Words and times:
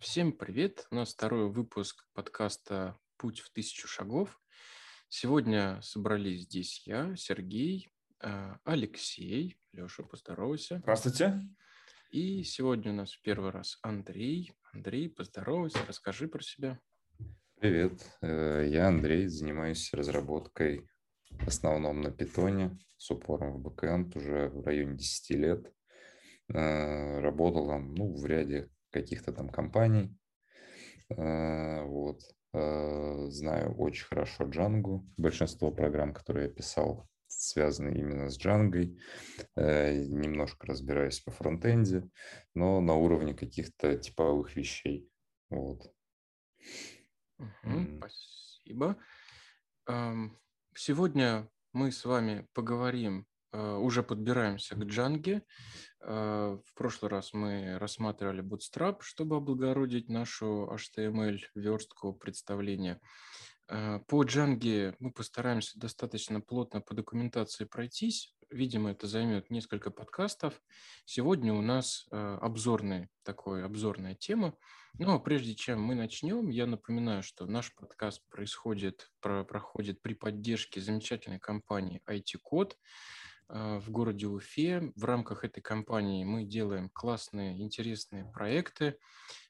Всем 0.00 0.32
привет! 0.32 0.86
У 0.90 0.94
нас 0.94 1.12
второй 1.12 1.50
выпуск 1.50 2.06
подкаста 2.14 2.98
«Путь 3.18 3.40
в 3.40 3.52
тысячу 3.52 3.86
шагов». 3.86 4.40
Сегодня 5.10 5.78
собрались 5.82 6.44
здесь 6.44 6.86
я, 6.86 7.14
Сергей, 7.16 7.92
а, 8.18 8.58
Алексей. 8.64 9.60
Леша, 9.72 10.02
поздоровайся. 10.04 10.78
Здравствуйте. 10.78 11.42
И 12.12 12.42
сегодня 12.44 12.92
у 12.92 12.94
нас 12.94 13.12
в 13.12 13.20
первый 13.20 13.50
раз 13.50 13.78
Андрей. 13.82 14.54
Андрей, 14.72 15.10
поздоровайся, 15.10 15.80
расскажи 15.86 16.28
про 16.28 16.42
себя. 16.42 16.80
Привет, 17.56 18.02
э, 18.22 18.68
я 18.70 18.88
Андрей, 18.88 19.26
занимаюсь 19.26 19.92
разработкой 19.92 20.88
в 21.28 21.46
основном 21.46 22.00
на 22.00 22.10
питоне 22.10 22.78
с 22.96 23.10
упором 23.10 23.58
в 23.58 23.60
бэкэнд 23.60 24.16
уже 24.16 24.48
в 24.48 24.62
районе 24.62 24.96
10 24.96 25.30
лет. 25.36 25.70
Э, 26.48 27.20
работал 27.20 27.68
там 27.68 27.94
ну, 27.94 28.16
в 28.16 28.24
ряде 28.24 28.70
каких-то 28.90 29.32
там 29.32 29.48
компаний. 29.48 30.16
Э, 31.10 31.82
вот. 31.84 32.20
Знаю 32.52 33.76
очень 33.76 34.06
хорошо 34.06 34.44
Django. 34.44 35.04
Большинство 35.16 35.70
программ, 35.70 36.12
которые 36.12 36.48
я 36.48 36.52
писал, 36.52 37.08
связаны 37.28 37.90
именно 37.96 38.28
с 38.28 38.36
Django. 38.44 38.98
Немножко 39.56 40.66
разбираюсь 40.66 41.20
по 41.20 41.30
фронтенде, 41.30 42.10
но 42.54 42.80
на 42.80 42.94
уровне 42.94 43.34
каких-то 43.34 43.96
типовых 43.96 44.56
вещей. 44.56 45.08
Вот. 45.48 45.94
Угу, 47.38 47.98
спасибо. 47.98 48.96
Сегодня 50.74 51.48
мы 51.72 51.92
с 51.92 52.04
вами 52.04 52.48
поговорим, 52.52 53.20
э, 53.20 53.24
уже 53.52 54.02
подбираемся 54.02 54.74
к 54.76 54.84
Джанге. 54.84 55.42
Э, 56.02 56.58
в 56.64 56.74
прошлый 56.74 57.10
раз 57.10 57.32
мы 57.32 57.78
рассматривали 57.78 58.42
Bootstrap, 58.42 58.98
чтобы 59.00 59.36
облагородить 59.36 60.08
нашу 60.08 60.70
HTML-верстку 60.72 62.14
представления. 62.14 63.00
Э, 63.68 64.00
по 64.08 64.22
Джанге 64.24 64.94
мы 64.98 65.12
постараемся 65.12 65.78
достаточно 65.78 66.40
плотно 66.40 66.80
по 66.80 66.94
документации 66.94 67.64
пройтись. 67.64 68.34
Видимо, 68.50 68.90
это 68.90 69.06
займет 69.06 69.50
несколько 69.50 69.90
подкастов. 69.90 70.60
Сегодня 71.04 71.54
у 71.54 71.62
нас 71.62 72.08
обзорная, 72.10 73.08
такой, 73.22 73.64
обзорная 73.64 74.14
тема– 74.14 74.54
но 74.98 75.18
прежде 75.20 75.54
чем 75.54 75.82
мы 75.82 75.94
начнем, 75.94 76.48
я 76.50 76.66
напоминаю, 76.66 77.22
что 77.22 77.46
наш 77.46 77.74
подкаст 77.74 78.22
происходит, 78.28 79.10
про, 79.20 79.44
проходит 79.44 80.02
при 80.02 80.14
поддержке 80.14 80.80
замечательной 80.80 81.38
компании 81.38 82.02
IT-код 82.06 82.72
э, 82.72 82.76
в 83.52 83.90
городе 83.90 84.26
Уфе. 84.26 84.92
В 84.96 85.04
рамках 85.04 85.44
этой 85.44 85.60
компании 85.60 86.24
мы 86.24 86.44
делаем 86.44 86.90
классные, 86.90 87.60
интересные 87.60 88.24
проекты. 88.24 88.96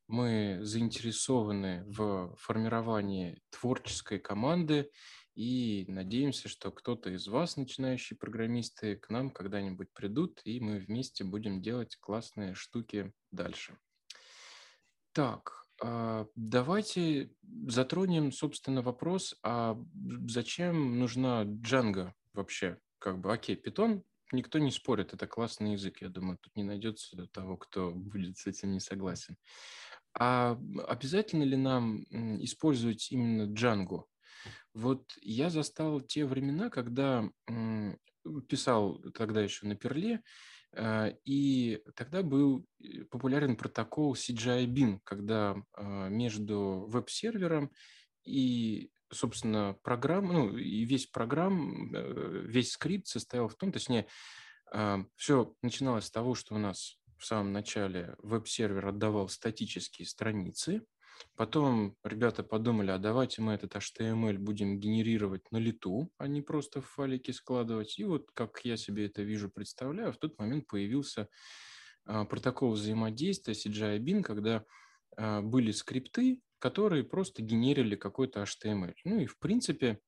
Мы 0.07 0.59
заинтересованы 0.63 1.85
в 1.87 2.35
формировании 2.37 3.41
творческой 3.51 4.19
команды 4.19 4.91
и 5.35 5.85
надеемся, 5.89 6.49
что 6.49 6.71
кто-то 6.71 7.11
из 7.11 7.27
вас, 7.29 7.57
начинающие 7.57 8.17
программисты, 8.17 8.97
к 8.97 9.09
нам 9.11 9.31
когда-нибудь 9.31 9.93
придут, 9.93 10.41
и 10.45 10.61
мы 10.61 10.79
вместе 10.79 11.25
будем 11.25 11.63
делать 11.63 11.97
классные 11.97 12.55
штуки 12.55 13.13
дальше. 13.31 13.79
Так, 15.13 15.65
а, 15.83 16.27
давайте 16.35 17.33
затронем, 17.67 18.33
собственно, 18.33 18.83
вопрос, 18.83 19.35
а 19.43 19.79
зачем 20.27 20.99
нужна 20.99 21.45
Django 21.45 22.13
вообще? 22.33 22.79
Как 23.01 23.19
бы, 23.19 23.33
окей, 23.33 23.57
Python 23.57 24.05
никто 24.31 24.61
не 24.61 24.71
спорит, 24.71 25.13
это 25.13 25.27
классный 25.27 25.73
язык, 25.73 26.01
я 26.03 26.09
думаю, 26.09 26.39
тут 26.41 26.55
не 26.55 26.63
найдется 26.63 27.27
того, 27.33 27.57
кто 27.57 27.91
будет 27.91 28.39
с 28.39 28.47
этим 28.47 28.73
не 28.73 28.81
согласен. 28.81 29.37
А 30.17 30.57
обязательно 30.87 31.43
ли 31.43 31.57
нам 31.57 32.05
использовать 32.45 33.11
именно 33.11 33.53
Django? 33.53 34.05
Вот 34.73 35.11
я 35.21 35.51
застал 35.51 36.01
те 36.01 36.25
времена, 36.25 36.71
когда 36.71 37.29
писал 38.49 39.03
тогда 39.13 39.41
еще 39.41 39.67
на 39.67 39.75
Перле, 39.75 40.23
Э, 40.73 41.13
и 41.25 41.83
тогда 41.97 42.23
был 42.23 42.65
э, 42.81 43.05
популярен 43.11 43.57
протокол 43.57 44.15
CGI-BIN, 44.15 45.01
когда 45.05 45.57
а, 45.73 46.09
между 46.09 46.87
веб-сервером 46.89 47.71
и, 48.25 48.91
собственно, 49.11 49.77
программ, 49.83 50.29
ну, 50.29 50.57
и 50.57 50.85
весь 50.85 51.07
программ, 51.07 51.95
э, 51.95 52.45
весь 52.47 52.73
скрипт 52.73 53.07
состоял 53.07 53.49
в 53.49 53.55
том, 53.55 53.73
точнее, 53.73 54.07
а, 54.73 55.05
все 55.17 55.55
начиналось 55.63 56.07
с 56.07 56.11
того, 56.11 56.35
что 56.35 56.55
у 56.55 56.59
нас 56.59 56.99
в 57.19 57.27
самом 57.27 57.53
начале 57.53 58.15
веб-сервер 58.23 58.87
отдавал 58.87 59.29
статические 59.29 60.07
страницы, 60.07 60.83
Потом 61.37 61.97
ребята 62.05 62.43
подумали, 62.43 62.91
а 62.91 62.99
давайте 62.99 63.43
мы 63.43 63.53
этот 63.53 63.75
HTML 63.75 64.39
будем 64.39 64.79
генерировать 64.79 65.51
на 65.51 65.59
лету, 65.59 66.11
а 66.19 66.27
не 66.27 66.43
просто 66.43 66.81
в 66.81 66.87
файлике 66.87 67.33
складывать. 67.33 67.99
И 67.99 68.05
вот 68.05 68.31
как 68.35 68.61
я 68.65 68.77
себе 68.77 69.07
это 69.07 69.23
вижу, 69.23 69.51
представляю, 69.51 70.13
в 70.13 70.19
тот 70.19 70.39
момент 70.39 70.67
появился 70.67 71.29
а, 72.05 72.25
протокол 72.25 72.73
взаимодействия 72.73 73.55
CGI-bin, 73.55 74.23
когда 74.23 74.65
а, 75.17 75.41
были 75.43 75.71
скрипты, 75.73 76.41
которые 76.61 77.03
просто 77.03 77.43
генерили 77.43 77.97
какой-то 77.97 78.43
HTML. 78.43 78.95
Ну 79.05 79.19
и 79.19 79.27
в 79.27 79.39
принципе 79.39 80.01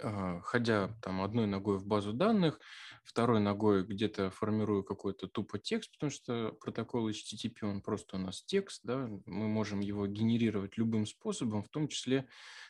а, 0.00 0.40
ходя 0.40 0.96
там 1.02 1.22
одной 1.22 1.46
ногой 1.46 1.78
в 1.78 1.86
базу 1.86 2.12
данных, 2.12 2.58
второй 3.04 3.40
ногой 3.40 3.84
где-то 3.84 4.30
формирую 4.30 4.82
какой-то 4.82 5.28
тупо 5.28 5.58
текст, 5.58 5.92
потому 5.92 6.10
что 6.10 6.56
протокол 6.60 7.08
HTTP, 7.08 7.54
он 7.62 7.80
просто 7.82 8.16
у 8.16 8.18
нас 8.18 8.42
текст, 8.42 8.80
да, 8.84 9.08
мы 9.26 9.48
можем 9.48 9.80
его 9.80 10.06
генерировать 10.06 10.76
любым 10.76 11.06
способом, 11.06 11.62
в 11.62 11.68
том 11.68 11.88
числе 11.88 12.28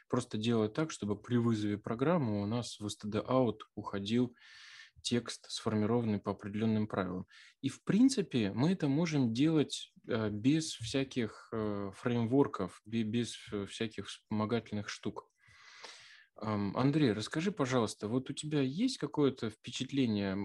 просто 0.09 0.37
делать 0.37 0.75
так, 0.75 0.91
чтобы 0.91 1.17
при 1.17 1.37
вызове 1.37 1.79
программы 1.79 2.43
у 2.43 2.47
нас 2.47 2.79
в 2.79 2.87
std-out 2.87 3.61
уходил 3.75 4.35
текст, 5.07 5.47
сформированный 5.49 6.19
по 6.19 6.33
определенным 6.33 6.89
правилам. 6.89 7.27
И, 7.61 7.69
в 7.69 7.85
принципе, 7.85 8.53
мы 8.53 8.73
это 8.73 8.89
можем 8.89 9.33
делать 9.33 9.93
э, 10.09 10.31
без 10.31 10.73
всяких 10.73 11.49
э, 11.53 11.93
фреймворков, 11.95 12.83
без 12.85 13.37
э, 13.53 13.67
всяких 13.67 14.09
вспомогательных 14.09 14.89
штук. 14.89 15.29
Андрей, 16.39 17.13
расскажи, 17.13 17.51
пожалуйста, 17.51 18.09
вот 18.09 18.29
у 18.29 18.35
тебя 18.35 18.61
есть 18.61 18.99
какое-то 18.99 19.49
впечатление, 19.49 20.37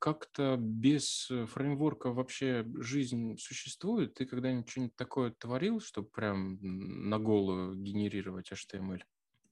как-то 0.00 0.56
без 0.58 1.30
фреймворка 1.52 2.12
вообще 2.12 2.64
жизнь 2.76 3.36
существует? 3.36 4.14
Ты 4.14 4.24
когда-нибудь 4.24 4.70
что-нибудь 4.70 4.96
такое 4.96 5.30
творил, 5.32 5.80
чтобы 5.80 6.08
прям 6.08 6.56
на 6.62 7.18
голову 7.18 7.74
генерировать 7.74 8.50
HTML? 8.50 9.02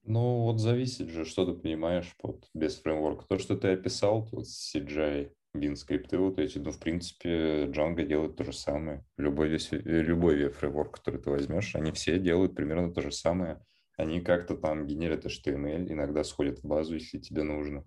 Ну, 0.07 0.43
вот 0.43 0.61
зависит 0.61 1.09
же, 1.09 1.25
что 1.25 1.45
ты 1.45 1.53
понимаешь 1.61 2.15
под 2.19 2.49
без 2.55 2.77
фреймворка. 2.77 3.27
То, 3.29 3.39
что 3.39 3.57
ты 3.57 3.69
описал, 3.69 4.27
тут 4.29 4.45
CGI, 4.47 5.33
bin 5.57 5.75
скрипты 5.75 6.19
вот 6.19 6.39
эти, 6.39 6.59
ну, 6.59 6.71
в 6.71 6.79
принципе, 6.79 7.67
Django 7.67 8.05
делает 8.05 8.37
то 8.37 8.45
же 8.45 8.53
самое. 8.53 9.05
Любой, 9.19 9.49
весь, 9.49 9.73
э, 9.73 9.79
любой 9.79 10.49
фреймворк, 10.49 10.97
который 10.97 11.21
ты 11.21 11.31
возьмешь, 11.31 11.75
они 11.75 11.93
все 11.93 12.19
делают 12.19 12.55
примерно 12.55 12.93
то 12.93 13.03
же 13.03 13.13
самое– 13.13 13.61
они 13.97 14.21
как-то 14.21 14.57
там 14.57 14.87
генерят 14.87 15.25
HTML, 15.25 15.91
иногда 15.91 16.23
сходят 16.23 16.59
в 16.59 16.67
базу, 16.67 16.95
если 16.95 17.19
тебе 17.19 17.43
нужно. 17.43 17.85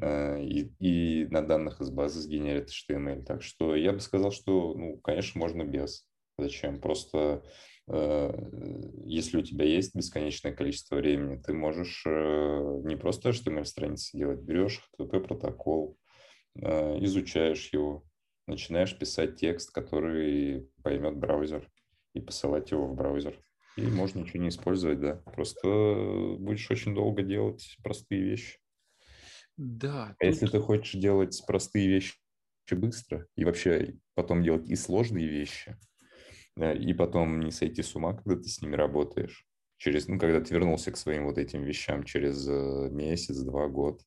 Э, 0.00 0.42
и, 0.42 0.72
и 0.80 1.26
на 1.26 1.42
данных 1.42 1.80
из 1.80 1.90
базы 1.90 2.20
сгенерят 2.20 2.70
HTML. 2.70 3.22
Так 3.22 3.42
что 3.42 3.76
я 3.76 3.92
бы 3.92 4.00
сказал, 4.00 4.32
что, 4.32 4.74
ну, 4.74 4.96
конечно, 4.98 5.38
можно 5.38 5.62
без. 5.62 6.06
Зачем? 6.38 6.80
Просто 6.80 7.42
если 7.88 9.38
у 9.38 9.42
тебя 9.42 9.64
есть 9.64 9.94
бесконечное 9.94 10.52
количество 10.52 10.96
времени, 10.96 11.40
ты 11.40 11.52
можешь 11.52 12.02
э, 12.04 12.80
не 12.84 12.96
просто 12.96 13.30
HTML-страницы 13.30 14.18
делать, 14.18 14.40
берешь 14.40 14.82
HTTP-протокол, 14.98 15.96
изучаешь 16.56 17.68
его, 17.72 18.02
начинаешь 18.46 18.98
писать 18.98 19.36
текст, 19.36 19.70
который 19.70 20.68
поймет 20.82 21.16
браузер, 21.16 21.70
и 22.16 22.20
посылать 22.20 22.70
его 22.70 22.86
в 22.86 22.94
браузер. 22.94 23.38
И 23.76 23.82
можно 23.82 24.20
ничего 24.20 24.42
не 24.42 24.48
использовать, 24.48 25.00
да. 25.00 25.16
Просто 25.34 25.68
будешь 26.38 26.70
очень 26.70 26.94
долго 26.94 27.22
делать 27.22 27.76
простые 27.82 28.22
вещи. 28.22 28.58
Да. 29.56 30.16
А 30.18 30.24
тут... 30.24 30.30
если 30.30 30.46
ты 30.46 30.60
хочешь 30.60 30.98
делать 31.00 31.42
простые 31.46 31.88
вещи 31.88 32.14
быстро 32.70 33.26
и 33.36 33.44
вообще 33.44 33.94
потом 34.14 34.42
делать 34.42 34.68
и 34.68 34.74
сложные 34.74 35.28
вещи, 35.28 35.76
и 36.58 36.94
потом 36.94 37.40
не 37.40 37.50
сойти 37.50 37.82
с 37.82 37.94
ума, 37.94 38.14
когда 38.14 38.36
ты 38.36 38.48
с 38.48 38.62
ними 38.62 38.76
работаешь, 38.76 39.46
через, 39.76 40.08
ну, 40.08 40.18
когда 40.18 40.40
ты 40.40 40.54
вернулся 40.54 40.90
к 40.90 40.96
своим 40.96 41.26
вот 41.26 41.38
этим 41.38 41.62
вещам 41.62 42.02
через 42.04 42.48
э, 42.48 42.88
месяц, 42.90 43.38
два, 43.40 43.68
год, 43.68 44.00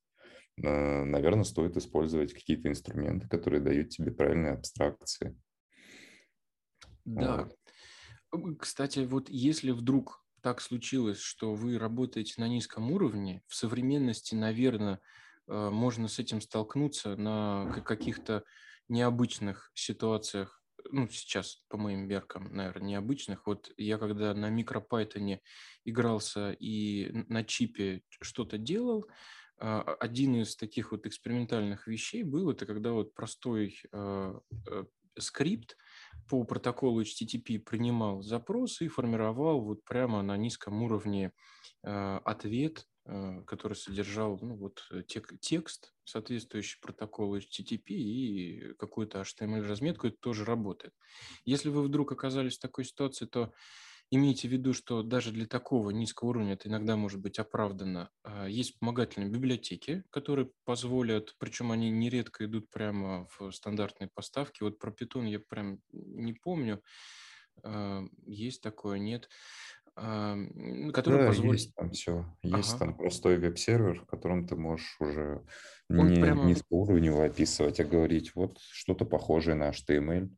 э, 0.57 1.04
наверное, 1.04 1.44
стоит 1.44 1.78
использовать 1.78 2.34
какие-то 2.34 2.69
инструменты, 2.69 3.28
которые 3.28 3.62
дают 3.62 3.90
тебе 3.90 4.12
правильные 4.12 4.54
абстракции. 4.54 5.38
Да, 7.06 7.50
вот. 8.31 8.57
Кстати, 8.60 9.00
вот 9.00 9.30
если 9.30 9.72
вдруг 9.72 10.24
так 10.42 10.62
случилось, 10.62 11.19
что 11.19 11.54
вы 11.54 11.78
работаете 11.78 12.36
на 12.38 12.48
низком 12.48 12.92
уровне, 12.92 13.44
в 13.48 13.56
современности, 13.56 14.36
наверное, 14.36 15.00
э, 15.48 15.69
можно 15.69 16.07
с 16.07 16.18
этим 16.18 16.42
столкнуться 16.42 17.16
на 17.16 17.84
каких-то 17.86 18.44
необычных 18.88 19.72
ситуациях 19.75 20.58
ну, 20.91 21.07
сейчас 21.09 21.63
по 21.69 21.77
моим 21.77 22.07
меркам, 22.07 22.53
наверное, 22.53 22.89
необычных. 22.89 23.45
Вот 23.47 23.71
я 23.77 23.97
когда 23.97 24.33
на 24.33 24.49
микропайтоне 24.49 25.41
игрался 25.85 26.51
и 26.51 27.11
на 27.27 27.43
чипе 27.43 28.01
что-то 28.21 28.57
делал, 28.57 29.05
а, 29.59 29.81
один 29.99 30.35
из 30.41 30.55
таких 30.55 30.91
вот 30.91 31.05
экспериментальных 31.05 31.87
вещей 31.87 32.23
был, 32.23 32.49
это 32.49 32.65
когда 32.65 32.91
вот 32.91 33.13
простой 33.13 33.81
э, 33.91 34.33
э, 34.69 34.83
скрипт 35.17 35.75
по 36.29 36.43
протоколу 36.43 37.01
HTTP 37.01 37.59
принимал 37.59 38.21
запрос 38.21 38.81
и 38.81 38.87
формировал 38.87 39.61
вот 39.61 39.83
прямо 39.83 40.21
на 40.21 40.37
низком 40.37 40.81
уровне 40.81 41.33
э, 41.83 42.19
ответ 42.23 42.85
который 43.45 43.75
содержал 43.75 44.38
ну, 44.41 44.56
вот, 44.56 44.85
э, 44.91 45.03
тек, 45.07 45.33
текст, 45.39 45.94
соответствующий 46.03 46.79
протоколу 46.81 47.38
HTTP 47.38 47.83
и 47.88 48.73
какую-то 48.77 49.21
HTML-разметку, 49.21 50.07
это 50.07 50.17
тоже 50.19 50.45
работает. 50.45 50.94
Если 51.45 51.69
вы 51.69 51.83
вдруг 51.83 52.11
оказались 52.11 52.57
в 52.57 52.61
такой 52.61 52.85
ситуации, 52.85 53.25
то 53.25 53.53
имейте 54.11 54.47
в 54.47 54.51
виду, 54.51 54.73
что 54.73 55.03
даже 55.03 55.31
для 55.31 55.45
такого 55.45 55.91
низкого 55.91 56.29
уровня 56.29 56.53
это 56.53 56.67
иногда 56.67 56.95
может 56.95 57.19
быть 57.19 57.39
оправдано. 57.39 58.09
А, 58.23 58.47
есть 58.47 58.73
вспомогательные 58.73 59.29
библиотеки, 59.29 60.03
которые 60.09 60.51
позволят, 60.65 61.35
причем 61.38 61.71
они 61.71 61.89
нередко 61.91 62.45
идут 62.45 62.69
прямо 62.69 63.27
в 63.38 63.51
стандартные 63.51 64.09
поставки. 64.13 64.63
Вот 64.63 64.79
про 64.79 64.91
Python 64.91 65.27
я 65.27 65.39
прям 65.39 65.79
не 65.91 66.33
помню, 66.33 66.81
а, 67.63 68.03
есть 68.25 68.62
такое, 68.62 69.00
нет 69.00 69.29
который 70.94 71.19
да, 71.19 71.28
позволит... 71.28 71.54
есть 71.54 71.75
там 71.75 71.92
все. 71.92 72.25
Есть 72.42 72.75
ага. 72.75 72.80
там 72.80 72.98
простой 72.98 73.38
веб-сервер, 73.38 74.01
в 74.01 74.06
котором 74.06 74.48
ты 74.48 74.56
можешь 74.56 74.96
уже 75.00 75.44
Он 75.90 76.07
не 76.07 76.22
прямо... 76.22 76.46
низкоуровневый 76.46 77.28
описывать, 77.28 77.80
а 77.80 77.84
говорить 77.84 78.36
вот 78.36 78.57
что-то 78.60 79.06
похожее 79.06 79.56
на 79.56 79.69
HTML. 79.69 80.30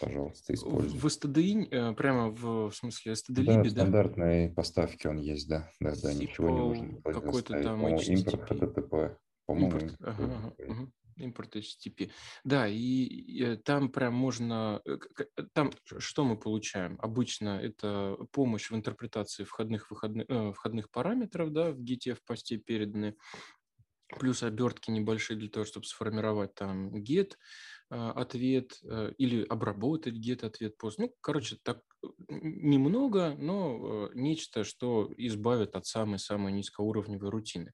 Пожалуйста, 0.00 0.52
используй. 0.52 0.98
В 0.98 1.06
STDI, 1.06 1.68
э, 1.70 1.94
прямо 1.94 2.28
в, 2.28 2.68
в 2.68 2.74
смысле 2.74 3.12
STD 3.12 3.44
да, 3.44 3.62
в 3.62 3.70
стандартной 3.70 4.50
поставке 4.50 5.08
он 5.08 5.16
есть, 5.16 5.48
да. 5.48 5.70
Да, 5.80 5.94
да, 6.02 6.12
ничего 6.12 6.50
не 6.50 6.58
нужно. 6.58 7.02
Какой-то 7.02 7.62
там 7.62 7.86
импорт 7.86 8.50
HTTP. 8.50 9.16
По-моему, 9.46 9.78
импорт. 9.78 9.96
Ага, 10.00 10.54
ага 10.58 10.92
импорт 11.18 11.56
HTTP. 11.56 12.10
Да, 12.44 12.68
и, 12.68 13.42
э, 13.42 13.56
там 13.56 13.90
прям 13.90 14.14
можно... 14.14 14.80
Э, 14.84 14.98
э, 15.36 15.42
там 15.52 15.70
что 15.98 16.24
мы 16.24 16.38
получаем? 16.38 16.98
Обычно 17.00 17.60
это 17.60 18.16
помощь 18.32 18.70
в 18.70 18.76
интерпретации 18.76 19.44
входных, 19.44 19.90
выходных, 19.90 20.26
э, 20.28 20.52
входных 20.52 20.90
параметров, 20.90 21.52
да, 21.52 21.70
в 21.72 21.80
GTF 21.80 22.18
посте 22.26 22.58
переданы, 22.58 23.16
плюс 24.18 24.42
обертки 24.42 24.90
небольшие 24.90 25.38
для 25.38 25.48
того, 25.48 25.66
чтобы 25.66 25.86
сформировать 25.86 26.54
там 26.54 26.94
get 26.96 27.34
ответ 27.90 28.78
или 29.18 29.44
обработать 29.44 30.14
get 30.14 30.44
ответ 30.44 30.76
пост. 30.76 30.98
Ну, 30.98 31.14
короче, 31.20 31.56
так 31.62 31.80
немного, 32.28 33.34
но 33.38 34.10
нечто, 34.14 34.64
что 34.64 35.10
избавит 35.16 35.74
от 35.74 35.86
самой-самой 35.86 36.52
низкоуровневой 36.52 37.30
рутины. 37.30 37.72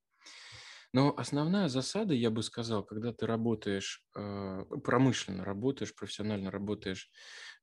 Но 0.95 1.13
основная 1.19 1.69
засада, 1.69 2.15
я 2.15 2.31
бы 2.31 2.43
сказал, 2.45 2.85
когда 2.85 3.13
ты 3.13 3.27
работаешь, 3.27 4.05
э, 4.17 4.65
промышленно 4.85 5.45
работаешь, 5.45 5.93
профессионально 5.95 6.53
работаешь 6.53 7.11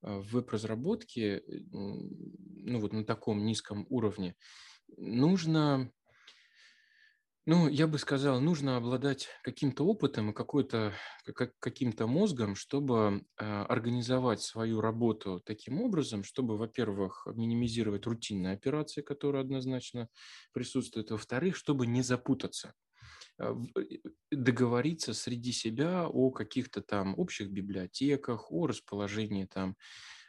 э, 0.04 0.18
в 0.20 0.32
веб-разработке, 0.34 1.42
ну 1.72 2.80
вот 2.80 2.92
на 2.92 3.06
таком 3.06 3.46
низком 3.46 3.88
уровне, 3.90 4.36
нужно, 4.98 5.92
ну, 7.48 7.68
я 7.68 7.88
бы 7.88 7.98
сказал, 7.98 8.40
нужно 8.40 8.78
обладать 8.78 9.28
каким-то 9.44 9.84
опытом 9.86 10.30
и 10.30 10.34
какой-то, 10.34 10.94
каким-то 11.60 12.06
мозгом, 12.06 12.56
чтобы 12.56 13.26
э, 13.38 13.44
организовать 13.64 14.42
свою 14.42 14.80
работу 14.80 15.42
таким 15.44 15.82
образом, 15.82 16.24
чтобы, 16.24 16.56
во-первых, 16.58 17.28
минимизировать 17.34 18.06
рутинные 18.06 18.54
операции, 18.54 19.02
которые 19.02 19.42
однозначно 19.42 20.10
присутствуют, 20.54 21.10
во-вторых, 21.10 21.56
чтобы 21.56 21.88
не 21.88 22.04
запутаться. 22.04 22.76
Э, 23.38 23.56
э, 23.76 23.98
договориться 24.32 25.14
среди 25.14 25.52
себя 25.52 26.08
о 26.08 26.32
каких-то 26.32 26.82
там 26.82 27.18
общих 27.18 27.50
библиотеках, 27.50 28.52
о 28.52 28.68
расположении 28.68 29.46
там 29.46 29.76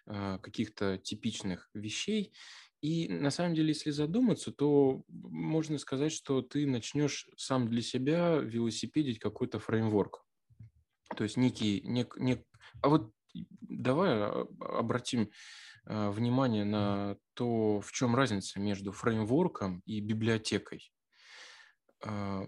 а, 0.07 0.39
каких-то 0.39 0.99
типичных 0.99 1.71
вещей. 1.73 2.33
И 2.81 3.09
на 3.09 3.31
самом 3.31 3.55
деле, 3.55 3.69
если 3.69 3.91
задуматься, 3.91 4.51
то 4.51 5.05
можно 5.09 5.79
сказать, 5.79 6.11
что 6.11 6.43
ты 6.43 6.67
начнешь 6.67 7.29
сам 7.37 7.69
для 7.69 7.81
себя 7.81 8.39
велосипедить 8.39 9.21
какой-то 9.21 9.61
фреймворк. 9.61 10.25
То 11.17 11.23
есть 11.23 11.37
некий... 11.37 11.81
Нек, 11.83 12.17
нек... 12.17 12.45
А 12.81 12.89
вот 12.89 13.13
давай 13.61 14.11
а, 14.15 14.49
обратим 14.61 15.31
а, 15.85 16.11
внимание 16.11 16.65
на 16.65 17.17
то, 17.35 17.81
в 17.81 17.93
чем 17.93 18.17
разница 18.17 18.59
между 18.59 18.91
фреймворком 18.91 19.83
и 19.87 20.01
библиотекой. 20.01 20.93
А, 22.05 22.45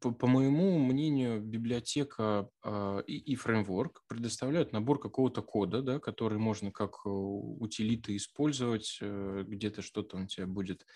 по, 0.00 0.12
по 0.12 0.26
моему 0.26 0.78
мнению, 0.78 1.40
библиотека 1.40 2.48
а, 2.62 3.00
и, 3.00 3.16
и 3.16 3.34
фреймворк 3.34 4.04
предоставляют 4.06 4.72
набор 4.72 5.00
какого-то 5.00 5.42
кода, 5.42 5.82
да, 5.82 5.98
который 5.98 6.38
можно 6.38 6.70
как 6.70 7.00
э, 7.04 7.08
утилиты 7.08 8.14
использовать, 8.16 8.98
э, 9.00 9.44
где-то 9.46 9.82
что-то 9.82 10.16
он 10.16 10.28
тебя 10.28 10.46
будет 10.46 10.86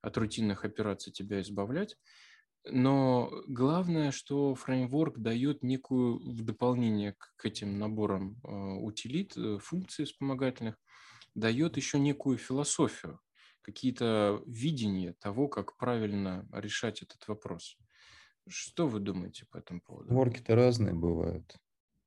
от 0.00 0.16
рутинных 0.16 0.64
операций 0.64 1.12
тебя 1.12 1.42
избавлять. 1.42 1.96
Но 2.64 3.30
главное, 3.46 4.10
что 4.10 4.54
фреймворк 4.54 5.18
дает 5.18 5.62
некую, 5.62 6.18
в 6.18 6.42
дополнение 6.42 7.14
к 7.36 7.44
этим 7.44 7.78
наборам 7.78 8.40
а, 8.42 8.76
утилит, 8.76 9.36
э, 9.36 9.58
функций 9.58 10.06
вспомогательных, 10.06 10.76
дает 11.34 11.76
еще 11.76 11.98
некую 11.98 12.38
философию 12.38 13.20
какие-то 13.70 14.42
видения 14.46 15.14
того, 15.20 15.48
как 15.48 15.76
правильно 15.76 16.48
решать 16.52 17.02
этот 17.02 17.26
вопрос. 17.28 17.76
Что 18.48 18.86
вы 18.86 19.00
думаете 19.00 19.46
по 19.50 19.58
этому 19.58 19.80
поводу? 19.80 20.12
Ворки-то 20.12 20.54
разные 20.54 20.94
бывают. 20.94 21.56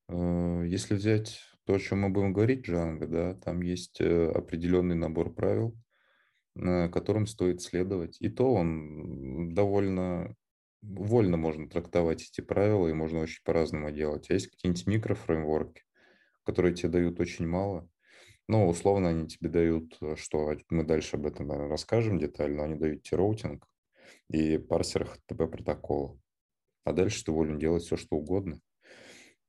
Э, 0.09 0.63
если 0.67 0.95
взять 0.95 1.39
то, 1.65 1.73
о 1.73 1.79
чем 1.79 2.01
мы 2.01 2.09
будем 2.09 2.33
говорить, 2.33 2.65
Джанго, 2.65 3.07
да, 3.07 3.33
там 3.35 3.61
есть 3.61 4.01
э, 4.01 4.31
определенный 4.31 4.95
набор 4.95 5.33
правил, 5.33 5.77
которым 6.55 7.25
стоит 7.25 7.61
следовать. 7.61 8.21
И 8.21 8.29
то 8.29 8.53
он 8.53 9.55
довольно 9.55 10.35
вольно 10.83 11.37
можно 11.37 11.69
трактовать 11.69 12.23
эти 12.23 12.41
правила, 12.41 12.87
и 12.87 12.93
можно 12.93 13.19
очень 13.19 13.41
по-разному 13.43 13.91
делать. 13.91 14.29
А 14.29 14.33
есть 14.33 14.47
какие-нибудь 14.47 14.87
микрофреймворки, 14.87 15.83
которые 16.43 16.75
тебе 16.75 16.89
дают 16.89 17.19
очень 17.19 17.47
мало, 17.47 17.89
ну, 18.47 18.67
условно, 18.67 19.09
они 19.09 19.27
тебе 19.27 19.49
дают, 19.49 19.97
э, 20.01 20.15
что 20.15 20.55
мы 20.69 20.83
дальше 20.83 21.15
об 21.17 21.25
этом 21.25 21.47
наверное, 21.47 21.69
расскажем 21.69 22.19
детально, 22.19 22.63
они 22.63 22.75
дают 22.75 23.03
тебе 23.03 23.17
роутинг 23.17 23.67
и 24.29 24.57
парсер 24.57 25.03
HTTP 25.03 25.47
протокола. 25.47 26.19
А 26.85 26.91
дальше 26.91 27.23
ты 27.23 27.31
волен 27.31 27.59
делать 27.59 27.83
все, 27.83 27.95
что 27.95 28.17
угодно. 28.17 28.59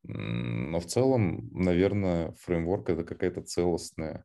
Но 0.05 0.81
в 0.81 0.87
целом, 0.87 1.51
наверное, 1.53 2.33
фреймворк– 2.41 2.89
это 2.91 3.05
какая-то 3.05 3.43
целостная 3.43 4.25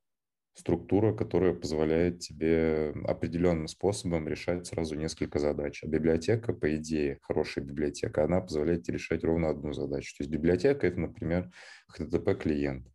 структура, 0.54 1.14
которая 1.14 1.54
позволяет 1.54 2.20
тебе 2.20 2.94
определенным 3.06 3.68
способом 3.68 4.28
решать 4.28 4.68
сразу 4.68 4.96
несколько 4.96 5.40
задач. 5.40 5.82
А 5.84 5.88
библиотека, 5.88 6.54
по 6.54 6.76
идее, 6.76 7.18
хорошая 7.22 7.64
библиотека, 7.64 8.26
она 8.26 8.42
позволяет 8.42 8.84
тебе 8.84 8.98
решать 8.98 9.24
ровно 9.24 9.50
одну 9.50 9.74
задачу. 9.74 10.14
То 10.18 10.24
есть 10.24 10.32
библиотека– 10.32 10.86
это, 10.88 11.00
например, 11.00 11.50
HTTP-клиент. 11.98 12.86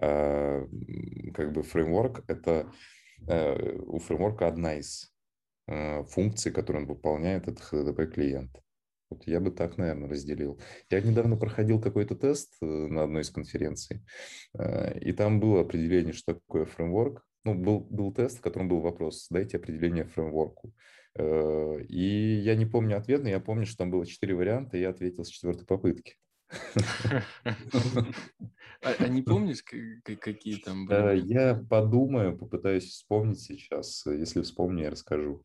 Э, 0.00 0.66
как 1.34 1.52
бы 1.52 1.62
фреймворк– 1.62 2.24
это 2.28 2.72
э, 3.26 3.76
у 3.78 3.98
фреймворка 3.98 4.46
одна 4.46 4.76
из 4.76 5.12
э, 5.66 6.04
функций, 6.04 6.52
которую 6.52 6.84
он 6.84 6.88
выполняет, 6.88 7.48
это 7.48 7.62
HTTP-клиент. 7.62 8.50
Вот 9.10 9.26
я 9.26 9.40
бы 9.40 9.50
так, 9.50 9.76
наверное, 9.76 10.08
разделил. 10.08 10.60
Я 10.88 11.00
недавно 11.00 11.36
проходил 11.36 11.80
какой-то 11.80 12.14
тест 12.14 12.54
на 12.60 13.02
одной 13.02 13.22
из 13.22 13.30
конференций, 13.30 14.04
и 15.00 15.12
там 15.12 15.40
было 15.40 15.62
определение, 15.62 16.12
что 16.12 16.34
такое 16.34 16.64
фреймворк. 16.64 17.26
Ну, 17.42 17.54
был, 17.54 17.80
был 17.80 18.14
тест, 18.14 18.38
в 18.38 18.40
котором 18.40 18.68
был 18.68 18.78
вопрос, 18.78 19.26
дайте 19.28 19.56
определение 19.56 20.04
фреймворку. 20.04 20.72
И 21.18 22.40
я 22.44 22.54
не 22.54 22.66
помню 22.66 22.98
ответ, 22.98 23.24
но 23.24 23.30
я 23.30 23.40
помню, 23.40 23.66
что 23.66 23.78
там 23.78 23.90
было 23.90 24.06
четыре 24.06 24.36
варианта, 24.36 24.76
и 24.76 24.80
я 24.82 24.90
ответил 24.90 25.24
с 25.24 25.28
четвертой 25.28 25.66
попытки. 25.66 26.14
А, 28.82 28.94
а 28.98 29.08
не 29.08 29.20
помнишь, 29.20 29.62
какие 29.62 30.56
там 30.56 30.86
были? 30.86 31.20
Я 31.20 31.54
подумаю, 31.54 32.38
попытаюсь 32.38 32.86
вспомнить 32.86 33.38
сейчас. 33.38 34.06
Если 34.06 34.40
вспомню, 34.40 34.84
я 34.84 34.90
расскажу. 34.90 35.44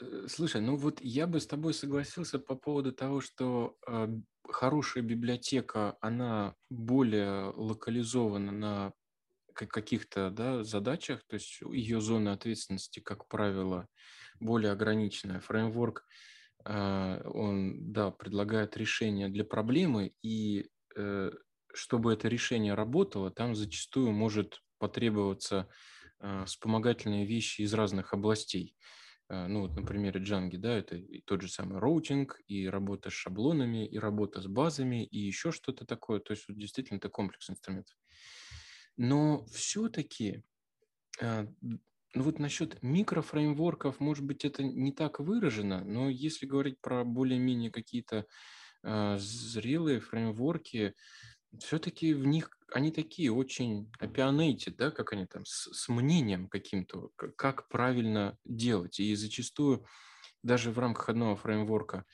Э, 0.00 0.26
слушай, 0.28 0.60
ну 0.60 0.76
вот 0.76 1.00
я 1.00 1.26
бы 1.26 1.40
с 1.40 1.46
тобой 1.46 1.72
согласился 1.72 2.38
по 2.38 2.54
поводу 2.54 2.92
того, 2.92 3.20
что 3.20 3.76
э, 3.86 4.08
хорошая 4.46 5.02
библиотека, 5.02 5.96
она 6.00 6.54
более 6.68 7.52
локализована 7.56 8.52
на 8.52 8.92
каких-то 9.54 10.30
да, 10.30 10.64
задачах, 10.64 11.24
то 11.26 11.34
есть 11.34 11.60
ее 11.72 12.00
зона 12.00 12.32
ответственности, 12.32 13.00
как 13.00 13.28
правило, 13.28 13.88
более 14.40 14.72
ограниченная. 14.72 15.40
Фреймворк 15.40 16.04
он, 16.66 17.92
да, 17.92 18.10
предлагает 18.10 18.76
решение 18.76 19.28
для 19.28 19.44
проблемы, 19.44 20.12
и 20.22 20.70
э, 20.96 21.30
чтобы 21.74 22.12
это 22.12 22.28
решение 22.28 22.74
работало, 22.74 23.30
там 23.30 23.54
зачастую 23.54 24.12
может 24.12 24.62
потребоваться 24.78 25.68
э, 26.20 26.44
вспомогательные 26.46 27.26
вещи 27.26 27.62
из 27.62 27.74
разных 27.74 28.14
областей. 28.14 28.76
Э, 29.28 29.46
ну, 29.46 29.62
вот 29.62 29.76
на 29.76 29.82
примере 29.82 30.20
Django, 30.20 30.56
да, 30.56 30.76
это 30.76 30.96
и 30.96 31.20
тот 31.22 31.42
же 31.42 31.48
самый 31.48 31.78
роутинг, 31.78 32.40
и 32.46 32.68
работа 32.68 33.10
с 33.10 33.12
шаблонами, 33.12 33.86
и 33.86 33.98
работа 33.98 34.40
с 34.40 34.46
базами, 34.46 35.04
и 35.04 35.18
еще 35.18 35.52
что-то 35.52 35.84
такое. 35.84 36.20
То 36.20 36.32
есть 36.32 36.48
вот 36.48 36.58
действительно 36.58 36.98
это 36.98 37.08
комплекс 37.08 37.50
инструментов. 37.50 37.96
Но 38.96 39.44
все-таки, 39.46 40.44
ну 42.14 42.22
вот 42.22 42.38
насчет 42.38 42.82
микрофреймворков, 42.82 44.00
может 44.00 44.24
быть, 44.24 44.44
это 44.44 44.62
не 44.62 44.92
так 44.92 45.18
выражено, 45.20 45.84
но 45.84 46.08
если 46.08 46.46
говорить 46.46 46.80
про 46.80 47.04
более-менее 47.04 47.70
какие-то 47.70 48.26
э, 48.82 49.16
зрелые 49.18 50.00
фреймворки, 50.00 50.94
все-таки 51.58 52.14
в 52.14 52.26
них 52.26 52.50
они 52.72 52.90
такие 52.90 53.32
очень 53.32 53.90
opinionated, 54.00 54.74
да, 54.76 54.90
как 54.90 55.12
они 55.12 55.26
там, 55.26 55.44
с, 55.44 55.72
с 55.72 55.88
мнением 55.88 56.48
каким-то, 56.48 57.10
как 57.36 57.68
правильно 57.68 58.36
делать. 58.44 58.98
И 59.00 59.14
зачастую 59.14 59.84
даже 60.42 60.70
в 60.70 60.78
рамках 60.78 61.08
одного 61.08 61.36
фреймворка 61.36 62.04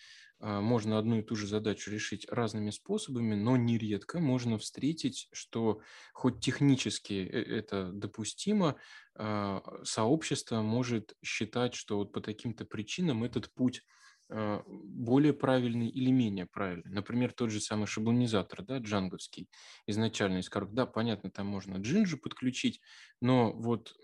можно 0.40 0.98
одну 0.98 1.18
и 1.18 1.22
ту 1.22 1.36
же 1.36 1.46
задачу 1.46 1.90
решить 1.90 2.26
разными 2.30 2.70
способами, 2.70 3.34
но 3.34 3.56
нередко 3.56 4.20
можно 4.20 4.58
встретить, 4.58 5.28
что 5.32 5.80
хоть 6.12 6.40
технически 6.40 7.12
э, 7.12 7.42
это 7.58 7.90
допустимо, 7.92 8.76
а, 9.14 9.62
сообщество 9.84 10.62
может 10.62 11.14
считать, 11.22 11.74
что 11.74 11.98
вот 11.98 12.12
по 12.12 12.20
таким-то 12.20 12.64
причинам 12.64 13.24
этот 13.24 13.52
путь 13.52 13.82
а, 14.30 14.62
более 14.66 15.32
правильный 15.32 15.88
или 15.88 16.10
менее 16.10 16.46
правильный. 16.46 16.90
Например, 16.90 17.32
тот 17.32 17.50
же 17.50 17.60
самый 17.60 17.86
шаблонизатор, 17.86 18.62
да, 18.62 18.78
джанговский, 18.78 19.48
изначально 19.86 20.38
из 20.38 20.48
коробки. 20.48 20.74
Да, 20.74 20.86
понятно, 20.86 21.30
там 21.30 21.48
можно 21.48 21.76
джинджу 21.76 22.18
подключить, 22.18 22.80
но 23.20 23.52
вот 23.52 23.94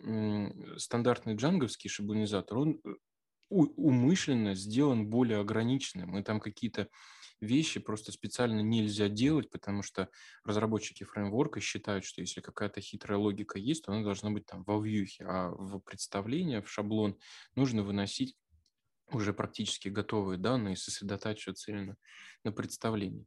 стандартный 0.77 1.37
джанговский 1.37 1.89
шаблонизатор, 1.89 2.59
он 2.59 2.81
э, 2.85 2.91
умышленно 3.49 4.55
сделан 4.55 5.09
более 5.09 5.39
ограниченным. 5.39 6.19
И 6.19 6.23
там 6.23 6.41
какие-то 6.41 6.89
вещи 7.41 7.81
просто 7.81 8.13
специально 8.13 8.61
нельзя 8.61 9.09
делать, 9.09 9.51
потому 9.51 9.83
что 9.83 10.09
разработчики 10.45 11.05
фреймворка 11.05 11.61
считают, 11.61 12.05
что 12.05 12.21
если 12.21 12.41
какая-то 12.41 12.81
хитрая 12.81 13.19
логика 13.19 13.59
есть, 13.59 13.85
то 13.85 13.93
она 13.93 14.03
должна 14.03 14.31
быть 14.31 14.47
там 14.47 14.65
во 14.65 14.81
вьюхе, 14.81 15.25
а 15.25 15.51
в 15.51 15.79
представление, 15.81 16.63
в 16.63 16.71
шаблон 16.71 17.19
нужно 17.55 17.83
выносить 17.83 18.37
уже 19.13 19.33
практически 19.33 19.89
готовые 19.89 20.39
данные 20.39 20.75
и 20.75 20.77
сосредотачиваться 20.77 21.71
именно 21.71 21.97
на 22.43 22.53
представлении. 22.53 23.27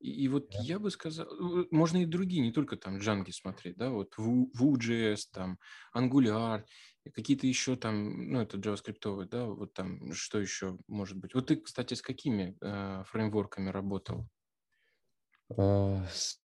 И, 0.00 0.24
и 0.24 0.28
вот 0.28 0.52
yeah. 0.52 0.62
я 0.62 0.78
бы 0.78 0.90
сказал, 0.90 1.26
э, 1.26 1.66
можно 1.70 1.98
и 1.98 2.06
другие, 2.06 2.42
не 2.42 2.52
только 2.52 2.76
там 2.76 2.98
Django 2.98 3.30
смотреть, 3.30 3.76
да, 3.76 3.90
вот 3.90 4.12
Vue.js, 4.18 5.20
там 5.32 5.58
Angular, 5.96 6.64
какие-то 7.12 7.46
еще 7.46 7.76
там, 7.76 8.30
ну, 8.30 8.40
это 8.40 8.56
JavaScript, 8.58 9.26
да, 9.26 9.44
вот 9.46 9.74
там, 9.74 10.12
что 10.12 10.40
еще 10.40 10.78
может 10.88 11.18
быть. 11.18 11.34
Вот 11.34 11.46
ты, 11.46 11.56
кстати, 11.56 11.94
с 11.94 12.02
какими 12.02 12.56
э, 12.60 13.04
фреймворками 13.04 13.70
работал? 13.70 14.28
Uh, 15.50 16.06
с, 16.08 16.40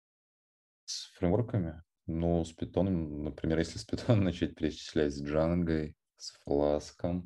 с 0.85 1.13
фреймворками? 1.17 1.83
Ну, 2.07 2.45
с 2.45 2.57
Python, 2.57 2.89
например, 3.23 3.59
если 3.59 3.79
с 3.79 3.87
Python 3.87 4.15
начать 4.21 4.55
перечислять 4.55 5.13
с 5.13 5.23
Django, 5.23 5.95
с 6.17 6.35
Flask, 6.47 7.23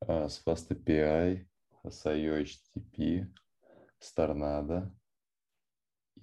а, 0.00 0.28
с 0.28 0.42
FastAPI, 0.44 1.46
с 1.88 2.06
IOHTTP, 2.06 3.26
с 3.98 4.16
Tornado. 4.16 4.90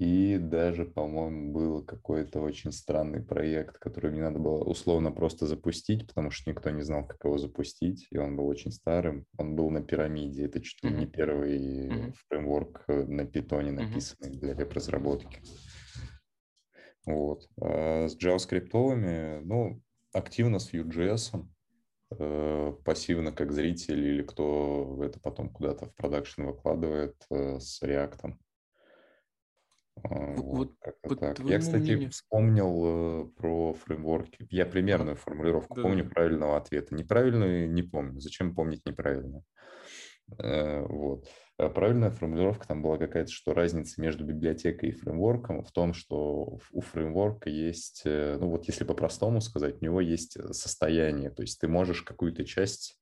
И 0.02 0.40
даже, 0.40 0.86
по-моему, 0.86 1.54
был 1.54 1.86
какой-то 1.86 2.42
очень 2.42 2.72
странный 2.72 3.22
проект, 3.22 3.78
который 3.78 4.10
мне 4.10 4.24
надо 4.24 4.40
было 4.40 4.64
условно 4.64 5.12
просто 5.12 5.46
запустить, 5.46 6.08
потому 6.08 6.32
что 6.32 6.50
никто 6.50 6.72
не 6.72 6.82
знал, 6.82 7.06
как 7.06 7.24
его 7.24 7.38
запустить, 7.38 8.08
и 8.10 8.18
он 8.18 8.36
был 8.36 8.48
очень 8.48 8.72
старым. 8.72 9.28
Он 9.38 9.56
был 9.56 9.70
на 9.70 9.84
пирамиде. 9.84 10.46
Это 10.46 10.60
чуть 10.60 10.84
ли 10.84 10.90
не 10.90 11.06
первый 11.06 11.60
mm-hmm. 11.88 12.14
фреймворк 12.28 12.84
э, 12.88 13.04
на 13.04 13.28
питоне, 13.28 13.74
написанный 13.74 14.32
mm-hmm. 14.32 14.40
для 14.40 14.56
веб-разработки. 14.56 15.40
Вот. 17.06 17.48
А 17.62 18.08
с 18.08 18.18
JavaScript, 18.18 19.42
ну, 19.44 19.84
активно 20.14 20.58
с 20.58 20.74
Vue.js. 20.74 21.46
Э, 22.18 22.74
пассивно 22.84 23.32
как 23.32 23.52
зритель 23.52 24.04
или 24.04 24.24
кто 24.24 25.00
это 25.04 25.20
потом 25.20 25.50
куда-то 25.50 25.86
в 25.86 25.94
продакшн 25.94 26.42
выкладывает 26.42 27.16
э, 27.30 27.60
с 27.60 27.84
реактом. 27.84 28.40
А, 30.04 30.36
вот, 30.36 30.74
вот 31.04 31.20
так. 31.20 31.40
Я, 31.40 31.60
кстати, 31.60 31.82
мнению... 31.84 32.12
вспомнил 32.12 32.84
э, 32.86 33.26
про 33.38 33.74
фреймворки. 33.74 34.48
Я 34.50 34.66
примерную 34.66 35.16
формулировку 35.16 35.76
да. 35.76 35.82
помню 35.84 36.10
правильного 36.10 36.58
ответа. 36.58 36.96
Неправильную 36.96 37.72
не 37.72 37.84
помню. 37.84 38.20
Зачем 38.20 38.56
помнить 38.56 38.86
неправильную? 38.86 39.44
Вот. 40.38 41.28
А 41.62 41.70
правильная 41.70 42.10
формулировка 42.10 42.68
там 42.68 42.82
была 42.82 42.98
какая-то, 42.98 43.32
что 43.32 43.54
разница 43.54 44.02
между 44.02 44.26
библиотекой 44.26 44.90
и 44.90 44.92
фреймворком 44.94 45.64
в 45.64 45.72
том, 45.72 45.94
что 45.94 46.58
у 46.72 46.82
фреймворка 46.82 47.52
есть, 47.52 48.02
э, 48.04 48.38
ну 48.40 48.50
вот 48.50 48.66
если 48.66 48.84
по-простому 48.84 49.42
сказать, 49.42 49.80
у 49.80 49.86
него 49.86 50.02
есть 50.02 50.38
э, 50.38 50.54
состояние, 50.54 51.30
то 51.30 51.44
есть 51.44 51.60
ты 51.60 51.68
можешь 51.68 52.02
какую-то 52.02 52.46
часть, 52.46 53.00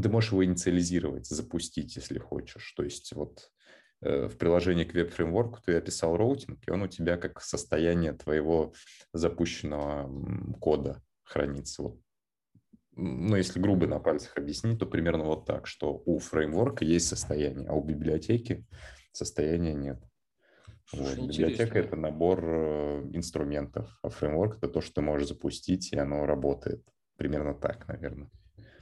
ты 0.00 0.08
можешь 0.08 0.30
его 0.30 0.44
инициализировать, 0.44 1.26
запустить, 1.26 1.96
если 1.96 2.20
хочешь. 2.20 2.72
То 2.76 2.84
есть 2.84 3.12
вот 3.14 3.40
э, 3.40 3.57
в 4.00 4.36
приложении 4.36 4.84
к 4.84 4.94
веб-фреймворку 4.94 5.60
ты 5.64 5.74
описал 5.76 6.16
роутинг, 6.16 6.60
и 6.66 6.70
он 6.70 6.82
у 6.82 6.88
тебя 6.88 7.16
как 7.16 7.40
состояние 7.42 8.12
твоего 8.12 8.72
запущенного 9.12 10.08
кода 10.60 11.02
хранится. 11.24 11.82
Вот 11.82 12.00
ну, 13.00 13.36
если 13.36 13.60
грубо 13.60 13.86
на 13.86 14.00
пальцах 14.00 14.36
объяснить, 14.36 14.80
то 14.80 14.86
примерно 14.86 15.22
вот 15.22 15.46
так, 15.46 15.68
что 15.68 16.02
у 16.04 16.18
фреймворка 16.18 16.84
есть 16.84 17.06
состояние, 17.06 17.68
а 17.68 17.74
у 17.74 17.82
библиотеки 17.82 18.66
состояния 19.12 19.72
нет. 19.72 20.02
вот. 20.92 21.16
Библиотека– 21.16 21.78
это 21.80 21.94
набор 21.94 22.44
э, 22.44 23.10
инструментов, 23.12 23.88
а 24.02 24.08
фреймворк– 24.08 24.56
это 24.58 24.68
то, 24.68 24.80
что 24.80 24.94
ты 24.94 25.00
можешь 25.00 25.28
запустить, 25.28 25.92
и 25.92 25.96
оно 25.96 26.26
работает. 26.26 26.82
Примерно 27.16 27.54
так, 27.54 27.86
наверное. 27.86 28.30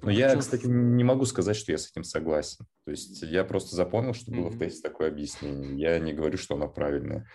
Но 0.02 0.10
я, 0.10 0.36
кстати, 0.36 0.66
не 0.66 1.04
могу 1.04 1.24
сказать, 1.24 1.56
что 1.56 1.72
я 1.72 1.78
с 1.78 1.90
этим 1.90 2.04
согласен. 2.04 2.66
То 2.84 2.90
есть 2.90 3.22
я 3.22 3.44
просто 3.44 3.74
запомнил, 3.76 4.14
что 4.14 4.30
было 4.30 4.48
mm-hmm. 4.48 4.56
в 4.56 4.58
тесте 4.58 4.82
такое 4.82 5.08
объяснение. 5.08 5.78
Я 5.78 5.98
не 5.98 6.12
говорю, 6.12 6.38
что 6.38 6.54
оно 6.54 6.68
правильное. 6.68 7.26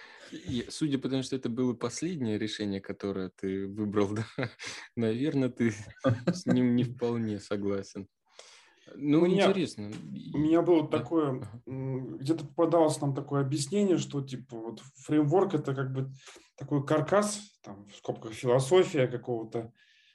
судя 0.69 0.99
по 0.99 1.09
тому, 1.09 1.23
что 1.23 1.35
это 1.35 1.49
было 1.49 1.73
последнее 1.73 2.37
решение, 2.37 2.79
которое 2.79 3.29
ты 3.29 3.67
выбрал, 3.67 4.09
да, 4.37 4.49
наверное, 4.95 5.49
ты 5.49 5.73
с 6.27 6.45
ним 6.45 6.75
не 6.75 6.83
вполне 6.83 7.39
согласен. 7.39 8.07
Ну, 8.95 9.21
у 9.21 9.25
меня, 9.25 9.47
интересно. 9.47 9.91
У 10.33 10.37
меня 10.37 10.61
было 10.61 10.87
да? 10.87 10.97
такое, 10.97 11.41
где-то 11.65 12.45
попадалось 12.45 12.99
нам 12.99 13.15
такое 13.15 13.41
объяснение, 13.41 13.97
что 13.97 14.21
типа 14.21 14.57
вот 14.57 14.81
фреймворк 15.05 15.53
это 15.53 15.73
как 15.73 15.93
бы 15.93 16.11
такой 16.57 16.85
каркас, 16.85 17.39
там 17.63 17.87
в 17.87 17.95
скобках 17.95 18.33
философия 18.33 19.07
какого-то 19.07 19.71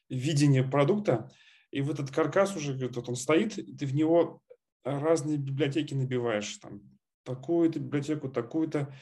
видения 0.08 0.62
продукта, 0.62 1.30
и 1.76 1.82
в 1.82 1.90
этот 1.90 2.10
каркас 2.10 2.56
уже, 2.56 2.72
говорит, 2.72 2.96
вот 2.96 3.10
он 3.10 3.16
стоит, 3.16 3.58
и 3.58 3.76
ты 3.76 3.84
в 3.84 3.94
него 3.94 4.40
разные 4.82 5.36
библиотеки 5.36 5.92
набиваешь, 5.92 6.56
там, 6.56 6.80
такую-то 7.22 7.80
библиотеку, 7.80 8.30
такую-то. 8.30 8.94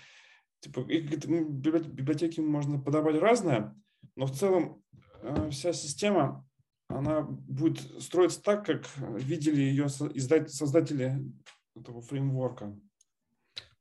Типа, 0.58 0.80
и, 0.80 0.98
библиотеки 1.00 2.40
можно 2.40 2.80
подавать 2.80 3.20
разное, 3.20 3.76
но 4.16 4.26
в 4.26 4.32
целом 4.36 4.82
э, 5.22 5.50
вся 5.50 5.72
система, 5.72 6.44
она 6.88 7.22
будет 7.22 7.78
строиться 8.02 8.42
так, 8.42 8.66
как 8.66 8.88
видели 8.98 9.60
ее 9.60 9.88
создатели 9.88 11.22
этого 11.76 12.02
фреймворка. 12.02 12.76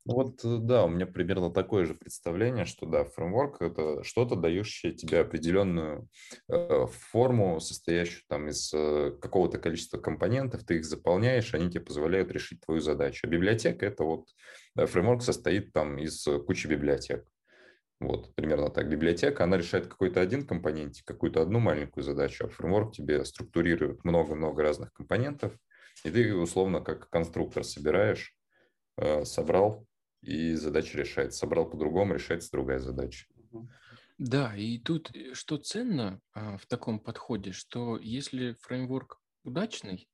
Вот, 0.06 0.44
э, 0.44 0.58
да, 0.60 0.84
у 0.84 0.88
меня 0.88 1.06
примерно 1.06 1.50
такое 1.50 1.86
же 1.86 1.94
представление, 1.94 2.66
что, 2.66 2.84
да, 2.86 3.04
фреймворк– 3.04 3.56
это 3.62 4.04
что-то, 4.04 4.36
дающее 4.36 4.92
тебе 4.92 5.20
определенную 5.20 6.08
э, 6.48 6.86
форму, 7.10 7.58
состоящую 7.60 8.22
там 8.28 8.48
из 8.48 8.70
э, 8.74 9.12
какого-то 9.20 9.58
количества 9.58 9.98
компонентов, 9.98 10.64
ты 10.64 10.76
их 10.76 10.84
заполняешь, 10.84 11.54
они 11.54 11.70
тебе 11.70 11.80
позволяют 11.80 12.30
решить 12.30 12.60
твою 12.60 12.82
задачу. 12.82 13.26
Библиотека– 13.26 13.86
это 13.86 14.04
вот, 14.04 14.28
да, 14.74 14.84
фреймворк 14.84 15.22
состоит 15.22 15.72
там 15.72 15.98
из 15.98 16.22
кучи 16.46 16.66
библиотек. 16.66 17.26
Вот, 17.98 18.34
примерно 18.34 18.68
так. 18.68 18.90
Библиотека, 18.90 19.44
она 19.44 19.56
решает 19.56 19.86
какой-то 19.86 20.20
один 20.20 20.46
компонент, 20.46 20.96
какую-то 21.06 21.40
одну 21.40 21.60
маленькую 21.60 22.04
задачу, 22.04 22.44
а 22.44 22.48
фреймворк 22.48 22.94
тебе 22.94 23.24
структурирует 23.24 24.04
много-много 24.04 24.62
разных 24.62 24.92
компонентов, 24.92 25.56
и 26.04 26.10
ты 26.10 26.34
условно 26.34 26.82
как 26.82 27.08
конструктор 27.08 27.64
собираешь, 27.64 28.36
э, 28.98 29.24
собрал, 29.24 29.86
и 30.24 30.54
задача 30.54 30.98
решается. 30.98 31.38
Собрал 31.38 31.68
по-другому, 31.68 32.14
решается 32.14 32.50
другая 32.50 32.78
задача. 32.78 33.26
Да, 34.18 34.54
и 34.56 34.78
тут 34.78 35.10
э, 35.14 35.34
что 35.34 35.56
ценно 35.58 36.20
а, 36.32 36.56
в 36.56 36.66
таком 36.66 37.00
подходе, 37.00 37.52
что 37.52 37.98
если 37.98 38.54
фреймворк 38.60 39.20
удачный, 39.44 40.08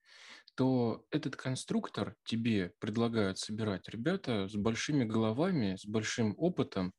то 0.57 1.05
этот 1.11 1.37
конструктор 1.37 2.17
тебе 2.25 2.73
предлагают 2.81 3.39
собирать 3.39 3.89
ребята 3.89 4.49
с 4.49 4.55
большими 4.55 5.05
головами, 5.05 5.77
с 5.77 5.87
большим 5.87 6.35
опытом, 6.39 6.93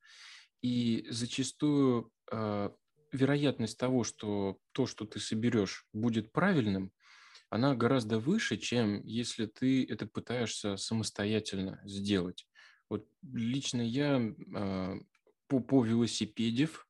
И 0.62 1.08
зачастую 1.10 2.12
э, 2.32 2.70
вероятность 3.12 3.78
того, 3.78 4.04
что 4.04 4.58
то, 4.74 4.88
что 4.88 5.06
ты 5.06 5.20
соберешь, 5.20 5.86
будет 5.94 6.32
правильным, 6.32 6.92
она 7.50 7.76
гораздо 7.76 8.20
выше, 8.20 8.58
чем 8.58 9.04
если 9.06 9.46
ты 9.48 9.86
это 9.86 10.08
пытаешься 10.08 10.78
самостоятельно 10.78 11.82
сделать. 11.86 12.48
Вот 12.92 13.08
лично 13.32 13.82
я 13.82 14.20
э, 14.20 15.00
по, 15.48 15.60
по 15.62 15.86
велосипедев 15.86 16.86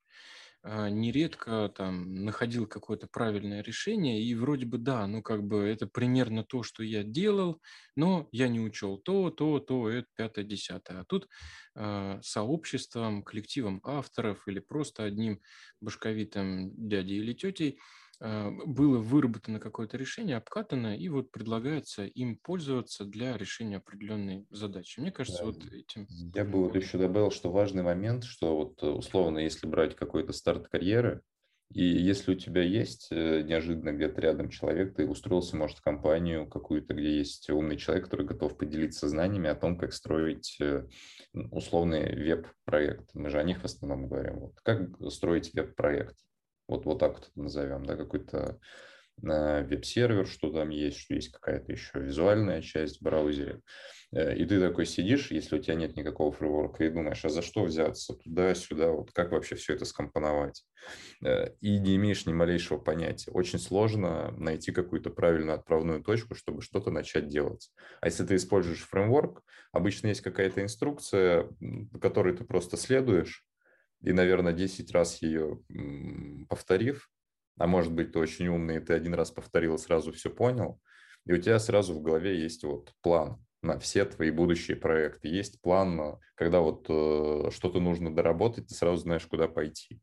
а, 0.64 0.90
нередко 0.90 1.72
там 1.78 2.26
находил 2.26 2.66
какое-то 2.66 3.06
правильное 3.06 3.62
решение, 3.62 4.20
и 4.24 4.34
вроде 4.34 4.66
бы 4.66 4.80
да, 4.80 5.06
ну 5.06 5.22
как 5.22 5.44
бы 5.44 5.60
это 5.60 5.86
примерно 5.86 6.44
то, 6.44 6.64
что 6.64 6.82
я 6.82 7.04
делал, 7.04 7.62
но 7.96 8.28
я 8.32 8.48
не 8.48 8.60
учел 8.60 8.98
то, 8.98 9.30
то, 9.30 9.60
то, 9.60 9.90
это 9.92 10.08
пятое, 10.16 10.44
десятое. 10.44 11.02
А 11.02 11.06
тут 11.06 11.28
э, 11.76 12.20
сообществом, 12.24 13.22
коллективом 13.22 13.80
авторов 13.84 14.48
или 14.48 14.60
просто 14.60 15.04
одним 15.04 15.40
башковитым 15.82 16.72
дядей 16.90 17.18
или 17.18 17.34
тетей– 17.34 17.80
а, 17.90 18.01
было 18.22 19.00
выработано 19.00 19.60
какое-то 19.60 19.98
решение, 19.98 20.38
обкатано, 20.38 20.96
и 20.96 21.10
вот 21.10 21.32
предлагается 21.32 22.06
им 22.06 22.38
пользоваться 22.38 23.04
для 23.04 23.36
решения 23.36 23.78
определенной 23.78 24.46
задачи. 24.52 25.00
Мне 25.00 25.12
кажется, 25.12 25.44
да. 25.44 25.46
вот 25.48 25.66
этим... 25.74 26.08
Я 26.36 26.46
бы 26.46 26.60
вот 26.60 26.76
еще 26.76 26.98
добавил, 27.00 27.32
что 27.32 27.52
важный 27.52 27.84
момент, 27.84 28.24
что 28.24 28.56
вот 28.56 28.84
э, 28.84 28.88
условно, 28.88 29.40
если 29.40 29.66
брать 29.66 29.96
какой-то 29.96 30.34
старт 30.34 30.68
карьеры, 30.68 31.22
и 31.74 31.84
если 31.84 32.34
у 32.34 32.36
тебя 32.36 32.64
есть 32.64 33.08
э, 33.12 33.42
неожиданно 33.44 33.94
где-то 33.94 34.20
рядом 34.22 34.50
человек, 34.50 34.96
ты 34.96 35.08
устроился, 35.08 35.56
может, 35.56 35.78
в 35.78 35.82
компанию 35.82 36.48
какую-то, 36.48 36.94
где 36.94 37.18
есть 37.18 37.50
умный 37.50 37.78
человек, 37.78 38.06
который 38.06 38.26
готов 38.26 38.58
поделиться 38.58 39.08
знаниями 39.08 39.50
о 39.50 39.56
том, 39.56 39.78
как 39.78 39.94
строить 39.94 40.58
э, 40.60 40.86
условный 41.34 42.14
веб-проект. 42.14 43.10
Мы 43.14 43.30
же 43.30 43.40
о 43.40 43.44
них 43.44 43.62
в 43.62 43.66
основном 43.66 44.08
говорим. 44.08 44.40
Вот. 44.40 44.60
Как 44.64 44.90
строить 45.12 45.54
веб-проект? 45.54 46.18
Вот, 46.72 46.86
вот 46.86 47.00
так 47.00 47.16
вот 47.16 47.28
это 47.28 47.42
назовем, 47.42 47.86
да, 47.86 47.98
какой-то 47.98 48.58
э, 49.22 49.64
веб-сервер, 49.64 50.26
что 50.26 50.50
там 50.54 50.70
есть, 50.70 51.00
что 51.00 51.14
есть 51.14 51.30
какая-то 51.30 51.70
еще 51.70 52.00
визуальная 52.00 52.62
часть 52.62 53.00
в 53.00 53.04
браузере. 53.04 53.60
Э, 54.14 54.34
и 54.34 54.46
ты 54.46 54.58
такой 54.58 54.86
сидишь, 54.86 55.32
если 55.32 55.58
у 55.58 55.62
тебя 55.62 55.76
нет 55.76 55.98
никакого 55.98 56.32
фреймворка, 56.32 56.86
и 56.86 56.90
думаешь, 56.90 57.26
а 57.26 57.30
за 57.30 57.42
что 57.42 57.66
взяться 57.66 58.14
туда-сюда, 58.14 58.90
вот 58.92 59.12
как 59.12 59.34
вообще 59.34 59.56
все 59.56 59.74
это 59.74 59.84
скомпоновать? 59.84 60.64
Э, 61.26 61.50
и 61.60 61.78
не 61.78 61.98
имеешь 61.98 62.26
ни 62.26 62.32
малейшего 62.32 62.78
понятия. 62.78 63.32
Очень 63.32 63.60
сложно 63.60 64.32
найти 64.38 64.72
какую-то 64.72 65.10
правильную 65.10 65.58
отправную 65.58 66.02
точку, 66.02 66.36
чтобы 66.36 66.62
что-то 66.62 66.90
начать 66.90 67.28
делать. 67.28 67.70
А 68.00 68.06
если 68.06 68.26
ты 68.26 68.38
используешь 68.38 68.88
фреймворк, 68.88 69.44
обычно 69.74 70.08
есть 70.08 70.22
какая-то 70.22 70.64
инструкция, 70.64 71.50
которой 72.00 72.34
ты 72.34 72.46
просто 72.46 72.78
следуешь, 72.78 73.46
и, 74.02 74.14
наверное, 74.14 74.54
10 74.54 74.92
раз 74.92 75.22
ее 75.22 75.60
повторив, 76.50 77.10
а 77.58 77.68
может 77.68 77.94
быть, 77.94 78.14
ты 78.14 78.20
очень 78.20 78.48
умный, 78.48 78.78
и 78.78 78.80
ты 78.80 78.94
один 78.94 79.14
раз 79.14 79.32
повторил 79.32 79.76
и 79.76 79.80
сразу 79.80 80.12
все 80.12 80.30
понял, 80.30 80.80
и 81.26 81.34
у 81.34 81.38
тебя 81.38 81.60
сразу 81.60 81.94
в 81.94 82.02
голове 82.02 82.42
есть 82.42 82.64
вот 82.64 82.94
план 83.02 83.44
на 83.62 83.78
все 83.78 84.06
твои 84.06 84.32
будущие 84.32 84.76
проекты. 84.76 85.28
Есть 85.28 85.62
план, 85.62 86.18
когда 86.36 86.62
вот 86.62 86.88
э, 86.90 87.52
что-то 87.52 87.80
нужно 87.80 88.14
доработать, 88.14 88.68
ты 88.68 88.74
сразу 88.74 88.98
знаешь, 88.98 89.28
куда 89.28 89.48
пойти. 89.48 90.02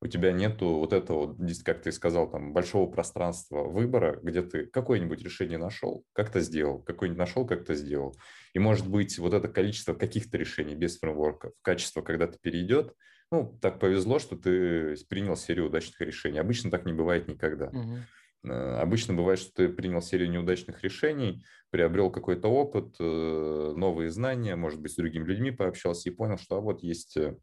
У 0.00 0.06
тебя 0.06 0.30
нету 0.30 0.74
вот 0.74 0.92
этого, 0.92 1.36
как 1.64 1.82
ты 1.82 1.90
сказал, 1.90 2.30
там 2.30 2.52
большого 2.52 2.88
пространства 2.88 3.64
выбора, 3.64 4.20
где 4.22 4.42
ты 4.42 4.66
какое-нибудь 4.66 5.22
решение 5.22 5.58
нашел, 5.58 6.04
как-то 6.12 6.40
сделал, 6.40 6.82
какое-нибудь 6.82 7.18
нашел, 7.18 7.46
как-то 7.46 7.74
сделал. 7.74 8.14
И 8.52 8.60
может 8.60 8.88
быть 8.88 9.18
вот 9.18 9.34
это 9.34 9.48
количество 9.48 9.94
каких-то 9.94 10.36
решений 10.36 10.76
без 10.76 10.98
фреймворка 10.98 11.50
в 11.50 11.62
качество 11.62 12.02
когда-то 12.02 12.38
перейдет, 12.40 12.94
ну, 13.30 13.58
так 13.60 13.78
повезло, 13.78 14.18
что 14.18 14.36
ты 14.36 14.96
принял 15.08 15.36
серию 15.36 15.66
удачных 15.66 16.00
решений. 16.00 16.38
Обычно 16.38 16.70
так 16.70 16.86
не 16.86 16.92
бывает 16.92 17.28
никогда. 17.28 17.66
Угу. 17.66 18.52
Обычно 18.52 19.14
бывает, 19.14 19.38
что 19.38 19.52
ты 19.52 19.68
принял 19.68 20.00
серию 20.00 20.30
неудачных 20.30 20.82
решений, 20.82 21.44
приобрел 21.70 22.10
какой-то 22.10 22.48
опыт, 22.48 22.94
э, 22.98 23.74
новые 23.76 24.10
знания, 24.10 24.56
может 24.56 24.80
быть, 24.80 24.92
с 24.92 24.96
другими 24.96 25.24
людьми 25.24 25.50
пообщался 25.50 26.08
и 26.08 26.12
понял, 26.12 26.38
что 26.38 26.56
а 26.56 26.60
вот 26.60 26.82
есть 26.82 27.16
э, 27.16 27.36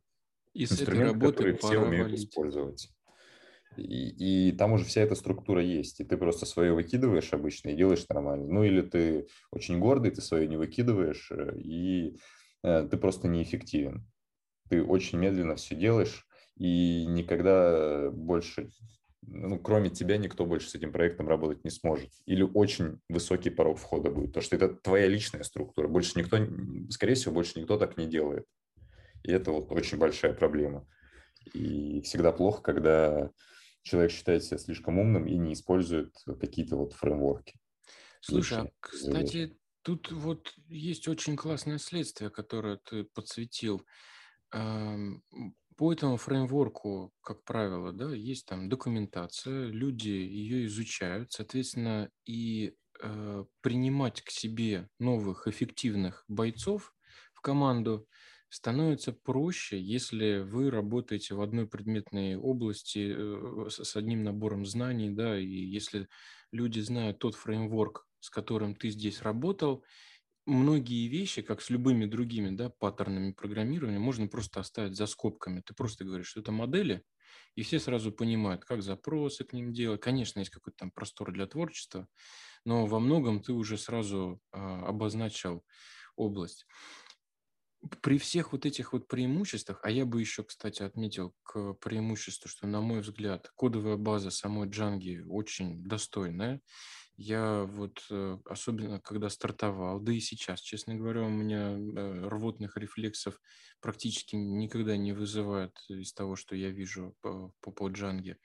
и 0.53 0.63
инструмент, 0.63 1.21
который 1.21 1.57
все 1.57 1.79
умеют 1.79 2.07
валить. 2.07 2.21
использовать. 2.21 2.89
И, 3.75 4.47
и 4.47 4.51
там 4.53 4.71
уже 4.71 4.85
вся 4.85 5.01
эта 5.01 5.15
структура 5.15 5.61
есть, 5.61 5.99
и 5.99 6.05
ты 6.05 6.15
просто 6.15 6.45
свое 6.45 6.73
выкидываешь 6.73 7.33
обычно 7.33 7.69
и 7.69 7.75
делаешь 7.75 8.07
нормально. 8.07 8.47
Ну 8.47 8.63
или 8.63 8.81
ты 8.81 9.27
очень 9.51 9.79
гордый, 9.79 10.11
ты 10.11 10.21
свое 10.21 10.47
не 10.47 10.55
выкидываешь, 10.55 11.29
и 11.57 12.15
ты 12.63 12.97
просто 12.97 13.27
неэффективен 13.27 14.07
ты 14.69 14.83
очень 14.83 15.19
медленно 15.19 15.55
все 15.55 15.75
делаешь, 15.75 16.27
и 16.57 17.05
никогда 17.05 18.09
больше, 18.11 18.69
ну, 19.21 19.59
кроме 19.59 19.89
тебя, 19.89 20.17
никто 20.17 20.45
больше 20.45 20.69
с 20.69 20.75
этим 20.75 20.91
проектом 20.91 21.27
работать 21.27 21.63
не 21.63 21.71
сможет. 21.71 22.11
Или 22.25 22.43
очень 22.43 22.99
высокий 23.09 23.49
порог 23.49 23.77
входа 23.77 24.09
будет, 24.09 24.27
потому 24.27 24.43
что 24.43 24.55
это 24.55 24.69
твоя 24.69 25.07
личная 25.07 25.43
структура. 25.43 25.87
Больше 25.87 26.17
никто, 26.17 26.37
скорее 26.89 27.15
всего, 27.15 27.33
больше 27.33 27.59
никто 27.59 27.77
так 27.77 27.97
не 27.97 28.07
делает. 28.07 28.45
И 29.23 29.31
это 29.31 29.51
вот 29.51 29.71
очень 29.71 29.97
большая 29.97 30.33
проблема. 30.33 30.87
И 31.53 32.01
всегда 32.01 32.31
плохо, 32.31 32.61
когда 32.61 33.31
человек 33.83 34.11
считает 34.11 34.43
себя 34.43 34.57
слишком 34.57 34.97
умным 34.97 35.27
и 35.27 35.37
не 35.37 35.53
использует 35.53 36.15
какие-то 36.39 36.75
вот 36.75 36.93
фреймворки. 36.93 37.59
Слушай, 38.21 38.59
а, 38.59 38.71
кстати, 38.79 39.55
тут 39.83 40.11
вот 40.11 40.53
есть 40.67 41.07
очень 41.07 41.35
классное 41.35 41.77
следствие, 41.77 42.31
которое 42.31 42.77
ты 42.77 43.03
подсветил. 43.03 43.85
По 44.51 45.91
этому 45.91 46.15
фреймворку, 46.15 47.13
как 47.21 47.43
правило, 47.43 47.91
да, 47.91 48.13
есть 48.13 48.45
там 48.45 48.69
документация, 48.69 49.67
люди 49.67 50.07
ее 50.09 50.67
изучают, 50.67 51.33
соответственно, 51.33 52.09
и 52.25 52.75
э, 53.01 53.45
принимать 53.61 54.21
к 54.21 54.29
себе 54.29 54.89
новых 54.99 55.47
эффективных 55.47 56.23
бойцов 56.29 56.93
в 57.33 57.41
команду 57.41 58.07
становится 58.47 59.11
проще, 59.11 59.81
если 59.81 60.39
вы 60.39 60.71
работаете 60.71 61.35
в 61.35 61.41
одной 61.41 61.67
предметной 61.67 62.37
области 62.37 63.13
э, 63.13 63.69
с, 63.69 63.97
одним 63.97 64.23
набором 64.23 64.65
знаний, 64.65 65.09
да, 65.09 65.37
и 65.37 65.45
если 65.45 66.07
люди 66.53 66.79
знают 66.79 67.19
тот 67.19 67.35
фреймворк, 67.35 68.07
с 68.21 68.29
которым 68.29 68.75
ты 68.75 68.91
здесь 68.91 69.21
работал, 69.21 69.83
многие 70.45 71.07
вещи, 71.07 71.41
как 71.41 71.61
с 71.61 71.69
любыми 71.69 72.05
другими 72.05 72.55
да, 72.55 72.69
паттернами 72.69 73.31
программирования, 73.31 73.99
можно 73.99 74.27
просто 74.27 74.59
оставить 74.59 74.95
за 74.95 75.07
скобками. 75.07 75.61
Ты 75.61 75.73
просто 75.73 76.05
говоришь, 76.05 76.27
что 76.27 76.41
это 76.41 76.51
модели, 76.51 77.03
и 77.55 77.63
все 77.63 77.79
сразу 77.79 78.11
понимают, 78.11 78.65
как 78.65 78.81
запросы 78.81 79.43
к 79.43 79.53
ним 79.53 79.73
делать. 79.73 80.01
Конечно, 80.01 80.39
есть 80.39 80.51
какой-то 80.51 80.77
там 80.77 80.91
простор 80.91 81.31
для 81.31 81.47
творчества, 81.47 82.07
но 82.65 82.85
во 82.85 82.99
многом 82.99 83.41
ты 83.41 83.53
уже 83.53 83.77
сразу 83.77 84.41
а, 84.51 84.87
обозначил 84.87 85.65
область. 86.15 86.65
При 88.01 88.17
всех 88.17 88.51
вот 88.51 88.65
этих 88.65 88.93
вот 88.93 89.07
преимуществах, 89.07 89.79
а 89.83 89.91
я 89.91 90.05
бы 90.05 90.19
еще, 90.19 90.43
кстати, 90.43 90.81
отметил 90.81 91.35
к 91.43 91.73
преимуществу, 91.75 92.49
что, 92.49 92.65
на 92.65 92.81
мой 92.81 93.01
взгляд, 93.01 93.51
кодовая 93.55 93.95
база 93.95 94.31
самой 94.31 94.67
Джанги 94.69 95.23
очень 95.27 95.83
достойная, 95.83 96.61
я 97.17 97.63
вот, 97.63 98.05
э, 98.11 98.37
особенно 98.45 98.99
когда 98.99 99.29
стартовал, 99.29 99.99
да 99.99 100.11
и 100.11 100.19
сейчас, 100.19 100.59
честно 100.59 100.95
говоря, 100.95 101.21
у 101.21 101.29
меня 101.29 101.71
э, 101.71 102.27
рвотных 102.27 102.77
рефлексов 102.77 103.39
практически 103.79 104.35
никогда 104.35 104.97
не 104.97 105.13
вызывает 105.13 105.77
из 105.87 106.13
того, 106.13 106.35
что 106.35 106.55
я 106.55 106.71
вижу 106.71 107.15
по, 107.21 107.51
по, 107.61 107.71
по 107.71 107.87
джанге. 107.89 108.37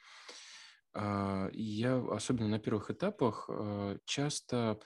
А, 0.93 1.49
я, 1.53 1.99
особенно 1.99 2.49
на 2.49 2.59
первых 2.59 2.91
этапах, 2.91 3.49
э, 3.49 3.99
часто 4.05 4.81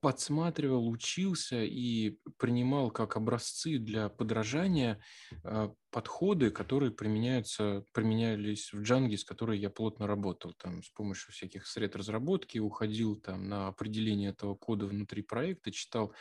подсматривал, 0.00 0.88
учился 0.88 1.62
и 1.62 2.18
принимал 2.38 2.90
как 2.90 3.16
образцы 3.16 3.78
для 3.78 4.08
подражания 4.08 5.02
а, 5.44 5.72
подходы, 5.90 6.50
которые 6.50 6.92
применяются, 6.92 7.84
применялись 7.92 8.72
в 8.72 8.82
Джанге, 8.82 9.18
с 9.18 9.24
которой 9.24 9.58
я 9.58 9.70
плотно 9.70 10.06
работал, 10.06 10.54
там, 10.54 10.82
с 10.82 10.90
помощью 10.90 11.32
всяких 11.32 11.66
сред 11.66 11.96
разработки, 11.96 12.58
уходил 12.58 13.16
там 13.16 13.48
на 13.48 13.68
определение 13.68 14.30
этого 14.30 14.54
кода 14.54 14.86
внутри 14.86 15.22
проекта, 15.22 15.72
читал 15.72 16.14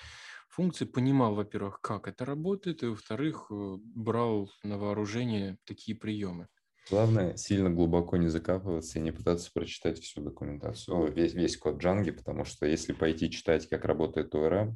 функции, 0.50 0.86
понимал, 0.86 1.36
во-первых, 1.36 1.82
как 1.82 2.08
это 2.08 2.26
работает, 2.26 2.84
и, 2.84 2.88
во-вторых, 2.88 3.48
э, 3.52 3.78
брал 3.80 4.50
на 4.64 4.78
вооружение 4.78 5.58
такие 5.66 5.98
приемы. 5.98 6.48
Главное, 6.90 7.36
сильно 7.36 7.70
глубоко 7.70 8.18
не 8.18 8.28
закапываться 8.28 8.98
и 8.98 9.02
не 9.02 9.12
пытаться 9.12 9.52
прочитать 9.54 10.00
всю 10.00 10.22
документацию, 10.22 11.12
весь, 11.12 11.34
весь 11.34 11.58
код 11.58 11.84
Django, 11.84 12.14
потому 12.14 12.46
что 12.46 12.66
если 12.66 12.94
пойти 12.94 13.30
читать, 13.30 13.68
как 13.68 13.84
работает 13.86 14.34
ORM, 14.34 14.76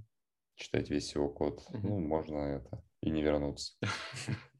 читать 0.55 0.89
весь 0.89 1.15
его 1.15 1.29
код, 1.29 1.63
ну, 1.71 1.99
можно 1.99 2.37
это 2.37 2.83
и 3.01 3.09
не 3.09 3.23
вернуться. 3.23 3.73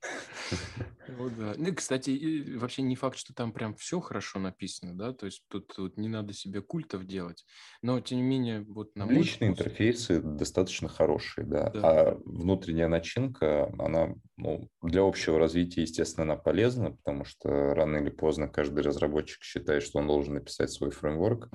Ну 1.07 1.29
да. 1.29 1.53
Ну, 1.57 1.73
кстати, 1.75 2.55
вообще 2.57 2.81
не 2.83 2.95
факт, 2.95 3.17
что 3.17 3.33
там 3.33 3.51
прям 3.51 3.75
все 3.75 3.99
хорошо 3.99 4.39
написано, 4.39 4.97
да, 4.97 5.13
то 5.13 5.25
есть 5.25 5.43
тут, 5.49 5.67
тут 5.67 5.97
не 5.97 6.07
надо 6.07 6.33
себе 6.33 6.61
культов 6.61 7.05
делать, 7.05 7.45
но 7.81 7.99
тем 7.99 8.19
не 8.19 8.23
менее, 8.23 8.61
вот 8.61 8.95
на 8.95 9.05
Личные 9.07 9.51
вкус... 9.51 9.65
интерфейсы 9.65 10.21
достаточно 10.21 10.87
хорошие, 10.87 11.45
да. 11.45 11.69
да, 11.69 11.79
а 11.83 12.21
внутренняя 12.25 12.87
начинка, 12.87 13.73
она 13.79 14.15
ну, 14.37 14.69
для 14.81 15.01
общего 15.01 15.37
развития, 15.37 15.81
естественно, 15.81 16.23
она 16.23 16.35
полезна, 16.35 16.91
потому 16.91 17.25
что 17.25 17.73
рано 17.73 17.97
или 17.97 18.09
поздно 18.09 18.47
каждый 18.47 18.83
разработчик 18.83 19.43
считает, 19.43 19.83
что 19.83 19.99
он 19.99 20.07
должен 20.07 20.35
написать 20.35 20.71
свой 20.71 20.91
фреймворк, 20.91 21.49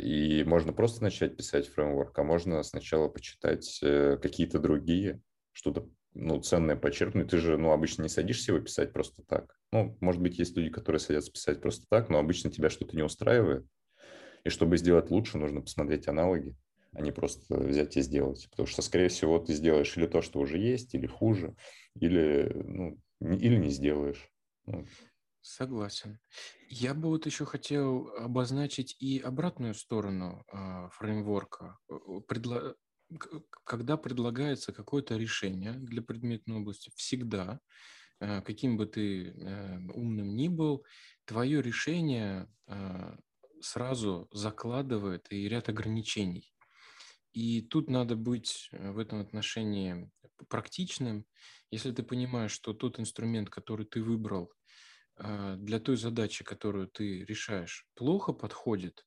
и 0.00 0.42
можно 0.44 0.72
просто 0.72 1.02
начать 1.02 1.36
писать 1.36 1.68
фреймворк, 1.68 2.18
а 2.18 2.24
можно 2.24 2.62
сначала 2.62 3.08
почитать 3.08 3.78
э, 3.82 4.18
какие-то 4.20 4.58
другие, 4.58 5.20
что-то 5.52 5.88
ну, 6.14 6.40
ценное 6.40 6.76
почерпнуть. 6.76 7.30
Ты 7.30 7.38
же, 7.38 7.56
ну, 7.56 7.72
обычно 7.72 8.02
не 8.02 8.08
садишься 8.08 8.52
его 8.52 8.62
писать 8.62 8.92
просто 8.92 9.22
так. 9.22 9.56
Ну, 9.72 9.96
может 10.00 10.20
быть, 10.20 10.38
есть 10.38 10.56
люди, 10.56 10.70
которые 10.70 11.00
садятся 11.00 11.32
писать 11.32 11.60
просто 11.60 11.86
так, 11.88 12.08
но 12.08 12.18
обычно 12.18 12.50
тебя 12.50 12.70
что-то 12.70 12.96
не 12.96 13.02
устраивает. 13.02 13.66
И 14.44 14.48
чтобы 14.48 14.78
сделать 14.78 15.10
лучше, 15.10 15.38
нужно 15.38 15.60
посмотреть 15.60 16.08
аналоги, 16.08 16.56
а 16.92 17.00
не 17.00 17.12
просто 17.12 17.56
взять 17.56 17.96
и 17.96 18.02
сделать. 18.02 18.48
Потому 18.50 18.66
что, 18.66 18.82
скорее 18.82 19.08
всего, 19.08 19.38
ты 19.38 19.52
сделаешь 19.52 19.96
или 19.96 20.06
то, 20.06 20.22
что 20.22 20.40
уже 20.40 20.58
есть, 20.58 20.94
или 20.94 21.06
хуже, 21.06 21.54
или, 21.94 22.50
ну, 22.54 22.98
или 23.20 23.56
не 23.56 23.70
сделаешь. 23.70 24.30
Ну. 24.66 24.84
Согласен. 25.42 26.18
Я 26.68 26.92
бы 26.94 27.08
вот 27.08 27.26
еще 27.26 27.44
хотел 27.44 28.08
обозначить 28.18 28.96
и 29.00 29.18
обратную 29.18 29.74
сторону 29.74 30.44
э, 30.52 30.88
фреймворка. 30.92 31.78
Предла 32.28 32.74
когда 33.64 33.96
предлагается 33.96 34.72
какое-то 34.72 35.16
решение 35.16 35.72
для 35.72 36.02
предметной 36.02 36.56
области, 36.56 36.90
всегда, 36.94 37.60
э, 38.20 38.42
каким 38.42 38.76
бы 38.76 38.86
ты 38.86 39.28
э, 39.28 39.78
умным 39.94 40.36
ни 40.36 40.48
был, 40.48 40.84
твое 41.24 41.62
решение 41.62 42.48
э, 42.66 43.16
сразу 43.60 44.28
закладывает 44.32 45.26
и 45.30 45.48
ряд 45.48 45.68
ограничений. 45.68 46.52
И 47.32 47.62
тут 47.62 47.88
надо 47.88 48.16
быть 48.16 48.68
в 48.72 48.98
этом 48.98 49.20
отношении 49.20 50.10
практичным. 50.48 51.26
Если 51.70 51.92
ты 51.92 52.02
понимаешь, 52.02 52.50
что 52.50 52.72
тот 52.72 52.98
инструмент, 52.98 53.50
который 53.50 53.86
ты 53.86 54.02
выбрал 54.02 54.52
для 55.16 55.78
той 55.78 55.96
задачи, 55.96 56.42
которую 56.42 56.88
ты 56.88 57.24
решаешь, 57.24 57.86
плохо 57.94 58.32
подходит, 58.32 59.04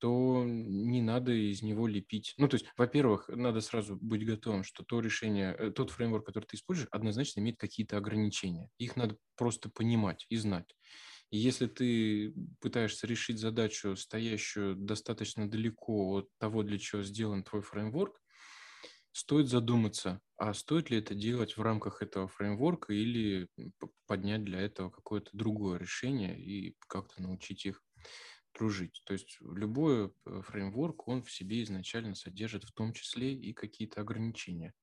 то 0.00 0.44
не 0.46 1.02
надо 1.02 1.32
из 1.32 1.62
него 1.62 1.86
лепить. 1.86 2.34
Ну, 2.38 2.48
то 2.48 2.56
есть, 2.56 2.66
во-первых, 2.76 3.28
надо 3.28 3.60
сразу 3.60 3.96
быть 3.96 4.24
готовым, 4.26 4.64
что 4.64 4.82
то 4.82 5.00
решение, 5.00 5.54
э, 5.58 5.70
тот 5.70 5.90
фреймворк, 5.90 6.26
который 6.26 6.46
ты 6.46 6.56
используешь, 6.56 6.88
однозначно 6.90 7.40
имеет 7.40 7.58
какие-то 7.58 7.96
ограничения. 7.98 8.70
Их 8.78 8.96
надо 8.96 9.16
просто 9.36 9.70
понимать 9.70 10.26
и 10.30 10.36
знать. 10.36 10.74
И 11.30 11.38
если 11.38 11.66
ты 11.66 12.34
пытаешься 12.60 13.06
решить 13.06 13.38
задачу, 13.38 13.96
стоящую 13.96 14.76
достаточно 14.76 15.50
далеко 15.50 16.18
от 16.18 16.28
того, 16.38 16.62
для 16.62 16.78
чего 16.78 17.02
сделан 17.02 17.44
твой 17.44 17.62
фреймворк, 17.62 18.20
стоит 19.12 19.48
задуматься, 19.48 20.20
а 20.36 20.54
стоит 20.54 20.90
ли 20.90 20.98
это 20.98 21.14
делать 21.14 21.56
в 21.56 21.62
рамках 21.62 22.02
этого 22.02 22.28
фреймворка 22.28 22.92
или 22.92 23.48
поднять 24.06 24.44
для 24.44 24.60
этого 24.60 24.90
какое-то 24.90 25.30
другое 25.32 25.78
решение 25.78 26.38
и 26.40 26.76
как-то 26.88 27.20
научить 27.22 27.66
их 27.66 27.82
дружить. 28.54 29.02
То 29.04 29.12
есть 29.12 29.38
любой 29.40 30.12
э, 30.26 30.42
фреймворк, 30.42 31.08
он 31.08 31.22
в 31.22 31.30
себе 31.30 31.62
изначально 31.62 32.14
содержит 32.14 32.64
в 32.64 32.72
том 32.72 32.92
числе 32.92 33.32
и 33.32 33.52
какие-то 33.52 34.00
ограничения. 34.00 34.74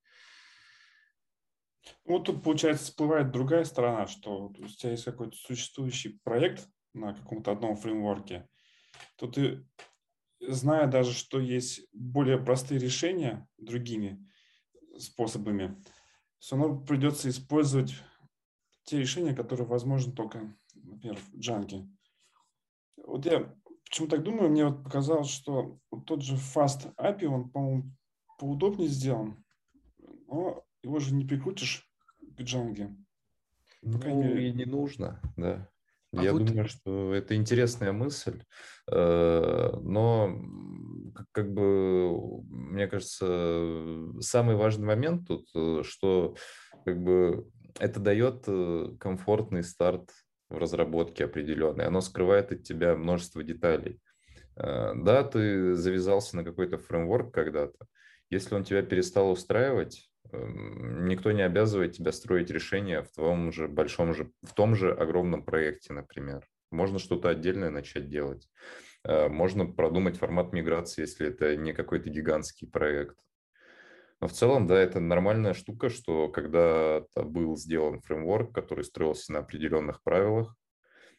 Вот 2.06 2.26
тут, 2.26 2.44
получается, 2.44 2.86
всплывает 2.86 3.32
другая 3.32 3.64
сторона, 3.64 4.08
что 4.08 4.48
у 4.48 4.54
тебя 4.68 4.92
есть 4.92 5.06
какой-то 5.06 5.36
существующий 5.36 6.20
проект 6.24 6.68
на 6.94 7.14
каком-то 7.14 7.52
одном 7.52 7.76
фреймворке, 7.76 8.48
то 9.16 9.28
ты, 9.28 9.66
зная 10.40 10.88
даже, 10.88 11.14
что 11.14 11.40
есть 11.40 11.88
более 11.94 12.38
простые 12.38 12.80
решения 12.80 13.48
другими 13.58 14.26
способами, 14.98 15.82
все 16.40 16.58
равно 16.58 16.80
придется 16.80 17.30
использовать 17.30 17.94
те 18.84 19.00
решения, 19.00 19.36
которые 19.36 19.68
возможны 19.68 20.14
только, 20.14 20.56
например, 20.76 21.18
в 21.18 21.36
Django. 21.36 21.88
Вот 23.06 23.26
я 23.26 23.54
почему 23.90 24.08
так 24.08 24.24
думаю, 24.24 24.50
мне 24.50 24.66
вот 24.66 24.84
показалось, 24.84 25.30
что 25.30 25.80
тот 26.06 26.22
же 26.22 26.36
Fast 26.36 26.94
API, 26.98 27.26
он, 27.26 27.50
по-моему, 27.50 27.92
поудобнее 28.38 28.90
сделан, 28.90 29.44
но 30.28 30.64
его 30.84 31.00
же 31.00 31.14
не 31.14 31.26
прикрутишь 31.26 31.90
к 32.36 32.42
Django. 32.42 32.96
Ну, 33.82 33.98
мере... 34.00 34.50
и 34.50 34.54
не 34.54 34.66
нужно, 34.66 35.22
да. 35.36 35.70
А 36.16 36.24
Я 36.24 36.34
вот... 36.34 36.46
думаю, 36.46 36.68
что 36.68 37.14
это 37.14 37.36
интересная 37.36 37.92
мысль, 37.92 38.44
э, 38.90 39.70
но 39.82 40.42
как 41.32 41.54
бы, 41.54 42.42
мне 42.44 42.88
кажется, 42.88 44.22
самый 44.22 44.56
важный 44.56 44.86
момент 44.88 45.28
тут, 45.28 45.48
э, 45.54 45.82
что 45.84 46.36
как 46.86 47.04
бы 47.04 47.50
это 47.80 48.00
дает 48.00 48.46
э, 48.48 48.96
комфортный 49.00 49.64
старт 49.64 50.12
в 50.50 50.58
разработке 50.58 51.26
определенной, 51.26 51.86
оно 51.86 52.02
скрывает 52.02 52.52
от 52.52 52.64
тебя 52.64 52.96
множество 52.96 53.44
деталей. 53.44 54.00
Э, 54.56 54.94
да, 54.96 55.24
ты 55.24 55.76
завязался 55.76 56.36
на 56.36 56.44
какой-то 56.44 56.78
фреймворк 56.78 57.34
когда-то. 57.34 57.88
Если 58.30 58.56
он 58.56 58.64
тебя 58.64 58.82
перестал 58.82 59.32
устраивать, 59.32 60.10
эм, 60.32 61.08
никто 61.08 61.32
не 61.32 61.42
обязывает 61.42 61.94
тебя 61.94 62.12
строить 62.12 62.50
решение 62.50 63.04
в 63.04 63.12
твоем 63.12 63.52
же 63.52 63.68
большом 63.68 64.14
же, 64.14 64.32
в 64.44 64.54
том 64.54 64.76
же 64.76 64.94
огромном 64.94 65.44
проекте, 65.44 65.94
например. 65.94 66.46
Можно 66.72 67.00
что-то 67.00 67.30
отдельное 67.30 67.70
начать 67.70 68.10
делать. 68.10 68.50
Э, 69.04 69.30
можно 69.30 69.66
продумать 69.66 70.18
формат 70.18 70.54
миграции, 70.54 71.02
если 71.02 71.28
это 71.28 71.56
не 71.56 71.74
какой-то 71.74 72.10
гигантский 72.10 72.68
проект. 72.68 73.18
Но 74.20 74.28
в 74.28 74.34
целом, 74.34 74.66
да, 74.66 74.80
это 74.80 75.00
нормальная 75.00 75.54
штука, 75.54 75.90
что 75.90 76.28
когда-то 76.30 77.24
был 77.24 77.56
сделан 77.56 78.02
фреймворк, 78.02 78.54
который 78.54 78.84
строился 78.84 79.32
на 79.32 79.40
определенных 79.40 80.02
правилах, 80.02 80.56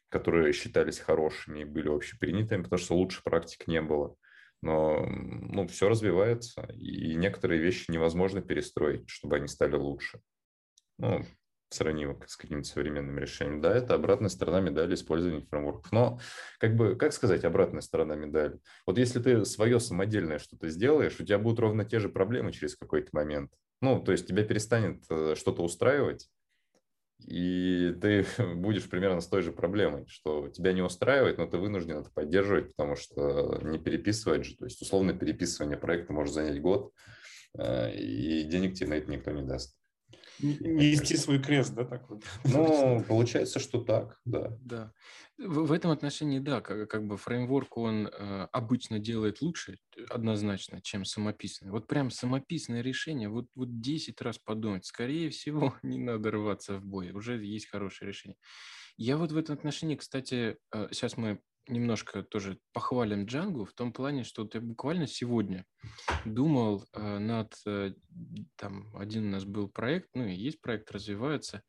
которые 0.09 0.51
считались 0.53 0.99
хорошими 0.99 1.61
и 1.61 1.65
были 1.65 1.87
общепринятыми, 1.87 2.63
потому 2.63 2.79
что 2.79 2.95
лучше 2.95 3.23
практик 3.23 3.67
не 3.67 3.81
было. 3.81 4.15
Но 4.61 5.05
ну, 5.05 5.67
все 5.67 5.87
развивается, 5.87 6.63
и 6.73 7.15
некоторые 7.15 7.61
вещи 7.61 7.89
невозможно 7.89 8.41
перестроить, 8.41 9.09
чтобы 9.09 9.37
они 9.37 9.47
стали 9.47 9.75
лучше. 9.75 10.19
Ну, 10.97 11.23
сравнимо 11.69 12.19
с 12.27 12.35
какими-то 12.35 12.67
современными 12.67 13.21
решениями. 13.21 13.61
Да, 13.61 13.75
это 13.75 13.93
обратная 13.93 14.29
сторона 14.29 14.59
медали 14.59 14.95
использования 14.95 15.45
фреймворков. 15.49 15.91
Но, 15.91 16.19
как 16.59 16.75
бы, 16.75 16.95
как 16.95 17.13
сказать, 17.13 17.43
обратная 17.43 17.81
сторона 17.81 18.15
медали? 18.15 18.59
Вот 18.85 18.97
если 18.97 19.21
ты 19.21 19.45
свое 19.45 19.79
самодельное 19.79 20.39
что-то 20.39 20.69
сделаешь, 20.69 21.19
у 21.19 21.25
тебя 21.25 21.39
будут 21.39 21.59
ровно 21.59 21.85
те 21.85 21.99
же 21.99 22.09
проблемы 22.09 22.51
через 22.51 22.75
какой-то 22.75 23.09
момент. 23.13 23.51
Ну, 23.81 24.01
то 24.01 24.11
есть 24.11 24.27
тебя 24.27 24.43
перестанет 24.43 25.03
э, 25.09 25.35
что-то 25.35 25.63
устраивать, 25.63 26.29
и 27.25 27.95
ты 28.01 28.25
будешь 28.55 28.89
примерно 28.89 29.21
с 29.21 29.27
той 29.27 29.41
же 29.41 29.51
проблемой, 29.51 30.05
что 30.07 30.49
тебя 30.49 30.73
не 30.73 30.81
устраивает, 30.81 31.37
но 31.37 31.47
ты 31.47 31.57
вынужден 31.57 31.99
это 31.99 32.11
поддерживать, 32.11 32.69
потому 32.75 32.95
что 32.95 33.59
не 33.63 33.79
переписывать 33.79 34.45
же. 34.45 34.55
То 34.55 34.65
есть 34.65 34.81
условное 34.81 35.15
переписывание 35.15 35.77
проекта 35.77 36.13
может 36.13 36.33
занять 36.33 36.61
год, 36.61 36.93
э, 37.57 37.95
и 37.95 38.43
денег 38.43 38.75
тебе 38.75 38.89
на 38.89 38.93
это 38.95 39.11
никто 39.11 39.31
не 39.31 39.43
даст. 39.43 39.78
Нести 40.39 41.17
свой 41.17 41.39
крест, 41.39 41.73
да, 41.73 41.85
такой? 41.85 42.19
Ну, 42.45 43.03
получается, 43.07 43.59
что 43.59 43.81
так, 43.81 44.19
да. 44.25 44.57
Да. 44.61 44.93
В, 45.37 45.67
в 45.67 45.71
этом 45.71 45.91
отношении, 45.91 46.39
да, 46.39 46.61
как, 46.61 46.89
как 46.89 47.07
бы 47.07 47.17
фреймворк, 47.17 47.77
он 47.77 48.07
э, 48.07 48.47
обычно 48.51 48.99
делает 48.99 49.41
лучше, 49.41 49.77
однозначно, 50.09 50.81
чем 50.81 51.05
самописное. 51.05 51.71
Вот 51.71 51.87
прям 51.87 52.11
самописное 52.11 52.81
решение, 52.81 53.29
вот, 53.29 53.47
вот 53.55 53.79
10 53.81 54.21
раз 54.21 54.37
подумать, 54.37 54.85
скорее 54.85 55.29
всего, 55.29 55.75
не 55.83 55.97
надо 55.97 56.31
рваться 56.31 56.75
в 56.75 56.85
бой, 56.85 57.11
уже 57.11 57.43
есть 57.43 57.69
хорошее 57.69 58.09
решение. 58.09 58.37
Я 58.97 59.17
вот 59.17 59.31
в 59.31 59.37
этом 59.37 59.55
отношении, 59.55 59.95
кстати, 59.95 60.57
э, 60.73 60.87
сейчас 60.91 61.17
мы 61.17 61.39
немножко 61.67 62.23
тоже 62.23 62.59
похвалим 62.73 63.25
Джангу 63.25 63.65
в 63.65 63.73
том 63.73 63.93
плане, 63.93 64.23
что 64.23 64.45
ты 64.45 64.59
буквально 64.59 65.07
сегодня 65.07 65.65
думал 66.25 66.85
э, 66.93 67.19
над, 67.19 67.53
э, 67.65 67.93
там, 68.55 68.95
один 68.95 69.27
у 69.27 69.31
нас 69.31 69.45
был 69.45 69.69
проект, 69.69 70.09
ну 70.13 70.25
и 70.25 70.33
есть 70.33 70.61
проект, 70.61 70.91
развивается, 70.91 71.63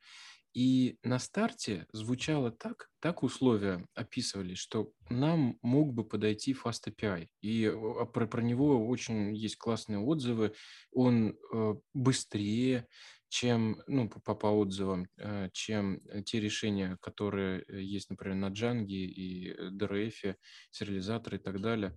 и 0.53 0.99
на 1.05 1.19
старте 1.21 1.87
звучало 1.93 2.51
так, 2.51 2.89
так 3.01 3.23
условия 3.23 3.87
описывались, 3.95 4.59
что 4.59 4.91
нам 5.09 5.59
мог 5.63 5.95
бы 5.95 6.05
подойти 6.05 6.55
Fast 6.55 6.89
API. 6.89 7.29
И 7.41 7.67
а, 7.67 8.05
про, 8.07 8.27
про 8.27 8.43
него 8.43 8.87
очень 8.89 9.35
есть 9.35 9.57
классные 9.57 10.01
отзывы. 10.01 10.55
Он 10.91 11.37
э, 11.53 11.75
быстрее, 11.95 12.89
чем, 13.31 13.81
ну, 13.87 14.11
по, 14.11 14.35
по 14.35 14.49
отзывам, 14.49 15.07
э, 15.17 15.49
чем 15.53 16.01
те 16.27 16.41
решения, 16.41 16.99
которые 17.01 17.65
э, 17.69 17.81
есть, 17.81 18.11
например, 18.11 18.37
на 18.37 18.51
Django 18.51 18.87
и 18.89 19.55
DRF, 19.71 20.35
сериализаторы 20.71 21.37
и 21.37 21.41
так 21.41 21.61
далее. 21.61 21.97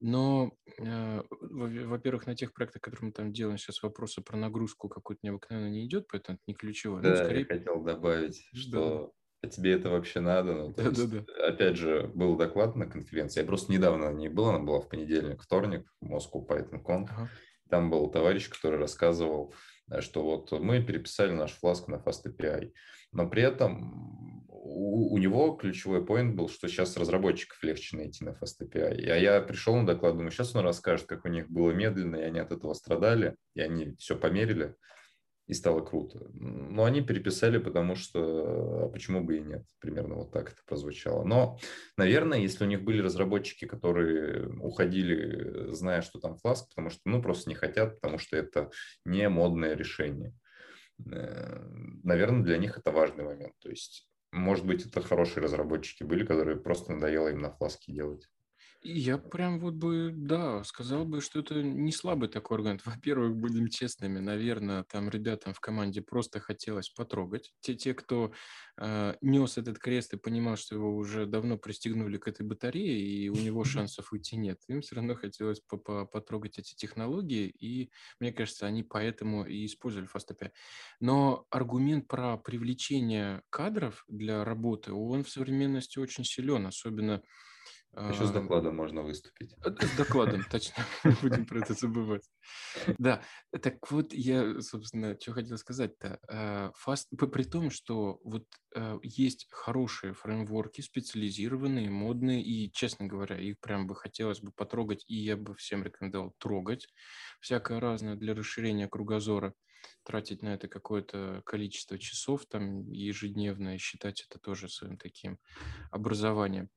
Но, 0.00 0.52
э, 0.78 1.22
во-первых, 1.28 2.26
на 2.26 2.36
тех 2.36 2.54
проектах, 2.54 2.82
которые 2.82 3.08
мы 3.08 3.12
там 3.12 3.32
делаем, 3.32 3.58
сейчас 3.58 3.82
вопросы 3.82 4.22
про 4.22 4.36
нагрузку 4.36 4.88
какую-то 4.88 5.20
необыкновенно 5.24 5.68
не 5.68 5.86
идет, 5.86 6.06
поэтому 6.08 6.36
это 6.36 6.44
не 6.46 6.54
ключевое. 6.54 7.02
Ну, 7.02 7.08
да, 7.08 7.16
ну, 7.16 7.24
скорее... 7.24 7.40
я 7.40 7.46
хотел 7.46 7.82
добавить, 7.82 8.48
что 8.54 9.12
а 9.42 9.48
тебе 9.48 9.72
это 9.72 9.90
вообще 9.90 10.20
надо? 10.20 10.54
Ну, 10.54 10.74
да, 10.74 10.84
есть, 10.84 11.10
да, 11.10 11.24
да. 11.26 11.46
Опять 11.48 11.76
же, 11.76 12.10
был 12.14 12.36
доклад 12.36 12.76
на 12.76 12.86
конференции, 12.86 13.40
я 13.40 13.46
просто 13.46 13.72
недавно 13.72 14.12
на 14.12 14.16
ней 14.16 14.28
был, 14.28 14.46
она 14.46 14.60
была 14.60 14.80
в 14.80 14.88
понедельник, 14.88 15.42
вторник, 15.42 15.92
в 16.00 16.12
Moscow 16.14 16.46
Python 16.46 16.80
Con. 16.80 17.06
Ага. 17.10 17.28
Там 17.70 17.88
был 17.88 18.10
товарищ, 18.10 18.48
который 18.48 18.78
рассказывал, 18.78 19.54
э, 19.54 19.79
что 20.00 20.22
вот 20.22 20.52
мы 20.52 20.82
переписали 20.82 21.32
наш 21.32 21.52
фласк 21.52 21.88
на 21.88 21.96
Fast 21.96 22.24
API, 22.26 22.72
но 23.12 23.28
при 23.28 23.42
этом 23.42 24.46
у, 24.48 25.14
у 25.14 25.18
него 25.18 25.52
ключевой 25.54 26.04
поинт 26.04 26.36
был, 26.36 26.48
что 26.48 26.68
сейчас 26.68 26.96
разработчиков 26.96 27.62
легче 27.62 27.96
найти 27.96 28.24
на 28.24 28.30
Fast 28.30 28.60
API. 28.62 29.10
А 29.10 29.16
я 29.16 29.40
пришел 29.40 29.74
на 29.76 29.86
доклад, 29.86 30.14
думаю, 30.14 30.30
сейчас 30.30 30.54
он 30.54 30.64
расскажет, 30.64 31.06
как 31.06 31.24
у 31.24 31.28
них 31.28 31.50
было 31.50 31.72
медленно, 31.72 32.16
и 32.16 32.22
они 32.22 32.38
от 32.38 32.52
этого 32.52 32.74
страдали, 32.74 33.36
и 33.54 33.60
они 33.60 33.96
все 33.98 34.16
померили 34.16 34.76
и 35.50 35.54
стало 35.54 35.80
круто. 35.80 36.28
Но 36.32 36.84
они 36.84 37.00
переписали, 37.00 37.58
потому 37.58 37.96
что 37.96 38.84
а 38.84 38.88
почему 38.88 39.20
бы 39.20 39.38
и 39.38 39.40
нет, 39.40 39.64
примерно 39.80 40.14
вот 40.14 40.30
так 40.30 40.52
это 40.52 40.62
прозвучало. 40.64 41.24
Но, 41.24 41.58
наверное, 41.96 42.38
если 42.38 42.62
у 42.62 42.68
них 42.68 42.84
были 42.84 43.02
разработчики, 43.02 43.64
которые 43.64 44.48
уходили, 44.60 45.72
зная, 45.72 46.02
что 46.02 46.20
там 46.20 46.36
фласк, 46.36 46.68
потому 46.68 46.90
что, 46.90 47.00
ну, 47.04 47.20
просто 47.20 47.50
не 47.50 47.56
хотят, 47.56 48.00
потому 48.00 48.18
что 48.18 48.36
это 48.36 48.70
не 49.04 49.28
модное 49.28 49.74
решение. 49.74 50.32
Э, 51.10 51.66
наверное, 52.04 52.44
для 52.44 52.56
них 52.56 52.78
это 52.78 52.92
важный 52.92 53.24
момент. 53.24 53.54
То 53.58 53.70
есть, 53.70 54.08
может 54.30 54.64
быть, 54.64 54.86
это 54.86 55.00
хорошие 55.00 55.42
разработчики 55.42 56.04
были, 56.04 56.24
которые 56.24 56.58
просто 56.58 56.92
надоело 56.92 57.26
им 57.26 57.40
на 57.40 57.50
фласке 57.50 57.92
делать. 57.92 58.28
Я 58.82 59.18
прям 59.18 59.60
вот 59.60 59.74
бы, 59.74 60.10
да, 60.14 60.64
сказал 60.64 61.04
бы, 61.04 61.20
что 61.20 61.40
это 61.40 61.62
не 61.62 61.92
слабый 61.92 62.30
такой 62.30 62.56
аргумент. 62.56 62.80
Во-первых, 62.86 63.36
будем 63.36 63.68
честными, 63.68 64.20
наверное, 64.20 64.84
там 64.84 65.10
ребятам 65.10 65.52
в 65.52 65.60
команде 65.60 66.00
просто 66.00 66.40
хотелось 66.40 66.88
потрогать. 66.88 67.52
Те, 67.60 67.74
те 67.74 67.92
кто 67.92 68.32
э, 68.78 69.14
нес 69.20 69.58
этот 69.58 69.78
крест 69.78 70.14
и 70.14 70.16
понимал, 70.16 70.56
что 70.56 70.76
его 70.76 70.96
уже 70.96 71.26
давно 71.26 71.58
пристегнули 71.58 72.16
к 72.16 72.26
этой 72.26 72.46
батарее, 72.46 72.98
и 72.98 73.28
у 73.28 73.34
него 73.34 73.64
шансов 73.64 74.12
уйти 74.12 74.36
нет, 74.38 74.58
им 74.68 74.80
все 74.80 74.96
равно 74.96 75.14
хотелось 75.14 75.60
потрогать 75.60 76.58
эти 76.58 76.74
технологии, 76.74 77.48
и 77.48 77.90
мне 78.18 78.32
кажется, 78.32 78.66
они 78.66 78.82
поэтому 78.82 79.44
и 79.44 79.66
использовали 79.66 80.08
FastAPI. 80.08 80.52
Но 81.00 81.46
аргумент 81.50 82.08
про 82.08 82.38
привлечение 82.38 83.42
кадров 83.50 84.04
для 84.08 84.42
работы, 84.42 84.94
он 84.94 85.22
в 85.22 85.28
современности 85.28 85.98
очень 85.98 86.24
силен, 86.24 86.66
особенно 86.66 87.22
еще 87.92 88.26
с 88.26 88.30
докладом 88.30 88.76
можно 88.76 89.02
выступить. 89.02 89.54
Э, 89.64 89.70
с 89.70 89.96
докладом, 89.96 90.44
точно. 90.44 90.84
Будем 91.22 91.44
про 91.44 91.60
это 91.60 91.74
забывать. 91.74 92.22
Да, 92.98 93.22
так 93.50 93.90
вот 93.90 94.12
я, 94.12 94.60
собственно, 94.60 95.18
что 95.20 95.32
хотел 95.32 95.58
сказать-то. 95.58 96.20
Э, 96.28 96.70
Fast, 96.86 97.06
при 97.10 97.42
том, 97.42 97.70
что 97.70 98.20
вот 98.22 98.46
э, 98.74 98.98
есть 99.02 99.48
хорошие 99.50 100.14
фреймворки, 100.14 100.80
специализированные, 100.82 101.90
модные, 101.90 102.42
и, 102.42 102.70
честно 102.72 103.06
говоря, 103.06 103.38
их 103.38 103.58
прям 103.58 103.86
бы 103.86 103.96
хотелось 103.96 104.40
бы 104.40 104.52
потрогать, 104.52 105.04
и 105.08 105.16
я 105.16 105.36
бы 105.36 105.54
всем 105.56 105.82
рекомендовал 105.82 106.34
трогать 106.38 106.86
всякое 107.40 107.80
разное 107.80 108.14
для 108.14 108.34
расширения 108.34 108.88
кругозора 108.88 109.54
тратить 110.04 110.42
на 110.42 110.54
это 110.54 110.68
какое-то 110.68 111.42
количество 111.44 111.98
часов 111.98 112.46
там 112.46 112.90
ежедневно 112.90 113.74
и 113.76 113.78
считать 113.78 114.26
это 114.28 114.38
тоже 114.38 114.68
своим 114.68 114.98
таким 114.98 115.38
образованием. 115.90 116.70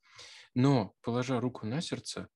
Но, 0.55 0.95
положа 1.01 1.39
руку 1.39 1.65
на 1.65 1.81
сердце, 1.81 2.29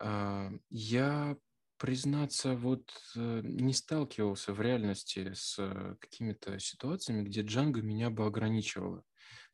а, 0.00 0.50
я, 0.70 1.36
признаться, 1.78 2.56
вот 2.56 2.90
э, 3.16 3.40
не 3.44 3.72
сталкивался 3.72 4.52
в 4.52 4.60
реальности 4.60 5.32
с 5.32 5.56
какими-то 6.00 6.58
ситуациями, 6.58 7.22
где 7.22 7.42
Django 7.42 7.80
меня 7.82 8.10
бы 8.10 8.26
ограничивало. 8.26 9.04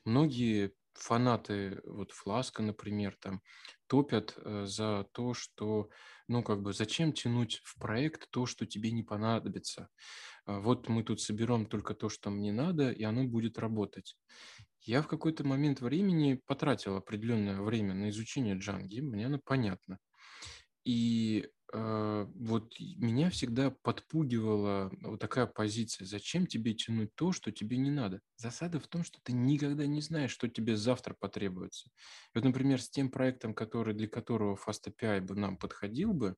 Многие 0.05 0.73
фанаты, 0.95 1.81
вот 1.85 2.13
Фласка, 2.13 2.63
например, 2.63 3.17
там 3.21 3.43
топят 3.87 4.35
э, 4.37 4.65
за 4.67 5.07
то, 5.13 5.35
что, 5.35 5.91
ну, 6.29 6.43
как 6.43 6.63
бы, 6.63 6.73
зачем 6.73 7.13
тянуть 7.13 7.61
в 7.65 7.79
проект 7.79 8.31
то, 8.31 8.47
что 8.47 8.67
тебе 8.67 8.91
не 8.93 9.03
понадобится. 9.03 9.89
А 10.47 10.61
вот 10.61 10.89
мы 10.89 11.03
тут 11.05 11.21
соберем 11.21 11.67
только 11.67 11.95
то, 11.95 12.09
что 12.09 12.31
мне 12.31 12.53
надо, 12.53 12.91
и 12.91 13.03
оно 13.03 13.25
будет 13.25 13.59
работать. 13.59 14.17
Я 14.85 15.01
в 15.03 15.09
какой-то 15.09 15.45
момент 15.45 15.81
времени 15.81 16.41
потратил 16.47 16.97
определенное 16.97 17.61
время 17.61 17.95
на 17.95 18.11
изучение 18.11 18.57
джанги, 18.57 19.01
мне 19.01 19.27
оно 19.27 19.41
понятно. 19.43 19.99
И 20.85 21.49
э, 21.73 22.27
вот 22.35 22.75
меня 22.79 23.31
всегда 23.31 23.71
подпугивала 23.71 24.93
вот 25.01 25.21
такая 25.21 25.47
позиция. 25.47 26.07
Зачем 26.07 26.47
тебе 26.47 26.75
тянуть 26.75 27.15
то, 27.15 27.33
что 27.33 27.51
тебе 27.51 27.79
не 27.79 27.91
надо? 27.91 28.21
Засада 28.37 28.79
в 28.79 28.87
том, 28.87 29.03
что 29.05 29.19
ты 29.23 29.33
никогда 29.33 29.87
не 29.87 30.03
знаешь, 30.03 30.31
что 30.31 30.49
тебе 30.49 30.77
завтра 30.77 31.17
потребуется. 31.19 31.89
Вот, 32.35 32.45
например, 32.45 32.81
с 32.83 32.91
тем 32.91 33.11
проектом, 33.11 33.55
который, 33.55 33.95
для 33.95 34.09
которого 34.09 34.57
FastAPI 34.57 35.23
бы 35.23 35.35
нам 35.35 35.57
подходил 35.57 36.13
бы, 36.13 36.37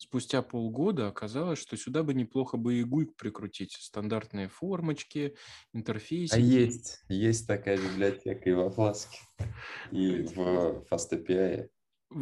спустя 0.00 0.40
полгода 0.40 1.08
оказалось, 1.08 1.58
что 1.58 1.76
сюда 1.76 2.02
бы 2.02 2.14
неплохо 2.14 2.56
бы 2.56 2.74
и 2.74 2.84
гуйк 2.84 3.14
прикрутить. 3.16 3.72
Стандартные 3.74 4.48
формочки, 4.48 5.36
интерфейсы. 5.74 6.34
А 6.34 6.38
есть, 6.38 7.02
есть 7.08 7.46
такая 7.46 7.76
библиотека 7.76 8.48
и 8.48 8.52
во 8.52 8.68
Flask, 8.68 9.08
и 9.90 10.22
в 10.22 10.86
FastAPI, 10.90 11.68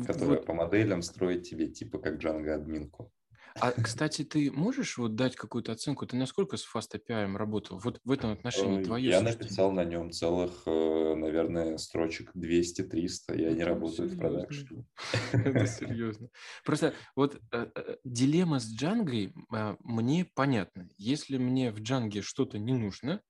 которая 0.06 0.38
вот. 0.38 0.46
по 0.46 0.54
моделям 0.54 1.02
строит 1.02 1.44
тебе 1.44 1.68
типа 1.68 1.98
как 1.98 2.20
Django 2.20 2.50
админку. 2.50 3.12
А, 3.60 3.72
кстати, 3.72 4.24
ты 4.24 4.50
можешь 4.50 4.98
вот 4.98 5.14
дать 5.14 5.36
какую-то 5.36 5.72
оценку? 5.72 6.06
Ты 6.06 6.16
насколько 6.16 6.56
с 6.56 6.64
Fast 6.64 6.94
API 6.94 7.36
работал? 7.36 7.78
Вот 7.78 8.00
в 8.04 8.10
этом 8.10 8.32
отношении 8.32 8.80
э, 8.80 8.84
твое 8.84 9.10
Я 9.10 9.18
суждение. 9.18 9.38
написал 9.38 9.72
на 9.72 9.84
нем 9.84 10.10
целых, 10.10 10.62
э, 10.66 11.14
наверное, 11.14 11.76
строчек 11.78 12.32
200-300. 12.34 13.40
Я 13.40 13.52
не 13.52 13.64
работаю 13.64 14.08
серьезно. 14.08 14.16
в 14.16 14.18
продакшене. 14.18 14.86
Это 15.32 15.66
серьезно. 15.66 16.28
Просто 16.64 16.94
вот 17.16 17.40
э, 17.52 17.66
дилемма 18.04 18.60
с 18.60 18.70
Джангой 18.72 19.34
мне 19.80 20.24
понятна. 20.34 20.88
Если 20.96 21.38
мне 21.38 21.70
в 21.72 21.80
Джанге 21.80 22.22
что-то 22.22 22.58
не 22.58 22.72
нужно, 22.72 23.22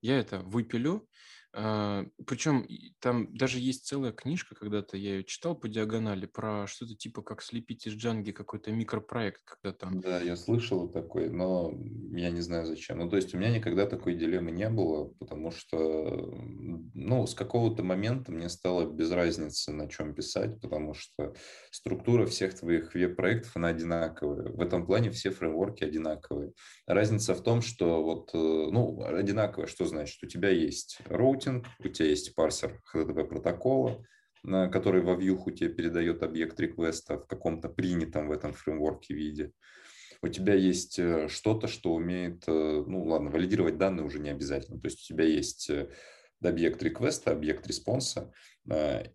я 0.00 0.18
это 0.18 0.40
выпилю, 0.40 0.96
а, 1.00 1.06
Причем 1.56 2.66
там 3.00 3.34
даже 3.34 3.58
есть 3.60 3.86
целая 3.86 4.12
книжка, 4.12 4.54
когда-то 4.54 4.98
я 4.98 5.14
ее 5.14 5.24
читал 5.24 5.54
по 5.56 5.68
диагонали, 5.68 6.26
про 6.26 6.66
что-то 6.66 6.94
типа 6.94 7.22
как 7.22 7.40
слепить 7.40 7.86
из 7.86 7.94
джанги 7.94 8.32
какой-то 8.32 8.72
микропроект, 8.72 9.42
когда 9.42 9.72
там... 9.74 10.00
Да, 10.02 10.20
я 10.20 10.36
слышал 10.36 10.86
такой, 10.86 11.30
но 11.30 11.72
я 12.12 12.28
не 12.28 12.42
знаю 12.42 12.66
зачем. 12.66 12.98
Ну, 12.98 13.08
то 13.08 13.16
есть 13.16 13.34
у 13.34 13.38
меня 13.38 13.48
никогда 13.48 13.86
такой 13.86 14.16
дилеммы 14.16 14.50
не 14.50 14.68
было, 14.68 15.06
потому 15.18 15.50
что, 15.50 15.78
ну, 17.06 17.24
с 17.24 17.34
какого-то 17.34 17.84
момента 17.84 18.32
мне 18.32 18.48
стало 18.48 18.84
без 18.84 19.12
разницы, 19.12 19.72
на 19.72 19.88
чем 19.88 20.12
писать, 20.12 20.60
потому 20.60 20.92
что 20.92 21.34
структура 21.70 22.26
всех 22.26 22.54
твоих 22.54 22.94
веб-проектов, 22.94 23.52
она 23.54 23.68
одинаковая. 23.68 24.50
В 24.50 24.60
этом 24.60 24.84
плане 24.84 25.10
все 25.10 25.30
фреймворки 25.30 25.84
одинаковые. 25.84 26.52
Разница 26.86 27.34
в 27.36 27.42
том, 27.42 27.62
что 27.62 28.02
вот, 28.02 28.30
э, 28.34 28.36
ну, 28.36 29.04
одинаковая, 29.04 29.68
что 29.68 29.84
значит? 29.86 30.20
У 30.24 30.26
тебя 30.26 30.48
есть 30.48 30.98
routing, 31.06 31.66
у 31.78 31.88
тебя 31.88 32.08
есть 32.08 32.34
парсер 32.34 32.82
HTTP 32.92 33.24
протокола, 33.24 34.04
который 34.42 35.00
во 35.00 35.14
вьюху 35.14 35.52
тебе 35.52 35.70
передает 35.70 36.24
объект 36.24 36.58
реквеста 36.58 37.18
в 37.18 37.26
каком-то 37.28 37.68
принятом 37.68 38.26
в 38.26 38.32
этом 38.32 38.52
фреймворке 38.52 39.14
виде. 39.14 39.52
У 40.22 40.28
тебя 40.28 40.54
есть 40.54 40.98
э, 40.98 41.28
что-то, 41.28 41.68
что 41.68 41.94
умеет, 41.94 42.42
э, 42.48 42.84
ну 42.84 43.04
ладно, 43.04 43.30
валидировать 43.30 43.78
данные 43.78 44.04
уже 44.04 44.18
не 44.18 44.30
обязательно. 44.30 44.80
То 44.80 44.88
есть 44.88 45.02
у 45.02 45.14
тебя 45.14 45.24
есть 45.24 45.70
объект 46.42 46.82
реквеста, 46.82 47.32
объект 47.32 47.66
респонса 47.66 48.32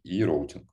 и 0.04 0.24
routing. 0.24 0.72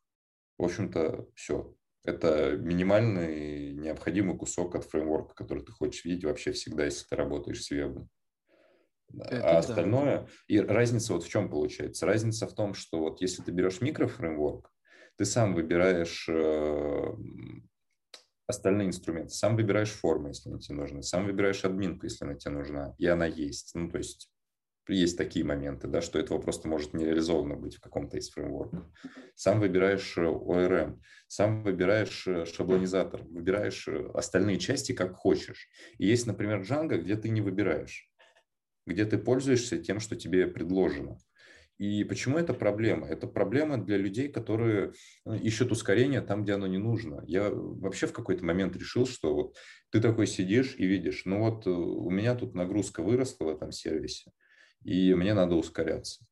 В 0.58 0.64
общем-то, 0.64 1.28
все. 1.34 1.74
Это 2.04 2.56
минимальный 2.56 3.72
необходимый 3.72 4.36
кусок 4.36 4.74
от 4.74 4.84
фреймворка, 4.84 5.34
который 5.34 5.64
ты 5.64 5.72
хочешь 5.72 6.04
видеть 6.04 6.24
вообще 6.24 6.52
всегда, 6.52 6.84
если 6.84 7.04
ты 7.06 7.16
работаешь 7.16 7.62
с 7.62 7.70
вебом. 7.70 8.08
Это 9.14 9.56
а 9.56 9.58
остальное, 9.58 10.20
да. 10.20 10.28
и 10.48 10.58
разница 10.58 11.14
вот 11.14 11.24
в 11.24 11.28
чем 11.28 11.48
получается? 11.48 12.06
Разница 12.06 12.46
в 12.46 12.54
том, 12.54 12.74
что 12.74 12.98
вот 12.98 13.20
если 13.20 13.42
ты 13.42 13.52
берешь 13.52 13.80
микрофреймворк, 13.80 14.70
ты 15.16 15.24
сам 15.24 15.54
выбираешь 15.54 16.28
э, 16.28 17.16
остальные 18.46 18.88
инструменты, 18.88 19.30
сам 19.30 19.56
выбираешь 19.56 19.90
формы, 19.90 20.30
если 20.30 20.50
они 20.50 20.60
тебе 20.60 20.76
нужны, 20.76 21.02
сам 21.02 21.24
выбираешь 21.24 21.64
админку, 21.64 22.04
если 22.04 22.24
она 22.24 22.34
тебе 22.34 22.52
нужна, 22.52 22.94
и 22.98 23.06
она 23.06 23.26
есть. 23.26 23.74
Ну, 23.74 23.90
то 23.90 23.98
есть 23.98 24.30
есть 24.88 25.18
такие 25.18 25.44
моменты, 25.44 25.88
да, 25.88 26.00
что 26.00 26.18
этого 26.18 26.38
просто 26.38 26.68
может 26.68 26.94
не 26.94 27.04
реализовано 27.04 27.56
быть 27.56 27.76
в 27.76 27.80
каком-то 27.80 28.16
из 28.16 28.30
фреймворков. 28.30 28.84
Сам 29.34 29.60
выбираешь 29.60 30.16
ORM, 30.16 30.94
э, 30.94 30.98
сам 31.28 31.62
выбираешь 31.62 32.26
э, 32.26 32.44
шаблонизатор, 32.44 33.22
выбираешь 33.22 33.88
остальные 34.14 34.58
части 34.58 34.92
как 34.92 35.14
хочешь. 35.14 35.68
И 35.98 36.06
есть, 36.06 36.26
например, 36.26 36.62
Django, 36.62 36.98
где 36.98 37.16
ты 37.16 37.28
не 37.28 37.40
выбираешь 37.40 38.08
где 38.88 39.04
ты 39.04 39.18
пользуешься 39.18 39.78
тем, 39.78 40.00
что 40.00 40.16
тебе 40.16 40.46
предложено. 40.48 41.18
И 41.78 42.02
почему 42.02 42.38
это 42.38 42.54
проблема? 42.54 43.06
Это 43.06 43.28
проблема 43.28 43.78
для 43.78 43.98
людей, 43.98 44.28
которые 44.28 44.94
э, 45.24 45.36
ищут 45.38 45.70
ускорение 45.70 46.20
там, 46.20 46.42
где 46.42 46.54
оно 46.54 46.66
не 46.66 46.78
нужно. 46.78 47.22
Я 47.28 47.50
вообще 47.52 48.08
в 48.08 48.12
какой-то 48.12 48.44
момент 48.44 48.74
решил, 48.74 49.06
что 49.06 49.32
вот 49.32 49.56
ты 49.90 50.00
такой 50.00 50.26
сидишь 50.26 50.74
и 50.76 50.86
видишь, 50.86 51.22
ну 51.24 51.38
вот 51.38 51.68
э, 51.68 51.70
у 51.70 52.10
меня 52.10 52.34
тут 52.34 52.54
нагрузка 52.54 53.04
выросла 53.04 53.44
в 53.44 53.48
этом 53.48 53.70
сервисе, 53.70 54.32
и 54.84 55.14
мне 55.14 55.34
надо 55.34 55.54
ускоряться. 55.54 56.24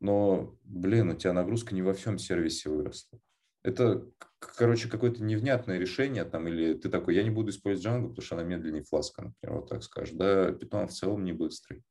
Но, 0.00 0.56
блин, 0.64 1.10
у 1.10 1.14
тебя 1.14 1.32
нагрузка 1.32 1.74
не 1.74 1.82
во 1.82 1.92
всем 1.92 2.18
сервисе 2.18 2.70
выросла. 2.70 3.20
Это, 3.62 4.06
короче, 4.38 4.88
какое-то 4.88 5.22
невнятное 5.22 5.78
решение, 5.78 6.24
там, 6.24 6.48
или 6.48 6.72
ты 6.74 6.88
такой, 6.88 7.14
я 7.14 7.22
не 7.22 7.30
буду 7.30 7.50
использовать 7.50 7.86
Django, 7.86 8.08
потому 8.08 8.24
что 8.24 8.36
она 8.36 8.44
медленнее 8.44 8.82
фласка, 8.82 9.22
например, 9.22 9.60
вот 9.60 9.68
так 9.68 9.82
скажешь. 9.82 10.14
Да, 10.14 10.50
Python 10.50 10.86
в 10.86 10.92
целом 10.92 11.24
не 11.24 11.32
быстрый. 11.32 11.84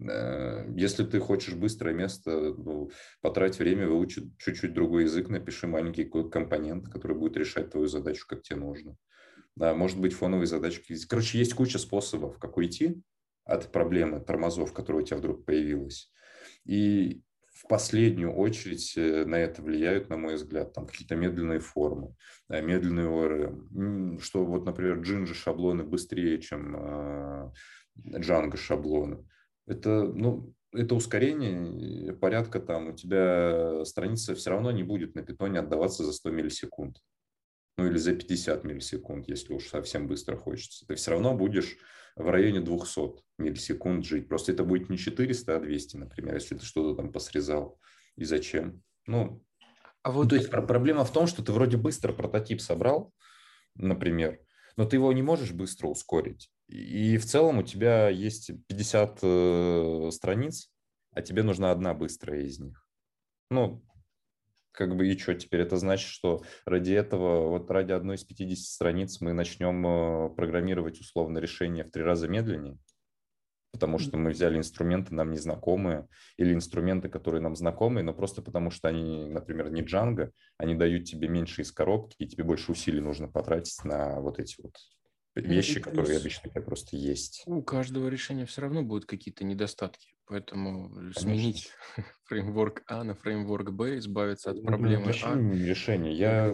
Э, 0.00 0.66
если 0.74 1.04
ты 1.04 1.20
хочешь 1.20 1.54
быстрое 1.54 1.94
место, 1.94 2.54
ну, 2.56 2.90
потрать 3.20 3.58
время, 3.58 3.88
выучи 3.88 4.32
чуть-чуть 4.38 4.72
другой 4.72 5.04
язык, 5.04 5.28
напиши 5.28 5.66
маленький 5.66 6.04
компонент, 6.04 6.88
который 6.88 7.16
будет 7.16 7.36
решать 7.36 7.70
твою 7.70 7.88
задачу, 7.88 8.26
как 8.26 8.42
тебе 8.42 8.60
нужно. 8.60 8.96
Да, 9.54 9.74
может 9.74 10.00
быть, 10.00 10.14
фоновые 10.14 10.46
задачки. 10.46 10.94
Короче, 11.06 11.38
есть 11.38 11.54
куча 11.54 11.78
способов, 11.78 12.38
как 12.38 12.56
уйти 12.56 13.02
от 13.46 13.72
проблемы 13.72 14.20
тормозов, 14.20 14.72
которая 14.72 15.02
у 15.02 15.06
тебя 15.06 15.16
вдруг 15.16 15.44
появилась. 15.44 16.12
И 16.64 17.22
в 17.54 17.66
последнюю 17.68 18.34
очередь 18.34 18.92
э, 18.96 19.24
на 19.24 19.36
это 19.36 19.62
влияют, 19.62 20.10
на 20.10 20.18
мой 20.18 20.34
взгляд, 20.34 20.74
там 20.74 20.86
какие-то 20.86 21.16
медленные 21.16 21.60
формы, 21.60 22.14
э, 22.50 22.60
медленные 22.60 23.06
ORM, 23.06 24.20
что 24.20 24.44
вот, 24.44 24.66
например, 24.66 25.00
Jinja 25.00 25.32
шаблоны 25.32 25.84
быстрее, 25.84 26.38
чем 26.40 26.76
Django 27.96 28.56
шаблоны 28.56 29.24
это, 29.66 30.04
ну, 30.04 30.52
это 30.72 30.94
ускорение 30.94 32.12
порядка 32.14 32.60
там, 32.60 32.88
у 32.88 32.92
тебя 32.92 33.84
страница 33.84 34.34
все 34.34 34.50
равно 34.50 34.70
не 34.70 34.82
будет 34.82 35.14
на 35.14 35.22
питоне 35.22 35.60
отдаваться 35.60 36.04
за 36.04 36.12
100 36.12 36.30
миллисекунд. 36.30 36.98
Ну 37.78 37.86
или 37.86 37.98
за 37.98 38.14
50 38.14 38.64
миллисекунд, 38.64 39.28
если 39.28 39.52
уж 39.52 39.68
совсем 39.68 40.08
быстро 40.08 40.36
хочется. 40.36 40.86
Ты 40.86 40.94
все 40.94 41.10
равно 41.10 41.34
будешь 41.34 41.76
в 42.16 42.28
районе 42.28 42.60
200 42.60 43.22
миллисекунд 43.38 44.04
жить. 44.04 44.28
Просто 44.28 44.52
это 44.52 44.64
будет 44.64 44.88
не 44.88 44.96
400, 44.96 45.56
а 45.56 45.60
200, 45.60 45.96
например, 45.96 46.34
если 46.34 46.56
ты 46.56 46.64
что-то 46.64 46.96
там 46.96 47.12
посрезал. 47.12 47.78
И 48.16 48.24
зачем? 48.24 48.82
Ну, 49.06 49.44
а 50.02 50.10
вот... 50.10 50.24
ну, 50.24 50.28
то 50.30 50.36
есть 50.36 50.50
проблема 50.50 51.04
в 51.04 51.12
том, 51.12 51.26
что 51.26 51.42
ты 51.42 51.52
вроде 51.52 51.76
быстро 51.76 52.12
прототип 52.12 52.60
собрал, 52.60 53.12
например, 53.74 54.40
но 54.76 54.84
ты 54.84 54.96
его 54.96 55.12
не 55.12 55.22
можешь 55.22 55.52
быстро 55.52 55.88
ускорить. 55.88 56.50
И 56.68 57.18
в 57.18 57.26
целом 57.26 57.58
у 57.58 57.62
тебя 57.62 58.08
есть 58.08 58.50
50 58.68 59.18
э, 59.22 60.10
страниц, 60.12 60.70
а 61.12 61.22
тебе 61.22 61.42
нужна 61.42 61.70
одна 61.70 61.92
быстрая 61.92 62.42
из 62.42 62.58
них. 62.58 62.86
Ну, 63.50 63.84
как 64.76 64.94
бы 64.94 65.08
и 65.08 65.18
что 65.18 65.34
теперь? 65.34 65.62
Это 65.62 65.76
значит, 65.78 66.08
что 66.08 66.42
ради 66.66 66.92
этого, 66.92 67.48
вот 67.48 67.70
ради 67.70 67.92
одной 67.92 68.16
из 68.16 68.24
50 68.24 68.58
страниц 68.58 69.20
мы 69.20 69.32
начнем 69.32 69.86
э, 69.86 70.30
программировать 70.34 71.00
условно 71.00 71.38
решение 71.38 71.84
в 71.84 71.90
три 71.90 72.02
раза 72.02 72.28
медленнее, 72.28 72.78
потому 73.72 73.98
что 73.98 74.18
мы 74.18 74.30
взяли 74.30 74.58
инструменты 74.58 75.14
нам 75.14 75.30
незнакомые 75.30 76.06
или 76.36 76.52
инструменты, 76.52 77.08
которые 77.08 77.40
нам 77.40 77.56
знакомые, 77.56 78.04
но 78.04 78.12
просто 78.12 78.42
потому 78.42 78.70
что 78.70 78.88
они, 78.88 79.28
например, 79.30 79.70
не 79.70 79.82
Django, 79.82 80.30
они 80.58 80.74
дают 80.74 81.04
тебе 81.04 81.28
меньше 81.28 81.62
из 81.62 81.72
коробки, 81.72 82.16
и 82.18 82.26
тебе 82.26 82.44
больше 82.44 82.72
усилий 82.72 83.00
нужно 83.00 83.28
потратить 83.28 83.82
на 83.84 84.20
вот 84.20 84.38
эти 84.38 84.60
вот 84.62 84.74
вещи, 85.36 85.80
которые 85.80 86.18
обычно 86.18 86.50
просто 86.62 86.96
есть. 86.96 87.42
У 87.46 87.62
каждого 87.62 88.08
решения 88.08 88.46
все 88.46 88.62
равно 88.62 88.82
будут 88.82 89.06
какие-то 89.06 89.44
недостатки, 89.44 90.14
поэтому 90.26 90.88
Конечно. 90.88 91.20
сменить 91.20 91.70
фреймворк 92.24 92.82
А 92.86 93.04
на 93.04 93.14
фреймворк 93.14 93.70
Б, 93.70 93.98
избавиться 93.98 94.50
от 94.50 94.62
проблемы 94.62 95.06
ну, 95.06 95.12
А. 95.22 95.38
решение. 95.38 96.14
Я, 96.14 96.52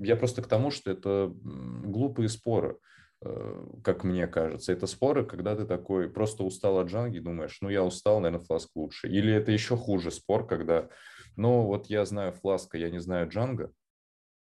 я 0.00 0.16
просто 0.16 0.42
к 0.42 0.46
тому, 0.46 0.70
что 0.70 0.90
это 0.90 1.32
глупые 1.42 2.28
споры 2.28 2.78
э, 3.22 3.66
как 3.82 4.04
мне 4.04 4.26
кажется. 4.26 4.72
Это 4.72 4.86
споры, 4.86 5.24
когда 5.24 5.56
ты 5.56 5.64
такой 5.64 6.10
просто 6.10 6.44
устал 6.44 6.78
от 6.78 6.88
джанги, 6.88 7.20
думаешь, 7.20 7.58
ну 7.60 7.68
я 7.68 7.84
устал, 7.84 8.20
наверное, 8.20 8.44
фласк 8.44 8.70
лучше. 8.74 9.08
Или 9.08 9.32
это 9.32 9.52
еще 9.52 9.76
хуже 9.76 10.10
спор, 10.10 10.46
когда, 10.46 10.88
ну 11.36 11.62
вот 11.66 11.86
я 11.86 12.04
знаю 12.04 12.32
фласка, 12.32 12.78
я 12.78 12.90
не 12.90 12.98
знаю 12.98 13.28
джанга, 13.28 13.72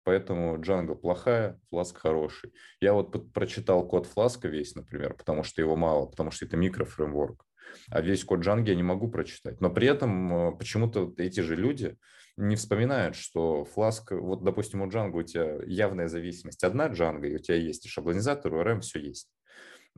Поэтому 0.06 0.56
Django 0.58 0.94
плохая, 0.94 1.60
Flask 1.72 1.96
хороший. 1.96 2.52
Я 2.80 2.92
вот 2.92 3.32
прочитал 3.32 3.84
код 3.88 4.06
Flask 4.06 4.48
весь, 4.48 4.76
например, 4.76 5.14
потому 5.14 5.42
что 5.42 5.60
его 5.60 5.74
мало, 5.74 6.06
потому 6.06 6.30
что 6.30 6.46
это 6.46 6.56
микрофреймворк. 6.56 7.44
А 7.90 8.00
весь 8.00 8.22
код 8.24 8.38
Django 8.38 8.68
я 8.68 8.76
не 8.76 8.84
могу 8.84 9.10
прочитать. 9.10 9.60
Но 9.60 9.68
при 9.68 9.88
этом 9.88 10.32
э, 10.32 10.56
почему-то 10.56 11.12
эти 11.16 11.40
же 11.40 11.56
люди 11.56 11.96
не 12.36 12.54
вспоминают, 12.54 13.16
что 13.16 13.66
Flask, 13.74 14.16
вот, 14.16 14.44
допустим, 14.44 14.82
у 14.82 14.86
Django 14.86 15.18
у 15.18 15.22
тебя 15.24 15.58
явная 15.66 16.06
зависимость 16.06 16.62
одна 16.62 16.88
Django, 16.88 17.26
и 17.26 17.34
у 17.34 17.38
тебя 17.38 17.56
есть 17.56 17.84
и 17.86 17.88
шаблонизатор, 17.88 18.54
и 18.54 18.58
ORM, 18.58 18.82
все 18.82 19.00
есть. 19.00 19.28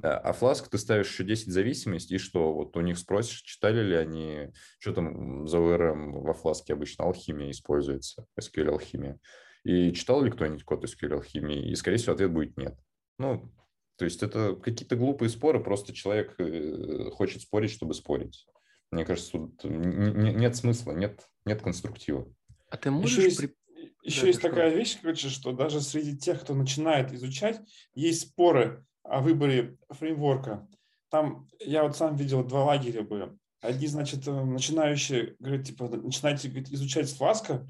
А 0.01 0.33
Flask 0.33 0.71
ты 0.71 0.79
ставишь 0.79 1.11
еще 1.11 1.25
10 1.25 1.53
зависимостей, 1.53 2.15
и 2.15 2.19
что? 2.19 2.55
Вот 2.55 2.75
у 2.79 2.81
них 2.81 2.97
спросишь, 2.97 3.43
читали 3.43 3.83
ли 3.83 3.95
они, 3.95 4.53
что 4.79 4.95
там 4.95 5.47
за 5.47 5.59
ORM 5.59 6.13
во 6.23 6.33
Flask 6.33 6.73
обычно, 6.73 7.05
алхимия 7.05 7.51
используется, 7.51 8.25
SQL 8.41 8.71
алхимия. 8.71 9.19
И 9.65 9.93
читал 9.93 10.23
ли 10.23 10.31
кто-нибудь 10.31 10.65
код 10.65 10.85
SQL 10.85 11.15
алхимии? 11.15 11.71
И, 11.71 11.75
скорее 11.75 11.97
всего, 11.97 12.15
ответ 12.15 12.33
будет 12.33 12.57
нет. 12.57 12.79
Ну, 13.19 13.53
то 13.97 14.05
есть 14.05 14.23
это 14.23 14.55
какие-то 14.55 14.97
глупые 14.97 15.29
споры, 15.29 15.63
просто 15.63 15.93
человек 15.93 16.35
э, 16.39 17.11
хочет 17.13 17.43
спорить, 17.43 17.73
чтобы 17.73 17.95
спорить. 17.95 18.47
Мне 18.91 19.05
кажется, 19.05 19.33
тут 19.33 19.65
нет 19.65 20.57
смысла, 20.57 20.93
нет, 20.93 21.29
нет 21.45 21.61
конструктива. 21.61 22.33
А 22.71 22.77
ты 22.77 22.91
можешь... 22.91 23.19
Еще 23.19 23.25
есть, 23.25 23.39
при... 23.39 23.57
еще 24.03 24.21
да, 24.23 24.27
есть 24.29 24.41
такая 24.41 24.75
вещь, 24.75 24.99
короче, 25.01 25.29
что 25.29 25.53
даже 25.53 25.81
среди 25.81 26.17
тех, 26.17 26.41
кто 26.41 26.55
начинает 26.55 27.13
изучать, 27.13 27.61
есть 27.95 28.23
споры 28.23 28.85
о 29.03 29.21
выборе 29.21 29.77
фреймворка. 29.91 30.69
Там 31.11 31.49
я 31.59 31.83
вот 31.83 31.97
сам 31.97 32.17
видел 32.17 32.45
два 32.45 32.65
лагеря 32.65 33.03
были. 33.03 33.37
Одни, 33.61 33.89
значит, 33.89 34.27
э, 34.29 34.45
начинающие, 34.45 35.35
говорят, 35.41 35.67
типа, 35.67 35.89
начинайте 35.89 36.49
говорит, 36.49 36.71
изучать 36.71 37.11
Фласка, 37.11 37.69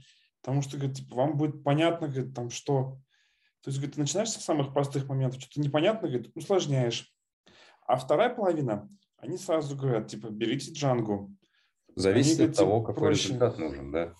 потому 0.48 0.62
что, 0.62 0.78
говорит, 0.78 0.96
типа, 0.96 1.14
вам 1.14 1.36
будет 1.36 1.62
понятно, 1.62 2.08
говорит, 2.08 2.34
там, 2.34 2.48
что... 2.48 2.98
То 3.60 3.68
есть, 3.68 3.76
говорит, 3.76 3.96
ты 3.96 4.00
начинаешь 4.00 4.30
с 4.30 4.42
самых 4.42 4.72
простых 4.72 5.06
моментов, 5.06 5.42
что-то 5.42 5.60
непонятно, 5.60 6.08
говорит, 6.08 6.30
усложняешь. 6.34 7.14
А 7.86 7.98
вторая 7.98 8.34
половина, 8.34 8.88
они 9.18 9.36
сразу 9.36 9.76
говорят, 9.76 10.08
типа, 10.08 10.28
берите 10.28 10.72
Django. 10.72 11.28
Зависит 11.96 12.40
они, 12.40 12.48
от 12.48 12.56
того, 12.56 12.78
типа, 12.78 12.86
какой 12.86 13.08
проще. 13.08 13.24
результат 13.24 13.58
нужен, 13.58 13.92
да. 13.92 14.14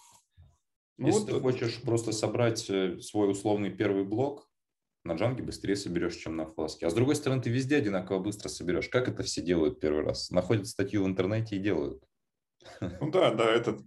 Ну, 0.99 1.07
Если 1.07 1.21
вот, 1.21 1.31
ты 1.31 1.41
хочешь 1.41 1.81
просто 1.81 2.13
собрать 2.13 2.69
э, 2.69 3.01
свой 3.01 3.31
условный 3.31 3.71
первый 3.71 4.05
блок, 4.05 4.51
на 5.05 5.13
Django 5.13 5.43
быстрее 5.43 5.77
соберешь, 5.77 6.17
чем 6.17 6.37
на 6.37 6.45
фласке. 6.45 6.87
А 6.87 6.91
с 6.91 6.95
другой 6.95 7.17
стороны, 7.17 7.41
ты 7.41 7.49
везде 7.49 7.77
одинаково 7.77 8.19
быстро 8.19 8.51
соберешь. 8.51 8.91
Как 8.91 9.09
это 9.09 9.23
все 9.23 9.41
делают 9.41 9.81
первый 9.81 10.05
раз? 10.05 10.31
Находят 10.31 10.67
статью 10.67 11.05
в 11.05 11.07
интернете 11.07 11.57
и 11.57 11.59
делают. 11.59 12.05
Ну 13.01 13.11
да, 13.11 13.33
да, 13.33 13.51
этот 13.51 13.81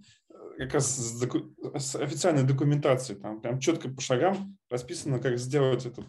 как 0.58 0.74
раз 0.74 0.96
с, 0.96 1.20
доку, 1.20 1.54
с 1.78 1.96
официальной 1.96 2.44
документацией, 2.44 3.20
там 3.20 3.42
прям 3.42 3.60
четко 3.60 3.90
по 3.90 4.02
шагам 4.02 4.58
расписано, 4.70 5.20
как 5.20 5.38
сделать 5.38 5.86
этот 5.86 6.06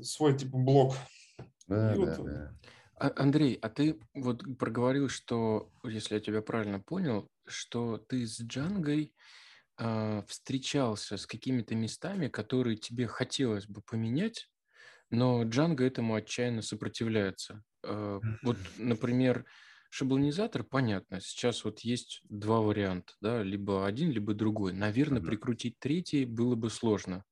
свой 0.00 0.36
типа 0.36 0.58
блок. 0.58 0.94
Да, 1.66 1.94
да, 1.94 1.96
вот, 1.96 2.24
да. 2.24 2.58
А, 2.96 3.12
Андрей, 3.16 3.58
а 3.60 3.68
ты 3.68 3.98
вот 4.14 4.42
проговорил, 4.58 5.08
что, 5.08 5.70
если 5.82 6.14
я 6.14 6.20
тебя 6.20 6.42
правильно 6.42 6.80
понял, 6.80 7.28
что 7.46 7.98
ты 7.98 8.26
с 8.26 8.40
Джангой 8.40 9.14
э, 9.78 10.22
встречался 10.26 11.16
с 11.16 11.26
какими-то 11.26 11.74
местами, 11.74 12.28
которые 12.28 12.76
тебе 12.76 13.06
хотелось 13.06 13.66
бы 13.66 13.82
поменять, 13.82 14.48
но 15.10 15.42
Джанго 15.44 15.84
этому 15.84 16.14
отчаянно 16.14 16.62
сопротивляется. 16.62 17.62
Э, 17.82 18.20
вот, 18.42 18.56
например, 18.78 19.44
Шаблонизатор, 19.96 20.64
понятно. 20.64 21.20
Сейчас 21.20 21.64
вот 21.64 21.78
есть 21.82 22.20
два 22.28 22.60
варианта, 22.60 23.12
да, 23.20 23.44
либо 23.44 23.86
один, 23.86 24.10
либо 24.10 24.34
другой. 24.34 24.72
Наверное, 24.72 25.22
mm-hmm. 25.22 25.26
прикрутить 25.26 25.78
третий 25.78 26.24
было 26.24 26.56
бы 26.56 26.68
сложно. 26.68 27.22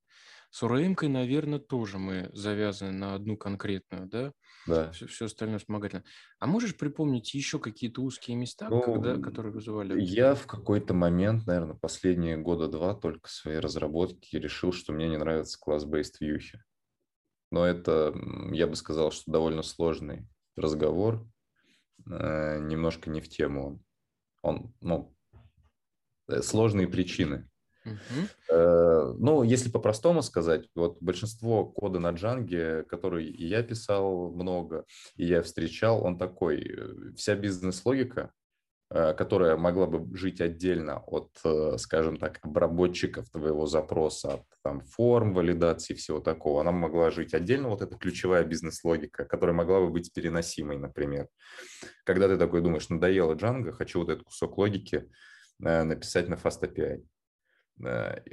С 0.50 0.62
орм 0.62 0.94
наверное, 1.00 1.58
тоже 1.58 1.98
мы 1.98 2.30
завязаны 2.32 2.92
на 2.92 3.16
одну 3.16 3.36
конкретную, 3.36 4.06
да? 4.06 4.32
Да. 4.68 4.92
Все, 4.92 5.08
все 5.08 5.24
остальное 5.24 5.58
вспомогательно. 5.58 6.04
А 6.38 6.46
можешь 6.46 6.76
припомнить 6.76 7.34
еще 7.34 7.58
какие-то 7.58 8.00
узкие 8.00 8.36
места, 8.36 8.68
ну, 8.68 8.80
когда, 8.80 9.16
которые 9.16 9.52
вызывали? 9.52 10.00
Я 10.00 10.36
в 10.36 10.46
какой-то 10.46 10.94
момент, 10.94 11.48
наверное, 11.48 11.74
последние 11.74 12.36
года 12.36 12.68
два 12.68 12.94
только 12.94 13.28
своей 13.28 13.58
разработки 13.58 14.36
решил, 14.36 14.72
что 14.72 14.92
мне 14.92 15.08
не 15.08 15.18
нравится 15.18 15.58
класс-based 15.60 16.18
вьюхи. 16.20 16.62
Но 17.50 17.66
это, 17.66 18.14
я 18.52 18.68
бы 18.68 18.76
сказал, 18.76 19.10
что 19.10 19.32
довольно 19.32 19.62
сложный 19.62 20.28
разговор, 20.54 21.26
э, 22.06 22.58
немножко 22.60 23.10
не 23.10 23.20
в 23.20 23.28
тему. 23.28 23.82
Он, 24.42 24.74
ну, 24.80 25.14
э, 26.28 26.42
сложные 26.42 26.88
причины. 26.88 27.48
Uh-huh. 27.84 28.28
Э, 28.48 29.14
ну, 29.18 29.42
если 29.42 29.68
по-простому 29.68 30.22
сказать, 30.22 30.68
вот 30.74 30.98
большинство 31.00 31.66
кода 31.66 31.98
на 31.98 32.10
Джанге, 32.10 32.84
который 32.84 33.26
и 33.26 33.46
я 33.46 33.62
писал 33.62 34.30
много, 34.32 34.84
и 35.16 35.26
я 35.26 35.42
встречал, 35.42 36.04
он 36.04 36.18
такой, 36.18 36.62
э, 36.62 37.14
вся 37.16 37.34
бизнес-логика 37.34 38.32
которая 39.14 39.56
могла 39.56 39.86
бы 39.86 40.14
жить 40.16 40.40
отдельно 40.40 40.98
от, 41.06 41.30
э, 41.44 41.76
скажем 41.78 42.18
так, 42.18 42.40
обработчиков 42.42 43.30
твоего 43.30 43.66
запроса, 43.66 44.34
от 44.34 44.42
там, 44.62 44.80
форм 44.82 45.32
валидации, 45.32 45.94
всего 45.94 46.20
такого. 46.20 46.60
Она 46.60 46.72
могла 46.72 47.10
жить 47.10 47.32
отдельно, 47.32 47.68
вот 47.68 47.80
эта 47.80 47.96
ключевая 47.96 48.44
бизнес-логика, 48.44 49.24
которая 49.24 49.56
могла 49.56 49.80
бы 49.80 49.88
быть 49.88 50.12
переносимой, 50.12 50.76
например. 50.76 51.28
Когда 52.04 52.28
ты 52.28 52.36
такой 52.36 52.60
думаешь, 52.60 52.90
надоело 52.90 53.34
Django, 53.34 53.72
хочу 53.72 54.00
вот 54.00 54.10
этот 54.10 54.24
кусок 54.24 54.58
логики 54.58 55.08
э, 55.64 55.82
написать 55.84 56.28
на 56.28 56.34
Fast 56.34 56.62
API. 56.62 57.02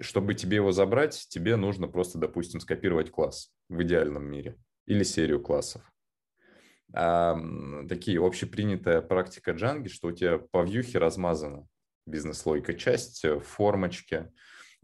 Чтобы 0.01 0.35
тебе 0.35 0.57
его 0.57 0.73
забрать, 0.73 1.25
тебе 1.29 1.55
нужно 1.55 1.87
просто, 1.87 2.17
допустим, 2.17 2.59
скопировать 2.59 3.09
класс 3.09 3.49
в 3.69 3.81
идеальном 3.81 4.25
мире 4.25 4.57
или 4.85 5.03
серию 5.03 5.41
классов 5.41 5.81
такие 6.91 8.25
общепринятая 8.25 9.01
практика 9.01 9.51
джанги, 9.51 9.89
что 9.89 10.07
у 10.07 10.11
тебя 10.11 10.39
по 10.39 10.63
вьюхе 10.63 10.97
размазана 10.97 11.67
бизнес-логика. 12.05 12.73
Часть 12.73 13.23
в 13.23 13.41
формочке, 13.41 14.31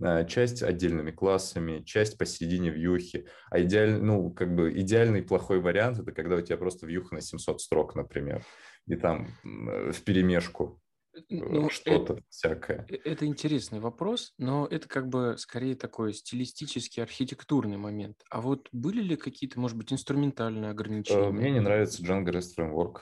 а, 0.01 0.23
часть 0.25 0.61
отдельными 0.61 1.11
классами, 1.11 1.83
часть 1.83 2.17
посередине 2.17 2.69
вьюхи. 2.69 3.27
А 3.49 3.61
идеаль, 3.61 4.01
ну, 4.01 4.31
как 4.31 4.53
бы 4.53 4.71
идеальный 4.79 5.23
плохой 5.23 5.59
вариант– 5.59 5.99
это 5.99 6.11
когда 6.11 6.35
у 6.35 6.41
тебя 6.41 6.57
просто 6.57 6.85
вьюха 6.85 7.15
на 7.15 7.21
700 7.21 7.61
строк, 7.61 7.95
например, 7.95 8.43
и 8.87 8.95
там 8.95 9.29
в 9.43 10.01
перемешку 10.03 10.81
ну, 11.29 11.69
что-то 11.69 12.13
это, 12.13 12.23
всякое. 12.29 12.85
Э, 12.89 12.95
это 13.03 13.25
интересный 13.25 13.79
вопрос, 13.79 14.33
но 14.37 14.67
это 14.67 14.87
как 14.87 15.07
бы 15.07 15.35
скорее 15.37 15.75
такой 15.75 16.13
стилистический, 16.13 17.01
архитектурный 17.01 17.77
момент. 17.77 18.23
А 18.29 18.41
вот 18.41 18.69
были 18.71 19.01
ли 19.01 19.15
какие-то, 19.15 19.59
может 19.59 19.77
быть, 19.77 19.91
инструментальные 19.93 20.71
ограничения? 20.71 21.29
Мне 21.29 21.51
не 21.51 21.59
нравится 21.59 22.03
Django 22.03 22.31
REST 22.31 22.57
Framework, 22.57 22.99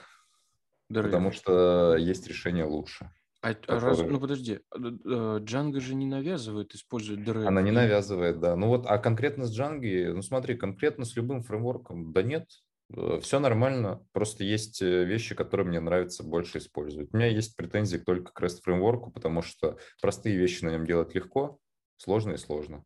да, 0.89 1.03
потому 1.03 1.31
что 1.31 1.95
есть 1.97 2.27
решение 2.27 2.65
лучше. 2.65 3.11
А, 3.41 3.53
которые... 3.53 3.81
раз, 3.81 3.99
ну 3.99 4.21
подожди, 4.21 4.59
Django 4.73 5.81
же 5.81 5.95
не 5.95 6.05
навязывает 6.05 6.73
использовать 6.75 7.27
DREP. 7.27 7.45
Она 7.45 7.61
не 7.61 7.71
навязывает, 7.71 8.39
да. 8.39 8.55
Ну 8.55 8.67
вот, 8.67 8.85
а 8.85 8.97
конкретно 8.97 9.45
с 9.45 9.59
Django, 9.59 10.13
ну 10.13 10.21
смотри, 10.21 10.55
конкретно 10.55 11.03
с 11.03 11.15
любым 11.17 11.43
фреймворком, 11.43 12.13
да 12.13 12.23
нет, 12.23 12.45
Э, 12.45 12.72
Все 13.21 13.39
нормально, 13.39 14.05
просто 14.11 14.43
есть 14.43 14.81
э, 14.81 15.03
вещи, 15.03 15.33
которые 15.33 15.65
мне 15.65 15.79
нравится 15.79 16.23
больше 16.23 16.59
использовать. 16.59 17.11
У 17.11 17.17
меня 17.17 17.27
есть 17.27 17.55
претензии 17.55 17.97
только 17.97 18.31
к 18.31 18.41
REST 18.41 18.61
фреймворку, 18.61 19.11
потому 19.11 19.41
что 19.41 19.77
простые 19.99 20.37
вещи 20.37 20.63
на 20.63 20.69
нем 20.69 20.85
делать 20.85 21.15
легко, 21.15 21.59
сложные 21.97 22.37
сложно. 22.37 22.83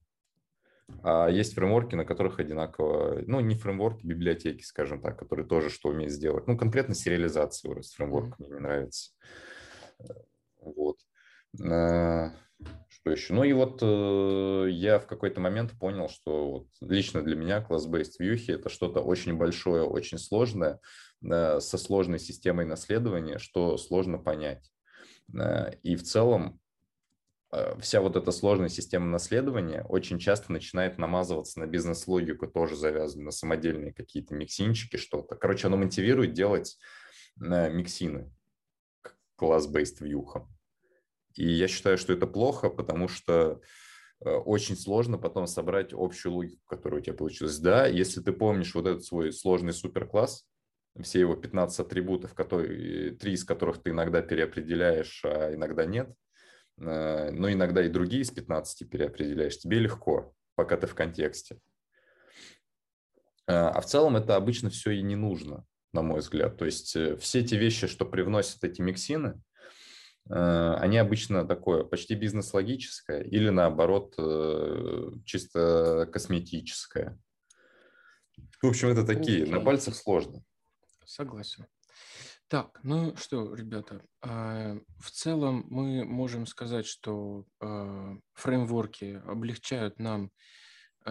А 1.03 1.27
есть 1.27 1.55
фреймворки, 1.55 1.95
на 1.95 2.05
которых 2.05 2.39
одинаково, 2.39 3.21
ну, 3.27 3.41
не 3.41 3.55
фреймворки, 3.55 4.05
библиотеки, 4.05 4.63
скажем 4.63 5.01
так, 5.01 5.19
которые 5.19 5.45
тоже 5.45 5.69
что 5.69 5.89
умеют 5.89 6.13
сделать. 6.13 6.47
Ну, 6.47 6.57
конкретно 6.57 6.95
сериализация 6.95 7.73
REST 7.73 7.95
фреймворка 7.95 8.29
mm-hmm. 8.29 8.47
мне 8.47 8.49
не 8.49 8.59
нравится. 8.59 9.11
Э, 9.99 10.13
вот. 10.61 10.97
Еще? 13.11 13.33
Ну 13.33 13.43
и 13.43 13.53
вот 13.53 13.79
э, 13.81 14.67
я 14.69 14.99
в 14.99 15.07
какой-то 15.07 15.39
момент 15.39 15.71
понял, 15.79 16.09
что 16.09 16.51
вот 16.51 16.67
лично 16.81 17.21
для 17.21 17.35
меня 17.35 17.61
класс-based 17.61 18.13
вьюхи 18.19 18.51
это 18.51 18.69
что-то 18.69 19.01
очень 19.01 19.35
большое, 19.35 19.83
очень 19.83 20.17
сложное, 20.17 20.79
э, 21.23 21.59
со 21.59 21.77
сложной 21.77 22.19
системой 22.19 22.65
наследования, 22.65 23.37
что 23.37 23.77
сложно 23.77 24.17
понять. 24.17 24.71
Э, 25.33 25.73
и 25.83 25.95
в 25.95 26.03
целом 26.03 26.59
э, 27.51 27.79
вся 27.79 28.01
вот 28.01 28.15
эта 28.15 28.31
сложная 28.31 28.69
система 28.69 29.07
наследования 29.07 29.83
очень 29.89 30.19
часто 30.19 30.51
начинает 30.51 30.97
намазываться 30.97 31.59
на 31.59 31.67
бизнес-логику, 31.67 32.47
тоже 32.47 32.75
завязанную 32.75 33.25
на 33.25 33.31
самодельные 33.31 33.93
какие-то 33.93 34.35
миксинчики, 34.35 34.97
что-то. 34.97 35.35
Короче, 35.35 35.67
оно 35.67 35.77
мотивирует 35.77 36.33
делать 36.33 36.77
э, 37.41 37.69
миксины 37.69 38.31
класс-based 39.37 40.03
вьюхам. 40.03 40.56
И 41.37 41.49
я 41.49 41.67
считаю, 41.67 41.97
что 41.97 42.13
это 42.13 42.27
плохо, 42.27 42.69
потому 42.69 43.07
что 43.07 43.61
э, 44.25 44.29
очень 44.29 44.75
сложно 44.75 45.17
потом 45.17 45.47
собрать 45.47 45.93
общую 45.93 46.33
логику, 46.33 46.61
которая 46.65 46.99
у 46.99 47.03
тебя 47.03 47.15
получилась. 47.15 47.57
Да, 47.59 47.87
если 47.87 48.21
ты 48.21 48.31
помнишь 48.31 48.73
вот 48.75 48.87
этот 48.87 49.05
свой 49.05 49.31
сложный 49.31 49.73
суперкласс, 49.73 50.45
все 51.01 51.19
его 51.19 51.35
15 51.35 51.79
атрибутов, 51.79 52.33
которые, 52.33 53.11
три 53.11 53.33
из 53.33 53.43
которых 53.43 53.81
ты 53.81 53.91
иногда 53.91 54.21
переопределяешь, 54.21 55.21
а 55.23 55.53
иногда 55.53 55.85
нет, 55.85 56.11
э, 56.79 57.31
но 57.31 57.51
иногда 57.51 57.85
и 57.85 57.89
другие 57.89 58.23
из 58.23 58.31
15 58.31 58.89
переопределяешь, 58.89 59.59
тебе 59.59 59.79
легко, 59.79 60.33
пока 60.55 60.77
ты 60.77 60.87
в 60.87 60.95
контексте. 60.95 61.59
Э, 63.47 63.53
а 63.53 63.81
в 63.81 63.85
целом 63.85 64.17
это 64.17 64.35
обычно 64.35 64.71
все 64.71 64.91
и 64.91 65.03
не 65.03 65.15
нужно, 65.15 65.65
на 65.93 66.01
мой 66.01 66.21
взгляд. 66.21 66.57
То 66.57 66.65
есть 66.65 66.97
все 67.19 67.43
те 67.43 67.57
вещи, 67.57 67.85
что 67.85 68.05
привносят 68.05 68.63
эти 68.63 68.81
миксины, 68.81 69.39
они 70.29 70.97
обычно 70.97 71.45
такое 71.45 71.83
почти 71.83 72.15
бизнес-логическое 72.15 73.21
или 73.21 73.49
наоборот 73.49 74.15
э, 74.17 75.11
чисто 75.25 76.09
косметическое. 76.11 77.19
В 78.61 78.67
общем, 78.67 78.89
это 78.89 79.05
такие, 79.05 79.45
okay. 79.45 79.51
на 79.51 79.59
пальцах 79.61 79.95
сложно. 79.95 80.43
Согласен. 81.05 81.65
Так, 82.49 82.79
ну 82.83 83.15
что, 83.17 83.53
ребята, 83.53 84.01
а, 84.21 84.77
в 84.99 85.11
целом 85.11 85.65
мы 85.69 86.05
можем 86.05 86.45
сказать, 86.45 86.85
что 86.85 87.45
фреймворки 88.33 89.21
облегчают 89.25 89.99
нам, 89.99 90.31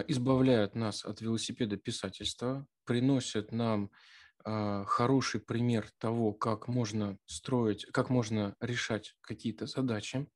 избавляют 0.09 0.75
нас 0.75 1.05
от 1.05 1.21
велосипеда 1.21 1.77
писательства, 1.77 2.67
приносят 2.85 3.53
нам 3.53 3.91
хороший 4.47 5.41
пример 5.41 5.91
того, 5.99 6.33
как 6.33 6.69
можно 6.69 7.19
строить, 7.27 7.85
как 7.87 8.11
можно 8.11 8.55
решать 8.61 9.17
какие-то 9.21 9.67
задачи. 9.67 10.29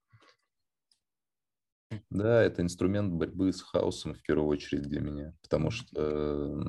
Да, 2.10 2.42
это 2.42 2.62
инструмент 2.62 3.12
борьбы 3.12 3.52
с 3.52 3.62
хаосом 3.62 4.14
в 4.14 4.22
первую 4.22 4.48
очередь 4.48 4.82
для 4.82 5.00
меня, 5.00 5.32
потому 5.42 5.70
что 5.70 6.60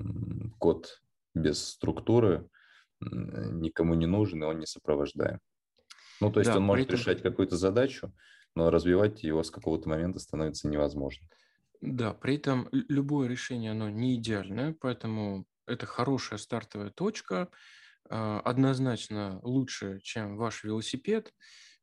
код 0.59 1.01
без 1.33 1.63
структуры 1.63 2.47
никому 2.99 3.95
не 3.95 4.05
нужен, 4.05 4.43
и 4.43 4.45
он 4.45 4.59
не 4.59 4.67
сопровождаем. 4.67 5.39
Ну, 6.19 6.31
то 6.31 6.39
есть 6.39 6.51
да, 6.51 6.57
он 6.57 6.63
может 6.63 6.87
этом... 6.87 6.99
решать 6.99 7.23
какую-то 7.23 7.57
задачу, 7.57 8.13
но 8.55 8.69
развивать 8.69 9.23
его 9.23 9.41
с 9.41 9.49
какого-то 9.49 9.89
момента 9.89 10.19
становится 10.19 10.67
невозможно. 10.67 11.27
Да, 11.81 12.13
при 12.13 12.35
этом 12.35 12.69
любое 12.71 13.27
решение, 13.27 13.71
оно 13.71 13.89
не 13.89 14.15
идеальное, 14.15 14.75
поэтому 14.79 15.47
это 15.71 15.85
хорошая 15.85 16.37
стартовая 16.37 16.91
точка, 16.91 17.49
а, 18.09 18.39
однозначно 18.41 19.39
лучше, 19.43 19.99
чем 20.01 20.37
ваш 20.37 20.63
велосипед. 20.63 21.33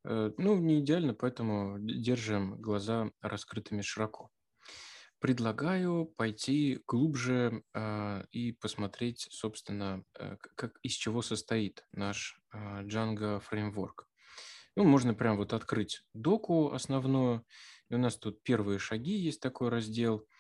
Э, 0.05 0.31
ну, 0.39 0.59
не 0.59 0.81
идеально, 0.81 1.15
поэтому 1.15 1.79
держим 1.81 2.61
глаза 2.61 3.11
раскрытыми 3.21 3.83
широко. 3.83 4.31
Предлагаю 5.19 6.07
пойти 6.17 6.81
глубже 6.87 7.65
э, 7.75 8.25
и 8.31 8.53
посмотреть, 8.53 9.27
собственно, 9.31 10.05
э, 10.19 10.37
как, 10.55 10.79
из 10.83 10.93
чего 10.93 11.23
состоит 11.23 11.85
наш 11.93 12.41
э, 12.53 12.85
Django 12.85 13.41
фреймворк. 13.41 14.07
Ну, 14.77 14.85
можно 14.85 15.15
прям 15.15 15.37
вот 15.37 15.53
открыть 15.53 16.03
доку 16.15 16.73
основную, 16.73 17.45
и 17.91 17.95
у 17.95 17.99
нас 17.99 18.17
тут 18.17 18.43
первые 18.45 18.79
шаги 18.79 19.17
есть 19.17 19.41
такой 19.41 19.71
раздел– 19.71 20.25
а, 20.33 20.38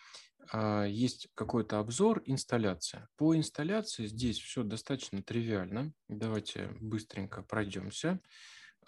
есть 0.87 1.29
какой-то 1.35 1.79
обзор, 1.79 2.23
инсталляция. 2.25 3.09
По 3.17 3.37
инсталляции 3.37 4.07
здесь 4.07 4.39
все 4.39 4.63
достаточно 4.63 5.23
тривиально. 5.23 5.93
Давайте 6.09 6.69
быстренько 6.81 7.43
пройдемся. 7.43 8.21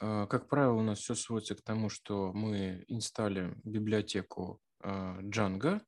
А, 0.00 0.26
как 0.26 0.48
правило, 0.48 0.74
у 0.74 0.82
нас 0.82 0.98
все 0.98 1.14
сводится 1.14 1.54
к 1.54 1.62
тому, 1.62 1.90
что 1.90 2.32
мы 2.32 2.84
инсталлируем 2.88 3.60
библиотеку 3.64 4.60
а, 4.82 5.20
Django 5.20 5.80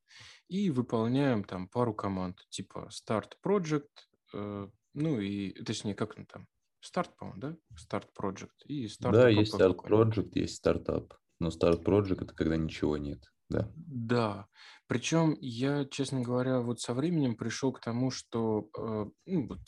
и 0.49 0.71
выполняем 0.71 1.45
там 1.45 1.67
пару 1.69 1.95
команд 1.95 2.41
типа 2.51 2.91
start 2.91 3.33
project, 3.45 3.89
э, 4.35 4.69
ну 4.93 5.19
и, 5.19 5.53
точнее, 5.65 5.95
как 5.95 6.19
он 6.19 6.27
там, 6.27 6.47
старт, 6.81 7.17
по-моему, 7.17 7.41
да? 7.41 7.57
Start 7.75 8.09
project 8.21 8.67
и 8.67 8.85
start 8.85 9.13
Да, 9.13 9.29
есть 9.31 9.55
start 9.55 9.79
project, 9.83 10.33
есть 10.35 10.57
стартап. 10.57 11.15
Но 11.39 11.49
start 11.49 11.83
project 11.83 12.25
это 12.25 12.35
когда 12.35 12.59
ничего 12.59 12.99
нет. 12.99 13.33
Да. 13.53 13.69
Да. 13.77 14.47
Причем 14.87 15.37
я, 15.41 15.85
честно 15.87 16.21
говоря, 16.21 16.61
вот 16.61 16.81
со 16.81 16.95
временем 16.95 17.37
пришел 17.37 17.73
к 17.73 17.81
тому, 17.81 18.11
что 18.11 18.69
э, 18.77 19.07
ну, 19.27 19.47
вот 19.47 19.61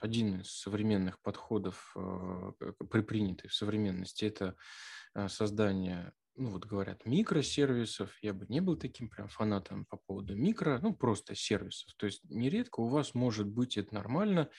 один 0.00 0.40
из 0.40 0.50
современных 0.50 1.20
подходов, 1.22 1.94
э, 1.96 2.52
припринятый 2.90 3.48
в 3.48 3.54
современности, 3.54 4.24
это 4.24 4.56
э, 5.14 5.28
создание, 5.28 6.12
ну 6.36 6.50
вот 6.50 6.66
говорят, 6.66 7.06
микросервисов. 7.06 8.16
Я 8.22 8.34
бы 8.34 8.46
не 8.48 8.60
был 8.60 8.76
таким 8.76 9.08
прям 9.08 9.28
фанатом 9.28 9.86
по 9.86 9.96
поводу 9.96 10.36
микро, 10.36 10.78
ну 10.82 10.94
просто 10.94 11.34
сервисов. 11.34 11.94
То 11.96 12.06
есть 12.06 12.22
нередко 12.24 12.80
у 12.80 12.88
вас 12.88 13.14
может 13.14 13.46
быть, 13.46 13.76
это 13.76 13.94
нормально, 13.94 14.50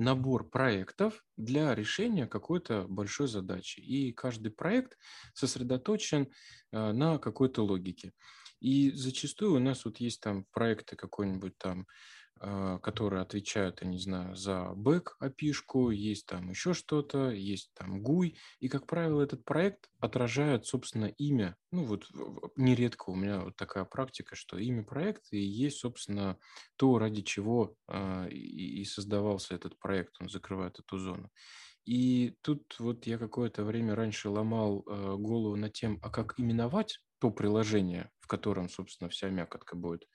набор 0.00 0.48
проектов 0.48 1.24
для 1.36 1.74
решения 1.74 2.26
какой-то 2.26 2.86
большой 2.88 3.28
задачи. 3.28 3.80
И 3.80 4.12
каждый 4.12 4.50
проект 4.50 4.96
сосредоточен 5.34 6.28
на 6.72 7.18
какой-то 7.18 7.62
логике. 7.64 8.12
И 8.60 8.90
зачастую 8.92 9.54
у 9.54 9.58
нас 9.58 9.84
вот 9.84 9.98
есть 9.98 10.20
там 10.20 10.44
проекты 10.52 10.96
какой-нибудь 10.96 11.56
там 11.58 11.86
которые 12.40 13.22
отвечают, 13.22 13.82
я 13.82 13.88
не 13.88 13.98
знаю, 13.98 14.34
за 14.34 14.72
бэк 14.74 15.16
опишку, 15.18 15.90
есть 15.90 16.26
там 16.26 16.48
еще 16.50 16.72
что-то, 16.72 17.30
есть 17.30 17.70
там 17.74 18.02
GUI, 18.02 18.36
и, 18.60 18.68
как 18.68 18.86
правило, 18.86 19.20
этот 19.20 19.44
проект 19.44 19.90
отражает, 19.98 20.64
собственно, 20.64 21.06
имя. 21.06 21.56
Ну 21.70 21.84
вот 21.84 22.06
нередко 22.56 23.10
у 23.10 23.14
меня 23.14 23.40
вот 23.40 23.56
такая 23.56 23.84
практика, 23.84 24.36
что 24.36 24.56
имя 24.56 24.84
проекта 24.84 25.36
и 25.36 25.40
есть, 25.40 25.78
собственно, 25.78 26.38
то, 26.76 26.98
ради 26.98 27.20
чего 27.22 27.74
э, 27.88 28.30
и 28.30 28.84
создавался 28.84 29.54
этот 29.54 29.78
проект, 29.78 30.16
он 30.20 30.30
закрывает 30.30 30.78
эту 30.78 30.96
зону. 30.98 31.30
И 31.84 32.36
тут 32.42 32.76
вот 32.78 33.06
я 33.06 33.18
какое-то 33.18 33.64
время 33.64 33.94
раньше 33.94 34.28
ломал 34.28 34.84
э, 34.86 35.16
голову 35.16 35.56
над 35.56 35.72
тем, 35.72 35.98
а 36.02 36.10
как 36.10 36.38
именовать 36.38 37.00
то 37.18 37.30
приложение, 37.30 38.10
в 38.20 38.26
котором, 38.26 38.68
собственно, 38.68 39.10
вся 39.10 39.28
мякотка 39.28 39.76
будет. 39.76 40.06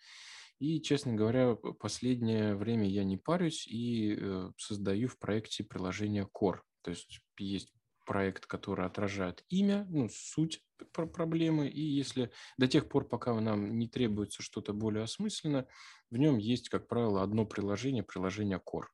И, 0.59 0.81
честно 0.81 1.13
говоря, 1.13 1.55
последнее 1.55 2.55
время 2.55 2.87
я 2.87 3.03
не 3.03 3.17
парюсь 3.17 3.67
и 3.67 4.15
э, 4.17 4.51
создаю 4.57 5.07
в 5.09 5.19
проекте 5.19 5.63
приложение 5.63 6.27
Core. 6.33 6.59
То 6.81 6.91
есть 6.91 7.19
есть 7.37 7.73
проект, 8.05 8.45
который 8.45 8.85
отражает 8.85 9.43
имя, 9.49 9.85
ну, 9.89 10.07
суть 10.09 10.63
проблемы, 10.93 11.67
и 11.67 11.81
если 11.81 12.31
до 12.57 12.67
тех 12.67 12.87
пор, 12.87 13.07
пока 13.07 13.39
нам 13.39 13.77
не 13.77 13.87
требуется 13.87 14.41
что-то 14.41 14.73
более 14.73 15.03
осмысленное, 15.03 15.67
в 16.11 16.17
нем 16.17 16.37
есть, 16.37 16.69
как 16.69 16.87
правило, 16.87 17.23
одно 17.23 17.45
приложение, 17.45 18.03
приложение 18.03 18.59
Core. 18.59 18.87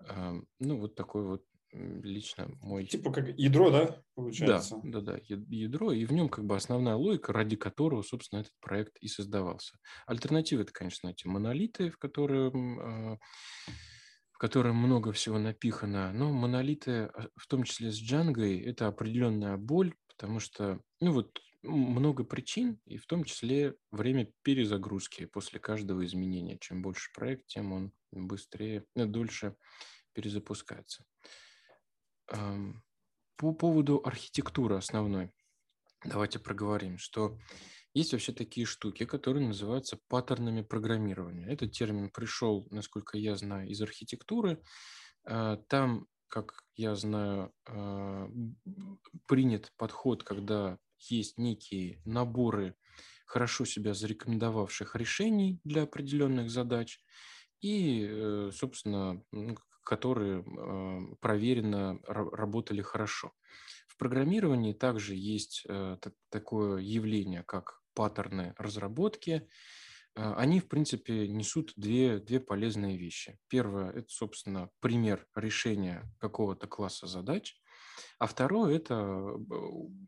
Эм, 0.00 0.46
ну, 0.58 0.78
вот 0.78 0.94
такой 0.94 1.24
вот 1.24 1.44
лично 2.02 2.48
мой... 2.60 2.86
Типа 2.86 3.12
как 3.12 3.28
ядро, 3.38 3.70
да, 3.70 4.02
получается? 4.14 4.80
Да, 4.82 5.00
да, 5.00 5.12
да, 5.12 5.20
ядро, 5.26 5.92
и 5.92 6.04
в 6.04 6.12
нем 6.12 6.28
как 6.28 6.44
бы 6.44 6.56
основная 6.56 6.96
логика, 6.96 7.32
ради 7.32 7.56
которого, 7.56 8.02
собственно, 8.02 8.40
этот 8.40 8.52
проект 8.60 8.96
и 9.00 9.08
создавался. 9.08 9.78
Альтернатива– 10.06 10.60
это, 10.62 10.72
конечно, 10.72 11.08
эти 11.08 11.26
монолиты, 11.26 11.90
в 11.90 11.98
которые 11.98 12.50
а, 12.54 13.18
в 14.36 14.38
котором 14.38 14.76
много 14.76 15.12
всего 15.12 15.38
напихано. 15.38 16.12
Но 16.12 16.30
монолиты, 16.30 17.04
а, 17.04 17.28
в 17.36 17.46
том 17.46 17.64
числе 17.64 17.90
с 17.90 18.02
Django, 18.02 18.62
это 18.64 18.86
определенная 18.86 19.56
боль, 19.56 19.94
потому 20.08 20.40
что, 20.40 20.78
ну 21.00 21.12
вот, 21.12 21.40
много 21.62 22.22
причин, 22.22 22.78
и 22.84 22.98
в 22.98 23.06
том 23.06 23.24
числе 23.24 23.76
время 23.90 24.30
перезагрузки 24.42 25.24
после 25.24 25.58
каждого 25.58 26.04
изменения. 26.04 26.58
Чем 26.58 26.82
больше 26.82 27.10
проект, 27.14 27.46
тем 27.46 27.72
он 27.72 27.92
быстрее, 28.12 28.84
дольше 28.94 29.56
перезапускается. 30.12 31.04
По 32.28 33.52
поводу 33.52 34.00
архитектуры 34.04 34.76
основной, 34.76 35.30
давайте 36.04 36.38
проговорим, 36.38 36.98
что 36.98 37.38
есть 37.96 38.12
вообще 38.12 38.32
такие 38.32 38.66
штуки, 38.66 39.04
которые 39.06 39.46
называются 39.46 39.98
паттернами 40.08 40.62
программирования. 40.62 41.46
Этот 41.46 41.72
термин 41.72 42.10
пришел, 42.10 42.66
насколько 42.70 43.16
я 43.16 43.36
знаю, 43.36 43.68
из 43.68 43.80
архитектуры. 43.80 44.62
А, 45.24 45.56
там, 45.68 46.06
как 46.28 46.62
я 46.74 46.94
знаю, 46.94 47.54
а, 47.66 48.28
принят 49.26 49.72
подход, 49.78 50.24
когда 50.24 50.78
есть 50.98 51.38
некие 51.38 52.02
наборы 52.04 52.74
хорошо 53.26 53.64
себя 53.64 53.94
зарекомендовавших 53.94 54.94
решений 54.94 55.60
для 55.64 55.82
определенных 55.82 56.50
задач, 56.50 57.00
и, 57.60 58.06
э, 58.08 58.50
собственно, 58.52 59.22
которые 59.86 60.42
э, 60.42 61.14
проверенно 61.20 62.00
работали 62.04 62.82
хорошо. 62.82 63.32
В 63.86 63.96
программировании 63.96 64.72
также 64.72 65.14
есть 65.14 65.64
э, 65.68 65.96
такое 66.28 66.78
явление, 66.78 67.44
как 67.44 67.80
паттерны 67.94 68.52
разработки. 68.58 69.48
Э, 70.16 70.34
они, 70.36 70.58
в 70.58 70.68
принципе, 70.68 71.28
несут 71.28 71.72
две, 71.76 72.18
две 72.18 72.40
полезные 72.40 72.98
вещи. 72.98 73.38
Первое– 73.48 73.90
это, 73.94 74.08
собственно, 74.08 74.70
пример 74.80 75.24
решения 75.36 76.02
какого-то 76.18 76.66
класса 76.66 77.06
задач. 77.06 77.56
А 78.18 78.26
второе– 78.26 78.76
это 78.76 79.38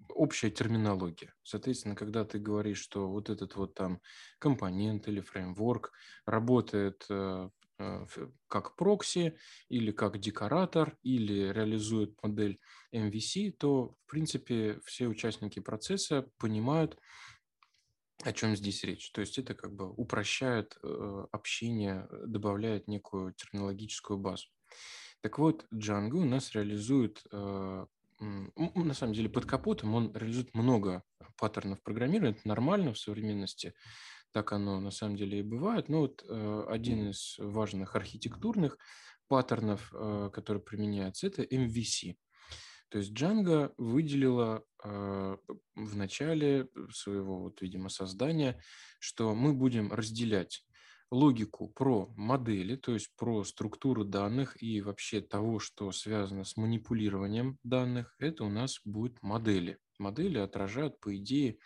общая 0.09 0.51
терминология. 0.51 1.33
Соответственно, 1.45 1.95
когда 1.95 2.25
ты 2.25 2.41
говоришь, 2.41 2.81
что 2.81 3.09
вот 3.09 3.31
этот 3.31 3.55
вот 3.55 3.75
там 3.75 4.01
компонент 4.41 5.07
или 5.07 5.21
фреймворк 5.21 5.93
работает 6.27 7.07
как 8.49 8.77
прокси 8.77 9.37
или 9.69 9.93
как 9.93 10.19
декоратор 10.19 10.99
или 11.03 11.53
реализует 11.53 12.21
модель 12.23 12.59
MVC, 12.93 13.53
то, 13.53 13.97
в 14.05 14.11
принципе, 14.11 14.81
все 14.85 15.07
участники 15.07 15.61
процесса 15.61 16.29
понимают, 16.39 16.99
о 18.25 18.33
чем 18.33 18.57
здесь 18.57 18.83
речь. 18.85 19.13
То 19.13 19.21
есть 19.21 19.39
это 19.39 19.55
как 19.55 19.73
бы 19.75 19.91
упрощает 19.91 20.77
э, 20.83 21.27
общение, 21.31 22.09
добавляет 22.27 22.89
некую 22.89 23.33
терминологическую 23.35 24.19
базу. 24.19 24.49
Так 25.21 25.39
вот, 25.39 25.67
Django 25.73 26.17
у 26.17 26.25
нас 26.25 26.53
реализует, 26.53 27.23
э, 27.31 27.87
на 28.21 28.95
самом 28.95 29.13
деле 29.13 29.29
под 29.29 29.47
капотом 29.47 29.95
он 29.95 30.13
реализует 30.17 30.53
много 30.55 31.05
паттернов 31.37 31.81
программирования, 31.83 32.37
это 32.37 32.49
нормально 32.49 32.93
в 32.93 32.99
современности, 32.99 33.75
так 34.33 34.53
оно 34.53 34.81
на 34.81 34.91
самом 34.91 35.17
деле 35.17 35.41
и 35.41 35.43
бывает. 35.43 35.89
Но 35.89 36.01
вот 36.01 36.25
э, 36.29 36.65
один 36.69 37.11
из 37.11 37.37
важных 37.39 37.97
архитектурных 37.97 38.79
паттернов, 39.29 39.93
э, 39.93 40.31
который 40.33 40.63
применяется, 40.63 41.27
это 41.27 41.43
MVC. 41.43 42.17
То 42.91 42.99
есть 42.99 43.13
Django 43.13 43.73
выделила 43.77 44.65
э, 44.83 45.37
в 45.75 45.97
начале 45.97 46.69
своего, 46.91 47.41
вот, 47.41 47.61
видимо, 47.61 47.91
создания, 47.91 48.61
что 48.99 49.35
мы 49.35 49.53
будем 49.53 49.93
разделять 49.93 50.65
логику 51.11 51.69
про 51.69 52.13
модели, 52.17 52.77
то 52.77 52.93
есть 52.93 53.11
про 53.17 53.45
структуру 53.45 54.05
данных 54.05 54.63
и 54.63 54.81
вообще 54.81 55.21
того, 55.21 55.59
что 55.59 55.91
связано 55.93 56.45
с 56.45 56.57
манипулированием 56.57 57.59
данных, 57.63 58.15
это 58.19 58.45
у 58.45 58.51
нас 58.51 58.81
будут 58.85 59.23
модели. 59.23 59.79
Модели 59.99 60.39
отражают, 60.39 61.01
по 61.01 61.15
идее, 61.17 61.59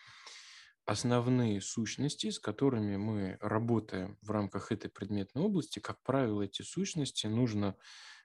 основные 0.85 1.61
сущности, 1.61 2.29
с 2.29 2.39
которыми 2.39 2.97
мы 2.97 3.37
работаем 3.39 4.17
в 4.21 4.31
рамках 4.31 4.71
этой 4.71 4.89
предметной 4.89 5.43
области, 5.43 5.79
как 5.79 6.01
правило, 6.03 6.41
эти 6.41 6.61
сущности 6.61 7.27
нужно 7.27 7.75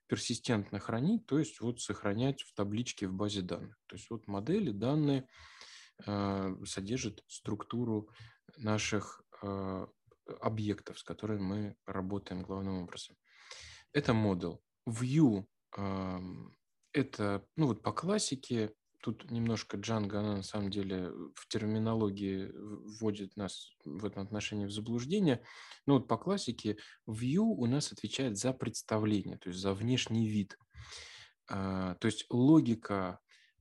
персистентно 0.08 0.78
хранить, 0.78 1.26
то 1.26 1.38
есть 1.38 1.60
вот 1.60 1.80
сохранять 1.80 2.42
в 2.42 2.54
табличке 2.54 3.06
в 3.06 3.12
базе 3.12 3.42
данных. 3.42 3.78
То 3.86 3.96
есть 3.96 4.10
вот 4.10 4.26
модели, 4.26 4.70
данные 4.70 5.28
э, 6.06 6.56
содержат 6.64 7.22
структуру 7.26 8.08
наших 8.56 9.22
э, 9.42 9.86
объектов, 10.40 10.98
с 10.98 11.02
которыми 11.02 11.40
мы 11.40 11.76
работаем 11.86 12.42
главным 12.42 12.82
образом. 12.82 13.16
Это 13.92 14.14
модуль. 14.14 14.56
View 14.88 15.44
э, 15.76 16.18
это, 16.92 17.46
ну 17.56 17.66
вот 17.66 17.82
по 17.82 17.92
классике, 17.92 18.74
тут 19.00 19.30
немножко 19.30 19.76
Джанга, 19.76 20.20
она 20.20 20.36
на 20.36 20.42
самом 20.42 20.70
деле 20.70 21.10
в 21.34 21.46
терминологии 21.48 22.50
вводит 22.54 23.36
нас 23.36 23.70
в 23.84 24.04
этом 24.04 24.24
отношении 24.24 24.66
в 24.66 24.72
заблуждение. 24.72 25.42
Но 25.86 25.94
вот 25.94 26.08
по 26.08 26.16
классике 26.16 26.76
view 27.08 27.40
у 27.40 27.66
нас 27.66 27.92
отвечает 27.92 28.36
за 28.36 28.52
представление, 28.52 29.38
то 29.38 29.48
есть 29.48 29.60
за 29.60 29.72
внешний 29.72 30.28
вид. 30.28 30.58
А, 31.48 31.94
то 31.96 32.06
есть 32.06 32.26
логика 32.30 33.20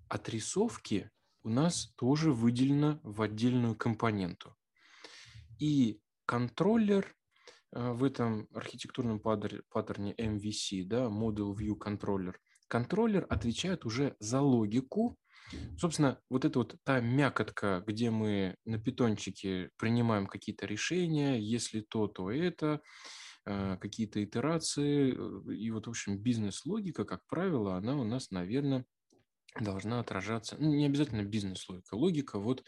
отрисовки 0.09 1.11
у 1.43 1.49
нас 1.49 1.93
тоже 1.95 2.33
выделена 2.33 2.99
в 3.03 3.21
отдельную 3.21 3.75
компоненту. 3.75 4.55
И 5.59 6.01
контроллер 6.25 7.15
а, 7.71 7.93
в 7.93 8.03
этом 8.03 8.47
архитектурном 8.53 9.19
паттерне 9.19 10.13
MVC, 10.13 10.83
да, 10.85 11.05
Model 11.05 11.55
View 11.55 11.77
Controller, 11.77 12.35
контроллер 12.67 13.25
отвечает 13.29 13.85
уже 13.85 14.15
за 14.19 14.41
логику 14.41 15.17
Собственно, 15.77 16.19
вот 16.29 16.45
это 16.45 16.59
вот 16.59 16.75
та 16.83 16.99
мякотка, 16.99 17.83
где 17.85 18.09
мы 18.09 18.55
на 18.65 18.79
питончике 18.79 19.69
принимаем 19.77 20.27
какие-то 20.27 20.65
решения, 20.65 21.39
если 21.39 21.81
то, 21.81 22.07
то 22.07 22.31
это, 22.31 22.81
а, 23.45 23.77
какие-то 23.77 24.23
итерации. 24.23 25.13
Э, 25.13 25.53
и 25.53 25.71
вот, 25.71 25.87
в 25.87 25.89
общем, 25.89 26.17
бизнес-логика, 26.17 27.05
как 27.05 27.25
правило, 27.27 27.77
она 27.77 27.95
у 27.95 28.03
нас, 28.03 28.31
наверное, 28.31 28.85
должна 29.59 29.99
отражаться, 29.99 30.57
ну, 30.59 30.73
не 30.73 30.85
обязательно 30.85 31.23
бизнес-логика, 31.23 31.95
логика 31.95 32.39
вот 32.39 32.63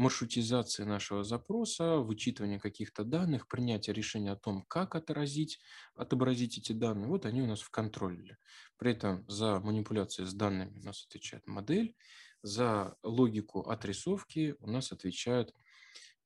маршрутизации 0.00 0.84
нашего 0.84 1.22
запроса, 1.22 1.96
вычитывания 1.96 2.58
каких-то 2.58 3.04
данных, 3.04 3.46
принятия 3.46 3.92
решения 3.92 4.32
о 4.32 4.36
том, 4.36 4.64
как 4.66 4.94
отразить, 4.94 5.60
отобразить 5.94 6.58
эти 6.58 6.72
данные, 6.72 7.06
вот 7.06 7.26
они 7.26 7.42
у 7.42 7.46
нас 7.46 7.60
в 7.60 7.70
контроле. 7.70 8.38
При 8.78 8.92
этом 8.92 9.28
за 9.28 9.60
манипуляции 9.60 10.24
с 10.24 10.32
данными 10.32 10.78
у 10.80 10.86
нас 10.86 11.04
отвечает 11.06 11.46
модель, 11.46 11.94
за 12.42 12.96
логику 13.02 13.60
отрисовки 13.60 14.56
у 14.60 14.70
нас 14.70 14.90
отвечает 14.90 15.54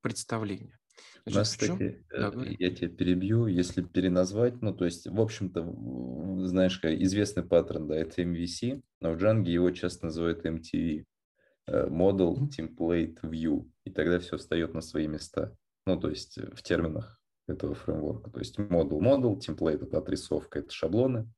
представление. 0.01 0.79
Значит, 1.25 1.37
нас, 1.37 1.51
кстати, 1.51 2.05
да, 2.11 2.31
э, 2.33 2.55
я 2.57 2.73
тебя 2.73 2.87
перебью, 2.87 3.47
если 3.47 3.81
переназвать, 3.81 4.61
ну, 4.61 4.73
то 4.73 4.85
есть, 4.85 5.05
в 5.07 5.19
общем-то, 5.19 6.45
знаешь, 6.47 6.79
как 6.79 6.93
известный 6.93 7.43
паттерн, 7.43 7.89
да, 7.89 7.97
это 7.97 8.21
MVC, 8.21 8.81
но 9.01 9.11
в 9.11 9.17
Django 9.17 9.49
его 9.49 9.69
часто 9.71 10.05
называют 10.05 10.45
MTV. 10.45 11.03
Э, 11.67 11.87
model 11.87 12.47
Template 12.49 13.21
View. 13.23 13.69
и 13.85 13.91
тогда 13.91 14.19
все 14.19 14.37
встает 14.37 14.73
на 14.73 14.81
свои 14.81 15.07
места. 15.07 15.55
Ну, 15.85 15.99
то 15.99 16.09
есть 16.09 16.37
в 16.37 16.61
терминах 16.61 17.19
этого 17.47 17.75
фреймворка. 17.75 18.29
То 18.29 18.39
есть 18.39 18.57
модул, 18.57 19.01
модул, 19.01 19.39
темплейт– 19.39 19.81
это 19.83 19.99
отрисовка, 19.99 20.59
это 20.59 20.71
шаблоны, 20.71 21.31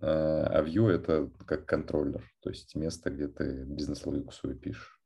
а 0.00 0.62
view– 0.62 0.88
это 0.88 1.30
как 1.44 1.66
контроллер, 1.66 2.24
то 2.40 2.50
есть 2.50 2.76
место, 2.76 3.10
где 3.10 3.26
ты 3.26 3.64
бизнес-логику 3.64 4.32
свою 4.32 4.56
пишешь. 4.56 5.00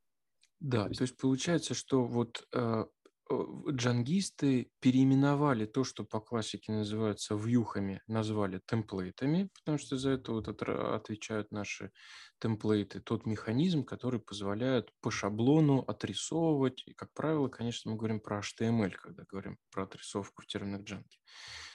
Да, 0.60 0.82
то 0.82 0.88
есть, 0.88 0.98
то 0.98 1.02
есть 1.04 1.16
получается, 1.16 1.74
что 1.74 2.04
вот 2.04 2.46
э, 2.52 2.84
джангисты 3.30 4.70
переименовали 4.80 5.66
то, 5.66 5.84
что 5.84 6.04
по 6.04 6.20
классике 6.20 6.72
называется 6.72 7.34
вьюхами, 7.34 8.00
назвали 8.06 8.60
темплейтами, 8.66 9.50
потому 9.54 9.78
что 9.78 9.96
за 9.96 10.10
это 10.10 10.32
вот 10.32 10.48
отвечают 10.48 11.50
наши 11.50 11.92
темплейты, 12.40 13.00
тот 13.00 13.26
механизм, 13.26 13.84
который 13.84 14.20
позволяет 14.20 14.90
по 15.00 15.10
шаблону 15.10 15.80
отрисовывать. 15.80 16.82
И, 16.86 16.94
как 16.94 17.12
правило, 17.12 17.48
конечно, 17.48 17.90
мы 17.90 17.98
говорим 17.98 18.20
про 18.20 18.40
HTML, 18.40 18.92
когда 18.92 19.24
говорим 19.28 19.58
про 19.70 19.84
отрисовку 19.84 20.42
в 20.42 20.46
терминах 20.46 20.82
Django. 20.82 21.04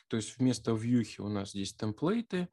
То 0.08 0.18
есть 0.18 0.38
вместо 0.38 0.72
вьюхи 0.72 1.22
у 1.22 1.28
нас 1.28 1.52
здесь 1.52 1.76
темплейты, 1.76 2.48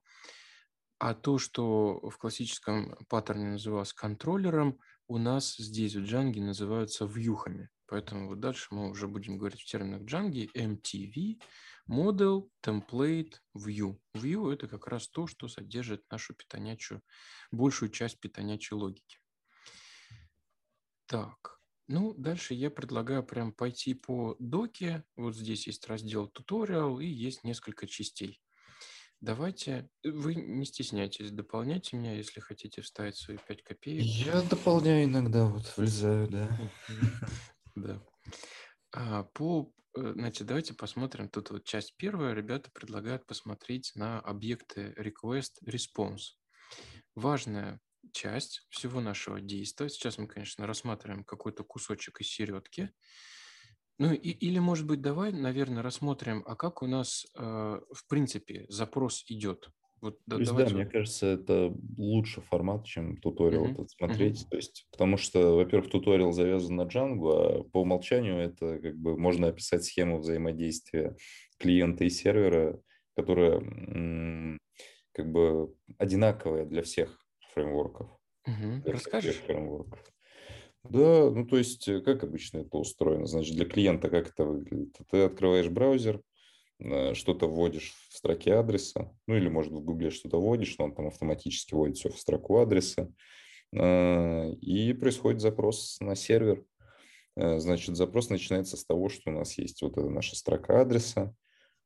а 0.98 1.14
то, 1.14 1.38
что 1.38 2.00
в 2.10 2.18
классическом 2.18 2.96
паттерне 3.08 3.52
называлось 3.52 3.94
контроллером, 3.94 4.78
у 5.08 5.16
нас 5.16 5.56
здесь 5.56 5.94
в 5.96 6.04
Django 6.04 6.40
называются 6.40 7.06
вьюхами. 7.06 7.70
Поэтому 7.90 8.28
вот 8.28 8.38
дальше 8.38 8.68
мы 8.70 8.88
уже 8.88 9.08
будем 9.08 9.36
говорить 9.36 9.62
в 9.62 9.64
терминах 9.64 10.02
Django 10.02 10.48
MTV, 10.54 11.42
Model, 11.88 12.48
Template, 12.64 13.32
View. 13.56 13.98
View– 14.14 14.52
это 14.54 14.68
как 14.68 14.86
раз 14.86 15.08
то, 15.08 15.26
что 15.26 15.48
содержит 15.48 16.08
нашу 16.08 16.34
питонячую, 16.34 17.02
большую 17.50 17.90
часть 17.90 18.20
питонячей 18.20 18.76
логики. 18.76 19.18
Так, 21.06 21.58
ну, 21.88 22.14
дальше 22.14 22.54
я 22.54 22.70
предлагаю 22.70 23.24
прям 23.24 23.52
пойти 23.52 23.94
по 23.94 24.36
доке. 24.38 25.02
Вот 25.16 25.34
здесь 25.34 25.66
есть 25.66 25.88
раздел 25.88 26.28
туториал 26.28 27.00
и 27.00 27.06
есть 27.06 27.42
несколько 27.42 27.88
частей. 27.88 28.40
Давайте, 29.20 29.90
вы 30.04 30.36
не 30.36 30.64
стесняйтесь, 30.64 31.32
дополняйте 31.32 31.96
меня, 31.96 32.14
если 32.14 32.38
хотите 32.38 32.82
вставить 32.82 33.16
свои 33.16 33.36
5 33.36 33.64
копеек. 33.64 34.04
Я 34.04 34.42
дополняю 34.42 35.06
иногда, 35.06 35.46
вот 35.46 35.76
влезаю, 35.76 36.28
да. 36.28 36.56
Да. 37.82 38.02
А, 38.92 39.24
по, 39.24 39.72
э, 39.96 40.12
значит, 40.12 40.46
давайте 40.46 40.74
посмотрим. 40.74 41.28
Тут 41.28 41.50
вот 41.50 41.64
часть 41.64 41.96
первая. 41.96 42.34
Ребята 42.34 42.70
предлагают 42.72 43.26
посмотреть 43.26 43.92
на 43.94 44.20
объекты 44.20 44.94
request 44.98 45.52
response. 45.66 46.36
Важная 47.14 47.80
часть 48.12 48.66
всего 48.70 49.00
нашего 49.00 49.40
действия. 49.40 49.88
Сейчас 49.88 50.18
мы, 50.18 50.26
конечно, 50.26 50.66
рассматриваем 50.66 51.24
какой-то 51.24 51.64
кусочек 51.64 52.20
из 52.20 52.28
середки. 52.28 52.90
Ну 53.98 54.12
и, 54.12 54.30
или, 54.30 54.58
может 54.58 54.86
быть, 54.86 55.02
давай, 55.02 55.32
наверное, 55.32 55.82
рассмотрим, 55.82 56.42
а 56.46 56.56
как 56.56 56.82
у 56.82 56.86
нас, 56.86 57.26
э, 57.36 57.40
в 57.42 58.06
принципе, 58.08 58.64
запрос 58.68 59.24
идет. 59.26 59.68
Вот, 60.00 60.18
да, 60.26 60.36
То 60.36 60.40
есть, 60.40 60.54
да, 60.54 60.68
мне 60.70 60.86
кажется, 60.86 61.26
это 61.26 61.74
лучший 61.98 62.42
формат, 62.42 62.86
чем 62.86 63.18
туториал 63.18 63.66
uh-huh. 63.66 63.72
этот 63.72 63.90
смотреть. 63.90 64.42
Uh-huh. 64.42 64.50
То 64.50 64.56
есть, 64.56 64.86
потому 64.90 65.16
что, 65.16 65.56
во-первых, 65.56 65.90
туториал 65.90 66.32
завязан 66.32 66.76
на 66.76 66.82
Django, 66.82 67.32
а 67.32 67.62
по 67.64 67.82
умолчанию 67.82 68.38
это 68.38 68.78
как 68.78 68.96
бы 68.96 69.18
можно 69.18 69.48
описать 69.48 69.84
схему 69.84 70.18
взаимодействия 70.18 71.16
клиента 71.58 72.04
и 72.04 72.10
сервера, 72.10 72.80
которая 73.14 73.60
как 75.12 75.30
бы 75.30 75.74
одинаковая 75.98 76.64
для 76.64 76.82
всех 76.82 77.18
фреймворков. 77.52 78.10
Uh-huh. 78.48 78.82
Для 78.82 78.92
Расскажешь? 78.92 79.34
Всех 79.34 79.44
фреймворков. 79.44 80.00
Да, 80.84 81.30
ну 81.30 81.46
то 81.46 81.58
есть, 81.58 81.86
э, 81.88 82.00
как 82.00 82.24
обычно 82.24 82.58
это 82.58 82.78
устроено? 82.78 83.26
Значит, 83.26 83.54
для 83.54 83.66
клиента 83.66 84.08
как 84.08 84.28
это 84.30 84.44
выглядит? 84.44 84.96
Ты 85.10 85.24
открываешь 85.24 85.68
браузер, 85.68 86.22
что-то 87.14 87.46
вводишь 87.46 87.94
в 88.08 88.16
строке 88.16 88.54
адреса, 88.54 89.12
ну 89.26 89.36
или, 89.36 89.48
может, 89.48 89.72
в 89.72 89.80
Гугле 89.80 90.10
что-то 90.10 90.40
вводишь, 90.40 90.76
но 90.78 90.86
он 90.86 90.94
там 90.94 91.08
автоматически 91.08 91.74
вводит 91.74 91.96
все 91.96 92.08
в 92.10 92.18
строку 92.18 92.58
адреса, 92.58 93.12
э, 93.72 94.50
и 94.52 94.92
происходит 94.94 95.40
запрос 95.40 95.98
на 96.00 96.14
сервер. 96.14 96.64
Э, 97.36 97.58
значит, 97.58 97.96
запрос 97.96 98.30
начинается 98.30 98.76
с 98.76 98.84
того, 98.84 99.08
что 99.08 99.30
у 99.30 99.34
нас 99.34 99.58
есть 99.58 99.82
вот 99.82 99.98
эта 99.98 100.08
наша 100.08 100.36
строка 100.36 100.80
адреса, 100.80 101.34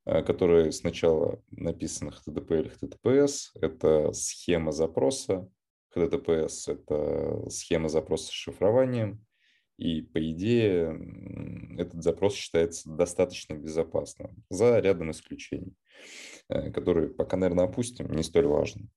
которая 0.05 0.71
сначала 0.71 1.43
написана 1.51 2.11
HTTP 2.11 2.61
или 2.61 2.71
HTTPS. 2.71 3.53
Это 3.55 4.13
схема 4.13 4.71
запроса. 4.71 5.49
HTTPS– 5.97 6.65
это 6.67 7.49
схема 7.49 7.89
запроса 7.89 8.27
с 8.27 8.31
шифрованием. 8.31 9.25
И, 9.77 10.03
по 10.03 10.31
идее, 10.31 10.97
этот 11.79 12.03
запрос 12.03 12.35
считается 12.35 12.89
достаточно 12.91 13.55
безопасным, 13.55 14.45
за 14.49 14.79
рядом 14.79 15.11
исключений, 15.11 15.75
э, 16.49 16.71
которые 16.71 17.09
пока, 17.09 17.37
наверное, 17.37 17.65
опустим, 17.65 18.11
не 18.13 18.23
столь 18.23 18.47
важны. 18.47 18.89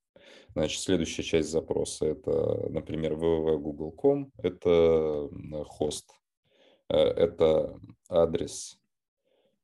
Значит, 0.53 0.81
следующая 0.81 1.23
часть 1.23 1.49
запроса– 1.49 2.05
это, 2.07 2.69
например, 2.69 3.13
www.google.com, 3.13 4.31
это 4.37 5.29
хост, 5.65 6.11
э, 6.89 6.97
это 6.97 7.79
адрес 8.07 8.79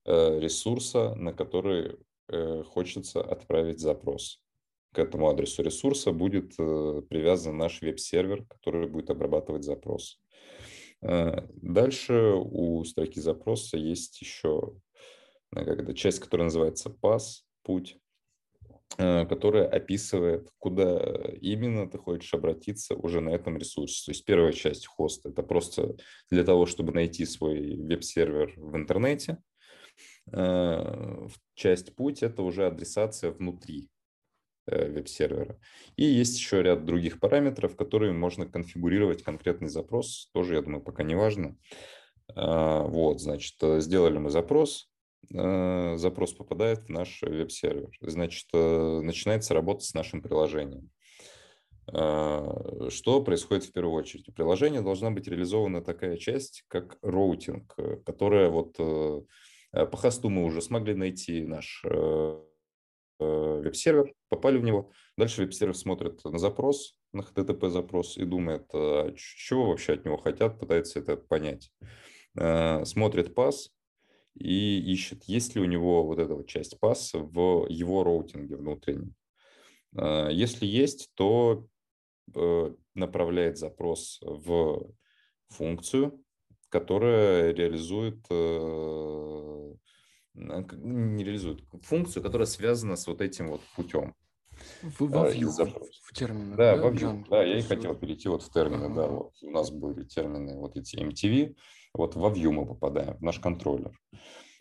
э, 0.05 0.39
ресурса, 0.39 1.13
на 1.15 1.33
который 1.33 1.97
хочется 2.69 3.21
отправить 3.21 3.81
запрос. 3.81 4.41
К 4.93 4.99
этому 4.99 5.29
адресу 5.29 5.61
ресурса 5.61 6.13
будет 6.13 6.55
привязан 6.55 7.57
наш 7.57 7.81
веб-сервер, 7.81 8.45
который 8.45 8.87
будет 8.87 9.09
обрабатывать 9.09 9.65
запрос. 9.65 10.22
Э, 11.03 11.47
дальше 11.61 12.33
у 12.35 12.83
строки 12.85 13.19
запроса 13.19 13.77
есть 13.77 14.21
еще 14.21 14.73
как 15.51 15.67
это, 15.67 15.93
часть, 15.93 16.19
которая 16.19 16.45
называется 16.45 16.89
пас, 16.89 17.45
путь, 17.61 17.97
э, 18.97 19.25
которая 19.27 19.67
описывает, 19.67 20.49
куда 20.57 20.97
именно 21.41 21.87
ты 21.87 21.99
хочешь 21.99 22.33
обратиться 22.33 22.95
уже 22.95 23.21
на 23.21 23.29
этом 23.29 23.57
ресурсе. 23.57 24.05
То 24.05 24.11
есть 24.11 24.25
первая 24.25 24.51
часть 24.51 24.87
хоста– 24.87 25.29
это 25.29 25.43
просто 25.43 25.95
для 26.31 26.43
того, 26.43 26.65
чтобы 26.65 26.91
найти 26.91 27.25
свой 27.25 27.75
веб-сервер 27.75 28.53
в 28.57 28.75
интернете. 28.75 29.37
Часть 31.53 31.95
путь– 31.95 32.23
это 32.23 32.41
уже 32.41 32.65
адресация 32.65 33.29
внутри 33.29 33.89
веб-сервера. 34.65 35.59
И 35.95 36.05
есть 36.05 36.37
еще 36.37 36.61
ряд 36.61 36.85
других 36.85 37.19
параметров, 37.19 37.75
которые 37.75 38.13
можно 38.13 38.45
конфигурировать 38.45 39.23
конкретный 39.23 39.69
запрос. 39.69 40.29
Тоже, 40.33 40.55
я 40.55 40.61
думаю, 40.61 40.81
пока 40.81 41.03
не 41.03 41.15
важно. 41.15 41.57
А, 42.35 42.83
вот, 42.83 43.21
значит, 43.21 43.55
э, 43.61 43.79
сделали 43.81 44.17
мы 44.17 44.29
запрос, 44.29 44.89
э, 45.33 45.97
запрос 45.97 46.33
попадает 46.33 46.83
в 46.83 46.89
наш 46.89 47.21
веб-сервер. 47.21 47.89
Значит, 48.01 48.47
начинается 48.53 49.53
работа 49.53 49.83
с 49.83 49.93
нашим 49.93 50.21
приложением. 50.21 50.89
А, 51.91 52.89
что 52.89 53.21
происходит 53.21 53.65
в 53.65 53.73
первую 53.73 53.95
очередь? 53.95 54.29
У 54.29 54.31
приложения 54.31 54.81
должна 54.81 55.11
быть 55.11 55.27
реализована 55.27 55.81
такая 55.81 56.17
часть, 56.17 56.63
как 56.67 56.97
routing, 57.01 57.75
которая 58.05 58.49
вот 58.49 58.77
по 58.77 59.97
хосту 59.97 60.29
мы 60.29 60.45
уже 60.45 60.61
смогли 60.61 60.93
найти 60.93 61.41
наш 61.41 61.83
Э, 61.85 62.39
веб-сервер, 63.61 64.13
попали 64.29 64.57
в 64.57 64.63
него. 64.63 64.91
Дальше 65.17 65.41
веб-сервер 65.41 65.75
смотрит 65.75 66.23
на 66.23 66.37
запрос, 66.37 66.97
на 67.11 67.21
HTTP 67.21 67.69
запрос 67.69 68.17
и 68.17 68.25
думает, 68.25 68.65
а 68.73 69.13
чего 69.15 69.67
вообще 69.67 69.93
от 69.93 70.05
него 70.05 70.17
хотят, 70.17 70.59
пытается 70.59 70.99
это 70.99 71.17
понять. 71.17 71.71
Э, 72.35 72.83
смотрит 72.85 73.35
пас 73.35 73.71
и 74.35 74.79
ищет, 74.91 75.25
есть 75.25 75.55
ли 75.55 75.61
у 75.61 75.65
него 75.65 76.03
вот 76.05 76.19
эта 76.19 76.33
вот 76.33 76.47
часть 76.47 76.79
паса 76.79 77.19
в 77.19 77.67
его 77.69 78.03
роутинге 78.03 78.55
внутреннем. 78.55 79.15
Э, 79.95 80.29
если 80.31 80.65
есть, 80.65 81.11
то 81.15 81.67
направляет 82.95 83.57
запрос 83.57 84.19
в 84.21 84.93
функцию, 85.49 86.23
которая 86.69 87.53
реализует 87.53 88.25
не 90.33 91.23
реализует 91.23 91.63
функцию, 91.83 92.23
которая 92.23 92.45
связана 92.45 92.95
с 92.95 93.07
вот 93.07 93.21
этим 93.21 93.47
вот 93.47 93.61
путем. 93.75 94.15
В, 94.81 95.07
во 95.07 95.29
view, 95.31 95.49
в 95.49 96.13
терминах. 96.13 96.55
Да, 96.55 96.75
да, 96.75 96.81
во 96.81 96.89
view. 96.91 97.25
Да, 97.29 97.43
я 97.43 97.57
и 97.57 97.61
хотел 97.61 97.95
перейти 97.95 98.29
вот 98.29 98.43
в 98.43 98.51
термины. 98.51 98.85
Ага. 98.85 98.95
Да, 98.95 99.07
вот 99.07 99.33
у 99.41 99.49
нас 99.49 99.71
были 99.71 100.03
термины 100.03 100.57
вот 100.57 100.77
эти 100.77 100.95
MTV. 100.95 101.55
Вот 101.93 102.15
во 102.15 102.29
view 102.29 102.51
мы 102.51 102.65
попадаем, 102.65 103.17
в 103.17 103.21
наш 103.21 103.39
контроллер. 103.39 103.97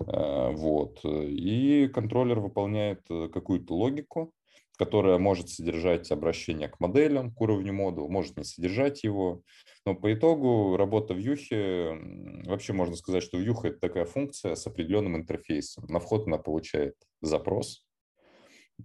А, 0.06 0.50
вот. 0.50 1.00
И 1.04 1.88
контроллер 1.88 2.40
выполняет 2.40 3.02
э, 3.10 3.28
какую-то 3.28 3.74
логику, 3.74 4.32
которая 4.78 5.18
может 5.18 5.48
содержать 5.48 6.10
обращение 6.10 6.68
к 6.68 6.80
моделям, 6.80 7.32
к 7.32 7.40
уровню 7.40 7.72
модула, 7.72 8.08
может 8.08 8.36
не 8.36 8.44
содержать 8.44 9.04
его. 9.04 9.42
Но 9.86 9.94
по 9.94 10.12
итогу 10.12 10.76
работа 10.76 11.14
в 11.14 11.18
Юхе, 11.18 11.98
вообще 12.46 12.72
можно 12.72 12.96
сказать, 12.96 13.22
что 13.22 13.38
Юха– 13.38 13.68
это 13.68 13.80
такая 13.80 14.04
функция 14.04 14.54
с 14.54 14.66
определенным 14.66 15.16
интерфейсом. 15.16 15.84
На 15.88 16.00
вход 16.00 16.26
она 16.26 16.38
получает 16.38 16.94
запрос, 17.20 17.84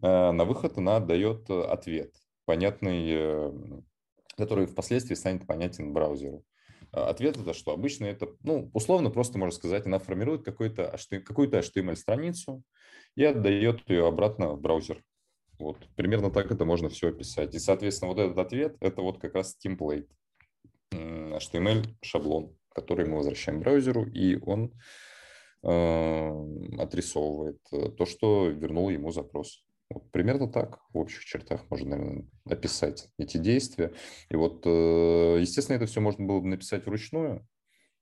а 0.01 0.31
на 0.31 0.45
выход 0.45 0.77
она 0.77 0.99
дает 0.99 1.49
ответ, 1.49 2.13
понятный, 2.45 3.07
э, 3.09 3.51
который 4.38 4.65
впоследствии 4.65 5.15
станет 5.15 5.47
понятен 5.47 5.93
браузеру. 5.93 6.43
А 6.91 7.09
ответ 7.09 7.38
это 7.38 7.53
что? 7.53 7.71
Обычно 7.73 8.05
это, 8.05 8.29
ну, 8.43 8.69
условно 8.73 9.09
просто 9.09 9.38
можно 9.38 9.55
сказать, 9.55 9.85
она 9.85 9.99
формирует 9.99 10.43
какую-то 10.43 10.93
HTML-страницу 10.95 12.63
и 13.15 13.23
отдает 13.23 13.89
ее 13.89 14.07
обратно 14.07 14.49
в 14.49 14.61
браузер. 14.61 15.03
Вот, 15.60 15.78
примерно 15.95 16.30
так 16.30 16.51
это 16.51 16.66
можно 16.66 16.89
все 16.89 17.10
описать. 17.10 17.55
И, 17.55 17.60
соответственно, 17.60 18.10
вот 18.10 18.20
этот 18.20 18.38
ответ– 18.38 18.76
это 18.80 19.01
вот 19.01 19.20
как 19.20 19.34
раз 19.36 19.58
template, 19.64 20.08
HTML-шаблон, 20.91 22.55
который 22.74 23.08
мы 23.08 23.18
возвращаем 23.18 23.60
браузеру, 23.60 24.05
и 24.05 24.38
он 24.38 24.72
э, 25.64 26.80
отрисовывает 26.80 27.60
то, 27.97 28.05
что 28.05 28.47
вернул 28.47 28.89
ему 28.89 29.12
запрос. 29.12 29.64
Вот 29.89 30.12
примерно 30.12 30.51
так 30.51 30.80
в 30.93 30.97
общих 30.97 31.24
чертах 31.24 31.70
можно, 31.70 31.95
наверное, 31.95 32.26
описать 32.45 33.10
эти 33.18 33.38
действия. 33.38 33.93
И 34.30 34.36
вот, 34.36 34.64
э, 34.66 35.38
естественно, 35.39 35.78
это 35.78 35.86
все 35.86 36.01
можно 36.01 36.26
было 36.26 36.39
бы 36.39 36.47
написать 36.47 36.86
вручную, 36.86 37.47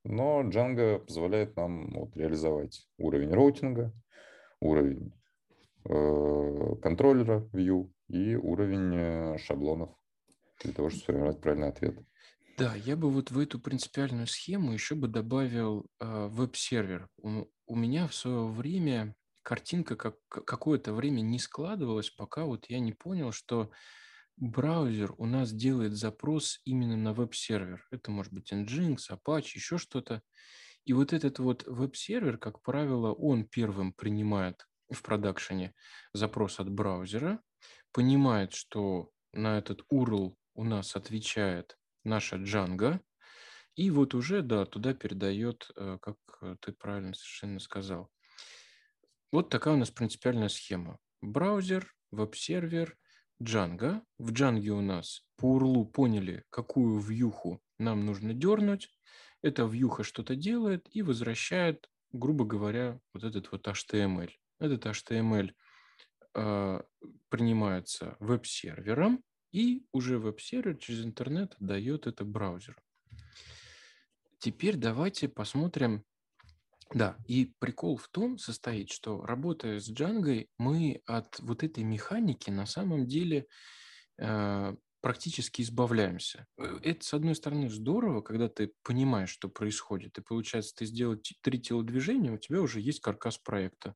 но 0.04 0.42
Django 0.44 1.00
позволяет 1.00 1.56
нам 1.56 1.92
вот, 1.94 2.18
реализовать 2.18 2.88
уровень 2.98 3.32
роутинга, 3.32 3.94
уровень 4.60 5.14
контроллера 5.86 7.48
View 7.54 7.92
и 8.08 8.36
уровень 8.36 8.96
э, 8.96 9.38
шаблонов 9.38 9.90
для 10.62 10.74
того, 10.74 10.90
чтобы 10.90 11.04
сформировать 11.04 11.42
правильный 11.42 11.70
ответ. 11.70 12.00
Да, 12.58 12.74
я 12.76 12.96
бы 12.96 13.10
вот 13.10 13.32
в 13.32 13.40
эту 13.40 13.60
принципиальную 13.60 14.28
схему 14.28 14.72
еще 14.72 14.96
бы 14.96 15.08
добавил 15.08 15.86
э, 16.00 16.28
веб-сервер. 16.28 17.10
У, 17.18 17.46
у 17.68 17.76
меня 17.76 18.08
в 18.08 18.16
свое 18.16 18.48
время 18.48 19.16
картинка 19.44 19.96
как 19.96 20.16
какое-то 20.30 20.94
время 20.94 21.22
не 21.22 21.38
складывалась, 21.38 22.10
пока 22.10 22.46
вот 22.46 22.66
я 22.70 22.80
не 22.80 22.94
понял, 22.94 23.32
что 23.32 23.72
браузер 24.38 25.14
у 25.18 25.26
нас 25.26 25.52
делает 25.52 25.94
запрос 25.94 26.62
именно 26.64 26.96
на 26.96 27.14
веб-сервер. 27.14 27.86
Это 27.92 28.12
может 28.12 28.34
быть 28.34 28.52
Nginx, 28.54 28.98
Apache, 29.12 29.56
еще 29.56 29.78
что-то. 29.78 30.22
И 30.86 30.94
вот 30.94 31.14
этот 31.14 31.40
вот 31.40 31.64
веб-сервер, 31.68 32.38
как 32.38 32.62
правило, 32.62 33.12
он 33.12 33.46
первым 33.46 33.92
принимает 33.92 34.66
в 34.96 35.04
продакшене 35.04 35.76
запрос 36.14 36.60
от 36.60 36.70
браузера, 36.70 37.42
понимает, 37.92 38.54
что 38.54 39.12
на 39.34 39.60
этот 39.60 39.82
URL 39.94 40.36
у 40.56 40.64
нас 40.64 40.96
отвечает 40.96 41.78
наша 42.04 42.38
Django, 42.38 43.00
и 43.76 43.92
вот 43.92 44.14
уже, 44.16 44.42
да, 44.42 44.66
туда 44.66 44.94
передает, 44.94 45.70
э, 45.76 45.98
как 46.02 46.18
ты 46.62 46.72
правильно 46.72 47.14
совершенно 47.14 47.60
сказал, 47.60 48.10
вот 49.32 49.50
такая 49.50 49.74
у 49.74 49.78
нас 49.78 49.92
принципиальная 49.92 50.48
схема. 50.48 50.98
Браузер, 51.22 51.94
веб-сервер, 52.12 52.98
Django. 53.42 54.02
В 54.18 54.32
Django 54.32 54.70
у 54.70 54.82
нас 54.82 55.26
по 55.36 55.60
URL 55.60 55.86
поняли, 55.86 56.46
какую 56.50 57.00
вьюху 57.00 57.62
нам 57.78 58.06
нужно 58.06 58.34
дернуть. 58.34 58.90
Эта 59.42 59.64
вьюха 59.64 60.04
что-то 60.04 60.36
делает 60.36 60.88
и 60.92 61.02
возвращает, 61.02 61.90
грубо 62.12 62.46
говоря, 62.46 63.00
вот 63.14 63.24
этот 63.24 63.52
вот 63.52 63.68
HTML. 63.68 64.32
Этот 64.60 64.86
HTML 64.86 65.54
э, 66.34 66.82
принимается 67.30 68.16
веб-сервером, 68.20 69.24
и 69.52 69.86
уже 69.92 70.20
веб-сервер 70.20 70.78
через 70.78 71.06
интернет 71.06 71.56
отдает 71.60 72.08
это 72.08 72.26
браузеру. 72.26 72.78
Теперь 74.40 74.76
давайте 74.76 75.30
посмотрим, 75.30 76.04
да, 76.94 77.18
и 77.26 77.54
прикол 77.60 77.98
в 77.98 78.08
том 78.10 78.38
состоит, 78.38 78.92
что 78.92 79.26
работая 79.26 79.80
с 79.80 79.90
Django, 79.90 80.48
мы 80.58 81.02
от 81.06 81.40
вот 81.40 81.64
этой 81.64 81.84
механики 81.84 82.50
на 82.50 82.66
самом 82.66 83.08
деле 83.08 83.48
э, 84.20 84.76
практически 85.02 85.62
избавляемся. 85.62 86.46
Э, 86.58 86.80
это, 86.84 87.06
с 87.06 87.14
одной 87.14 87.36
стороны, 87.36 87.70
здорово, 87.70 88.22
когда 88.22 88.50
ты 88.50 88.74
понимаешь, 88.84 89.30
что 89.30 89.50
происходит, 89.50 90.18
и 90.18 90.22
получается, 90.22 90.76
ты 90.76 90.86
сделал 90.86 91.18
три 91.42 91.62
телодвижения, 91.62 92.32
у 92.32 92.38
тебя 92.38 92.62
уже 92.62 92.82
есть 92.82 93.00
каркас 93.00 93.38
проекта. 93.38 93.96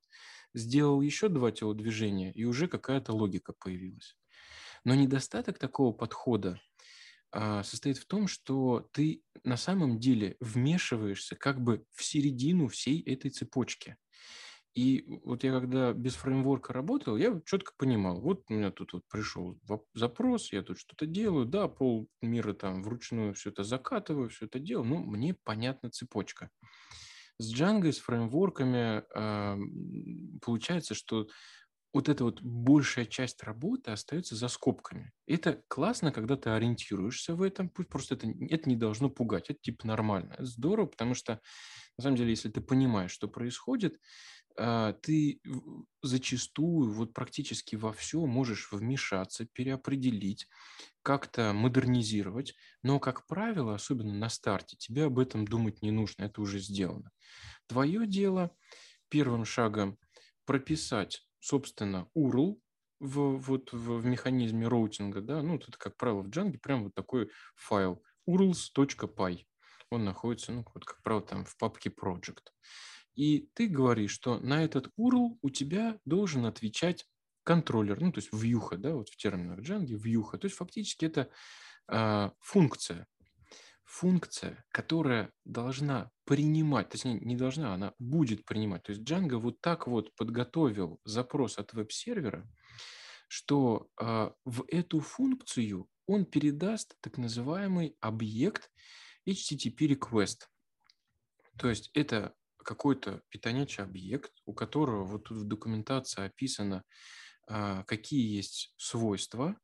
Сделал 0.54 1.02
еще 1.02 1.30
два 1.30 1.52
телодвижения, 1.52 2.32
и 2.32 2.46
уже 2.46 2.68
какая-то 2.68 3.14
логика 3.14 3.54
появилась. 3.54 4.18
Но 4.84 4.96
недостаток 4.96 5.60
такого 5.60 5.94
подхода 5.94 6.60
а, 7.32 7.64
состоит 7.64 7.98
в 7.98 8.06
том, 8.06 8.28
что 8.28 8.90
ты 8.92 9.24
на 9.44 9.58
самом 9.58 10.00
деле 10.00 10.38
вмешиваешься 10.40 11.36
как 11.36 11.62
бы 11.62 11.86
в 11.94 12.04
середину 12.04 12.68
всей 12.68 13.02
этой 13.02 13.30
цепочки. 13.30 13.98
И 14.76 15.04
вот 15.24 15.44
я 15.44 15.52
когда 15.52 15.94
без 15.94 16.14
фреймворка 16.16 16.74
работал, 16.74 17.18
я 17.18 17.42
четко 17.46 17.74
понимал, 17.78 18.22
вот 18.22 18.44
у 18.50 18.54
меня 18.54 18.72
тут 18.72 18.94
вот 18.94 19.04
пришел 19.10 19.60
запрос, 19.94 20.54
я 20.54 20.62
тут 20.62 20.80
что-то 20.80 21.06
делаю, 21.06 21.46
да, 21.46 21.68
пол 21.68 22.08
мира 22.22 22.54
там 22.54 22.84
вручную 22.84 23.34
все 23.34 23.50
это 23.50 23.64
закатываю, 23.64 24.30
все 24.30 24.46
это 24.46 24.60
делаю, 24.60 24.88
ну, 24.88 24.98
мне 25.00 25.36
понятна 25.44 25.90
цепочка. 25.90 26.50
С 27.40 27.54
Django, 27.54 27.92
с 27.92 28.00
фреймворками 28.00 29.04
э, 29.16 29.58
получается, 30.42 30.94
что 30.94 31.28
вот 31.94 32.10
эта 32.10 32.24
вот 32.24 32.42
большая 32.42 33.06
часть 33.06 33.44
работы 33.44 33.92
остается 33.92 34.36
за 34.36 34.48
скобками. 34.48 35.12
Это 35.26 35.64
классно, 35.68 36.12
когда 36.12 36.36
ты 36.38 36.52
ориентируешься 36.52 37.34
в 37.36 37.42
этом, 37.42 37.70
пусть 37.70 37.90
просто 37.90 38.16
это, 38.16 38.28
это 38.50 38.70
не 38.70 38.76
должно 38.76 39.10
пугать, 39.10 39.50
это 39.50 39.60
типа 39.62 39.88
нормально. 39.88 40.34
Это 40.34 40.46
здорово, 40.46 40.88
потому 40.88 41.16
что, 41.16 41.42
на 41.98 42.04
самом 42.04 42.18
деле, 42.18 42.32
если 42.32 42.50
ты 42.50 42.62
понимаешь, 42.62 43.12
что 43.12 43.28
происходит, 43.28 44.00
ты 45.02 45.42
зачастую 46.02 46.92
вот 46.92 47.14
практически 47.14 47.76
во 47.76 47.94
все 47.94 48.26
можешь 48.26 48.72
вмешаться, 48.72 49.46
переопределить, 49.46 50.48
как-то 51.02 51.54
модернизировать, 51.54 52.56
но, 52.84 53.00
как 53.00 53.26
правило, 53.28 53.76
особенно 53.76 54.14
на 54.14 54.30
старте, 54.30 54.76
тебе 54.78 55.06
об 55.06 55.20
этом 55.20 55.46
думать 55.46 55.82
не 55.82 55.92
нужно, 55.92 56.24
это 56.24 56.42
уже 56.42 56.60
сделано. 56.60 57.12
Твое 57.68 58.06
дело 58.06 58.52
первым 59.10 59.46
шагом 59.46 59.98
прописать 60.46 61.24
собственно, 61.40 62.10
URL 62.16 62.60
в, 63.00 63.38
вот 63.38 63.72
в, 63.72 64.00
в 64.00 64.06
механизме 64.06 64.68
роутинга, 64.68 65.22
да, 65.22 65.42
ну, 65.42 65.56
это, 65.56 65.78
как 65.78 65.98
правило, 65.98 66.22
в 66.22 66.30
Django 66.30 66.58
прям 66.60 66.84
вот 66.84 66.94
такой 66.94 67.30
файл 67.56 68.04
urls.py. 68.30 69.46
Он 69.92 70.06
находится, 70.06 70.52
ну, 70.52 70.66
вот, 70.74 70.86
как 70.86 71.02
правило, 71.02 71.26
там 71.26 71.46
в 71.46 71.58
папке 71.58 71.90
project. 71.90 72.44
И 73.20 73.50
ты 73.54 73.68
говоришь, 73.68 74.12
что 74.12 74.40
на 74.40 74.64
этот 74.64 74.88
URL 74.98 75.40
у 75.42 75.50
тебя 75.50 76.00
должен 76.06 76.46
отвечать 76.46 77.06
контроллер, 77.44 78.00
ну, 78.00 78.14
то 78.14 78.20
есть 78.20 78.30
вьюха, 78.32 78.78
да, 78.78 78.94
вот 78.94 79.10
в 79.10 79.18
терминах 79.18 79.60
Django, 79.60 79.98
вьюха. 79.98 80.38
То 80.38 80.46
есть 80.46 80.56
фактически 80.56 81.04
это 81.04 81.30
э, 81.92 82.30
функция, 82.40 83.08
функция, 83.84 84.64
которая 84.72 85.34
должна 85.44 86.12
принимать, 86.24 86.88
точнее, 86.88 87.20
не 87.20 87.36
должна, 87.36 87.74
она 87.74 87.94
будет 88.00 88.46
принимать. 88.46 88.84
То 88.84 88.94
есть 88.94 89.04
Django 89.04 89.36
вот 89.36 89.60
так 89.60 89.88
вот 89.88 90.16
подготовил 90.16 91.02
запрос 91.04 91.58
от 91.58 91.74
веб-сервера, 91.74 92.50
что 93.28 93.90
э, 94.00 94.32
в 94.46 94.64
эту 94.70 95.02
функцию 95.02 95.90
он 96.06 96.24
передаст 96.24 96.96
так 97.02 97.18
называемый 97.18 97.98
объект 98.00 98.72
HTTP 99.28 99.98
request. 99.98 100.48
То 101.58 101.68
есть 101.68 101.92
это 101.94 102.34
какой-то 102.64 103.22
питонячий 103.30 103.84
объект, 103.84 104.32
у 104.46 104.54
которого 104.54 105.04
вот 105.06 105.26
тут 105.26 105.38
в 105.38 105.44
документации 105.46 106.26
описано, 106.26 106.84
э, 107.48 107.84
какие 107.88 108.36
есть 108.36 108.74
свойства, 108.78 109.58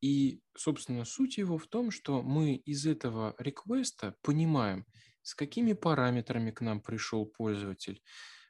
и, 0.00 0.42
собственно, 0.56 1.04
суть 1.04 1.38
его 1.38 1.58
в 1.58 1.66
том, 1.66 1.90
что 1.90 2.22
мы 2.22 2.54
из 2.54 2.86
этого 2.86 3.34
реквеста 3.38 4.14
понимаем, 4.22 4.86
с 5.22 5.34
какими 5.34 5.72
параметрами 5.72 6.52
к 6.52 6.60
нам 6.60 6.80
пришел 6.80 7.26
пользователь, 7.26 8.00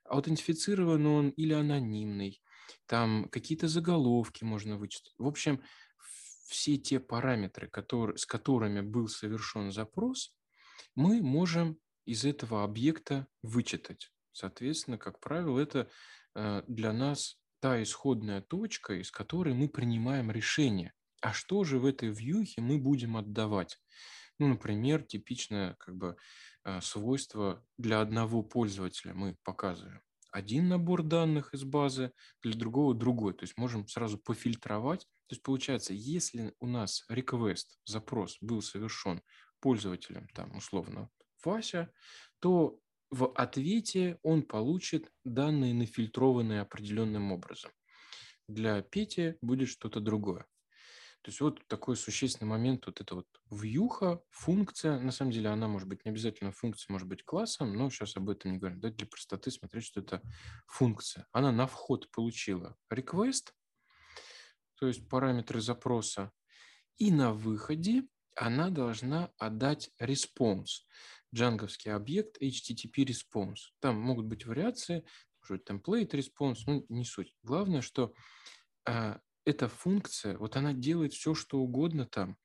аутентифицирован 0.05 1.07
он 1.07 1.31
или 1.31 1.55
анонимный, 1.55 2.43
там 2.87 3.29
какие-то 3.31 3.69
заголовки 3.69 4.45
можно 4.45 4.77
вычислить. 4.77 5.15
В 5.19 5.27
общем, 5.27 5.63
все 6.47 6.77
те 6.77 7.01
параметры, 7.01 7.69
которые, 7.69 8.17
с 8.17 8.27
которыми 8.27 8.81
был 8.81 9.09
совершен 9.09 9.71
запрос, 9.71 10.35
мы 10.95 11.23
можем 11.23 11.79
из 12.09 12.25
этого 12.25 12.65
объекта 12.65 13.27
вычитать. 13.43 14.11
Соответственно, 14.33 14.99
как 14.99 15.21
правило, 15.21 15.59
это 15.59 15.89
э, 16.35 16.63
для 16.67 16.93
нас 16.93 17.39
та 17.61 17.83
исходная 17.83 18.41
точка, 18.41 18.95
из 18.95 19.11
которой 19.11 19.55
мы 19.55 19.69
принимаем 19.69 20.31
решение 20.31 20.93
а 21.21 21.33
что 21.33 21.65
же 21.65 21.79
в 21.79 21.87
этой 21.87 22.11
вьюхе 22.11 22.61
мы 22.61 22.79
будем 22.79 23.17
отдавать? 23.17 23.79
Ну, 24.39 24.49
например, 24.49 25.03
типичное 25.03 25.75
как 25.79 25.97
бы 25.97 26.17
э, 26.65 26.81
свойство 26.81 27.65
для 27.77 28.01
одного 28.01 28.43
пользователя 28.43 29.15
мы 29.15 29.37
показываем 29.43 30.01
один 30.31 30.69
набор 30.69 31.03
данных 31.03 31.55
из 31.55 31.65
базы, 31.65 32.13
для 32.43 32.53
другого 32.53 32.95
другой. 32.95 33.33
То 33.33 33.45
есть 33.45 33.57
можем 33.57 33.89
сразу 33.89 34.19
пофильтровать. 34.19 35.01
То 35.27 35.35
есть 35.35 35.43
получается, 35.43 35.95
если 35.95 36.55
у 36.61 36.67
нас 36.67 37.05
request, 37.11 37.65
запрос 37.85 38.37
был 38.41 38.63
совершен 38.63 39.23
пользователем, 39.61 40.29
там 40.35 40.55
условно 40.57 41.11
Вася, 41.45 41.93
то 42.41 42.81
в 43.11 43.33
ответе 43.35 44.19
он 44.23 44.43
получит 44.43 45.11
данные, 45.25 45.75
нафильтрованные 45.75 46.61
определенным 46.61 47.33
образом. 47.33 47.71
Для 48.49 48.83
Пети 48.83 49.37
будет 49.41 49.69
что-то 49.69 50.01
другое. 50.01 50.47
То 51.23 51.31
есть 51.31 51.41
вот 51.41 51.67
такой 51.67 51.97
существенный 51.97 52.49
момент, 52.49 52.87
вот 52.87 53.01
это 53.01 53.17
вот 53.17 53.27
вьюха, 53.51 54.23
функция, 54.31 55.01
на 55.01 55.11
самом 55.11 55.33
деле 55.33 55.49
она 55.49 55.67
может 55.67 55.89
быть 55.89 56.05
не 56.05 56.11
обязательно 56.11 56.53
функция, 56.53 56.93
может 56.93 57.09
быть 57.09 57.25
классом, 57.25 57.75
но 57.75 57.91
сейчас 57.91 58.17
об 58.17 58.31
этом 58.31 58.53
не 58.53 58.59
говорим. 58.59 58.81
Давайте 58.81 58.99
для 58.99 59.07
простоты 59.07 59.51
смотреть, 59.51 59.85
что 59.85 60.01
это 60.01 60.23
функция. 60.67 61.27
Она 61.33 61.51
на 61.51 61.67
вход 61.67 62.11
получила 62.13 62.77
request, 62.93 63.53
то 64.77 64.87
есть 64.87 65.09
параметры 65.09 65.61
запроса, 65.61 66.31
и 66.97 67.11
на 67.11 67.33
выходе 67.33 68.05
она 68.37 68.71
должна 68.71 69.33
отдать 69.39 69.91
response, 70.01 70.85
джанговский 71.35 71.93
объект 71.93 72.41
HTTP 72.43 73.05
response. 73.05 73.71
Там 73.81 74.01
могут 74.01 74.27
быть 74.27 74.47
вариации, 74.47 75.05
может 75.41 75.63
быть, 75.63 75.69
template 75.69 76.11
response, 76.11 76.59
ну, 76.67 76.85
не 76.89 77.05
суть. 77.05 77.35
Главное, 77.43 77.81
что 77.81 78.13
а, 78.87 79.21
эта 79.45 79.69
функция, 79.69 80.37
вот 80.39 80.57
она 80.57 80.73
делает 80.73 81.13
все, 81.13 81.35
что 81.35 81.59
угодно 81.59 82.07
там, 82.07 82.37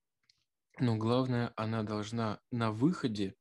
но 0.80 0.98
главное, 0.98 1.54
она 1.56 1.84
должна 1.84 2.40
на 2.52 2.72
выходе 2.72 3.36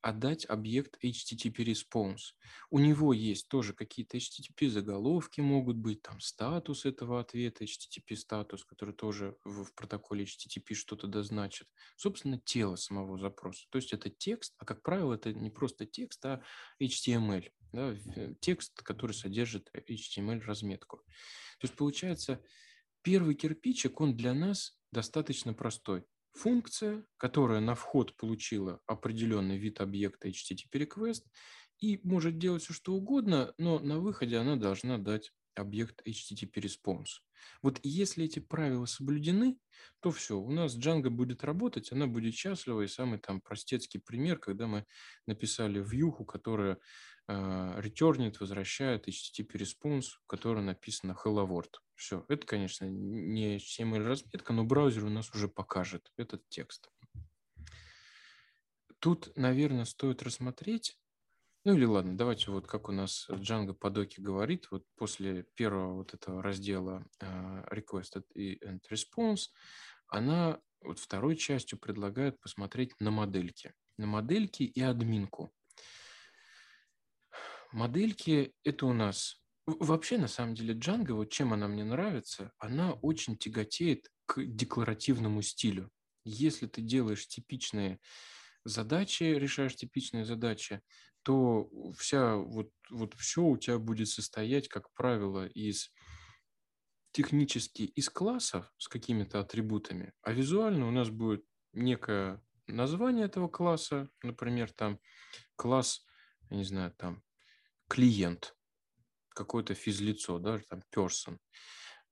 отдать 0.00 0.46
объект 0.46 1.02
HTTP 1.02 1.64
response. 1.64 2.34
У 2.70 2.78
него 2.78 3.12
есть 3.12 3.48
тоже 3.48 3.72
какие-то 3.72 4.16
HTTP 4.16 4.68
заголовки 4.68 5.40
могут 5.40 5.76
быть, 5.76 6.02
там 6.02 6.20
статус 6.20 6.84
этого 6.84 7.20
ответа, 7.20 7.64
HTTP 7.64 8.16
статус, 8.16 8.64
который 8.64 8.94
тоже 8.94 9.36
в, 9.44 9.64
в 9.64 9.74
протоколе 9.74 10.24
HTTP 10.24 10.74
что-то 10.74 11.06
дозначит. 11.06 11.68
Собственно, 11.96 12.40
тело 12.40 12.76
самого 12.76 13.18
запроса. 13.18 13.66
То 13.70 13.76
есть 13.76 13.92
это 13.92 14.10
текст, 14.10 14.54
а 14.58 14.64
как 14.64 14.82
правило 14.82 15.14
это 15.14 15.32
не 15.32 15.50
просто 15.50 15.86
текст, 15.86 16.24
а 16.24 16.42
HTML. 16.82 17.50
Да, 17.72 17.94
текст, 18.40 18.80
который 18.82 19.12
содержит 19.12 19.70
HTML 19.74 20.40
разметку. 20.40 20.98
То 21.60 21.66
есть 21.66 21.74
получается, 21.74 22.42
первый 23.02 23.34
кирпичик, 23.34 24.00
он 24.00 24.16
для 24.16 24.32
нас 24.32 24.80
достаточно 24.90 25.52
простой 25.52 26.06
функция, 26.32 27.04
которая 27.16 27.60
на 27.60 27.74
вход 27.74 28.16
получила 28.16 28.80
определенный 28.86 29.58
вид 29.58 29.80
объекта 29.80 30.28
HTTP 30.28 30.86
request 30.86 31.22
и 31.80 32.00
может 32.02 32.38
делать 32.38 32.62
все, 32.62 32.72
что 32.72 32.94
угодно, 32.94 33.54
но 33.58 33.78
на 33.78 33.98
выходе 33.98 34.36
она 34.36 34.56
должна 34.56 34.98
дать 34.98 35.32
объект 35.58 36.00
HTTP 36.06 36.54
response. 36.54 37.20
Вот 37.62 37.78
если 37.82 38.24
эти 38.24 38.38
правила 38.38 38.86
соблюдены, 38.86 39.58
то 40.00 40.10
все, 40.10 40.38
у 40.38 40.50
нас 40.50 40.76
Django 40.76 41.10
будет 41.10 41.44
работать, 41.44 41.92
она 41.92 42.06
будет 42.06 42.34
счастлива. 42.34 42.82
И 42.82 42.88
самый 42.88 43.18
там 43.18 43.40
простецкий 43.40 44.00
пример, 44.00 44.38
когда 44.38 44.66
мы 44.66 44.86
написали 45.26 45.80
вьюху, 45.80 46.24
которая 46.24 46.78
э, 47.28 47.80
ретурнит, 47.80 48.40
возвращает 48.40 49.08
HTTP 49.08 49.52
response, 49.54 50.06
в 50.22 50.26
которой 50.26 50.62
написано 50.62 51.16
hello 51.24 51.46
world. 51.48 51.74
Все, 51.94 52.24
это, 52.28 52.46
конечно, 52.46 52.86
не 52.86 53.56
HTML 53.56 54.04
разметка, 54.04 54.52
но 54.52 54.64
браузер 54.64 55.04
у 55.04 55.10
нас 55.10 55.34
уже 55.34 55.48
покажет 55.48 56.12
этот 56.16 56.48
текст. 56.48 56.90
Тут, 59.00 59.30
наверное, 59.36 59.84
стоит 59.84 60.22
рассмотреть, 60.22 60.98
ну 61.64 61.74
или 61.74 61.84
ладно, 61.84 62.16
давайте 62.16 62.50
вот 62.50 62.66
как 62.66 62.88
у 62.88 62.92
нас 62.92 63.28
Django 63.30 63.74
по 63.74 63.90
говорит, 63.90 64.68
вот 64.70 64.84
после 64.96 65.44
первого 65.54 65.94
вот 65.94 66.14
этого 66.14 66.42
раздела 66.42 67.04
uh, 67.20 67.68
request 67.70 68.22
and 68.36 68.80
response, 68.90 69.48
она 70.08 70.60
вот 70.80 70.98
второй 70.98 71.36
частью 71.36 71.78
предлагает 71.78 72.40
посмотреть 72.40 72.98
на 73.00 73.10
модельки. 73.10 73.74
На 73.96 74.06
модельки 74.06 74.62
и 74.62 74.80
админку. 74.80 75.52
Модельки– 77.72 78.54
это 78.64 78.86
у 78.86 78.92
нас... 78.92 79.42
Вообще, 79.66 80.16
на 80.16 80.28
самом 80.28 80.54
деле, 80.54 80.72
Django, 80.72 81.12
вот 81.12 81.30
чем 81.30 81.52
она 81.52 81.68
мне 81.68 81.84
нравится, 81.84 82.52
она 82.58 82.92
очень 82.94 83.36
тяготеет 83.36 84.10
к 84.24 84.42
декларативному 84.42 85.42
стилю. 85.42 85.90
Если 86.24 86.66
ты 86.66 86.80
делаешь 86.80 87.26
типичные 87.26 88.00
задачи, 88.64 89.24
решаешь 89.24 89.76
типичные 89.76 90.24
задачи, 90.24 90.80
то 91.22 91.70
вся 91.96 92.36
вот, 92.36 92.70
вот 92.90 93.14
все 93.14 93.42
у 93.42 93.56
тебя 93.56 93.78
будет 93.78 94.08
состоять, 94.08 94.68
как 94.68 94.92
правило, 94.94 95.46
из 95.46 95.90
технически 97.12 97.82
из 97.82 98.08
классов 98.10 98.72
с 98.78 98.88
какими-то 98.88 99.40
атрибутами, 99.40 100.12
а 100.22 100.32
визуально 100.32 100.86
у 100.86 100.90
нас 100.90 101.10
будет 101.10 101.44
некое 101.72 102.42
название 102.66 103.26
этого 103.26 103.48
класса, 103.48 104.08
например, 104.22 104.70
там 104.72 105.00
класс, 105.56 106.04
я 106.50 106.56
не 106.56 106.64
знаю, 106.64 106.92
там 106.92 107.22
клиент, 107.88 108.54
какое-то 109.30 109.74
физлицо, 109.74 110.38
да, 110.38 110.60
там 110.68 110.82
person. 110.94 111.38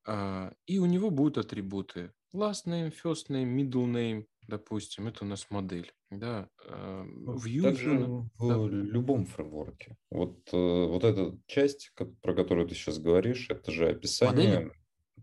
А, 0.06 0.52
и 0.66 0.78
у 0.78 0.86
него 0.86 1.10
будут 1.10 1.38
атрибуты 1.38 2.12
last 2.34 2.66
name, 2.66 2.92
first 2.92 3.28
name, 3.28 3.54
middle 3.54 3.86
name, 3.86 4.26
допустим, 4.46 5.08
это 5.08 5.24
у 5.24 5.28
нас 5.28 5.50
модель. 5.50 5.92
Да, 6.18 6.48
э, 6.64 7.04
Vue 7.26 7.62
Также 7.62 7.98
в 7.98 8.28
да. 8.38 8.66
любом 8.66 9.26
фреймворке. 9.26 9.96
Вот, 10.10 10.38
э, 10.52 10.56
вот 10.86 11.04
эта 11.04 11.38
часть, 11.46 11.92
про 12.22 12.34
которую 12.34 12.68
ты 12.68 12.74
сейчас 12.74 12.98
говоришь, 12.98 13.48
это 13.50 13.70
же 13.70 13.88
описание. 13.88 14.54
Модели? 14.54 14.72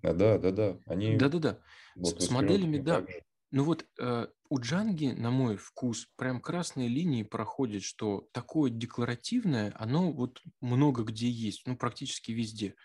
Да, 0.01 0.37
да, 0.37 0.51
да. 0.51 0.79
Они 0.85 1.15
Да-да-да. 1.15 1.59
Вот 1.95 2.21
с, 2.21 2.27
с 2.27 2.29
моделями, 2.31 2.77
да. 2.77 3.05
Ну 3.51 3.63
вот 3.63 3.85
э, 3.99 4.27
у 4.49 4.59
Джанги, 4.59 5.13
на 5.15 5.29
мой 5.29 5.57
вкус, 5.57 6.07
прям 6.15 6.41
красные 6.41 6.87
линии 6.87 7.23
проходят, 7.23 7.83
что 7.83 8.27
такое 8.31 8.71
декларативное, 8.71 9.73
оно 9.77 10.11
вот 10.11 10.41
много 10.59 11.03
где 11.03 11.29
есть, 11.29 11.63
ну 11.67 11.77
практически 11.77 12.31
везде. 12.31 12.75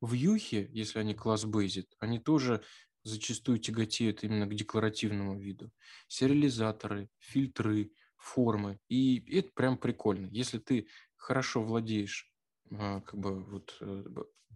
В 0.00 0.12
Юхе, 0.12 0.68
если 0.72 0.98
они 0.98 1.14
класс 1.14 1.44
Basic, 1.44 1.86
они 2.00 2.18
тоже 2.18 2.62
зачастую 3.06 3.58
тяготеют 3.58 4.24
именно 4.24 4.46
к 4.46 4.54
декларативному 4.54 5.38
виду. 5.38 5.70
Сериализаторы, 6.08 7.08
фильтры, 7.18 7.92
формы. 8.16 8.78
И 8.88 9.24
это 9.36 9.50
прям 9.54 9.78
прикольно. 9.78 10.26
Если 10.26 10.58
ты 10.58 10.88
хорошо 11.14 11.62
владеешь 11.62 12.32
а, 12.70 13.00
как 13.00 13.18
бы 13.18 13.44
вот 13.44 13.76
э, 13.80 14.04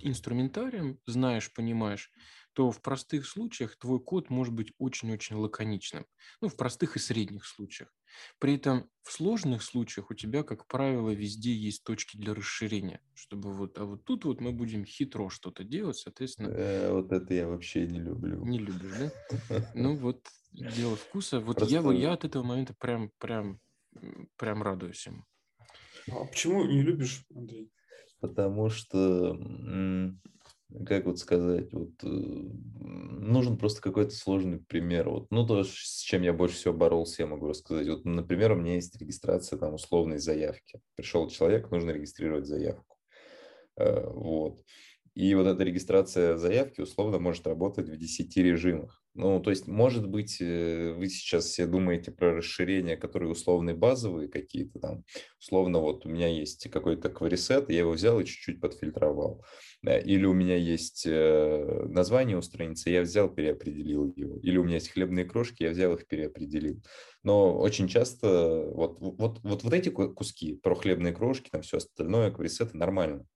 инструментарием, 0.01 0.99
знаешь, 1.07 1.53
понимаешь, 1.53 2.11
то 2.53 2.71
в 2.71 2.83
простых 2.83 3.27
случаях 3.27 3.77
твой 3.77 4.01
код 4.01 4.31
может 4.31 4.53
быть 4.53 4.73
очень-очень 4.79 5.37
лаконичным. 5.37 6.07
Ну, 6.41 6.49
в 6.49 6.57
простых 6.57 6.97
и 6.97 6.99
средних 6.99 7.47
случаях. 7.47 7.95
При 8.39 8.57
этом 8.57 8.89
в 9.03 9.13
сложных 9.13 9.63
случаях 9.63 10.11
у 10.11 10.15
тебя, 10.15 10.43
как 10.43 10.67
правило, 10.67 11.11
везде 11.11 11.53
есть 11.53 11.85
точки 11.85 12.17
для 12.17 12.35
расширения, 12.35 13.01
чтобы 13.15 13.53
вот, 13.53 13.79
а 13.79 13.85
вот 13.85 14.05
тут 14.05 14.25
вот 14.25 14.41
мы 14.41 14.53
будем 14.53 14.85
хитро 14.85 15.29
что-то 15.31 15.65
делать, 15.65 15.97
соответственно. 15.97 16.49
Э, 16.49 16.93
вот 16.93 17.13
это 17.13 17.35
я 17.35 17.49
вообще 17.49 17.87
не 17.87 18.01
люблю. 18.01 18.45
Не 18.45 18.59
любишь, 18.59 18.93
да? 18.99 19.63
Ну 19.75 19.97
вот 19.97 20.27
дело 20.53 20.97
вкуса. 20.97 21.41
Вот 21.41 21.57
Просто... 21.57 21.75
я, 21.75 21.93
я 21.93 22.13
от 22.13 22.25
этого 22.25 22.43
момента 22.43 22.75
прям, 22.79 23.11
прям, 23.19 23.61
прям 24.37 24.63
радуюсь 24.63 25.07
ему. 25.07 25.25
А 26.09 26.25
почему 26.25 26.65
не 26.65 26.83
любишь, 26.83 27.25
Андрей? 27.35 27.71
Потому 28.21 28.69
что 28.69 29.37
как 30.87 31.07
вот 31.07 31.19
сказать, 31.19 31.73
вот 31.73 31.91
э, 32.03 32.07
нужен 32.07 33.57
просто 33.57 33.81
какой-то 33.81 34.13
сложный 34.13 34.59
пример. 34.59 35.09
Вот, 35.09 35.27
ну, 35.31 35.47
то, 35.47 35.65
с 35.65 36.01
чем 36.03 36.23
я 36.23 36.33
больше 36.33 36.57
всего 36.57 36.75
боролся, 36.75 37.23
я 37.23 37.29
могу 37.29 37.49
рассказать. 37.49 37.89
Вот, 37.89 38.05
например, 38.05 38.53
у 38.53 38.57
меня 38.57 38.75
есть 38.75 38.97
регистрация 39.01 39.59
там 39.59 39.75
условной 39.75 40.19
заявки. 40.19 40.81
Пришел 40.97 41.29
человек, 41.29 41.71
нужно 41.71 41.91
регистрировать 41.91 42.47
заявку. 42.47 42.97
Э, 43.77 44.07
вот. 44.09 44.63
И 45.15 45.35
вот 45.35 45.47
эта 45.47 45.65
регистрация 45.65 46.37
заявки 46.37 46.81
условно 46.81 47.19
может 47.19 47.47
работать 47.47 47.89
в 47.89 47.97
10 47.97 48.37
режимах. 48.37 49.00
Ну, 49.15 49.41
то 49.41 49.51
есть, 49.51 49.67
может 49.67 50.09
быть, 50.09 50.41
э, 50.41 50.93
вы 50.93 51.09
сейчас 51.09 51.47
все 51.47 51.67
думаете 51.67 52.13
про 52.13 52.37
расширения, 52.37 52.97
которые 52.97 53.33
условные 53.33 53.75
базовые 53.75 54.29
какие-то 54.29 54.79
там. 54.79 55.05
Условно, 55.41 55.81
вот 55.81 56.07
у 56.07 56.09
меня 56.09 56.29
есть 56.29 56.71
какой-то 56.71 57.11
кварисет, 57.11 57.71
я 57.71 57.81
его 57.81 57.91
взял 57.91 58.21
и 58.21 58.25
чуть-чуть 58.25 58.61
подфильтровал. 58.61 59.45
Или 59.83 60.27
у 60.27 60.33
меня 60.33 60.57
есть 60.57 61.07
э, 61.07 61.87
название 61.89 62.37
у 62.37 62.43
страницы, 62.43 62.91
я 62.91 63.03
взял, 63.03 63.29
переопределил 63.29 64.13
его. 64.15 64.39
Или 64.39 64.59
у 64.59 64.65
меня 64.65 64.75
есть 64.75 64.91
хлебные 64.91 65.25
крошки, 65.25 65.65
я 65.65 65.71
взял 65.71 65.93
их, 65.95 66.07
переопределил. 66.07 66.81
Но 67.25 67.59
очень 67.59 67.89
часто 67.89 68.71
вот, 68.73 69.01
вот, 69.01 69.41
вот, 69.43 69.65
вот 69.65 69.73
эти 69.73 69.89
куски 69.89 70.55
про 70.55 70.77
хлебные 70.77 71.13
крошки, 71.13 71.51
там 71.51 71.63
все 71.63 71.79
остальное, 71.79 72.31
кварисеты 72.31 72.77
нормально. 72.77 73.27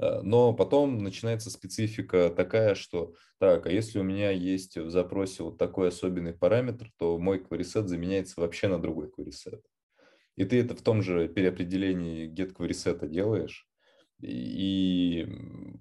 Э, 0.00 0.22
но 0.22 0.52
потом 0.54 0.98
начинается 0.98 1.50
специфика 1.50 2.30
такая, 2.30 2.74
что 2.74 3.14
так, 3.38 3.66
а 3.66 3.70
если 3.70 3.98
у 3.98 4.02
меня 4.02 4.30
есть 4.30 4.76
в 4.76 4.90
запросе 4.90 5.42
вот 5.42 5.58
такой 5.58 5.88
особенный 5.88 6.32
параметр, 6.32 6.90
то 6.98 7.18
мой 7.18 7.38
queryset 7.38 7.86
заменяется 7.86 8.40
вообще 8.40 8.68
на 8.68 8.80
другой 8.80 9.08
queryset. 9.08 9.60
И 10.36 10.44
ты 10.44 10.60
это 10.60 10.74
в 10.74 10.82
том 10.82 11.02
же 11.02 11.28
переопределении 11.28 12.32
get 12.32 12.54
queryset 12.54 13.06
делаешь, 13.08 13.68
и 14.22 15.26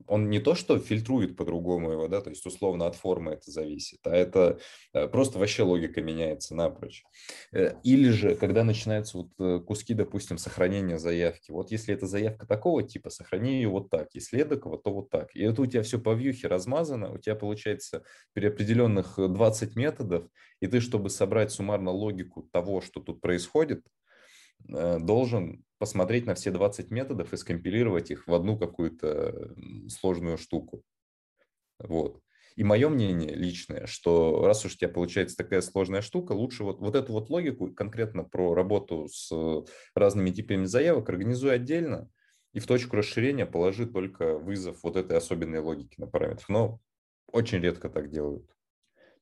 он 0.07 0.29
не 0.29 0.39
то, 0.39 0.55
что 0.55 0.79
фильтрует 0.79 1.37
по-другому 1.37 1.91
его, 1.91 2.07
да, 2.07 2.21
то 2.21 2.29
есть 2.29 2.45
условно 2.45 2.87
от 2.87 2.95
формы 2.95 3.33
это 3.33 3.51
зависит, 3.51 3.99
а 4.03 4.15
это 4.15 4.59
э, 4.93 5.07
просто 5.07 5.37
вообще 5.39 5.63
логика 5.63 6.01
меняется 6.01 6.55
напрочь. 6.55 7.03
Э, 7.51 7.75
или 7.83 8.09
же, 8.09 8.35
когда 8.35 8.63
начинаются 8.63 9.19
вот 9.19 9.31
э, 9.39 9.59
куски, 9.59 9.93
допустим, 9.93 10.37
сохранения 10.37 10.97
заявки, 10.97 11.51
вот 11.51 11.71
если 11.71 11.93
это 11.93 12.07
заявка 12.07 12.47
такого 12.47 12.83
типа, 12.83 13.09
сохрани 13.09 13.55
ее 13.55 13.69
вот 13.69 13.89
так, 13.89 14.09
если 14.13 14.41
эдакого, 14.41 14.77
то 14.77 14.91
вот 14.91 15.09
так. 15.09 15.35
И 15.35 15.41
это 15.43 15.61
у 15.61 15.65
тебя 15.65 15.83
все 15.83 15.99
по 15.99 16.13
вьюхе 16.13 16.47
размазано, 16.47 17.11
у 17.11 17.17
тебя 17.17 17.35
получается 17.35 18.03
переопределенных 18.33 19.15
20 19.17 19.75
методов, 19.75 20.25
и 20.59 20.67
ты, 20.67 20.79
чтобы 20.79 21.09
собрать 21.09 21.51
суммарно 21.51 21.91
логику 21.91 22.43
того, 22.51 22.81
что 22.81 22.99
тут 22.99 23.21
происходит, 23.21 23.85
должен 24.67 25.63
посмотреть 25.77 26.25
на 26.25 26.35
все 26.35 26.51
20 26.51 26.91
методов 26.91 27.33
и 27.33 27.37
скомпилировать 27.37 28.11
их 28.11 28.27
в 28.27 28.33
одну 28.33 28.57
какую-то 28.57 29.55
сложную 29.87 30.37
штуку. 30.37 30.83
Вот. 31.79 32.21
И 32.55 32.63
мое 32.63 32.89
мнение 32.89 33.33
личное, 33.33 33.85
что 33.85 34.45
раз 34.45 34.65
уж 34.65 34.75
у 34.75 34.77
тебя 34.77 34.89
получается 34.89 35.37
такая 35.37 35.61
сложная 35.61 36.01
штука, 36.01 36.33
лучше 36.33 36.65
вот, 36.65 36.79
вот 36.79 36.93
эту 36.95 37.13
вот 37.13 37.29
логику 37.29 37.73
конкретно 37.73 38.25
про 38.25 38.53
работу 38.53 39.07
с 39.07 39.31
разными 39.95 40.31
типами 40.31 40.65
заявок 40.65 41.07
организуй 41.07 41.53
отдельно 41.53 42.09
и 42.51 42.59
в 42.59 42.67
точку 42.67 42.97
расширения 42.97 43.45
положи 43.45 43.85
только 43.85 44.37
вызов 44.37 44.83
вот 44.83 44.97
этой 44.97 45.17
особенной 45.17 45.59
логики 45.59 45.99
на 45.99 46.07
параметрах. 46.07 46.49
Но 46.49 46.81
очень 47.31 47.59
редко 47.59 47.89
так 47.89 48.09
делают. 48.09 48.49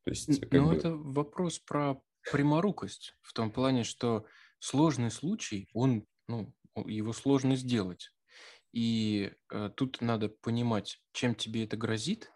То 0.03 0.11
есть, 0.11 0.51
Но 0.51 0.69
бы... 0.69 0.75
это 0.75 0.95
вопрос 0.95 1.59
про 1.59 2.01
пряморукость 2.31 3.15
в 3.21 3.33
том 3.33 3.51
плане, 3.51 3.83
что 3.83 4.25
сложный 4.59 5.11
случай, 5.11 5.69
он 5.73 6.05
ну, 6.27 6.53
его 6.85 7.13
сложно 7.13 7.55
сделать. 7.55 8.11
И 8.73 9.31
э, 9.51 9.69
тут 9.75 10.01
надо 10.01 10.29
понимать, 10.29 11.01
чем 11.13 11.35
тебе 11.35 11.63
это 11.63 11.77
грозит, 11.77 12.31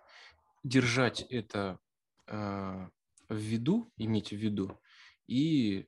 держать 0.64 1.22
это 1.30 1.80
э, 2.28 2.88
в 3.30 3.36
виду, 3.36 3.92
иметь 3.98 4.32
в 4.32 4.38
виду. 4.38 4.80
И 5.28 5.88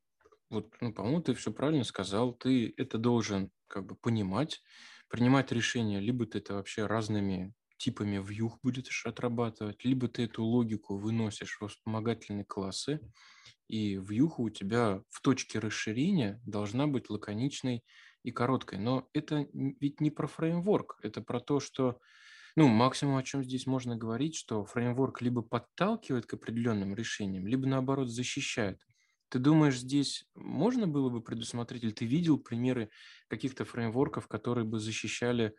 вот, 0.50 0.74
ну, 0.82 0.94
по-моему, 0.94 1.22
ты 1.22 1.34
все 1.34 1.52
правильно 1.52 1.84
сказал. 1.84 2.34
Ты 2.34 2.74
это 2.78 2.98
должен 2.98 3.52
как 3.68 3.86
бы 3.86 3.96
понимать, 3.96 4.62
принимать 5.10 5.52
решение, 5.52 6.00
либо 6.00 6.26
ты 6.26 6.38
это 6.38 6.54
вообще 6.56 6.86
разными 6.86 7.54
типами 7.84 8.18
вьюх 8.18 8.60
будешь 8.64 9.06
отрабатывать, 9.06 9.84
либо 9.86 10.08
ты 10.08 10.24
эту 10.24 10.44
логику 10.44 10.98
выносишь 10.98 11.58
в 11.60 11.68
вспомогательные 11.68 12.46
классы, 12.46 13.02
и 13.68 13.96
вьюха 13.98 14.42
у 14.42 14.50
тебя 14.50 15.04
в 15.10 15.22
точке 15.22 15.60
расширения 15.60 16.42
должна 16.46 16.88
быть 16.88 17.10
лаконичной 17.10 17.84
и 18.24 18.32
короткой. 18.32 18.80
Но 18.80 19.10
это 19.14 19.48
ведь 19.54 20.02
не 20.02 20.12
про 20.12 20.28
фреймворк, 20.28 21.00
это 21.04 21.22
про 21.22 21.40
то, 21.40 21.60
что 21.60 22.00
ну, 22.56 22.68
максимум, 22.70 23.18
о 23.18 23.24
чем 23.24 23.44
здесь 23.44 23.68
можно 23.68 23.98
говорить, 23.98 24.36
что 24.36 24.66
фреймворк 24.66 25.22
либо 25.22 25.42
подталкивает 25.44 26.26
к 26.26 26.34
определенным 26.36 26.96
решениям, 26.96 27.48
либо 27.48 27.68
наоборот 27.68 28.10
защищает. 28.10 28.82
Ты 29.34 29.40
думаешь, 29.40 29.80
здесь 29.80 30.28
можно 30.36 30.86
было 30.86 31.10
бы 31.10 31.20
предусмотреть, 31.20 31.84
или 31.84 31.90
ты 31.90 32.06
видел 32.06 32.38
примеры 32.38 32.92
каких-то 33.28 33.66
фреймворков, 33.66 34.28
которые 34.28 34.64
бы 34.64 34.80
защищали 34.80 35.56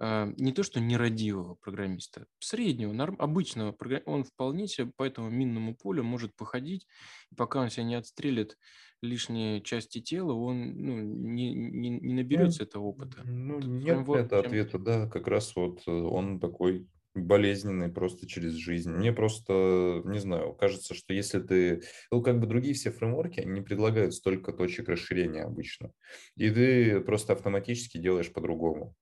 э, 0.00 0.32
не 0.38 0.52
то 0.52 0.62
что 0.62 0.80
нерадивого 0.80 1.56
программиста, 1.56 2.24
среднего, 2.38 2.90
норм, 2.94 3.16
обычного 3.18 3.72
программиста, 3.72 4.10
он 4.10 4.24
вполне 4.24 4.66
себе 4.66 4.90
по 4.96 5.02
этому 5.02 5.28
минному 5.28 5.76
полю 5.76 6.04
может 6.04 6.34
походить, 6.36 6.86
и 7.30 7.34
пока 7.34 7.60
он 7.60 7.68
себя 7.68 7.84
не 7.84 7.96
отстрелит 7.96 8.56
лишние 9.02 9.60
части 9.60 10.00
тела, 10.00 10.32
он 10.32 10.72
ну, 10.78 10.98
не, 11.02 11.52
не, 11.52 11.90
не 11.90 12.14
наберется 12.14 12.62
этого 12.62 12.84
опыта. 12.84 13.20
Ну, 13.24 13.58
нет 13.58 13.88
Фреймворк, 13.88 14.24
это 14.24 14.38
ответа, 14.38 14.78
да, 14.78 15.06
как 15.06 15.28
раз 15.28 15.54
вот 15.54 15.82
э, 15.86 15.90
он 15.90 16.40
такой 16.40 16.88
болезненный 17.14 17.88
просто 17.88 18.26
через 18.26 18.52
жизнь. 18.52 18.90
Мне 18.90 19.12
просто, 19.12 20.02
не 20.04 20.18
знаю, 20.18 20.54
кажется, 20.54 20.94
что 20.94 21.12
если 21.12 21.40
ты... 21.40 21.82
Ну, 22.10 22.22
как 22.22 22.38
бы 22.38 22.46
другие 22.46 22.74
все 22.74 22.90
фреймворки, 22.90 23.40
они 23.40 23.52
не 23.52 23.60
предлагают 23.60 24.14
столько 24.14 24.52
точек 24.52 24.88
расширения 24.88 25.42
обычно. 25.42 25.90
И 26.36 26.50
ты 26.50 27.00
просто 27.00 27.32
автоматически 27.32 27.98
делаешь 27.98 28.32
по-другому. 28.32 28.94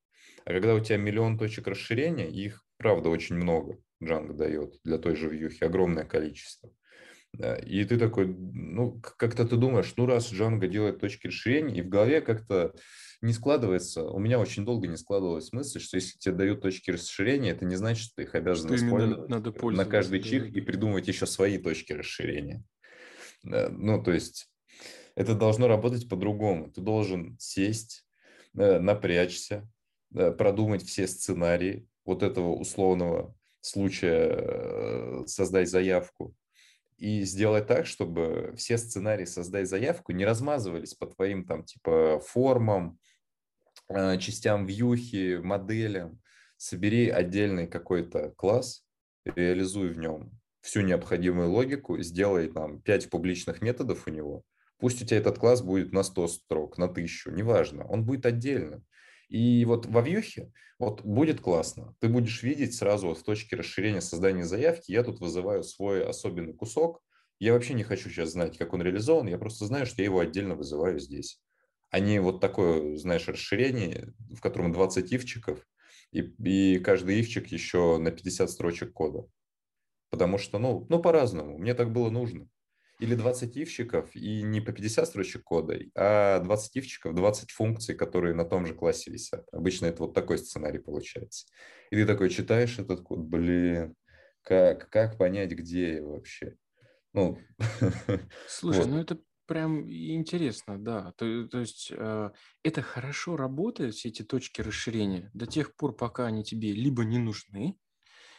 А 0.45 0.53
когда 0.53 0.75
у 0.75 0.81
тебя 0.81 0.97
миллион 0.97 1.39
точек 1.39 1.67
расширения, 1.67 2.29
их, 2.29 2.65
правда, 2.79 3.09
очень 3.09 3.37
много 3.37 3.79
Django 4.03 4.33
дает 4.33 4.77
для 4.85 4.99
той 4.99 5.17
же 5.17 5.29
вьюхи, 5.29 5.65
огромное 5.65 6.05
количество. 6.05 6.71
И 7.67 7.85
ты 7.85 7.99
такой, 7.99 8.29
ну, 8.29 9.01
как-то 9.01 9.47
ты 9.47 9.57
думаешь, 9.57 9.93
ну, 9.97 10.07
раз 10.07 10.33
Django 10.33 10.67
делает 10.69 11.01
точки 11.01 11.27
расширения, 11.27 11.77
и 11.77 11.83
в 11.83 11.89
голове 11.89 12.21
как-то 12.21 12.75
не 13.21 13.33
складывается, 13.33 14.05
у 14.05 14.19
меня 14.19 14.39
очень 14.39 14.65
долго 14.65 14.87
не 14.87 14.97
складывалась 14.97 15.53
мысль, 15.53 15.81
что 15.81 15.97
если 15.97 16.19
тебе 16.19 16.35
дают 16.35 16.63
точки 16.63 16.91
расширения, 16.91 17.51
это 17.51 17.65
не 17.65 17.77
значит, 17.77 18.05
что 18.05 18.17
ты 18.17 18.23
их 18.23 18.35
обязан 18.35 18.69
что 18.69 18.77
использовать 18.77 19.29
надо 19.29 19.53
на 19.71 19.85
каждый 19.85 20.23
чих 20.23 20.49
и 20.49 20.61
придумывать 20.61 21.09
еще 21.09 21.27
свои 21.27 21.59
точки 21.59 21.93
расширения. 21.93 22.63
Ну, 23.43 24.03
то 24.03 24.13
есть 24.13 24.51
это 25.15 25.35
должно 25.35 25.69
работать 25.69 26.09
по-другому. 26.09 26.71
Ты 26.71 26.81
должен 26.81 27.37
сесть, 27.39 28.07
э, 28.57 28.79
напрячься, 28.79 29.69
продумать 30.13 30.85
все 30.85 31.07
сценарии 31.07 31.89
вот 32.05 32.23
этого 32.23 32.55
условного 32.55 33.35
случая, 33.61 34.29
э, 34.31 35.23
создать 35.27 35.69
заявку, 35.69 36.35
и 36.99 37.23
сделать 37.23 37.67
так, 37.67 37.87
чтобы 37.87 38.55
все 38.57 38.79
сценарии 38.79 39.27
«Создай 39.27 39.65
заявку» 39.65 40.13
не 40.13 40.25
размазывались 40.25 40.95
по 40.95 41.07
твоим 41.07 41.45
там 41.45 41.65
типа 41.65 42.21
формам, 42.25 42.99
э, 42.99 43.06
частям 43.89 44.67
вьюхи, 44.67 45.37
моделям. 45.43 46.21
Собери 46.57 47.09
отдельный 47.11 47.67
какой-то 47.67 48.31
класс, 48.37 48.85
реализуй 49.25 49.91
в 49.91 49.99
нем 49.99 50.33
всю 50.67 50.81
необходимую 50.81 51.51
логику, 51.51 52.01
сделай 52.03 52.49
там 52.49 52.83
5 52.83 53.09
публичных 53.09 53.63
методов 53.63 54.09
у 54.09 54.11
него. 54.11 54.43
Пусть 54.79 55.01
у 55.01 55.07
тебя 55.07 55.19
этот 55.19 55.39
класс 55.39 55.63
будет 55.63 55.93
на 55.93 56.03
100 56.03 56.29
строк, 56.29 56.77
на 56.77 56.87
1000, 56.87 57.31
неважно, 57.31 57.87
он 57.87 58.05
будет 58.05 58.27
отдельным. 58.27 58.85
И 59.29 59.65
вот 59.65 59.87
во 59.87 60.03
вьюхе 60.03 60.53
вот 60.79 61.03
будет 61.03 61.41
классно. 61.41 61.95
Ты 62.01 62.09
будешь 62.09 62.43
видеть 62.43 62.75
сразу 62.75 63.09
вот 63.09 63.19
в 63.19 63.23
точке 63.23 63.57
расширения 63.57 64.01
создания 64.01 64.45
заявки, 64.45 64.91
я 64.91 65.05
тут 65.05 65.21
вызываю 65.21 65.63
свой 65.63 66.05
особенный 66.05 66.53
кусок. 66.53 67.01
Я 67.39 67.53
вообще 67.53 67.75
не 67.75 67.85
хочу 67.85 68.11
сейчас 68.11 68.31
знать, 68.31 68.59
как 68.59 68.73
он 68.73 68.83
реализован, 68.83 69.29
я 69.29 69.39
просто 69.39 69.67
знаю, 69.67 69.87
что 69.87 70.03
я 70.03 70.07
его 70.07 70.19
отдельно 70.19 70.57
вызываю 70.57 70.99
здесь. 70.99 71.41
Не 71.99 72.21
вот 72.21 72.41
такое, 72.41 72.97
знаешь, 72.97 73.29
расширение, 73.29 74.13
в 74.31 74.41
котором 74.41 74.73
20 74.73 75.13
ивчиков, 75.13 75.67
и, 76.13 76.21
и 76.21 76.79
каждый 76.79 77.21
ивчик 77.21 77.49
еще 77.49 77.99
на 77.99 78.11
50 78.11 78.51
строчек 78.51 78.93
кода. 78.93 79.29
Потому 80.11 80.39
что, 80.39 80.59
ну, 80.59 80.87
ну 80.89 81.01
по-разному, 81.01 81.59
мне 81.59 81.75
так 81.75 81.93
было 81.93 82.11
нужно 82.11 82.49
или 82.99 83.15
20 83.15 83.57
ивчиков 83.57 84.15
и 84.15 84.43
не 84.43 84.61
по 84.61 84.73
50 84.73 85.07
строчек 85.07 85.45
кода, 85.45 85.79
а 85.95 86.41
20 86.41 86.77
ивчиков, 86.77 87.15
20 87.15 87.51
функций, 87.51 87.95
которые 87.95 88.35
на 88.35 88.45
том 88.45 88.67
же 88.67 88.75
классе 88.75 89.11
висят. 89.11 89.47
Обычно 89.53 89.87
это 89.87 90.03
вот 90.05 90.15
такой 90.15 90.39
сценарий 90.39 90.79
получается. 90.79 91.47
И 91.91 91.97
ты 91.97 92.07
такой 92.07 92.31
читаешь 92.31 92.79
этот 92.79 93.03
код, 93.03 93.19
блин, 93.19 93.95
как, 94.43 94.89
как 94.89 95.19
понять, 95.19 95.51
где 95.51 95.97
я 95.97 96.03
вообще? 96.03 96.57
Ну, 97.13 97.39
Слушай, 98.49 98.81
вот. 98.81 98.89
ну 98.89 99.01
это 99.01 99.19
прям 99.47 99.91
интересно, 99.91 100.79
да. 100.79 101.13
То, 101.13 101.49
то 101.49 101.59
есть 101.59 101.93
э, 101.97 102.31
это 102.63 102.83
хорошо 102.83 103.37
работает, 103.37 103.95
все 103.95 104.09
эти 104.09 104.23
точки 104.23 104.61
расширения, 104.61 105.31
до 105.35 105.47
тех 105.47 105.75
пор, 105.77 105.97
пока 105.97 106.27
они 106.27 106.45
тебе 106.45 106.73
либо 106.73 107.05
не 107.05 107.19
нужны, 107.19 107.79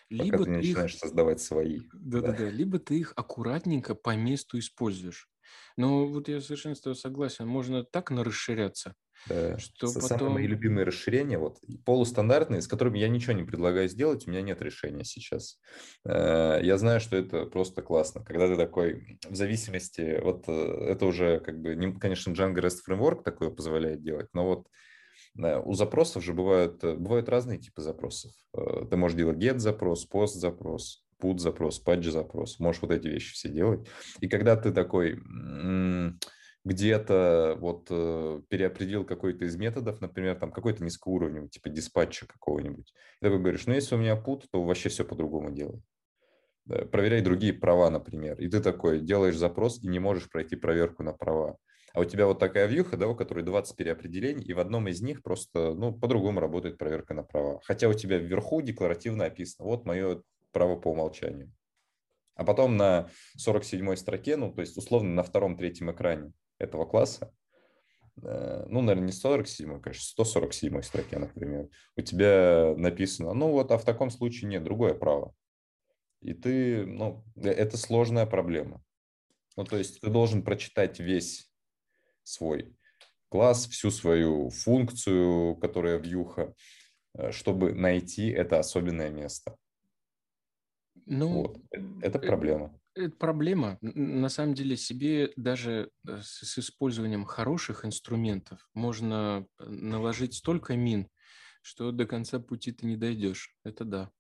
либо 0.10 0.44
ты 0.46 0.52
начинаешь 0.52 0.94
их... 0.94 1.00
создавать 1.00 1.42
свои. 1.42 1.80
Да-да-да, 1.94 2.50
либо 2.50 2.80
ты 2.80 3.00
их 3.00 3.14
аккуратненько 3.16 3.96
по 3.96 4.16
месту 4.16 4.60
используешь. 4.60 5.30
Но 5.76 6.08
вот 6.08 6.28
я 6.28 6.42
совершенно 6.42 6.76
с 6.76 6.82
тобой 6.82 6.96
согласен, 6.96 7.48
можно 7.48 7.84
так 7.84 8.12
нарасширяться, 8.12 8.96
да. 9.28 9.58
Что 9.58 9.88
Самые 9.88 10.10
потом... 10.10 10.34
мои 10.34 10.48
любимые 10.48 10.86
расширения, 10.86 11.38
вот 11.38 11.58
полустандартные, 11.86 12.62
с 12.62 12.68
которыми 12.68 13.00
я 13.00 13.10
ничего 13.10 13.34
не 13.34 13.44
предлагаю 13.44 13.90
сделать, 13.90 14.28
у 14.28 14.32
меня 14.32 14.42
нет 14.42 14.62
решения 14.62 15.04
сейчас. 15.04 15.60
Э, 16.06 16.60
я 16.62 16.78
знаю, 16.78 17.00
что 17.00 17.18
это 17.18 17.46
просто 17.46 17.82
классно, 17.82 18.24
когда 18.24 18.48
ты 18.48 18.56
такой, 18.56 19.20
в 19.28 19.36
зависимости, 19.36 20.20
вот 20.22 20.46
э, 20.48 20.52
это 20.52 21.06
уже 21.06 21.40
как 21.40 21.60
бы, 21.60 21.76
конечно, 22.00 22.32
Django 22.32 22.60
REST 22.60 22.78
Framework 22.88 23.24
такое 23.24 23.50
позволяет 23.50 24.02
делать, 24.02 24.28
но 24.34 24.46
вот 24.46 24.68
у 25.38 25.74
запросов 25.74 26.24
же 26.24 26.34
бывают, 26.34 26.84
э, 26.84 26.96
бывают 26.96 27.30
разные 27.30 27.60
типы 27.60 27.82
запросов. 27.82 28.32
Э, 28.54 28.86
ты 28.90 28.98
можешь 28.98 29.18
делать 29.18 29.38
get 29.38 29.60
запрос, 29.60 30.08
post 30.12 30.28
запрос, 30.28 31.06
put 31.22 31.38
запрос, 31.40 31.84
patch 31.86 32.10
запрос. 32.10 32.60
Можешь 32.60 32.82
вот 32.82 32.92
эти 32.92 33.08
вещи 33.08 33.34
все 33.34 33.50
делать. 33.50 33.88
И 34.20 34.28
когда 34.28 34.56
ты 34.56 34.72
такой 34.72 35.20
где-то 36.68 37.56
вот 37.60 37.88
э, 37.90 38.42
переопределил 38.50 39.06
какой-то 39.06 39.46
из 39.46 39.56
методов, 39.56 40.02
например, 40.02 40.38
там 40.38 40.52
какой-то 40.52 40.84
низкоуровневый, 40.84 41.50
типа 41.50 41.70
диспатча 41.70 42.28
какого-нибудь, 42.28 42.94
и 43.22 43.26
ты 43.26 43.30
говоришь, 43.30 43.66
ну 43.68 43.74
если 43.74 43.96
у 43.96 43.98
меня 43.98 44.22
put, 44.22 44.44
то 44.52 44.62
вообще 44.64 44.90
все 44.90 45.06
по-другому 45.06 45.52
делай. 45.52 45.82
Проверяй 46.66 47.22
другие 47.22 47.54
права, 47.54 47.90
например. 47.90 48.38
И 48.42 48.50
ты 48.50 48.60
такой 48.60 49.00
делаешь 49.00 49.38
запрос 49.38 49.82
и 49.82 49.88
не 49.88 50.00
можешь 50.00 50.30
пройти 50.30 50.58
проверку 50.58 51.04
на 51.04 51.14
права. 51.14 51.58
А 51.94 52.02
у 52.02 52.06
тебя 52.06 52.28
вот 52.28 52.40
такая 52.40 52.68
вьюха, 52.68 52.98
да, 52.98 53.08
у 53.08 53.16
которой 53.16 53.44
20 53.44 53.76
переопределений, 53.78 54.44
и 54.44 54.54
в 54.54 54.60
одном 54.60 54.88
из 54.90 55.02
них 55.02 55.24
просто, 55.24 55.74
ну, 55.74 55.94
по-другому 55.94 56.42
работает 56.42 56.78
проверка 56.78 57.14
на 57.14 57.24
права. 57.24 57.62
Хотя 57.64 57.88
у 57.88 57.94
тебя 57.94 58.18
вверху 58.18 58.62
декларативно 58.62 59.26
описано, 59.26 59.68
вот 59.68 59.86
мое 59.86 60.22
право 60.52 60.76
по 60.76 60.90
умолчанию. 60.90 61.52
А 62.36 62.44
потом 62.44 62.78
на 62.78 63.10
47-й 63.38 63.98
строке, 63.98 64.38
ну, 64.38 64.54
то 64.54 64.62
есть 64.62 64.78
условно 64.78 65.10
на 65.10 65.24
втором-третьем 65.24 65.92
экране 65.92 66.34
этого 66.60 66.86
класса, 66.86 67.34
э, 68.22 68.66
ну, 68.68 68.82
наверное, 68.82 69.08
не 69.08 69.12
47, 69.12 69.82
конечно, 69.82 70.04
147 70.04 70.82
строке, 70.84 71.18
например, 71.18 71.70
у 71.96 72.02
тебя 72.02 72.76
написано, 72.78 73.34
ну 73.34 73.50
вот, 73.52 73.72
а 73.72 73.78
в 73.78 73.86
таком 73.86 74.12
случае 74.12 74.50
нет, 74.50 74.64
другое 74.64 74.94
право. 74.94 75.34
И 76.22 76.34
ты, 76.34 76.86
ну, 76.86 77.24
э, 77.36 77.50
это 77.50 77.76
сложная 77.78 78.28
проблема. 78.28 78.84
Ну, 79.56 79.64
то 79.64 79.78
есть 79.78 80.02
ты 80.02 80.10
должен 80.10 80.44
прочитать 80.44 81.00
весь 81.00 81.52
свой 82.22 82.76
класс, 83.30 83.68
всю 83.68 83.90
свою 83.90 84.50
функцию, 84.50 85.56
которая 85.56 85.98
вьюха, 85.98 86.54
э, 87.16 87.32
чтобы 87.32 87.74
найти 87.74 88.30
это 88.30 88.60
особенное 88.60 89.10
место. 89.10 89.56
Ну, 91.08 91.42
вот. 91.44 91.58
Э, 91.72 91.80
это 92.02 92.20
э, 92.20 92.28
проблема. 92.28 92.80
Это 92.94 93.16
проблема. 93.16 93.78
На 93.82 94.30
самом 94.30 94.54
деле 94.54 94.76
себе 94.76 95.32
даже 95.36 95.92
с 96.06 96.58
использованием 96.58 97.26
хороших 97.26 97.86
инструментов 97.86 98.70
можно 98.74 99.48
наложить 99.60 100.36
столько 100.36 100.76
мин, 100.76 101.08
что 101.62 101.92
до 101.92 102.06
конца 102.06 102.40
пути 102.40 102.72
ты 102.72 102.86
не 102.86 102.98
дойдешь. 102.98 103.58
Это 103.64 103.86
да. 103.86 104.12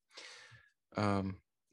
А, 0.96 1.26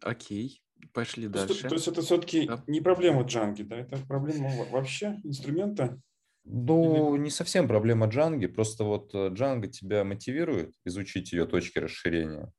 окей, 0.03 0.63
пошли 0.93 1.29
то 1.29 1.47
дальше. 1.47 1.69
то 1.69 1.75
есть 1.75 1.89
это 1.89 2.03
все-таки 2.03 2.47
да. 2.47 2.65
не 2.67 2.81
проблема 2.81 3.23
джанги, 3.23 3.63
да? 3.63 3.79
Это 3.79 3.99
проблема 4.07 4.51
вообще 4.71 5.21
инструмента? 5.23 6.01
Ну, 6.47 7.17
не 7.17 7.31
совсем 7.31 7.67
проблема 7.67 8.07
Джанги, 8.07 8.47
просто 8.47 8.85
вот 8.85 9.15
Джанга 9.15 9.67
тебя 9.67 10.05
мотивирует 10.05 10.75
изучить 10.85 11.33
ее 11.33 11.47
точки 11.47 11.79
расширения 11.79 12.53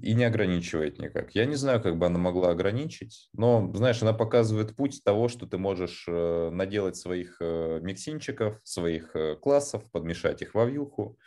и 0.00 0.14
не 0.14 0.24
ограничивает 0.24 0.98
никак. 0.98 1.34
Я 1.34 1.44
не 1.44 1.56
знаю, 1.56 1.82
как 1.82 1.98
бы 1.98 2.06
она 2.06 2.18
могла 2.18 2.50
ограничить, 2.50 3.28
но, 3.32 3.70
знаешь, 3.74 4.00
она 4.02 4.12
показывает 4.12 4.76
путь 4.76 5.02
того, 5.04 5.28
что 5.28 5.46
ты 5.46 5.58
можешь 5.58 6.04
э, 6.06 6.50
наделать 6.50 6.96
своих 6.96 7.36
э, 7.40 7.80
миксинчиков, 7.82 8.60
своих 8.62 9.14
э, 9.16 9.36
классов, 9.36 9.90
подмешать 9.90 10.42
их 10.42 10.54
во 10.54 10.66
вьюху 10.66 11.18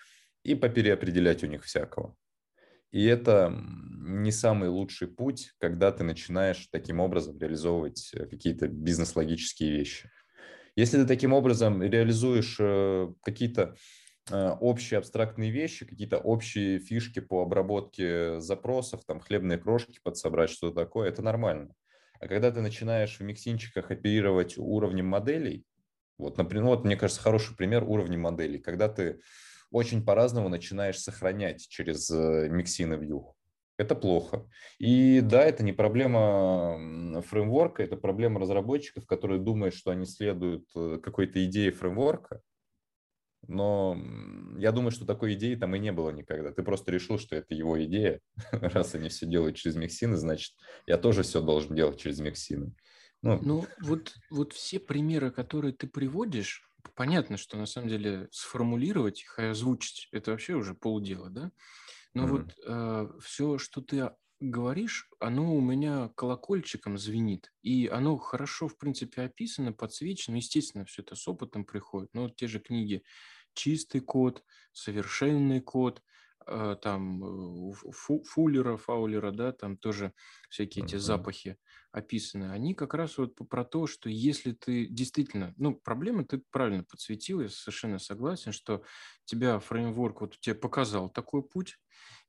и 0.43 0.55
попереопределять 0.55 1.43
у 1.43 1.47
них 1.47 1.63
всякого. 1.63 2.15
И 2.91 3.05
это 3.05 3.53
не 3.53 4.31
самый 4.31 4.69
лучший 4.69 5.07
путь, 5.07 5.51
когда 5.59 5.91
ты 5.91 6.03
начинаешь 6.03 6.67
таким 6.71 6.99
образом 6.99 7.39
реализовывать 7.39 8.11
какие-то 8.29 8.67
бизнес-логические 8.67 9.71
вещи. 9.71 10.09
Если 10.75 10.97
ты 10.97 11.05
таким 11.05 11.33
образом 11.33 11.81
реализуешь 11.81 12.57
какие-то 13.23 13.75
общие 14.29 14.97
абстрактные 14.97 15.51
вещи, 15.51 15.85
какие-то 15.85 16.17
общие 16.17 16.79
фишки 16.79 17.19
по 17.19 17.41
обработке 17.41 18.39
запросов, 18.39 19.03
там 19.05 19.19
хлебные 19.19 19.57
крошки 19.57 19.99
подсобрать, 20.03 20.49
что 20.49 20.71
такое, 20.71 21.09
это 21.09 21.21
нормально. 21.21 21.73
А 22.19 22.27
когда 22.27 22.51
ты 22.51 22.61
начинаешь 22.61 23.17
в 23.17 23.23
миксинчиках 23.23 23.89
оперировать 23.89 24.57
уровнем 24.57 25.07
моделей, 25.07 25.65
вот, 26.19 26.37
например, 26.37 26.65
вот 26.65 26.85
мне 26.85 26.95
кажется, 26.95 27.21
хороший 27.21 27.55
пример 27.55 27.83
уровня 27.83 28.17
моделей, 28.17 28.59
когда 28.59 28.87
ты 28.89 29.19
очень 29.71 30.05
по-разному 30.05 30.49
начинаешь 30.49 30.99
сохранять 30.99 31.67
через 31.67 32.11
э, 32.11 32.47
миксины 32.49 32.93
вьюх. 32.93 33.35
Это 33.77 33.95
плохо. 33.95 34.47
И 34.77 35.21
да, 35.21 35.43
это 35.43 35.63
не 35.63 35.71
проблема 35.71 37.21
фреймворка, 37.23 37.81
это 37.81 37.95
проблема 37.95 38.39
разработчиков, 38.39 39.07
которые 39.07 39.39
думают, 39.39 39.73
что 39.73 39.89
они 39.89 40.05
следуют 40.05 40.67
э, 40.75 40.99
какой-то 41.01 41.43
идее 41.43 41.71
фреймворка. 41.71 42.41
Но 43.47 43.97
я 44.57 44.71
думаю, 44.71 44.91
что 44.91 45.05
такой 45.05 45.33
идеи 45.33 45.55
там 45.55 45.75
и 45.75 45.79
не 45.79 45.91
было 45.91 46.11
никогда. 46.11 46.51
Ты 46.51 46.63
просто 46.63 46.91
решил, 46.91 47.17
что 47.17 47.35
это 47.35 47.53
его 47.53 47.83
идея. 47.83 48.21
Раз 48.51 48.95
они 48.95 49.09
все 49.09 49.25
делают 49.25 49.55
через 49.55 49.75
миксины, 49.75 50.15
значит, 50.17 50.53
я 50.85 50.97
тоже 50.97 51.23
все 51.23 51.41
должен 51.41 51.75
делать 51.75 51.99
через 51.99 52.19
миксины. 52.19 52.73
Ну, 53.23 53.39
ну 53.41 53.65
вот, 53.81 54.15
вот 54.29 54.53
все 54.53 54.79
примеры, 54.79 55.31
которые 55.31 55.73
ты 55.73 55.87
приводишь, 55.87 56.67
понятно, 56.95 57.37
что 57.37 57.57
на 57.57 57.65
самом 57.65 57.89
деле 57.89 58.27
сформулировать 58.31 59.21
их 59.21 59.39
и 59.39 59.43
озвучить, 59.43 60.07
это 60.11 60.31
вообще 60.31 60.53
уже 60.53 60.73
полдела, 60.73 61.29
да? 61.29 61.51
Но 62.13 62.23
mm-hmm. 62.23 62.29
вот 62.29 62.53
э, 62.65 63.19
все, 63.21 63.57
что 63.57 63.81
ты 63.81 64.11
говоришь, 64.41 65.07
оно 65.19 65.55
у 65.55 65.61
меня 65.61 66.09
колокольчиком 66.15 66.97
звенит. 66.97 67.53
И 67.61 67.87
оно 67.87 68.17
хорошо, 68.17 68.67
в 68.67 68.77
принципе, 68.77 69.21
описано, 69.21 69.71
подсвечено. 69.71 70.35
Естественно, 70.35 70.83
все 70.85 71.03
это 71.03 71.15
с 71.15 71.27
опытом 71.27 71.63
приходит. 71.63 72.09
Но 72.13 72.23
вот 72.23 72.35
те 72.35 72.47
же 72.47 72.59
книги 72.59 73.03
«Чистый 73.53 74.01
код», 74.01 74.43
«Совершенный 74.73 75.61
код», 75.61 76.01
э, 76.47 76.75
там 76.81 77.71
фу, 77.73 78.23
Фуллера, 78.23 78.77
Фаулера, 78.77 79.31
да, 79.31 79.51
там 79.51 79.77
тоже 79.77 80.13
всякие 80.49 80.83
uh-huh. 80.83 80.87
эти 80.87 80.95
запахи 80.95 81.57
описаны, 81.91 82.51
они 82.51 82.73
как 82.73 82.93
раз 82.93 83.17
вот 83.17 83.35
про 83.49 83.65
то, 83.65 83.85
что 83.85 84.09
если 84.09 84.53
ты 84.53 84.87
действительно, 84.87 85.53
ну, 85.57 85.75
проблема 85.75 86.25
ты 86.25 86.41
правильно 86.49 86.83
подсветил, 86.83 87.41
я 87.41 87.49
совершенно 87.49 87.99
согласен, 87.99 88.53
что 88.53 88.83
тебя 89.25 89.59
фреймворк 89.59 90.21
вот 90.21 90.39
тебе 90.39 90.55
показал 90.55 91.09
такой 91.09 91.43
путь, 91.43 91.77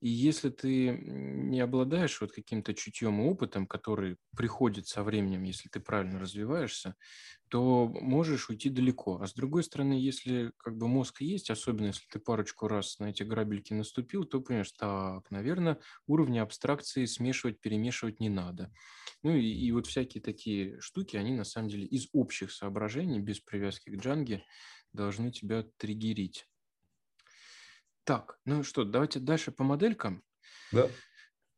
и 0.01 0.09
если 0.09 0.51
ты 0.51 0.91
не 0.91 1.61
обладаешь 1.61 2.21
вот 2.21 2.33
каким-то 2.33 2.75
чутьем 2.75 3.21
и 3.21 3.25
опытом, 3.29 3.67
который 3.67 4.17
приходит 4.37 4.87
со 4.89 5.03
временем, 5.05 5.45
если 5.45 5.69
ты 5.69 5.81
правильно 5.81 6.19
развиваешься, 6.19 6.97
то 7.49 7.87
можешь 7.89 8.49
уйти 8.49 8.71
далеко. 8.71 9.21
А 9.21 9.27
с 9.27 9.35
другой 9.35 9.63
стороны, 9.65 9.95
если 9.95 10.53
как 10.57 10.77
бы 10.77 10.89
мозг 10.89 11.21
есть, 11.21 11.51
особенно 11.51 11.87
если 11.89 12.07
ты 12.11 12.19
парочку 12.19 12.67
раз 12.69 12.99
на 12.99 13.11
эти 13.11 13.23
грабельки 13.23 13.75
наступил, 13.75 14.25
то 14.25 14.41
понимаешь, 14.41 14.73
так, 14.73 15.31
наверное, 15.31 15.79
уровни 16.07 16.39
абстракции 16.39 17.05
смешивать, 17.05 17.61
перемешивать 17.61 18.21
не 18.21 18.31
надо. 18.31 18.73
Ну 19.23 19.35
и, 19.37 19.47
и 19.47 19.71
вот 19.73 19.87
всякие 19.87 20.23
такие 20.23 20.81
штуки, 20.81 21.17
они 21.17 21.33
на 21.33 21.45
самом 21.45 21.69
деле 21.69 21.87
из 21.87 22.09
общих 22.13 22.53
соображений, 22.53 23.21
без 23.21 23.41
привязки 23.41 23.91
к 23.91 23.97
джанге, 24.01 24.45
должны 24.93 25.31
тебя 25.31 25.65
триггерить. 25.79 26.47
Так, 28.05 28.39
ну 28.45 28.63
что, 28.65 28.85
давайте 28.85 29.21
дальше 29.21 29.53
по 29.53 29.65
моделькам. 29.65 30.23
Да. 30.73 30.89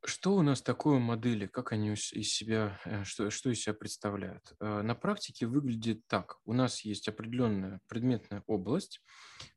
Что 0.06 0.34
у 0.34 0.42
нас 0.42 0.60
такое 0.60 0.98
модели? 0.98 1.46
Как 1.46 1.72
они 1.72 1.94
из 1.94 2.34
себя, 2.34 2.78
э, 2.84 3.04
что, 3.04 3.30
что 3.30 3.48
из 3.48 3.62
себя 3.62 3.72
представляют? 3.72 4.52
Э, 4.60 4.82
на 4.82 4.94
практике 4.94 5.46
выглядит 5.46 6.06
так. 6.06 6.36
У 6.44 6.52
нас 6.52 6.82
есть 6.82 7.08
определенная 7.08 7.80
предметная 7.88 8.42
область. 8.46 9.00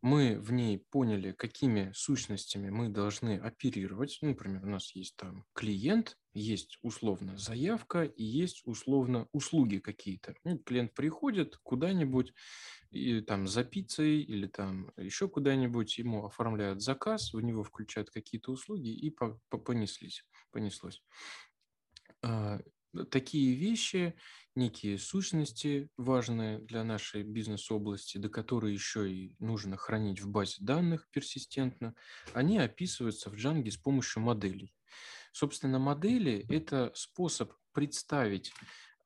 Мы 0.02 0.40
в 0.40 0.54
ней 0.54 0.86
поняли, 0.90 1.34
какими 1.34 1.92
сущностями 1.94 2.70
мы 2.70 2.88
должны 2.88 3.38
оперировать. 3.38 4.20
Ну, 4.22 4.30
например, 4.30 4.64
у 4.64 4.70
нас 4.70 4.96
есть 4.96 5.18
там 5.18 5.44
клиент, 5.54 6.18
есть 6.34 6.78
условно 6.82 7.38
заявка 7.38 8.04
и 8.04 8.24
есть 8.24 8.62
условно 8.66 9.28
услуги 9.32 9.78
какие-то. 9.78 10.36
Ну, 10.44 10.58
клиент 10.60 10.94
приходит 10.94 11.58
куда-нибудь, 11.58 12.34
и 12.92 13.22
там 13.22 13.48
за 13.48 13.64
пиццей 13.64 14.22
или 14.22 14.48
там 14.48 14.92
еще 14.98 15.28
куда-нибудь, 15.30 15.98
ему 15.98 16.26
оформляют 16.26 16.82
заказ, 16.82 17.34
в 17.34 17.42
него 17.42 17.64
включают 17.64 18.10
какие-то 18.12 18.52
услуги 18.52 18.90
и 18.90 19.10
по 19.10 19.40
-по 19.52 19.58
понеслись, 19.60 20.26
понеслось. 20.52 21.02
А, 22.22 22.60
такие 23.12 23.56
вещи, 23.56 24.16
некие 24.56 24.98
сущности 24.98 25.90
важные 25.98 26.60
для 26.60 26.84
нашей 26.84 27.24
бизнес-области, 27.24 28.18
до 28.18 28.30
которой 28.30 28.74
еще 28.74 29.12
и 29.12 29.36
нужно 29.40 29.78
хранить 29.78 30.22
в 30.22 30.30
базе 30.30 30.58
данных 30.60 31.08
персистентно, 31.12 31.96
они 32.34 32.58
описываются 32.58 33.30
в 33.30 33.36
Django 33.36 33.70
с 33.70 33.78
помощью 33.78 34.24
моделей. 34.24 34.74
Собственно, 35.32 35.80
модели– 35.80 36.46
это 36.50 36.92
способ 36.96 37.54
представить 37.74 38.52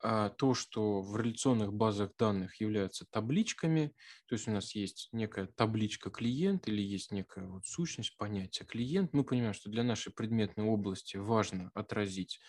а, 0.04 0.30
то, 0.30 0.56
что 0.56 1.02
в 1.02 1.16
реляционных 1.16 1.74
базах 1.74 2.12
данных 2.18 2.60
являются 2.60 3.06
табличками, 3.06 3.94
то 4.26 4.34
есть 4.34 4.48
у 4.48 4.52
нас 4.52 4.74
есть 4.74 5.10
некая 5.12 5.46
табличка 5.46 6.10
клиент 6.10 6.68
или 6.68 6.82
есть 6.82 7.12
некая 7.12 7.46
вот 7.48 7.66
сущность, 7.66 8.18
понятие 8.18 8.66
клиент. 8.66 9.14
Мы 9.14 9.24
понимаем, 9.24 9.54
что 9.54 9.70
для 9.70 9.84
нашей 9.84 10.12
предметной 10.12 10.66
области 10.66 11.18
важно 11.18 11.70
отразить 11.76 12.40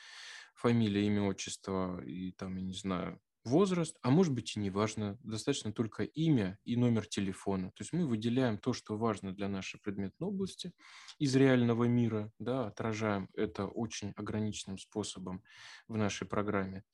фамилия, 0.55 1.07
имя, 1.07 1.23
отчество 1.25 2.03
и 2.03 2.33
там, 2.33 2.57
я 2.57 2.62
не 2.62 2.75
знаю, 2.75 3.20
возраст, 3.45 3.97
а 4.03 4.11
может 4.11 4.32
быть 4.32 4.57
и 4.57 4.61
не 4.61 4.70
важно, 4.70 5.18
достаточно 5.22 5.72
только 5.72 6.05
имя 6.05 6.59
и 6.64 6.76
номер 6.76 7.07
телефона. 7.07 7.68
То 7.72 7.82
есть 7.82 7.93
мы 7.93 8.07
выделяем 8.07 8.59
то, 8.59 8.72
что 8.72 8.97
важно 8.97 9.34
для 9.34 9.49
нашей 9.49 9.80
предметной 9.80 10.28
области 10.28 10.72
из 11.18 11.34
реального 11.34 11.84
мира, 11.84 12.32
да, 12.38 12.66
отражаем 12.66 13.28
это 13.34 13.66
очень 13.66 14.12
ограниченным 14.16 14.79
способом 14.79 15.42
в 15.88 15.96
нашей 15.96 16.26
программе. 16.26 16.84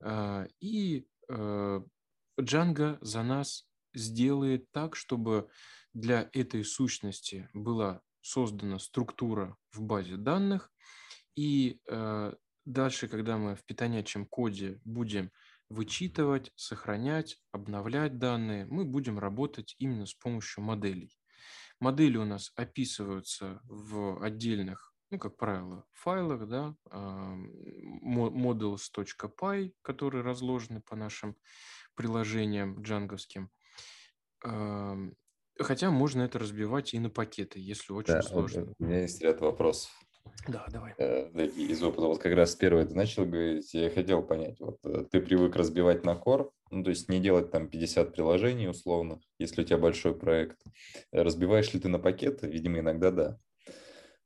А, 0.00 0.46
и 0.60 1.06
э, 1.28 1.80
Django 2.40 2.98
за 3.00 3.22
нас 3.22 3.66
сделает 3.92 4.70
так, 4.70 4.94
чтобы 4.96 5.48
для 5.92 6.30
этой 6.32 6.64
сущности 6.64 7.48
была 7.52 8.00
создана 8.20 8.78
структура 8.78 9.56
в 9.72 9.82
базе 9.82 10.16
данных, 10.16 10.70
и 11.34 11.80
э, 11.88 12.34
дальше, 12.64 13.08
когда 13.08 13.38
мы 13.38 13.56
в 13.56 13.64
питонячем 13.64 14.26
коде 14.26 14.80
будем 14.84 15.30
вычитывать, 15.70 16.52
сохранять, 16.56 17.38
обновлять 17.52 18.18
данные, 18.18 18.66
мы 18.66 18.84
будем 18.84 19.18
работать 19.18 19.74
именно 19.78 20.04
с 20.04 20.14
помощью 20.14 20.62
моделей. 20.64 21.18
Модели 21.80 22.18
у 22.18 22.26
нас 22.26 22.52
описываются 22.56 23.60
в 23.64 24.22
отдельных, 24.22 24.92
ну, 25.10 25.18
как 25.18 25.36
правило, 25.38 25.86
файлах, 25.92 26.46
да, 26.48 26.76
models.py, 28.04 29.72
которые 29.82 30.22
разложены 30.22 30.82
по 30.82 30.96
нашим 30.96 31.36
приложениям 31.94 32.82
джанговским. 32.82 33.50
Хотя 35.58 35.90
можно 35.90 36.22
это 36.22 36.38
разбивать 36.38 36.94
и 36.94 36.98
на 36.98 37.10
пакеты, 37.10 37.58
если 37.60 37.92
очень 37.92 38.14
да, 38.14 38.22
сложно. 38.22 38.74
У 38.78 38.84
меня 38.84 39.02
есть 39.02 39.20
ряд 39.20 39.40
вопросов. 39.40 39.90
Да, 40.48 40.66
давай. 40.70 40.94
Э, 40.98 41.28
из 41.46 41.82
опыта, 41.82 42.02
вот 42.02 42.18
как 42.18 42.34
раз 42.34 42.54
первое 42.54 42.86
ты 42.86 42.94
начал 42.94 43.24
говорить, 43.24 43.72
я 43.74 43.90
хотел 43.90 44.22
понять, 44.22 44.58
вот 44.60 44.78
э, 44.84 45.04
ты 45.10 45.20
привык 45.20 45.56
разбивать 45.56 46.04
на 46.04 46.16
кор, 46.16 46.52
ну, 46.70 46.84
то 46.84 46.90
есть 46.90 47.08
не 47.08 47.20
делать 47.20 47.50
там 47.50 47.68
50 47.68 48.12
приложений 48.12 48.68
условно, 48.68 49.20
если 49.38 49.62
у 49.62 49.64
тебя 49.64 49.78
большой 49.78 50.14
проект. 50.14 50.60
Разбиваешь 51.12 51.72
ли 51.74 51.80
ты 51.80 51.88
на 51.88 51.98
пакеты? 51.98 52.48
Видимо, 52.48 52.78
иногда 52.78 53.10
да. 53.10 53.38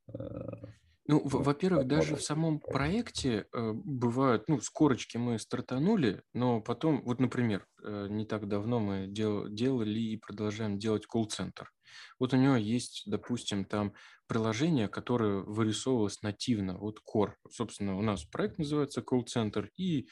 Э, 0.09 0.67
ну, 1.07 1.21
ну 1.23 1.41
во-первых, 1.41 1.87
даже 1.87 2.17
в 2.17 2.23
самом 2.23 2.61
проекте 2.61 3.47
э, 3.53 3.73
бывают, 3.73 4.49
ну, 4.49 4.61
с 4.61 4.71
корочки 4.71 5.19
мы 5.19 5.39
стартанули, 5.39 6.23
но 6.33 6.63
потом, 6.63 7.03
вот, 7.05 7.21
например, 7.21 7.67
э, 7.83 8.07
не 8.09 8.25
так 8.25 8.49
давно 8.49 8.81
мы 8.81 9.07
дел, 9.07 9.49
делали 9.49 10.01
и 10.01 10.17
продолжаем 10.17 10.79
делать 10.79 11.07
колл-центр. 11.07 11.71
Вот 12.19 12.33
у 12.33 12.37
него 12.37 12.57
есть, 12.57 13.03
допустим, 13.07 13.67
там 13.67 13.93
приложение, 14.27 14.89
которое 14.89 15.41
вырисовывалось 15.41 16.23
нативно, 16.23 16.79
вот 16.79 17.01
Core. 17.01 17.35
Собственно, 17.51 17.97
у 17.97 18.03
нас 18.03 18.25
проект 18.25 18.59
называется 18.59 19.03
колл-центр, 19.03 19.71
и 19.77 20.09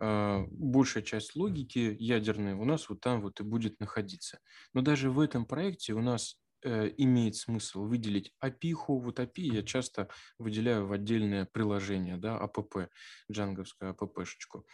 э, 0.00 0.44
большая 0.50 1.02
часть 1.02 1.36
логики 1.36 1.96
ядерной 1.98 2.54
у 2.54 2.64
нас 2.64 2.88
вот 2.88 3.00
там 3.00 3.20
вот 3.20 3.40
и 3.40 3.44
будет 3.44 3.80
находиться. 3.80 4.38
Но 4.72 4.82
даже 4.82 5.10
в 5.10 5.20
этом 5.20 5.46
проекте 5.46 5.92
у 5.92 6.00
нас 6.00 6.36
Э, 6.66 6.90
имеет 6.96 7.36
смысл 7.36 7.84
выделить 7.84 8.32
API. 8.42 8.74
Вот 8.88 9.20
API 9.20 9.54
я 9.54 9.62
часто 9.62 10.08
выделяю 10.36 10.86
в 10.86 10.92
отдельное 10.92 11.44
приложение, 11.44 12.16
да, 12.16 12.40
APP, 12.42 12.88
джанговскую 13.30 13.94
APP-шечку. 13.94 14.66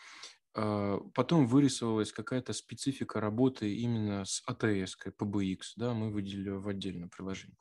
А, 0.55 1.01
потом 1.15 1.47
вырисовалась 1.47 2.11
какая-то 2.13 2.55
специфика 2.55 3.21
работы 3.21 3.75
именно 3.75 4.25
с 4.25 4.43
ATS, 4.49 4.93
PBX, 5.05 5.59
да, 5.77 5.93
мы 5.93 6.11
выделили 6.11 6.51
в 6.51 6.67
отдельное 6.67 7.09
приложение. 7.09 7.59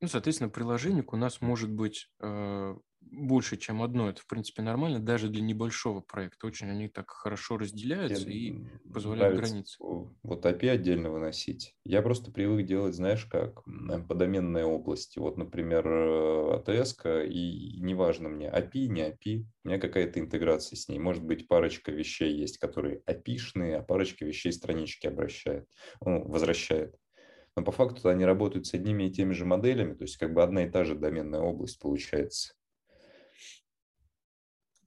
Ну, 0.00 0.08
соответственно, 0.08 0.50
приложений 0.50 1.04
у 1.08 1.16
нас 1.16 1.40
может 1.40 1.70
быть 1.70 2.10
э, 2.20 2.76
больше, 3.00 3.56
чем 3.56 3.82
одно. 3.82 4.10
Это, 4.10 4.20
в 4.20 4.26
принципе, 4.26 4.62
нормально, 4.62 5.00
даже 5.00 5.28
для 5.28 5.42
небольшого 5.42 6.00
проекта. 6.00 6.46
Очень 6.46 6.70
они 6.70 6.88
так 6.88 7.10
хорошо 7.10 7.56
разделяются 7.56 8.28
Мне 8.28 8.36
и 8.36 8.52
позволяют 8.92 9.36
границы. 9.36 9.76
Вот 9.80 10.44
API 10.44 10.68
отдельно 10.70 11.10
выносить. 11.10 11.76
Я 11.84 12.02
просто 12.02 12.30
привык 12.30 12.66
делать, 12.66 12.94
знаешь, 12.94 13.24
как 13.24 13.62
по 13.64 14.14
доменной 14.14 14.64
области. 14.64 15.18
Вот, 15.18 15.38
например, 15.38 15.86
ATS, 15.86 16.96
э, 17.04 17.26
и 17.28 17.80
неважно 17.80 18.28
мне, 18.28 18.48
API, 18.48 18.88
не 18.88 19.02
API, 19.02 19.46
у 19.64 19.68
меня 19.68 19.78
какая-то 19.78 20.20
интеграция 20.20 20.76
с 20.76 20.88
ней. 20.88 20.98
Может 20.98 21.24
быть, 21.24 21.48
парочка 21.48 21.90
вещей 21.92 22.34
есть, 22.34 22.58
которые 22.58 23.02
API-шные, 23.06 23.76
а 23.76 23.82
парочка 23.82 24.24
вещей 24.24 24.52
странички 24.52 25.06
обращает, 25.06 25.66
ну, 26.00 26.26
возвращает 26.28 26.96
но 27.56 27.64
по 27.64 27.72
факту 27.72 28.08
они 28.08 28.24
работают 28.24 28.66
с 28.66 28.74
одними 28.74 29.04
и 29.04 29.10
теми 29.10 29.32
же 29.32 29.46
моделями, 29.46 29.94
то 29.94 30.04
есть 30.04 30.18
как 30.18 30.34
бы 30.34 30.42
одна 30.42 30.64
и 30.64 30.70
та 30.70 30.84
же 30.84 30.94
доменная 30.94 31.40
область 31.40 31.80
получается. 31.80 32.54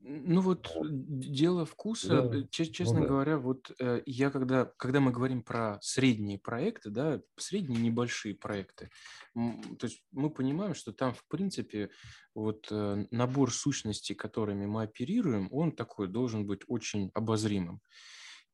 Ну 0.02 0.42
вот 0.42 0.72
дело 0.82 1.66
вкуса, 1.66 2.22
да. 2.22 2.40
Э, 2.40 2.44
честно 2.50 3.00
ну, 3.00 3.02
да. 3.02 3.08
говоря, 3.08 3.38
вот 3.38 3.72
э, 3.80 4.02
я 4.06 4.32
когда, 4.32 4.66
когда 4.78 5.02
мы 5.02 5.12
говорим 5.12 5.44
про 5.44 5.78
средние 5.82 6.40
проекты, 6.40 6.90
да, 6.90 7.22
средние 7.38 7.82
небольшие 7.82 8.34
проекты, 8.34 8.90
то 9.36 9.84
есть 9.84 10.02
мы 10.12 10.30
понимаем, 10.30 10.74
что 10.74 10.94
там 10.94 11.14
в 11.14 11.28
принципе 11.28 11.90
вот 12.34 12.68
э, 12.72 13.06
набор 13.12 13.54
сущностей, 13.54 14.16
которыми 14.16 14.66
мы 14.66 14.84
оперируем, 14.84 15.50
он 15.52 15.74
такой 15.74 16.08
должен 16.08 16.48
быть 16.48 16.62
очень 16.68 17.12
обозримым. 17.14 17.82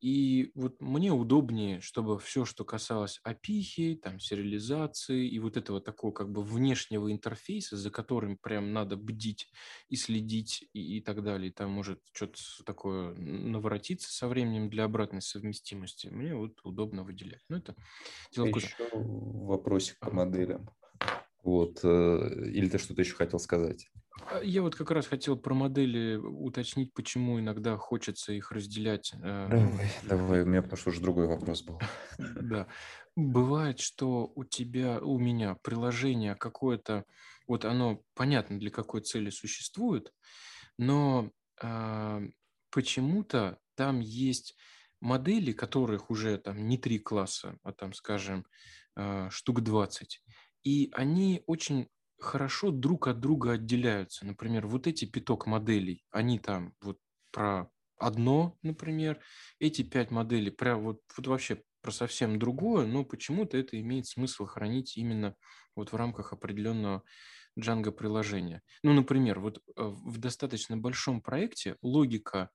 И 0.05 0.51
вот 0.53 0.79
мне 0.81 1.11
удобнее, 1.11 1.81
чтобы 1.81 2.19
все, 2.19 2.45
что 2.45 2.63
касалось 2.63 3.19
опихи, 3.23 3.95
там, 3.95 4.19
сериализации 4.19 5.27
и 5.27 5.39
вот 5.39 5.57
этого 5.57 5.81
такого 5.81 6.11
как 6.11 6.29
бы 6.31 6.43
внешнего 6.43 7.11
интерфейса, 7.11 7.75
за 7.75 7.89
которым 7.89 8.37
прям 8.37 8.71
надо 8.71 8.97
бдить 8.97 9.51
и 9.89 9.95
следить 9.95 10.69
и, 10.73 10.97
и 10.97 11.01
так 11.01 11.23
далее, 11.23 11.51
там 11.51 11.71
может 11.71 12.01
что-то 12.13 12.39
такое 12.67 13.15
наворотиться 13.15 14.13
со 14.13 14.27
временем 14.27 14.69
для 14.69 14.83
обратной 14.83 15.23
совместимости, 15.23 16.05
мне 16.05 16.35
вот 16.35 16.59
удобно 16.63 17.01
выделять. 17.01 17.41
Ну, 17.49 17.57
это 17.57 17.75
дело 18.31 18.45
Еще 18.45 18.75
вопросик 18.93 19.97
по 19.97 20.11
моделям. 20.11 20.69
Вот. 21.41 21.79
Э, 21.83 22.47
или 22.53 22.69
ты 22.69 22.77
что-то 22.77 23.01
еще 23.01 23.15
хотел 23.15 23.39
сказать? 23.39 23.89
А, 24.21 24.41
я 24.41 24.61
вот 24.61 24.75
как 24.75 24.91
раз 24.91 25.07
хотел 25.07 25.37
про 25.37 25.53
модели 25.53 26.15
уточнить, 26.15 26.93
почему 26.93 27.39
иногда 27.39 27.77
хочется 27.77 28.33
их 28.33 28.51
разделять. 28.51 29.13
Э, 29.21 29.47
давай, 29.49 29.91
давай, 30.03 30.41
у 30.43 30.45
меня 30.45 30.61
потому 30.61 30.77
что 30.77 30.89
уже 30.89 31.01
другой 31.01 31.27
вопрос 31.27 31.63
был. 31.63 31.79
Да. 32.17 32.67
Бывает, 33.15 33.79
что 33.79 34.31
у 34.35 34.43
тебя, 34.43 34.99
у 34.99 35.17
меня 35.17 35.55
приложение 35.61 36.35
какое-то, 36.35 37.05
вот 37.47 37.63
оно 37.63 38.01
понятно 38.13 38.59
для 38.59 38.69
какой 38.69 39.01
цели 39.01 39.29
существует, 39.29 40.11
но 40.77 41.31
э, 41.61 42.27
почему-то 42.71 43.57
там 43.75 43.99
есть 44.01 44.55
модели, 44.99 45.51
которых 45.53 46.09
уже 46.09 46.37
там 46.37 46.67
не 46.67 46.77
три 46.77 46.99
класса, 46.99 47.57
а 47.63 47.71
там, 47.71 47.93
скажем, 47.93 48.45
э, 48.97 49.29
штук 49.29 49.61
20. 49.61 50.21
И 50.63 50.89
они 50.93 51.43
очень 51.45 51.87
хорошо 52.25 52.71
друг 52.71 53.07
от 53.07 53.19
друга 53.19 53.53
отделяются. 53.53 54.25
Например, 54.25 54.67
вот 54.67 54.87
эти 54.87 55.05
пяток 55.05 55.45
моделей, 55.47 56.03
они 56.11 56.39
там 56.39 56.73
вот 56.81 56.99
про 57.31 57.69
одно, 57.97 58.57
например, 58.61 59.21
эти 59.59 59.81
пять 59.83 60.11
моделей 60.11 60.51
про 60.51 60.75
вот, 60.77 61.01
вот 61.17 61.27
вообще 61.27 61.63
про 61.81 61.91
совсем 61.91 62.39
другое, 62.39 62.85
но 62.87 63.05
почему-то 63.05 63.57
это 63.57 63.79
имеет 63.79 64.07
смысл 64.07 64.45
хранить 64.45 64.97
именно 64.97 65.35
вот 65.75 65.91
в 65.91 65.95
рамках 65.95 66.33
определенного 66.33 67.03
Django 67.59 67.91
приложения. 67.91 68.61
Ну, 68.83 68.93
например, 68.93 69.39
вот 69.39 69.59
э, 69.59 69.61
в 69.77 70.17
достаточно 70.17 70.77
большом 70.77 71.21
проекте 71.21 71.77
логика 71.81 72.49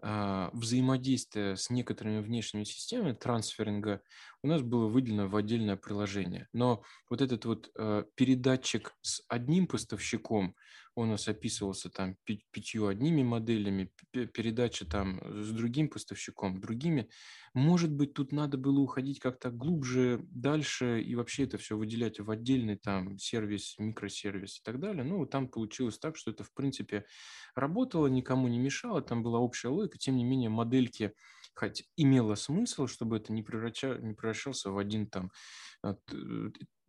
взаимодействия 0.00 1.56
с 1.56 1.70
некоторыми 1.70 2.20
внешними 2.20 2.64
системами 2.64 3.12
трансферинга 3.12 4.00
у 4.42 4.48
нас 4.48 4.62
было 4.62 4.86
выделено 4.88 5.26
в 5.28 5.36
отдельное 5.36 5.76
приложение. 5.76 6.48
Но 6.52 6.82
вот 7.10 7.20
этот 7.20 7.44
вот 7.44 7.70
э, 7.76 8.04
передатчик 8.14 8.94
с 9.00 9.22
одним 9.28 9.66
поставщиком, 9.66 10.54
он 10.98 11.08
у 11.08 11.10
нас 11.12 11.28
описывался 11.28 11.90
там 11.90 12.16
пятью 12.24 12.88
одними 12.88 13.22
моделями, 13.22 13.92
передача 14.10 14.84
там 14.84 15.20
с 15.44 15.50
другим 15.52 15.88
поставщиком, 15.88 16.60
другими. 16.60 17.08
Может 17.54 17.92
быть, 17.92 18.14
тут 18.14 18.32
надо 18.32 18.58
было 18.58 18.80
уходить 18.80 19.20
как-то 19.20 19.50
глубже, 19.50 20.20
дальше 20.30 21.00
и 21.00 21.14
вообще 21.14 21.44
это 21.44 21.56
все 21.56 21.76
выделять 21.76 22.18
в 22.18 22.30
отдельный 22.30 22.76
там 22.76 23.16
сервис, 23.18 23.76
микросервис 23.78 24.58
и 24.58 24.62
так 24.64 24.80
далее. 24.80 25.04
Ну, 25.04 25.24
там 25.24 25.48
получилось 25.48 25.98
так, 25.98 26.16
что 26.16 26.32
это, 26.32 26.42
в 26.42 26.52
принципе, 26.52 27.04
работало, 27.54 28.08
никому 28.08 28.48
не 28.48 28.58
мешало, 28.58 29.00
там 29.00 29.22
была 29.22 29.38
общая 29.38 29.68
логика, 29.68 29.98
тем 29.98 30.16
не 30.16 30.24
менее, 30.24 30.50
модельки 30.50 31.14
хоть 31.58 31.84
имело 31.96 32.36
смысл, 32.36 32.86
чтобы 32.86 33.16
это 33.16 33.32
не, 33.32 33.42
превраща, 33.42 33.98
не 33.98 34.14
превращался 34.14 34.70
в 34.70 34.78
один 34.78 35.08
там 35.08 35.32
э, 35.82 35.94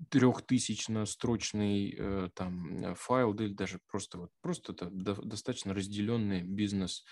трехтысячно-строчный 0.10 1.96
э, 1.98 2.30
там 2.36 2.84
э, 2.84 2.96
файл, 2.96 3.34
да 3.34 3.46
или 3.46 3.54
даже 3.54 3.80
просто 3.88 4.20
вот 4.20 4.32
просто 4.42 4.74
это 4.74 4.90
достаточно 4.92 5.74
разделенные 5.74 6.44
бизнес 6.44 7.04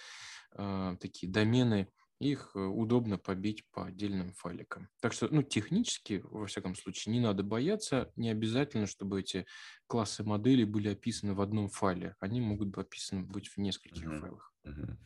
такие 1.01 1.29
домены, 1.29 1.89
их 2.19 2.55
удобно 2.55 3.17
побить 3.17 3.69
по 3.69 3.85
отдельным 3.85 4.31
файликам. 4.31 4.87
Так 5.01 5.11
что, 5.11 5.27
ну, 5.29 5.43
технически, 5.43 6.21
во 6.23 6.47
всяком 6.47 6.73
случае, 6.73 7.13
не 7.13 7.19
надо 7.19 7.43
бояться, 7.43 8.11
не 8.15 8.29
обязательно, 8.29 8.87
чтобы 8.87 9.19
эти 9.19 9.45
классы 9.87 10.23
моделей 10.23 10.63
были 10.63 10.87
описаны 10.87 11.33
в 11.33 11.41
одном 11.41 11.67
файле. 11.67 12.15
Они 12.21 12.39
могут 12.39 12.69
быть 12.69 12.85
описаны 12.85 13.23
быть 13.23 13.49
в 13.49 13.57
нескольких 13.57 14.05
uh-huh. 14.05 14.21
файлах. 14.21 14.53
Uh-huh. 14.65 14.97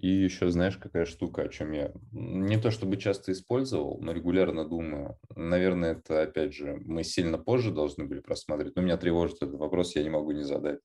И 0.00 0.08
еще 0.08 0.50
знаешь, 0.50 0.76
какая 0.76 1.04
штука, 1.06 1.42
о 1.42 1.48
чем 1.48 1.72
я 1.72 1.92
не 2.12 2.60
то 2.60 2.70
чтобы 2.70 2.96
часто 2.96 3.30
использовал, 3.32 4.00
но 4.00 4.12
регулярно 4.12 4.68
думаю. 4.68 5.16
Наверное, 5.36 5.92
это, 5.92 6.22
опять 6.22 6.52
же, 6.52 6.80
мы 6.84 7.04
сильно 7.04 7.38
позже 7.38 7.70
должны 7.70 8.04
были 8.04 8.20
просматривать, 8.20 8.74
но 8.74 8.82
меня 8.82 8.96
тревожит 8.96 9.36
этот 9.36 9.54
вопрос, 9.54 9.94
я 9.94 10.02
не 10.02 10.10
могу 10.10 10.32
не 10.32 10.42
задать. 10.42 10.80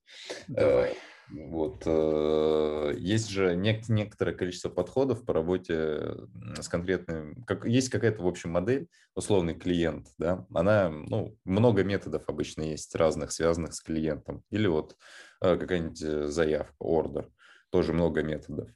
Давай. 0.46 0.92
Э, 0.92 0.94
вот. 1.28 1.82
Э, 1.86 2.92
есть 2.96 3.30
же 3.30 3.56
некоторое 3.56 4.32
количество 4.32 4.68
подходов 4.68 5.24
по 5.24 5.32
работе 5.32 6.14
с 6.60 6.68
конкретным... 6.68 7.42
Как, 7.44 7.66
есть 7.66 7.88
какая-то, 7.88 8.22
в 8.22 8.28
общем, 8.28 8.50
модель, 8.50 8.86
условный 9.16 9.54
клиент, 9.54 10.06
да, 10.18 10.46
она, 10.54 10.88
ну, 10.88 11.36
много 11.44 11.82
методов 11.82 12.28
обычно 12.28 12.62
есть 12.62 12.94
разных, 12.94 13.32
связанных 13.32 13.74
с 13.74 13.80
клиентом. 13.80 14.44
Или 14.50 14.68
вот 14.68 14.96
э, 15.42 15.56
какая-нибудь 15.56 15.98
заявка, 16.32 16.76
ордер 16.78 17.28
тоже 17.70 17.92
много 17.92 18.22
методов. 18.22 18.68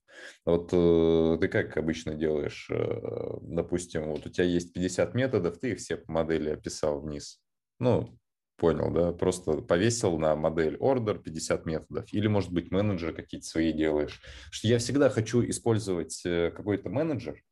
Вот 0.44 0.70
э, 0.72 1.38
ты 1.40 1.48
как 1.48 1.76
обычно 1.76 2.14
делаешь? 2.14 2.68
Э, 2.70 3.38
допустим, 3.42 4.04
вот 4.10 4.26
у 4.26 4.30
тебя 4.30 4.44
есть 4.44 4.72
50 4.72 5.14
методов, 5.14 5.58
ты 5.58 5.72
их 5.72 5.78
все 5.78 5.96
по 5.96 6.12
модели 6.12 6.50
описал 6.50 7.00
вниз. 7.00 7.40
Ну, 7.80 8.16
понял, 8.56 8.90
да? 8.92 9.12
Просто 9.12 9.52
повесил 9.62 10.18
на 10.18 10.36
модель 10.36 10.76
order 10.76 11.18
50 11.20 11.66
методов. 11.66 12.12
Или, 12.12 12.28
может 12.28 12.52
быть, 12.52 12.70
менеджеры 12.70 13.12
какие-то 13.12 13.46
свои 13.46 13.72
делаешь. 13.72 14.20
Что 14.50 14.68
я 14.68 14.78
всегда 14.78 15.10
хочу 15.10 15.44
использовать 15.44 16.22
э, 16.24 16.50
какой-то 16.50 16.88
менеджер, 16.88 17.42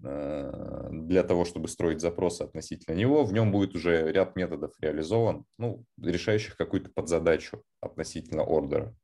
для 0.00 1.24
того, 1.24 1.44
чтобы 1.44 1.66
строить 1.66 2.00
запросы 2.00 2.42
относительно 2.42 2.94
него, 2.94 3.24
в 3.24 3.32
нем 3.32 3.50
будет 3.50 3.74
уже 3.74 4.12
ряд 4.12 4.36
методов 4.36 4.72
реализован, 4.80 5.44
ну, 5.58 5.84
решающих 6.00 6.56
какую-то 6.56 6.88
подзадачу 6.94 7.64
относительно 7.80 8.44
ордера. 8.44 8.94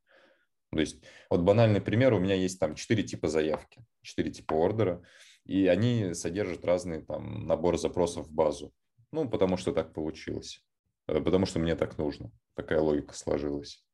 То 0.75 0.81
есть 0.81 1.01
вот 1.29 1.39
банальный 1.39 1.79
пример, 1.79 2.13
у 2.13 2.19
меня 2.19 2.35
есть 2.35 2.59
там 2.59 2.75
четыре 2.75 3.01
типа 3.01 3.29
заявки, 3.29 3.85
четыре 4.01 4.29
типа 4.29 4.55
ордера, 4.55 5.01
и 5.45 5.67
они 5.67 6.13
содержат 6.13 6.65
разный 6.65 7.01
там 7.01 7.47
набор 7.47 7.77
запросов 7.77 8.27
в 8.27 8.33
базу. 8.33 8.73
Ну, 9.13 9.29
потому 9.29 9.55
что 9.55 9.71
так 9.71 9.93
получилось, 9.93 10.61
э, 11.07 11.21
потому 11.21 11.45
что 11.45 11.59
мне 11.59 11.77
так 11.77 11.97
нужно, 11.97 12.29
такая 12.55 12.81
логика 12.81 13.13
сложилась. 13.13 13.85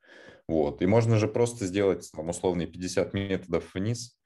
Вот. 0.48 0.82
И 0.82 0.88
можно 0.88 1.18
же 1.18 1.28
просто 1.28 1.68
сделать 1.68 2.10
там 2.16 2.30
условные 2.30 2.68
50 2.68 3.14
методов 3.14 3.76
вниз, 3.76 4.20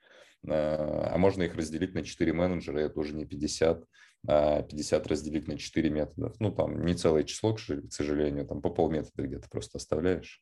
э, 0.48 0.54
а 0.54 1.18
можно 1.18 1.44
их 1.44 1.56
разделить 1.56 1.94
на 1.94 2.06
4 2.06 2.32
менеджера, 2.32 2.80
это 2.80 2.98
уже 2.98 3.16
не 3.16 3.26
50, 3.26 3.84
а 4.30 4.62
50 4.62 5.08
разделить 5.08 5.50
на 5.50 5.58
4 5.58 5.90
методов. 5.90 6.40
Ну, 6.40 6.54
там 6.54 6.86
не 6.86 6.96
целое 6.96 7.26
число, 7.26 7.54
к 7.54 7.60
сожалению, 7.90 8.48
там 8.48 8.62
по 8.62 8.70
полметода 8.70 9.24
где-то 9.24 9.50
просто 9.50 9.78
оставляешь. 9.78 10.42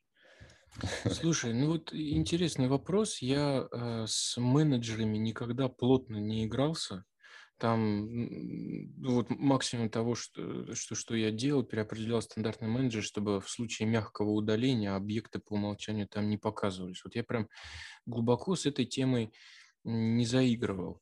Слушай, 1.11 1.53
ну 1.53 1.67
вот 1.67 1.93
интересный 1.93 2.67
вопрос. 2.67 3.21
Я 3.21 3.67
э, 3.71 4.05
с 4.07 4.37
менеджерами 4.37 5.17
никогда 5.17 5.69
плотно 5.69 6.17
не 6.17 6.45
игрался. 6.45 7.05
Там 7.57 8.09
вот 8.97 9.29
максимум 9.29 9.89
того, 9.89 10.15
что, 10.15 10.73
что, 10.75 10.95
что 10.95 11.15
я 11.15 11.31
делал, 11.31 11.63
переопределял 11.63 12.21
стандартный 12.21 12.67
менеджер, 12.67 13.03
чтобы 13.03 13.39
в 13.39 13.49
случае 13.49 13.87
мягкого 13.87 14.31
удаления 14.31 14.95
объекты 14.95 15.39
по 15.39 15.53
умолчанию 15.53 16.07
там 16.07 16.29
не 16.29 16.37
показывались. 16.37 17.03
Вот 17.03 17.15
я 17.15 17.23
прям 17.23 17.47
глубоко 18.05 18.55
с 18.55 18.65
этой 18.65 18.85
темой 18.85 19.31
не 19.83 20.25
заигрывал. 20.25 21.01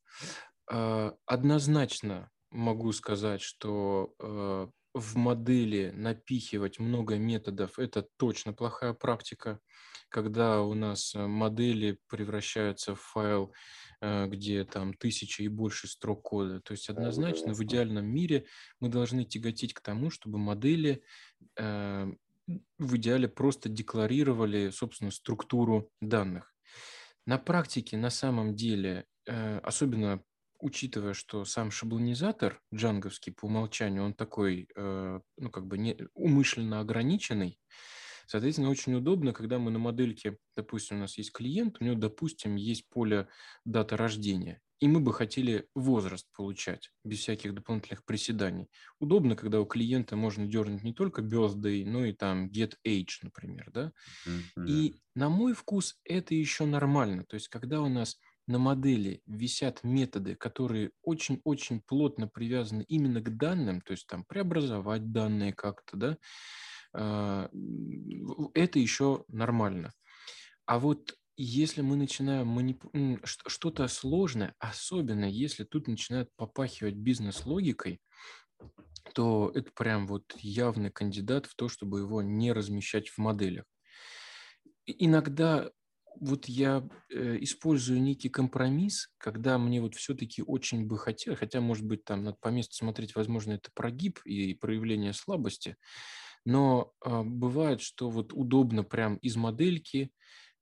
Э, 0.71 1.11
однозначно 1.25 2.29
могу 2.51 2.91
сказать, 2.91 3.41
что 3.41 4.13
э, 4.19 4.67
в 4.93 5.15
модели 5.15 5.91
напихивать 5.95 6.79
много 6.79 7.17
методов– 7.17 7.73
это 7.79 8.07
точно 8.17 8.53
плохая 8.53 8.93
практика. 8.93 9.59
Когда 10.09 10.61
у 10.61 10.73
нас 10.73 11.15
э, 11.15 11.25
модели 11.25 11.97
превращаются 12.07 12.95
в 12.95 13.01
файл, 13.01 13.53
э, 14.01 14.27
где 14.27 14.65
там 14.65 14.93
тысячи 14.93 15.43
и 15.43 15.47
больше 15.47 15.87
строк 15.87 16.23
кода. 16.23 16.59
То 16.59 16.73
есть 16.73 16.89
однозначно 16.89 17.53
в 17.53 17.63
идеальном 17.63 18.05
мире 18.05 18.45
мы 18.81 18.89
должны 18.89 19.23
тяготить 19.23 19.73
к 19.73 19.79
тому, 19.79 20.09
чтобы 20.09 20.37
модели 20.37 21.03
э, 21.57 22.11
в 22.77 22.97
идеале 22.97 23.29
просто 23.29 23.69
декларировали, 23.69 24.71
собственно, 24.71 25.11
структуру 25.11 25.89
данных. 26.01 26.53
На 27.25 27.37
практике, 27.37 27.95
на 27.95 28.09
самом 28.09 28.55
деле, 28.55 29.05
особенно 29.25 30.21
учитывая, 30.61 31.13
что 31.13 31.45
сам 31.45 31.71
шаблонизатор 31.71 32.61
джанговский 32.73 33.33
по 33.33 33.45
умолчанию, 33.45 34.03
он 34.03 34.13
такой, 34.13 34.67
э, 34.75 35.19
ну, 35.37 35.49
как 35.49 35.67
бы 35.67 35.77
не, 35.77 35.97
умышленно 36.13 36.79
ограниченный, 36.79 37.59
Соответственно, 38.31 38.69
очень 38.69 38.93
удобно, 38.93 39.33
когда 39.33 39.59
мы 39.59 39.71
на 39.71 39.79
модельке, 39.79 40.37
допустим, 40.55 40.95
у 40.95 40.99
нас 41.01 41.17
есть 41.17 41.33
клиент, 41.33 41.81
у 41.81 41.83
него, 41.83 41.95
допустим, 41.95 42.55
есть 42.55 42.87
поле 42.87 43.27
дата 43.65 43.97
рождения, 43.97 44.61
и 44.79 44.87
мы 44.87 45.01
бы 45.01 45.13
хотели 45.13 45.67
возраст 45.75 46.25
получать 46.33 46.91
без 47.03 47.19
всяких 47.19 47.53
дополнительных 47.53 48.05
приседаний. 48.05 48.69
Удобно, 48.99 49.35
когда 49.35 49.59
у 49.59 49.65
клиента 49.65 50.15
можно 50.15 50.47
дернуть 50.47 50.81
не 50.81 50.93
только 50.93 51.21
birthday, 51.21 51.83
но 51.85 52.05
и 52.05 52.13
там 52.13 52.47
get 52.47 52.75
age, 52.87 53.19
например, 53.21 53.69
да. 53.73 53.91
Mm-hmm. 54.25 54.65
И 54.65 54.95
на 55.13 55.27
мой 55.27 55.53
вкус 55.53 55.99
это 56.05 56.33
еще 56.33 56.65
нормально. 56.65 57.25
То 57.25 57.35
есть, 57.35 57.49
когда 57.49 57.81
у 57.81 57.89
нас 57.89 58.17
на 58.51 58.59
модели 58.59 59.21
висят 59.25 59.83
методы, 59.83 60.35
которые 60.35 60.91
очень-очень 61.01 61.81
плотно 61.81 62.27
привязаны 62.27 62.83
именно 62.87 63.21
к 63.21 63.35
данным, 63.37 63.81
то 63.81 63.91
есть 63.91 64.07
там 64.07 64.23
преобразовать 64.25 65.11
данные 65.11 65.53
как-то, 65.53 65.97
да, 65.97 66.17
а, 66.93 67.49
это 68.53 68.79
еще 68.79 69.23
нормально. 69.27 69.93
А 70.65 70.79
вот 70.79 71.15
если 71.37 71.81
мы 71.81 71.95
начинаем 71.95 72.47
манипу... 72.47 72.91
что-то 73.23 73.87
сложное, 73.87 74.53
особенно 74.59 75.25
если 75.25 75.63
тут 75.63 75.87
начинает 75.87 76.29
попахивать 76.35 76.95
бизнес-логикой, 76.95 77.99
то 79.13 79.51
это 79.55 79.71
прям 79.71 80.07
вот 80.07 80.35
явный 80.37 80.91
кандидат 80.91 81.47
в 81.47 81.55
то, 81.55 81.67
чтобы 81.67 81.99
его 81.99 82.21
не 82.21 82.51
размещать 82.51 83.09
в 83.09 83.17
моделях. 83.17 83.65
Иногда 84.85 85.71
вот 86.19 86.45
я 86.45 86.87
э, 87.09 87.37
использую 87.41 88.01
некий 88.01 88.29
компромисс, 88.29 89.09
когда 89.17 89.57
мне 89.57 89.81
вот 89.81 89.95
все-таки 89.95 90.43
очень 90.43 90.85
бы 90.85 90.97
хотелось, 90.97 91.39
хотя, 91.39 91.61
может 91.61 91.85
быть, 91.85 92.03
там 92.03 92.23
надо 92.23 92.37
по 92.39 92.49
месту 92.49 92.75
смотреть, 92.75 93.15
возможно, 93.15 93.53
это 93.53 93.69
прогиб 93.73 94.19
и 94.25 94.53
проявление 94.53 95.13
слабости, 95.13 95.77
но 96.45 96.93
э, 97.05 97.21
бывает, 97.23 97.81
что 97.81 98.09
вот 98.09 98.33
удобно 98.33 98.83
прям 98.83 99.15
из 99.17 99.35
модельки 99.35 100.11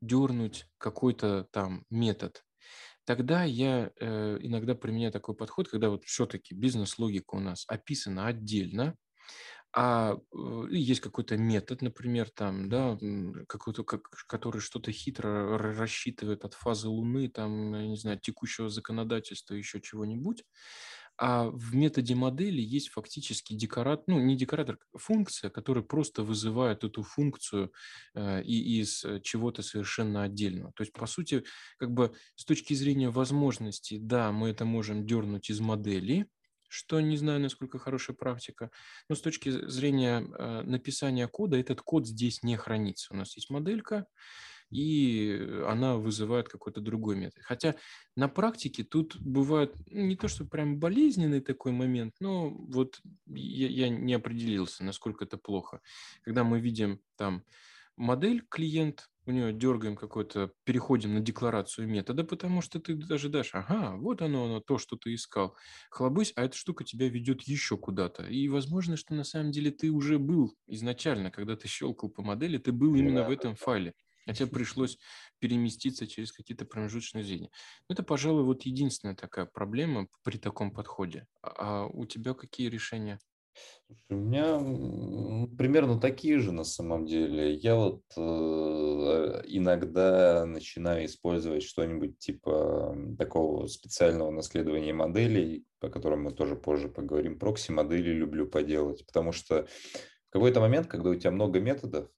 дернуть 0.01 0.65
какой-то 0.77 1.47
там 1.51 1.85
метод. 1.89 2.43
Тогда 3.05 3.43
я 3.43 3.91
э, 3.99 4.37
иногда 4.41 4.75
применяю 4.75 5.11
такой 5.11 5.35
подход, 5.35 5.67
когда 5.67 5.89
вот 5.89 6.05
все-таки 6.05 6.53
бизнес-логика 6.53 7.35
у 7.35 7.39
нас 7.39 7.65
описана 7.67 8.27
отдельно, 8.27 8.95
а 9.71 10.15
э, 10.15 10.67
есть 10.71 11.01
какой-то 11.01 11.37
метод, 11.37 11.81
например, 11.81 12.29
там, 12.29 12.69
да, 12.69 12.97
какой-то, 13.47 13.83
как, 13.83 14.09
который 14.27 14.61
что-то 14.61 14.91
хитро 14.91 15.57
рассчитывает 15.57 16.43
от 16.43 16.55
фазы 16.55 16.87
Луны, 16.89 17.29
там, 17.29 17.75
я 17.75 17.87
не 17.87 17.97
знаю, 17.97 18.19
текущего 18.19 18.69
законодательства, 18.69 19.53
еще 19.53 19.79
чего-нибудь. 19.79 20.43
А 21.17 21.49
в 21.49 21.75
методе 21.75 22.15
модели 22.15 22.61
есть 22.61 22.89
фактически 22.89 23.53
декоратор, 23.53 24.05
ну, 24.07 24.19
не 24.19 24.37
декоратор, 24.37 24.79
функция, 24.95 25.49
которая 25.49 25.83
просто 25.83 26.23
вызывает 26.23 26.85
эту 26.85 27.03
функцию 27.03 27.73
э, 28.15 28.41
и 28.43 28.79
из 28.79 29.05
чего-то 29.21 29.61
совершенно 29.61 30.23
отдельного. 30.23 30.71
То 30.73 30.83
есть, 30.83 30.93
по 30.93 31.05
сути, 31.07 31.43
как 31.77 31.91
бы 31.91 32.15
с 32.35 32.45
точки 32.45 32.73
зрения 32.73 33.09
возможностей, 33.09 33.99
да, 33.99 34.31
мы 34.31 34.49
это 34.49 34.63
можем 34.65 35.05
дернуть 35.05 35.49
из 35.49 35.59
модели, 35.59 36.27
что 36.69 37.01
не 37.01 37.17
знаю, 37.17 37.41
насколько 37.41 37.79
хорошая 37.79 38.15
практика. 38.15 38.71
Но 39.09 39.15
с 39.15 39.21
точки 39.21 39.49
зрения 39.49 40.21
э, 40.21 40.61
написания 40.61 41.27
кода, 41.27 41.57
этот 41.57 41.81
код 41.81 42.07
здесь 42.07 42.43
не 42.43 42.55
хранится. 42.55 43.13
У 43.13 43.17
нас 43.17 43.35
есть 43.35 43.49
моделька, 43.49 44.05
и 44.69 45.63
она 45.67 45.97
вызывает 45.97 46.47
какой-то 46.47 46.79
другой 46.79 47.15
метод. 47.15 47.43
Хотя 47.43 47.75
на 48.15 48.29
практике 48.29 48.83
тут 48.83 49.19
бывает 49.19 49.75
ну, 49.87 50.05
не 50.05 50.15
то, 50.15 50.27
что 50.27 50.45
прям 50.45 50.79
болезненный 50.79 51.41
такой 51.41 51.71
момент, 51.71 52.15
но 52.19 52.49
вот 52.49 53.01
я, 53.25 53.67
я 53.67 53.89
не 53.89 54.13
определился, 54.13 54.83
насколько 54.83 55.25
это 55.25 55.37
плохо. 55.37 55.81
Когда 56.21 56.43
мы 56.43 56.59
видим 56.59 57.01
там 57.15 57.43
модель 57.95 58.45
клиент, 58.47 59.09
у 59.29 59.31
нее 59.31 59.53
дергаем 59.53 59.95
какой-то, 59.95 60.51
переходим 60.65 61.13
на 61.13 61.21
декларацию 61.21 61.87
метода, 61.87 62.23
потому 62.23 62.61
что 62.61 62.79
ты 62.79 62.93
ожидаешь, 63.13 63.51
ага, 63.53 63.95
вот 63.97 64.21
оно, 64.21 64.45
оно, 64.45 64.59
то, 64.59 64.77
что 64.77 64.97
ты 64.97 65.13
искал. 65.13 65.55
Хлобысь, 65.91 66.33
а 66.35 66.43
эта 66.43 66.55
штука 66.57 66.83
тебя 66.83 67.07
ведет 67.09 67.43
еще 67.43 67.77
куда-то. 67.77 68.23
И 68.25 68.47
возможно, 68.49 68.97
что 68.97 69.13
на 69.13 69.23
самом 69.23 69.51
деле 69.51 69.71
ты 69.71 69.91
уже 69.91 70.19
был 70.19 70.55
изначально, 70.67 71.31
когда 71.31 71.55
ты 71.55 71.67
щелкал 71.67 72.09
по 72.09 72.21
модели, 72.23 72.57
ты 72.57 72.71
был 72.71 72.95
именно 72.95 73.23
в 73.23 73.29
этом 73.29 73.55
файле. 73.55 73.93
А 74.25 74.33
тебе 74.33 74.47
пришлось 74.47 74.97
переместиться 75.39 76.05
через 76.07 76.31
какие-то 76.31 76.65
промежуточные 76.65 77.23
звенья. 77.23 77.49
Это, 77.89 78.03
пожалуй, 78.03 78.43
вот 78.43 78.63
единственная 78.63 79.15
такая 79.15 79.45
проблема 79.45 80.07
при 80.23 80.37
таком 80.37 80.71
подходе. 80.71 81.27
А, 81.41 81.83
а 81.83 81.87
у 81.87 82.05
тебя 82.05 82.33
какие 82.33 82.67
решения? 82.69 83.19
У 84.09 84.15
меня 84.15 84.59
примерно 85.57 85.99
такие 85.99 86.39
же 86.39 86.51
на 86.51 86.63
самом 86.63 87.05
деле. 87.05 87.53
Я 87.55 87.75
вот 87.75 88.03
э, 88.15 89.41
иногда 89.45 90.45
начинаю 90.45 91.05
использовать 91.05 91.63
что-нибудь 91.63 92.19
типа 92.19 92.95
такого 93.17 93.67
специального 93.67 94.29
наследования 94.29 94.93
моделей, 94.93 95.65
по 95.79 95.89
которым 95.89 96.23
мы 96.23 96.31
тоже 96.31 96.55
позже 96.55 96.87
поговорим. 96.87 97.39
Прокси-модели 97.39 98.11
люблю 98.11 98.47
поделать, 98.47 99.05
потому 99.07 99.31
что 99.31 99.65
в 99.65 100.31
какой-то 100.31 100.59
момент, 100.59 100.87
когда 100.87 101.09
у 101.09 101.15
тебя 101.15 101.31
много 101.31 101.59
методов, 101.59 102.09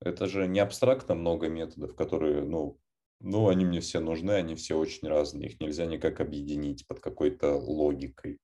это 0.00 0.26
же 0.26 0.48
не 0.48 0.60
абстрактно 0.60 1.14
много 1.14 1.48
методов, 1.48 1.94
которые, 1.94 2.42
ну, 2.42 2.80
ну, 3.20 3.48
они 3.48 3.64
мне 3.64 3.80
все 3.80 4.00
нужны, 4.00 4.32
они 4.32 4.54
все 4.54 4.78
очень 4.78 5.06
разные, 5.06 5.50
их 5.50 5.60
нельзя 5.60 5.86
никак 5.86 6.20
объединить 6.20 6.86
под 6.86 7.00
какой-то 7.00 7.54
логикой. 7.54 8.38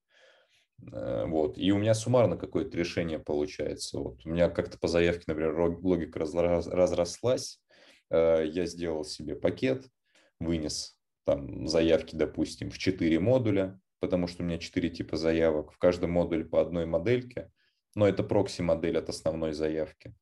Э, 0.92 1.24
вот. 1.26 1.58
И 1.58 1.70
у 1.72 1.78
меня 1.78 1.94
суммарно 1.94 2.36
какое-то 2.36 2.76
решение 2.76 3.18
получается. 3.18 3.98
Вот. 3.98 4.24
У 4.24 4.30
меня 4.30 4.48
как-то 4.48 4.78
по 4.78 4.88
заявке, 4.88 5.24
например, 5.26 5.58
логика 5.58 6.18
разрослась. 6.18 7.60
Э, 8.10 8.44
я 8.46 8.66
сделал 8.66 9.04
себе 9.04 9.36
пакет, 9.36 9.86
вынес 10.40 10.96
там 11.24 11.66
заявки, 11.66 12.14
допустим, 12.14 12.70
в 12.70 12.78
4 12.78 13.18
модуля, 13.18 13.80
потому 14.00 14.26
что 14.26 14.42
у 14.42 14.46
меня 14.46 14.58
4 14.58 14.90
типа 14.90 15.16
заявок, 15.16 15.72
в 15.72 15.78
каждом 15.78 16.12
модуле 16.12 16.44
по 16.44 16.60
одной 16.60 16.86
модельке, 16.86 17.50
но 17.94 18.06
это 18.06 18.22
прокси-модель 18.22 18.98
от 18.98 19.08
основной 19.08 19.52
заявки. 19.52 20.14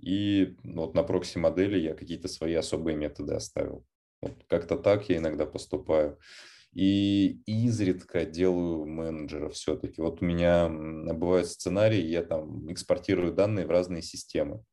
И 0.00 0.56
вот 0.62 0.94
на 0.94 1.02
прокси-модели 1.02 1.78
я 1.78 1.94
какие-то 1.94 2.28
свои 2.28 2.54
особые 2.54 2.96
методы 2.96 3.34
оставил. 3.34 3.84
Вот 4.22 4.32
как-то 4.48 4.76
так 4.76 5.08
я 5.08 5.16
иногда 5.16 5.46
поступаю. 5.46 6.18
И 6.72 7.42
изредка 7.46 8.24
делаю 8.24 8.86
менеджера 8.86 9.48
все-таки. 9.48 10.00
Вот 10.00 10.22
у 10.22 10.24
меня 10.24 10.68
бывают 10.68 11.48
сценарии, 11.48 12.00
я 12.00 12.22
там 12.22 12.70
экспортирую 12.70 13.32
данные 13.32 13.66
в 13.66 13.70
разные 13.70 14.02
системы. 14.02 14.64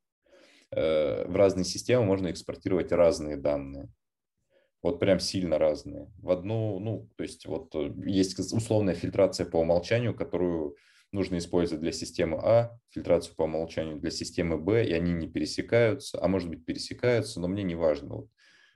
Э, 0.72 1.26
в 1.28 1.36
разные 1.36 1.65
системы 1.65 2.06
можно 2.06 2.30
экспортировать 2.30 2.91
разные 2.91 3.36
данные. 3.36 3.90
Вот 4.84 4.99
прям 4.99 5.19
сильно 5.19 5.57
разные. 5.57 6.11
В 6.19 6.30
одну, 6.30 6.80
ну, 6.80 7.10
то 7.18 7.24
есть 7.24 7.45
вот 7.48 7.74
э, 7.74 7.91
есть 8.06 8.38
условная 8.40 8.94
фильтрация 8.94 9.48
по 9.48 9.57
умолчанию, 9.57 10.14
которую 10.14 10.76
нужно 11.11 11.38
использовать 11.38 11.82
для 11.82 11.91
системы 11.91 12.38
А, 12.44 12.78
фильтрацию 12.90 13.36
по 13.36 13.44
умолчанию 13.44 13.98
для 13.98 14.11
системы 14.11 14.57
Б, 14.57 14.86
и 14.86 14.94
они 14.94 15.14
не 15.14 15.28
пересекаются, 15.28 16.19
а 16.22 16.28
может 16.28 16.49
быть 16.49 16.65
пересекаются, 16.65 17.40
но 17.40 17.48
мне 17.48 17.64
не 17.64 17.76
важно. 17.76 18.15
Вот 18.15 18.30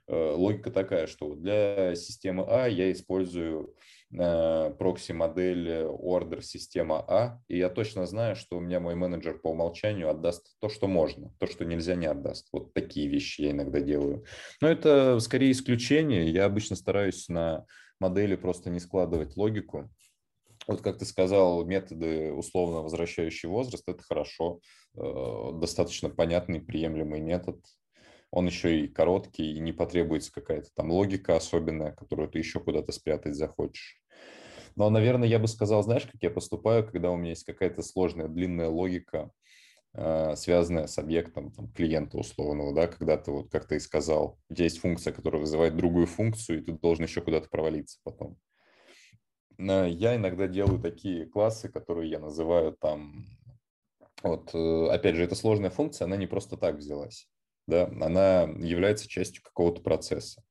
логика 0.08 0.70
такая, 0.70 1.06
что 1.06 1.34
для 1.34 1.94
системы 1.94 2.44
А 2.48 2.66
я 2.66 2.90
использую 2.92 3.74
э, 4.12 4.74
прокси-модель 4.78 5.68
order 5.84 6.42
система 6.42 7.04
А, 7.08 7.40
и 7.48 7.58
я 7.58 7.68
точно 7.68 8.06
знаю, 8.06 8.36
что 8.36 8.56
у 8.56 8.60
меня 8.60 8.80
мой 8.80 8.94
менеджер 8.94 9.38
по 9.38 9.48
умолчанию 9.48 10.10
отдаст 10.10 10.56
то, 10.60 10.68
что 10.68 10.88
можно, 10.88 11.32
то, 11.38 11.46
что 11.46 11.64
нельзя, 11.64 11.94
не 11.94 12.06
отдаст. 12.06 12.48
Вот 12.52 12.72
такие 12.74 13.08
вещи 13.08 13.42
я 13.42 13.50
иногда 13.52 13.80
делаю. 13.80 14.24
Но 14.60 14.68
это 14.68 15.18
скорее 15.20 15.52
исключение. 15.52 16.28
Я 16.28 16.46
обычно 16.46 16.76
стараюсь 16.76 17.28
на 17.28 17.64
модели 18.00 18.36
просто 18.36 18.70
не 18.70 18.80
складывать 18.80 19.36
логику. 19.36 19.90
Вот 20.66 20.80
как 20.80 20.98
ты 20.98 21.04
сказал, 21.04 21.64
методы 21.64 22.32
условно 22.32 22.82
возвращающий 22.82 23.48
возраст– 23.48 23.82
это 23.88 24.02
хорошо, 24.02 24.60
э, 24.96 25.50
достаточно 25.54 26.08
понятный, 26.08 26.60
приемлемый 26.60 27.20
метод 27.20 27.58
он 28.32 28.46
еще 28.46 28.80
и 28.80 28.88
короткий, 28.88 29.52
и 29.52 29.60
не 29.60 29.72
потребуется 29.72 30.32
какая-то 30.32 30.70
там 30.74 30.90
логика 30.90 31.36
особенная, 31.36 31.92
которую 31.92 32.28
ты 32.28 32.38
еще 32.38 32.60
куда-то 32.60 32.90
спрятать 32.90 33.36
захочешь. 33.36 34.00
Но, 34.74 34.88
наверное, 34.88 35.28
я 35.28 35.38
бы 35.38 35.46
сказал, 35.48 35.82
знаешь, 35.82 36.06
как 36.06 36.22
я 36.22 36.30
поступаю, 36.30 36.84
когда 36.86 37.10
у 37.10 37.16
меня 37.16 37.30
есть 37.30 37.44
какая-то 37.44 37.82
сложная, 37.82 38.28
длинная 38.28 38.70
логика, 38.70 39.30
э, 39.92 40.34
связанная 40.36 40.86
с 40.86 40.96
объектом 40.96 41.52
там, 41.52 41.70
клиента 41.72 42.16
условного, 42.16 42.74
да, 42.74 42.86
когда 42.86 43.18
ты, 43.18 43.30
вот 43.30 43.50
как 43.50 43.66
ты 43.66 43.76
и 43.76 43.80
сказал, 43.80 44.38
у 44.48 44.54
тебя 44.54 44.64
есть 44.64 44.78
функция, 44.78 45.12
которая 45.12 45.40
вызывает 45.40 45.76
другую 45.76 46.06
функцию, 46.06 46.58
и 46.58 46.62
ты 46.62 46.72
должен 46.72 47.04
еще 47.04 47.20
куда-то 47.20 47.50
провалиться 47.50 47.98
потом. 48.02 48.38
Я 49.58 50.16
иногда 50.16 50.48
делаю 50.48 50.80
такие 50.80 51.26
классы, 51.26 51.68
которые 51.68 52.08
я 52.08 52.18
называю 52.18 52.72
там, 52.72 53.26
вот, 54.22 54.54
э, 54.54 54.86
опять 54.90 55.16
же, 55.16 55.22
это 55.22 55.34
сложная 55.34 55.68
функция, 55.68 56.06
она 56.06 56.16
не 56.16 56.26
просто 56.26 56.56
так 56.56 56.76
взялась 56.76 57.28
да, 57.66 57.86
она 58.00 58.42
является 58.58 59.08
частью 59.08 59.42
какого-то 59.42 59.82
процесса. 59.82 60.42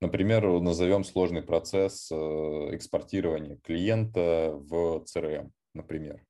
Например, 0.00 0.60
назовем 0.60 1.04
сложный 1.04 1.42
процесс 1.42 2.10
э, 2.10 2.14
экспортирования 2.14 3.58
клиента 3.62 4.52
в 4.52 5.04
CRM, 5.04 5.50
например. 5.72 6.24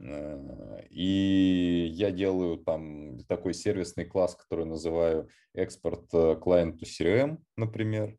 Э, 0.00 0.82
и 0.90 1.88
я 1.92 2.10
делаю 2.10 2.58
там 2.58 3.24
такой 3.24 3.54
сервисный 3.54 4.06
класс, 4.06 4.34
который 4.34 4.64
называю 4.64 5.28
экспорт 5.54 6.12
client 6.12 6.78
to 6.78 6.84
CRM, 6.84 7.38
например, 7.56 8.16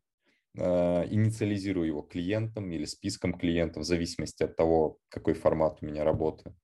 э, 0.56 0.62
инициализирую 1.10 1.88
его 1.88 2.02
клиентом 2.02 2.70
или 2.70 2.84
списком 2.84 3.34
клиентов 3.34 3.82
в 3.82 3.86
зависимости 3.86 4.42
от 4.42 4.56
того, 4.56 4.98
какой 5.08 5.34
формат 5.34 5.78
у 5.82 5.86
меня 5.86 6.04
работы 6.04 6.54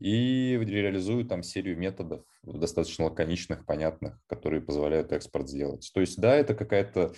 и 0.00 0.56
реализую 0.58 1.24
там 1.24 1.42
серию 1.42 1.76
методов 1.76 2.24
достаточно 2.42 3.06
лаконичных, 3.06 3.66
понятных, 3.66 4.20
которые 4.26 4.62
позволяют 4.62 5.12
экспорт 5.12 5.48
сделать. 5.48 5.90
То 5.92 6.00
есть, 6.00 6.20
да, 6.20 6.36
это 6.36 6.54
какая-то, 6.54 7.14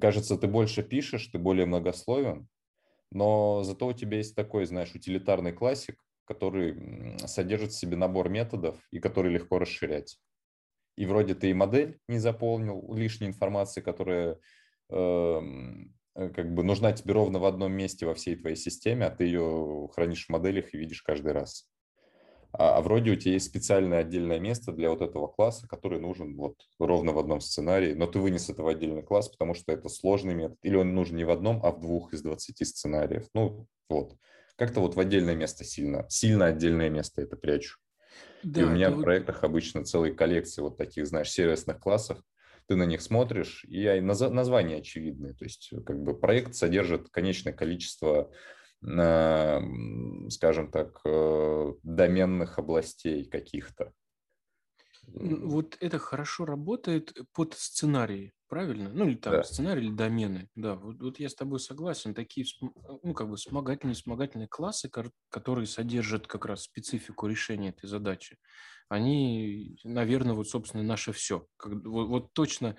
кажется, 0.00 0.36
ты 0.36 0.46
больше 0.46 0.82
пишешь, 0.82 1.26
ты 1.26 1.38
более 1.38 1.66
многословен, 1.66 2.48
но 3.10 3.62
зато 3.64 3.88
у 3.88 3.92
тебя 3.92 4.18
есть 4.18 4.36
такой, 4.36 4.66
знаешь, 4.66 4.94
утилитарный 4.94 5.52
классик, 5.52 6.00
который 6.24 7.18
содержит 7.26 7.72
в 7.72 7.78
себе 7.78 7.96
набор 7.96 8.28
методов 8.28 8.76
и 8.90 9.00
который 9.00 9.32
легко 9.32 9.58
расширять. 9.58 10.18
И 10.96 11.06
вроде 11.06 11.34
ты 11.34 11.50
и 11.50 11.54
модель 11.54 11.98
не 12.06 12.18
заполнил 12.18 12.94
лишней 12.94 13.26
информации, 13.26 13.80
которая 13.80 14.38
эм, 14.90 15.94
э, 16.14 16.28
как 16.28 16.54
бы 16.54 16.62
нужна 16.62 16.92
тебе 16.92 17.14
ровно 17.14 17.38
в 17.38 17.46
одном 17.46 17.72
месте 17.72 18.06
во 18.06 18.14
всей 18.14 18.36
твоей 18.36 18.56
системе, 18.56 19.06
а 19.06 19.10
ты 19.10 19.24
ее 19.24 19.88
хранишь 19.92 20.26
в 20.26 20.30
моделях 20.30 20.72
и 20.72 20.78
видишь 20.78 21.02
каждый 21.02 21.32
раз 21.32 21.71
а, 22.52 22.76
а 22.76 22.80
вроде 22.82 23.12
у 23.12 23.16
тебя 23.16 23.32
есть 23.32 23.46
специальное 23.46 24.00
отдельное 24.00 24.38
место 24.38 24.72
для 24.72 24.90
вот 24.90 25.00
этого 25.00 25.26
класса, 25.26 25.66
который 25.66 26.00
нужен 26.00 26.36
вот 26.36 26.56
ровно 26.78 27.12
в 27.12 27.18
одном 27.18 27.40
сценарии, 27.40 27.94
но 27.94 28.06
ты 28.06 28.18
вынес 28.18 28.50
это 28.50 28.62
в 28.62 28.68
отдельный 28.68 29.02
класс, 29.02 29.28
потому 29.28 29.54
что 29.54 29.72
это 29.72 29.88
сложный 29.88 30.34
метод, 30.34 30.58
или 30.62 30.76
он 30.76 30.94
нужен 30.94 31.16
не 31.16 31.24
в 31.24 31.30
одном, 31.30 31.60
а 31.64 31.70
в 31.70 31.80
двух 31.80 32.12
из 32.12 32.22
20 32.22 32.66
сценариев. 32.66 33.26
Ну, 33.34 33.66
вот. 33.88 34.16
Как-то 34.56 34.80
вот 34.80 34.94
в 34.94 35.00
отдельное 35.00 35.34
место 35.34 35.64
сильно, 35.64 36.06
сильно 36.08 36.46
отдельное 36.46 36.90
место 36.90 37.22
это 37.22 37.36
прячу. 37.36 37.78
Да, 38.42 38.60
и 38.60 38.64
у 38.64 38.70
меня 38.70 38.90
в 38.90 38.96
вот... 38.96 39.04
проектах 39.04 39.44
обычно 39.44 39.84
целые 39.84 40.14
коллекции 40.14 40.60
вот 40.60 40.76
таких, 40.76 41.06
знаешь, 41.06 41.30
сервисных 41.30 41.80
классов, 41.80 42.18
ты 42.68 42.76
на 42.76 42.84
них 42.84 43.02
смотришь, 43.02 43.64
и 43.64 44.00
названия 44.00 44.76
очевидные. 44.76 45.34
То 45.34 45.44
есть, 45.44 45.72
как 45.84 46.00
бы 46.02 46.18
проект 46.18 46.54
содержит 46.54 47.08
конечное 47.08 47.52
количество 47.52 48.30
скажем 48.82 50.70
так, 50.70 51.00
э, 51.04 51.72
доменных 51.82 52.58
областей 52.58 53.24
каких-то. 53.24 53.92
Вот 55.06 55.76
это 55.80 55.98
хорошо 55.98 56.44
работает 56.44 57.12
под 57.32 57.54
сценарии, 57.54 58.32
правильно? 58.48 58.90
Ну, 58.92 59.08
или 59.08 59.16
там 59.16 59.34
да. 59.34 59.42
сценарий 59.42 59.86
или 59.86 59.92
домены. 59.92 60.48
Да, 60.54 60.76
вот, 60.76 61.00
вот 61.00 61.18
я 61.18 61.28
с 61.28 61.34
тобой 61.34 61.60
согласен. 61.60 62.14
Такие, 62.14 62.46
ну, 62.60 63.12
как 63.14 63.28
бы 63.28 63.36
вспомогательные, 63.36 63.94
вспомогательные 63.94 64.48
классы, 64.48 64.90
которые 65.28 65.66
содержат 65.66 66.26
как 66.26 66.46
раз 66.46 66.62
специфику 66.62 67.26
решения 67.26 67.70
этой 67.70 67.88
задачи, 67.88 68.38
они, 68.88 69.76
наверное, 69.84 70.34
вот, 70.34 70.48
собственно, 70.48 70.82
наше 70.82 71.12
все. 71.12 71.46
Как, 71.56 71.72
вот, 71.84 72.08
вот 72.08 72.32
точно 72.32 72.76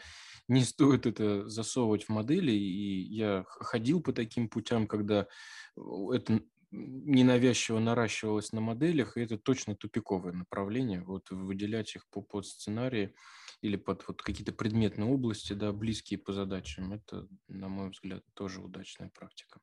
не 0.48 0.64
стоит 0.64 1.06
это 1.06 1.48
засовывать 1.48 2.06
в 2.06 2.10
модели, 2.10 2.52
и 2.52 3.02
я 3.14 3.46
ходил 3.48 4.02
по 4.02 4.14
таким 4.14 4.50
путям, 4.50 4.88
когда 4.88 5.28
это 5.76 6.42
ненавязчиво 6.72 7.80
наращивалось 7.80 8.52
на 8.52 8.60
моделях, 8.60 9.16
и 9.16 9.22
это 9.22 9.38
точно 9.38 9.76
тупиковое 9.76 10.34
направление. 10.34 11.02
Вот 11.02 11.30
выделять 11.30 11.96
их 11.96 12.08
по, 12.10 12.22
под 12.22 12.48
сценарии 12.48 13.14
или 13.62 13.76
под 13.78 14.08
вот 14.08 14.22
какие-то 14.22 14.54
предметные 14.54 15.08
области, 15.08 15.54
да, 15.54 15.72
близкие 15.72 16.20
по 16.20 16.34
задачам, 16.34 16.94
это, 16.94 17.28
на 17.48 17.70
мой 17.70 17.92
взгляд, 17.92 18.24
тоже 18.34 18.60
удачная 18.60 19.10
практика. 19.10 19.60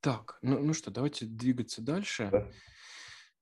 Так, 0.00 0.38
ну, 0.42 0.60
ну 0.60 0.72
что, 0.74 0.90
давайте 0.92 1.26
двигаться 1.26 1.82
дальше. 1.82 2.28
Да. 2.30 2.50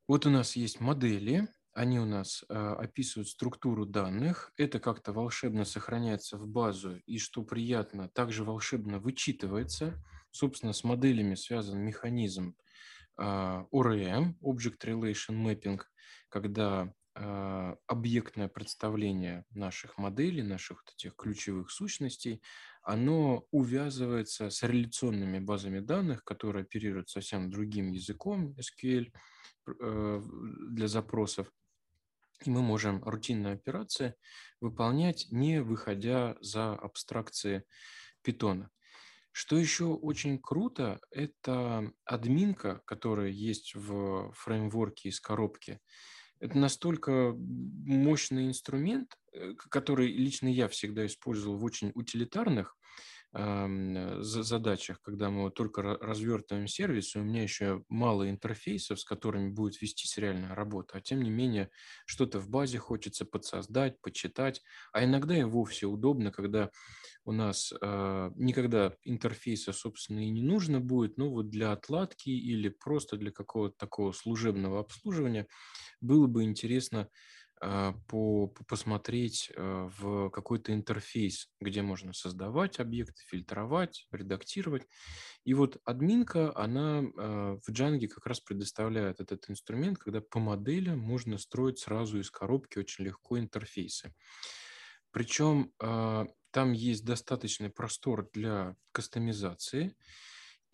Вот 0.09 0.25
у 0.25 0.31
нас 0.31 0.57
есть 0.57 0.81
модели, 0.81 1.49
они 1.77 2.01
у 2.01 2.05
нас 2.05 2.45
э, 2.49 2.55
описывают 2.55 3.29
структуру 3.29 3.87
данных, 3.87 4.53
это 4.57 4.81
как-то 4.81 5.13
волшебно 5.13 5.65
сохраняется 5.65 6.37
в 6.37 6.49
базу, 6.49 6.97
и 7.07 7.19
что 7.19 7.45
приятно, 7.45 8.09
также 8.09 8.43
волшебно 8.45 8.99
вычитывается– 8.99 9.95
Собственно, 10.37 10.75
с 10.75 10.85
моделями 10.85 11.35
связан 11.35 11.79
механизм 11.79 12.57
а, 13.17 13.67
ORM, 13.73 14.35
Object 14.43 14.85
Relation 14.85 15.43
Mapping, 15.43 15.81
когда 16.29 16.93
а, 17.15 17.75
объектное 17.87 18.49
представление 18.49 19.47
наших 19.49 19.97
моделей, 19.97 20.43
наших 20.43 20.83
вот 20.85 20.93
этих 20.93 21.17
ключевых 21.17 21.71
сущностей, 21.71 22.43
оно 22.83 23.47
увязывается 23.51 24.51
с 24.51 24.63
реляционными 24.63 25.39
базами 25.39 25.81
данных, 25.81 26.23
которые 26.23 26.65
оперируют 26.65 27.09
совсем 27.09 27.49
другим 27.49 27.91
языком 27.93 28.55
SQL 28.59 29.11
э, 29.81 30.23
для 30.69 30.87
запросов. 30.87 31.51
И 32.45 32.51
мы 32.51 32.63
можем 32.63 33.03
рутинные 33.03 33.55
операции 33.55 34.15
выполнять, 34.61 35.27
не 35.31 35.63
выходя 35.63 36.37
за 36.41 36.73
абстракции 36.75 37.65
питона. 38.23 38.71
Что 39.33 39.59
еще 39.59 39.87
очень 39.87 40.39
круто, 40.39 40.99
это 41.11 41.93
админка, 42.05 42.81
которая 42.87 43.29
есть 43.29 43.75
в 43.75 44.33
фреймворке 44.33 45.11
из 45.11 45.21
коробки. 45.21 45.81
Это 46.41 46.59
настолько 46.59 47.35
мощный 47.37 48.47
инструмент, 48.47 49.15
э, 49.33 49.55
который 49.71 50.09
лично 50.13 50.49
я 50.49 50.69
всегда 50.69 51.07
использовал 51.07 51.57
в 51.57 51.65
очень 51.65 51.93
утилитарных 51.95 52.77
задачах, 54.23 55.01
когда 55.03 55.31
мы 55.31 55.43
вот 55.43 55.55
только 55.55 55.83
развертываем 55.83 56.67
сервис, 56.67 57.15
и 57.15 57.19
у 57.19 57.23
меня 57.23 57.43
еще 57.43 57.85
мало 57.89 58.31
интерфейсов, 58.31 59.01
с 59.01 59.05
которыми 59.05 59.51
будет 59.51 59.81
вестись 59.83 60.17
реальная 60.17 60.55
работа, 60.55 60.99
а 60.99 61.01
тем 61.01 61.23
не 61.23 61.31
менее 61.31 61.71
что-то 62.07 62.41
в 62.41 62.49
базе 62.49 62.79
хочется 62.79 63.27
подсоздать, 63.27 64.01
почитать, 64.01 64.63
а 64.93 65.05
иногда 65.05 65.37
и 65.37 65.45
вовсе 65.45 65.87
удобно, 65.87 66.33
когда 66.33 66.71
у 67.25 67.33
нас 67.33 67.73
э, 67.79 68.31
никогда 68.37 68.95
интерфейса, 69.03 69.73
собственно, 69.73 70.21
и 70.21 70.31
не 70.31 70.43
нужно 70.43 70.81
будет, 70.81 71.19
но 71.19 71.29
вот 71.29 71.51
для 71.51 71.73
отладки 71.73 72.31
или 72.31 72.69
просто 72.69 73.17
для 73.17 73.33
какого-то 73.33 73.77
такого 73.77 74.13
служебного 74.13 74.81
обслуживания 74.81 75.47
было 76.01 76.27
бы 76.27 76.45
интересно 76.45 77.09
по, 77.61 78.49
посмотреть 78.69 79.51
а, 79.57 79.89
в 79.99 80.31
какой-то 80.31 80.73
интерфейс, 80.73 81.49
где 81.61 81.83
можно 81.83 82.13
создавать 82.13 82.81
объекты, 82.81 83.23
фильтровать, 83.27 84.07
редактировать. 84.13 84.87
И 85.45 85.55
вот 85.55 85.79
админка, 85.85 86.57
она 86.57 86.99
а, 86.99 87.59
в 87.65 87.69
Django 87.71 88.09
как 88.09 88.27
раз 88.27 88.41
предоставляет 88.41 89.21
этот 89.21 89.49
инструмент, 89.49 89.99
когда 89.99 90.21
по 90.21 90.39
моделям 90.39 90.99
можно 90.99 91.39
строить 91.39 91.79
сразу 91.79 92.21
из 92.21 92.31
коробки 92.31 92.79
очень 92.79 93.05
легко 93.05 93.39
интерфейсы. 93.39 94.15
Причем 95.11 95.73
там 95.79 96.73
есть 96.73 97.07
достаточный 97.07 97.71
простор 97.71 98.29
для 98.35 98.77
кастомизации. 98.93 99.97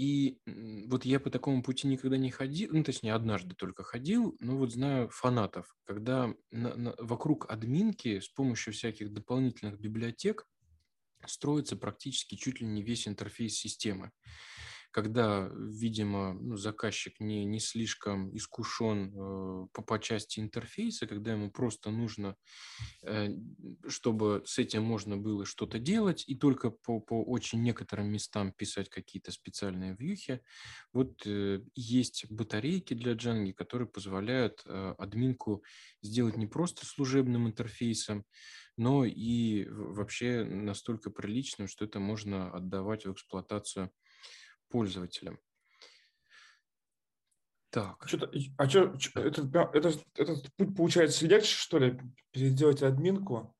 И 0.02 0.40
вот 0.88 1.04
я 1.04 1.20
по 1.20 1.30
такому 1.30 1.62
пути 1.62 1.86
никогда 1.86 2.16
не 2.16 2.32
ходил, 2.32 2.70
ну, 2.72 2.82
точнее, 2.82 3.14
однажды 3.14 3.54
только 3.54 3.84
ходил, 3.84 4.36
но 4.40 4.56
вот 4.56 4.72
знаю 4.72 5.08
фанатов, 5.10 5.76
когда 5.84 6.34
на, 6.50 6.74
на, 6.74 6.94
вокруг 6.98 7.48
админки 7.48 8.18
с 8.18 8.28
помощью 8.28 8.72
всяких 8.72 9.12
дополнительных 9.12 9.78
библиотек 9.78 10.48
строится 11.24 11.76
практически 11.76 12.34
чуть 12.34 12.60
ли 12.60 12.66
не 12.66 12.82
весь 12.82 13.06
интерфейс 13.06 13.54
системы 13.54 14.10
когда, 14.92 15.50
видимо, 15.54 16.34
ну, 16.34 16.56
заказчик 16.56 17.18
не, 17.18 17.44
не 17.44 17.58
слишком 17.60 18.34
искушен 18.36 19.08
э, 19.08 19.66
по, 19.72 19.82
по 19.82 19.98
части 19.98 20.38
интерфейса, 20.38 21.06
когда 21.06 21.32
ему 21.32 21.50
просто 21.50 21.90
нужно, 21.90 22.36
э, 23.02 23.30
чтобы 23.88 24.42
с 24.44 24.58
этим 24.58 24.84
можно 24.84 25.16
было 25.16 25.46
что-то 25.46 25.78
делать, 25.78 26.24
и 26.26 26.36
только 26.36 26.70
по, 26.70 27.00
по 27.00 27.24
очень 27.24 27.62
некоторым 27.62 28.12
местам 28.12 28.52
писать 28.52 28.90
какие-то 28.90 29.32
специальные 29.32 29.96
вьюхи. 29.98 30.42
Вот 30.92 31.26
э, 31.26 31.62
есть 31.74 32.30
батарейки 32.30 32.92
для 32.92 33.14
Django, 33.14 33.54
которые 33.54 33.88
позволяют 33.88 34.62
э, 34.66 34.94
админку 34.98 35.64
сделать 36.02 36.36
не 36.36 36.46
просто 36.46 36.84
служебным 36.84 37.48
интерфейсом, 37.48 38.26
но 38.76 39.04
и 39.04 39.66
вообще 39.68 40.44
настолько 40.44 41.10
приличным, 41.10 41.66
что 41.68 41.86
это 41.86 41.98
можно 41.98 42.50
отдавать 42.50 43.06
в 43.06 43.12
эксплуатацию 43.12 43.90
пользователям. 44.72 45.38
Так. 47.70 48.06
Что-то, 48.06 48.30
а 48.58 48.68
что, 48.68 48.92
этот, 49.20 49.54
этот, 49.74 50.04
этот 50.14 50.54
путь 50.56 50.76
получается 50.76 51.26
легче, 51.26 51.54
что 51.54 51.78
ли, 51.78 51.98
переделать 52.32 52.82
админку, 52.82 53.56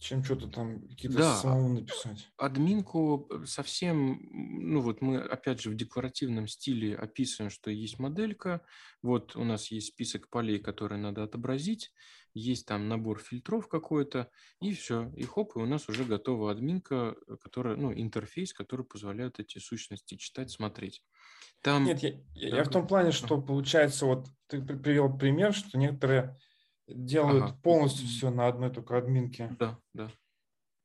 чем 0.00 0.24
что-то 0.24 0.48
там 0.48 0.86
какие-то 0.88 1.18
да, 1.18 1.36
самому 1.36 1.74
написать? 1.74 2.30
админку 2.38 3.28
э, 3.30 3.44
совсем, 3.46 4.20
ну 4.32 4.80
вот 4.80 5.02
мы 5.02 5.18
опять 5.18 5.60
же 5.60 5.70
в 5.70 5.74
декларативном 5.74 6.46
стиле 6.46 6.96
описываем, 6.96 7.50
что 7.50 7.70
есть 7.70 7.98
моделька, 7.98 8.62
вот 9.02 9.36
у 9.36 9.44
нас 9.44 9.70
есть 9.70 9.88
список 9.88 10.30
полей, 10.30 10.58
которые 10.58 11.00
надо 11.00 11.22
отобразить, 11.22 11.92
есть 12.34 12.66
там 12.66 12.88
набор 12.88 13.20
фильтров 13.20 13.68
какой-то, 13.68 14.30
и 14.60 14.72
все, 14.72 15.10
и 15.16 15.24
хоп, 15.24 15.56
и 15.56 15.58
у 15.60 15.66
нас 15.66 15.88
уже 15.88 16.04
готова 16.04 16.50
админка, 16.50 17.16
э, 17.26 17.36
которая, 17.42 17.76
ну, 17.76 17.92
интерфейс, 17.92 18.52
который 18.52 18.84
позволяет 18.84 19.40
эти 19.40 19.58
сущности 19.58 20.16
читать, 20.16 20.50
смотреть. 20.50 21.02
Там... 21.62 21.84
Нет, 21.84 22.00
я, 22.00 22.10
я, 22.34 22.56
я 22.56 22.64
в 22.64 22.68
том 22.70 22.86
плане, 22.86 23.12
что 23.12 23.40
получается, 23.40 24.06
вот 24.06 24.28
ты 24.46 24.62
привел 24.62 25.16
пример, 25.16 25.52
что 25.52 25.78
некоторые 25.78 26.38
делают 26.86 27.44
ага. 27.44 27.60
полностью 27.62 28.06
все 28.06 28.30
на 28.30 28.48
одной 28.48 28.70
только 28.70 28.96
админке. 28.96 29.56
Да, 29.58 29.78
да. 29.92 30.10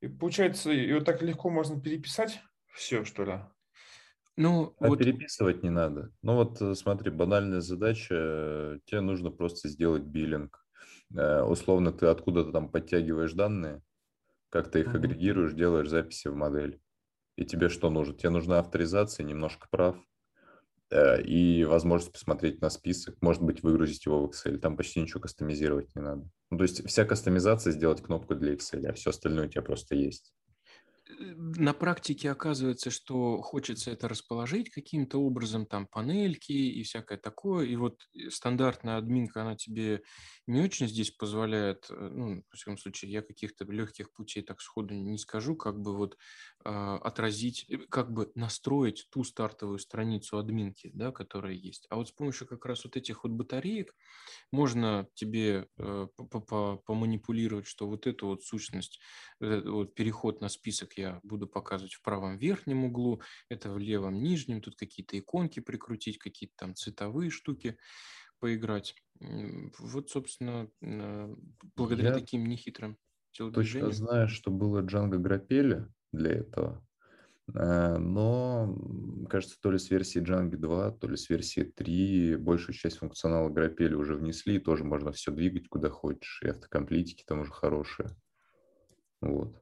И 0.01 0.07
получается, 0.07 0.72
ее 0.72 1.01
так 1.01 1.22
легко 1.22 1.49
можно 1.49 1.81
переписать 1.81 2.41
все, 2.73 3.05
что 3.05 3.23
ли? 3.23 3.39
Ну, 4.38 4.76
а 4.80 4.89
вот... 4.89 4.99
переписывать 4.99 5.63
не 5.63 5.69
надо. 5.69 6.11
Ну 6.22 6.35
вот 6.35 6.61
э, 6.61 6.76
смотри, 6.76 7.09
банальная 7.09 7.61
задача, 7.61 8.15
э, 8.15 8.80
тебе 8.85 9.01
нужно 9.01 9.31
просто 9.31 9.69
сделать 9.69 10.03
биллинг. 10.03 10.65
Э, 11.16 11.42
условно 11.42 11.92
ты 11.92 12.08
откуда-то 12.08 12.52
там 12.52 12.70
подтягиваешь 12.70 13.34
данные, 13.34 13.82
как 14.50 14.72
ты 14.72 14.82
их 14.82 14.88
mm-hmm. 14.88 14.96
агрегируешь, 14.96 15.54
делаешь 15.54 15.90
записи 15.90 16.28
в 16.28 16.36
модель. 16.36 16.82
И 17.36 17.46
тебе 17.46 17.70
что 17.70 17.90
нужно? 17.90 18.14
Тебе 18.14 18.30
нужна 18.30 18.60
авторизация, 18.60 19.26
немножко 19.26 19.68
прав 19.70 19.98
э, 20.92 21.22
и 21.22 21.64
возможность 21.66 22.14
посмотреть 22.14 22.62
на 22.62 22.70
список, 22.70 23.16
может 23.22 23.42
быть, 23.42 23.64
выгрузить 23.64 24.06
его 24.06 24.26
в 24.26 24.30
Excel. 24.30 24.58
Там 24.58 24.78
почти 24.78 25.02
ничего 25.02 25.22
кастомизировать 25.22 25.94
не 25.96 26.02
надо. 26.02 26.30
Ну, 26.52 26.58
то 26.58 26.64
есть 26.64 26.86
вся 26.88 27.06
кастомизация 27.06 27.72
сделать 27.72 28.02
кнопку 28.02 28.36
для 28.36 28.54
Excel, 28.54 28.86
а 28.88 28.94
все 28.94 29.10
остальное 29.10 29.48
у 29.48 29.50
тебя 29.50 29.62
просто 29.62 29.96
есть 29.96 30.34
на 31.07 31.73
практике 31.73 32.32
оказывается, 32.32 32.90
что 32.90 33.41
хочется 33.41 33.91
это 33.91 34.07
расположить 34.07 34.72
каким-то 34.72 35.19
образом, 35.19 35.65
там 35.65 35.88
панельки 35.88 36.52
и 36.52 36.84
всякое 36.84 37.18
такое. 37.18 37.65
И 37.65 37.76
вот 37.76 38.02
э, 38.14 38.30
стандартная 38.30 38.98
админка, 38.98 39.41
она 39.41 39.56
тебе 39.56 40.02
не 40.48 40.61
очень 40.61 40.88
здесь 40.88 41.11
позволяет, 41.11 41.88
э, 41.90 42.10
ну, 42.11 42.44
в 42.49 42.56
всяком 42.56 42.77
случае, 42.77 43.11
я 43.11 43.22
каких-то 43.22 43.65
легких 43.65 44.11
путей 44.14 44.41
так 44.41 44.61
сходу 44.61 44.95
не 44.95 45.18
скажу, 45.18 45.56
как 45.56 45.80
бы 45.80 45.95
вот 45.95 46.18
отразить, 46.66 47.66
э, 47.70 47.78
как 47.90 48.12
бы 48.12 48.32
настроить 48.36 49.08
ту 49.12 49.24
стартовую 49.24 49.78
страницу 49.78 50.38
админки, 50.38 50.90
да, 50.94 51.12
которая 51.12 51.54
есть. 51.54 51.86
А 51.90 51.96
вот 51.96 52.10
с 52.10 52.12
помощью 52.12 52.48
как 52.48 52.66
раз 52.66 52.84
вот 52.86 52.98
этих 52.98 53.24
вот 53.24 53.34
батареек 53.34 53.94
можно 54.52 55.08
тебе 55.14 55.68
э, 55.78 56.08
поманипулировать, 56.86 57.68
что 57.68 57.88
вот 57.88 58.08
эту 58.08 58.28
вот 58.28 58.44
сущность, 58.44 59.00
вот 59.40 59.94
переход 59.94 60.42
на 60.42 60.50
список 60.50 60.98
я 60.98 61.20
буду 61.24 61.48
показывать 61.48 61.94
в 61.94 62.02
правом 62.02 62.38
верхнем 62.38 62.86
углу, 62.86 63.22
это 63.50 63.72
в 63.72 63.78
левом 63.78 64.22
нижнем, 64.24 64.62
тут 64.62 64.76
какие-то 64.76 65.20
иконки 65.20 65.60
прикрутить, 65.60 66.18
какие-то 66.18 66.56
там 66.58 66.76
цветовые 66.76 67.30
штуки 67.30 67.78
поиграть. 68.40 68.96
Вот, 69.20 70.10
собственно, 70.10 70.70
благодаря 71.76 72.10
Я 72.10 72.14
таким 72.14 72.46
нехитрым 72.48 72.98
телодвижениям. 73.32 73.90
Точно 73.90 74.06
знаю, 74.06 74.28
что 74.30 74.52
было 74.52 74.82
Django 74.82 75.18
Грапели 75.18 75.88
для 76.16 76.32
этого. 76.32 76.86
Э, 77.54 77.98
но, 77.98 78.76
кажется, 79.30 79.58
то 79.62 79.72
ли 79.72 79.78
с 79.78 79.90
версии 79.90 80.22
Django 80.22 80.58
2, 80.58 80.92
то 80.92 81.08
ли 81.08 81.18
с 81.18 81.30
версии 81.30 81.62
3 81.62 82.38
большую 82.38 82.76
часть 82.76 82.98
функционала 82.98 83.50
Грапели 83.50 83.94
уже 83.94 84.16
внесли, 84.16 84.56
и 84.56 84.60
тоже 84.60 84.84
можно 84.84 85.12
все 85.12 85.32
двигать 85.32 85.68
куда 85.70 85.90
хочешь, 85.90 86.42
и 86.44 86.50
автокомплитики 86.50 87.24
там 87.26 87.42
уже 87.42 87.52
хорошие. 87.52 88.10
Вот. 89.22 89.62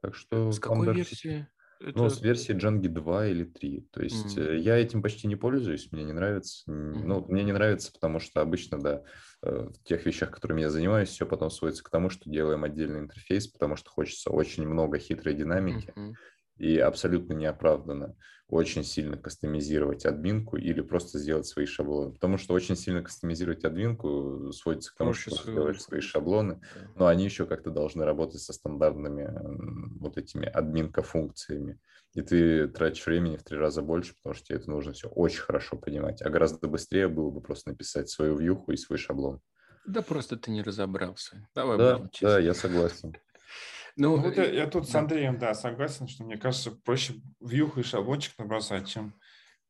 Так 0.00 0.14
что... 0.14 0.52
С 0.52 0.60
какой 0.60 0.94
версии? 0.94 1.48
Это... 1.84 1.98
Ну, 1.98 2.08
с 2.08 2.20
версии 2.20 2.54
Django 2.54 2.88
2 2.88 3.26
или 3.26 3.44
3. 3.44 3.88
То 3.92 4.02
есть 4.02 4.38
mm. 4.38 4.58
я 4.58 4.76
этим 4.76 5.02
почти 5.02 5.26
не 5.26 5.36
пользуюсь, 5.36 5.92
мне 5.92 6.04
не 6.04 6.12
нравится. 6.12 6.70
Mm. 6.70 7.04
Ну, 7.04 7.24
мне 7.28 7.44
не 7.44 7.52
нравится, 7.52 7.92
потому 7.92 8.20
что 8.20 8.40
обычно, 8.40 8.80
да, 8.80 9.02
э, 9.42 9.68
в 9.68 9.84
тех 9.84 10.04
вещах, 10.06 10.30
которыми 10.30 10.62
я 10.62 10.70
занимаюсь, 10.70 11.10
все 11.10 11.26
потом 11.26 11.50
сводится 11.50 11.84
к 11.84 11.90
тому, 11.90 12.08
что 12.10 12.30
делаем 12.30 12.64
отдельный 12.64 13.00
интерфейс, 13.00 13.46
потому 13.48 13.76
что 13.76 13.90
хочется 13.90 14.30
очень 14.30 14.66
много 14.66 14.98
хитрой 14.98 15.34
динамики. 15.34 15.92
Mm-hmm 15.94 16.14
и 16.56 16.78
абсолютно 16.78 17.32
неоправданно 17.32 18.16
очень 18.48 18.84
сильно 18.84 19.16
кастомизировать 19.16 20.04
админку 20.04 20.56
или 20.56 20.80
просто 20.80 21.18
сделать 21.18 21.46
свои 21.46 21.66
шаблоны. 21.66 22.12
Потому 22.12 22.36
что 22.36 22.54
очень 22.54 22.76
сильно 22.76 23.02
кастомизировать 23.02 23.64
админку 23.64 24.52
сводится 24.52 24.92
к 24.92 24.96
тому, 24.96 25.10
Проще 25.10 25.30
что 25.30 25.50
сделать 25.50 25.80
свои 25.80 26.00
шаблоны, 26.00 26.60
но 26.94 27.06
они 27.06 27.24
еще 27.24 27.46
как-то 27.46 27.70
должны 27.70 28.04
работать 28.04 28.42
со 28.42 28.52
стандартными 28.52 29.98
вот 29.98 30.18
этими 30.18 30.46
админка-функциями. 30.46 31.80
И 32.12 32.22
ты 32.22 32.68
тратишь 32.68 33.06
времени 33.06 33.36
в 33.36 33.42
три 33.42 33.58
раза 33.58 33.82
больше, 33.82 34.14
потому 34.14 34.34
что 34.34 34.46
тебе 34.46 34.58
это 34.58 34.70
нужно 34.70 34.92
все 34.92 35.08
очень 35.08 35.40
хорошо 35.40 35.76
понимать. 35.76 36.22
А 36.22 36.30
гораздо 36.30 36.68
быстрее 36.68 37.08
было 37.08 37.30
бы 37.30 37.40
просто 37.40 37.70
написать 37.70 38.08
свою 38.08 38.36
вьюху 38.36 38.72
и 38.72 38.76
свой 38.76 38.98
шаблон. 38.98 39.40
Да 39.86 40.00
просто 40.00 40.36
ты 40.36 40.50
не 40.50 40.62
разобрался. 40.62 41.48
Давай 41.54 41.76
да, 41.76 42.08
да, 42.20 42.38
я 42.38 42.54
согласен. 42.54 43.14
Ну, 43.96 44.16
ну 44.16 44.22
вот 44.22 44.36
я, 44.36 44.44
я 44.44 44.66
тут 44.66 44.84
да. 44.84 44.90
с 44.90 44.94
Андреем, 44.94 45.38
да, 45.38 45.54
согласен, 45.54 46.08
что 46.08 46.24
мне 46.24 46.36
кажется, 46.36 46.72
проще 46.72 47.14
вьюху 47.40 47.80
и 47.80 47.84
шаблончик 47.84 48.32
набросать, 48.38 48.88
чем 48.88 49.14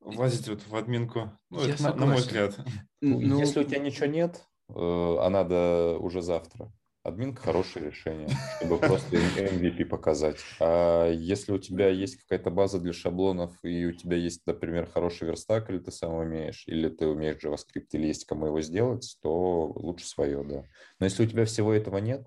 влазить 0.01 0.49
вот 0.49 0.67
в 0.67 0.75
админку. 0.77 1.39
Ну, 1.51 1.65
я 1.65 1.75
это 1.75 1.83
на, 1.83 1.95
на 1.95 2.07
мой 2.07 2.17
взгляд. 2.17 2.57
Ну, 3.01 3.21
ну, 3.21 3.39
Если 3.39 3.61
у 3.61 3.65
тебя 3.65 3.81
ничего 3.81 4.07
нет, 4.07 4.43
э, 4.71 4.75
а 4.75 5.29
надо 5.29 5.99
уже 5.99 6.23
завтра, 6.23 6.73
админка 7.05 7.43
хорошее 7.43 7.91
решение, 7.91 8.29
чтобы 8.57 8.79
просто 8.79 9.17
MVP 9.17 9.85
показать. 9.85 10.39
А 10.59 11.11
если 11.11 11.53
у 11.53 11.59
тебя 11.59 11.89
есть 11.89 12.17
какая-то 12.17 12.51
база 12.51 12.81
для 12.81 12.95
шаблонов, 12.95 13.53
и 13.63 13.85
у 13.87 13.93
тебя 13.93 14.17
есть, 14.17 14.41
например, 14.47 14.87
хороший 14.87 15.29
верстак, 15.29 15.69
или 15.69 15.79
ты 15.79 15.93
сам 15.93 16.15
умеешь, 16.15 16.65
или 16.67 16.89
ты 16.89 17.07
умеешь 17.07 17.43
JavaScript, 17.45 17.89
или 17.93 18.07
есть 18.07 18.25
кому 18.25 18.47
его 18.47 18.61
сделать, 18.63 19.19
то 19.23 19.67
лучше 19.77 20.07
свое, 20.07 20.43
да. 20.45 20.65
Но 20.99 21.05
если 21.07 21.25
у 21.25 21.29
тебя 21.29 21.45
всего 21.45 21.75
этого 21.75 21.99
нет, 21.99 22.27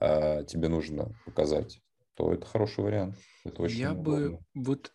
а 0.00 0.44
тебе 0.44 0.68
нужно 0.68 1.14
показать 1.24 1.80
то 2.16 2.32
это 2.32 2.46
хороший 2.46 2.82
вариант. 2.82 3.16
Это 3.44 3.62
очень 3.62 3.76
Я 3.76 3.92
удобно. 3.92 4.30
бы 4.30 4.38
вот 4.54 4.92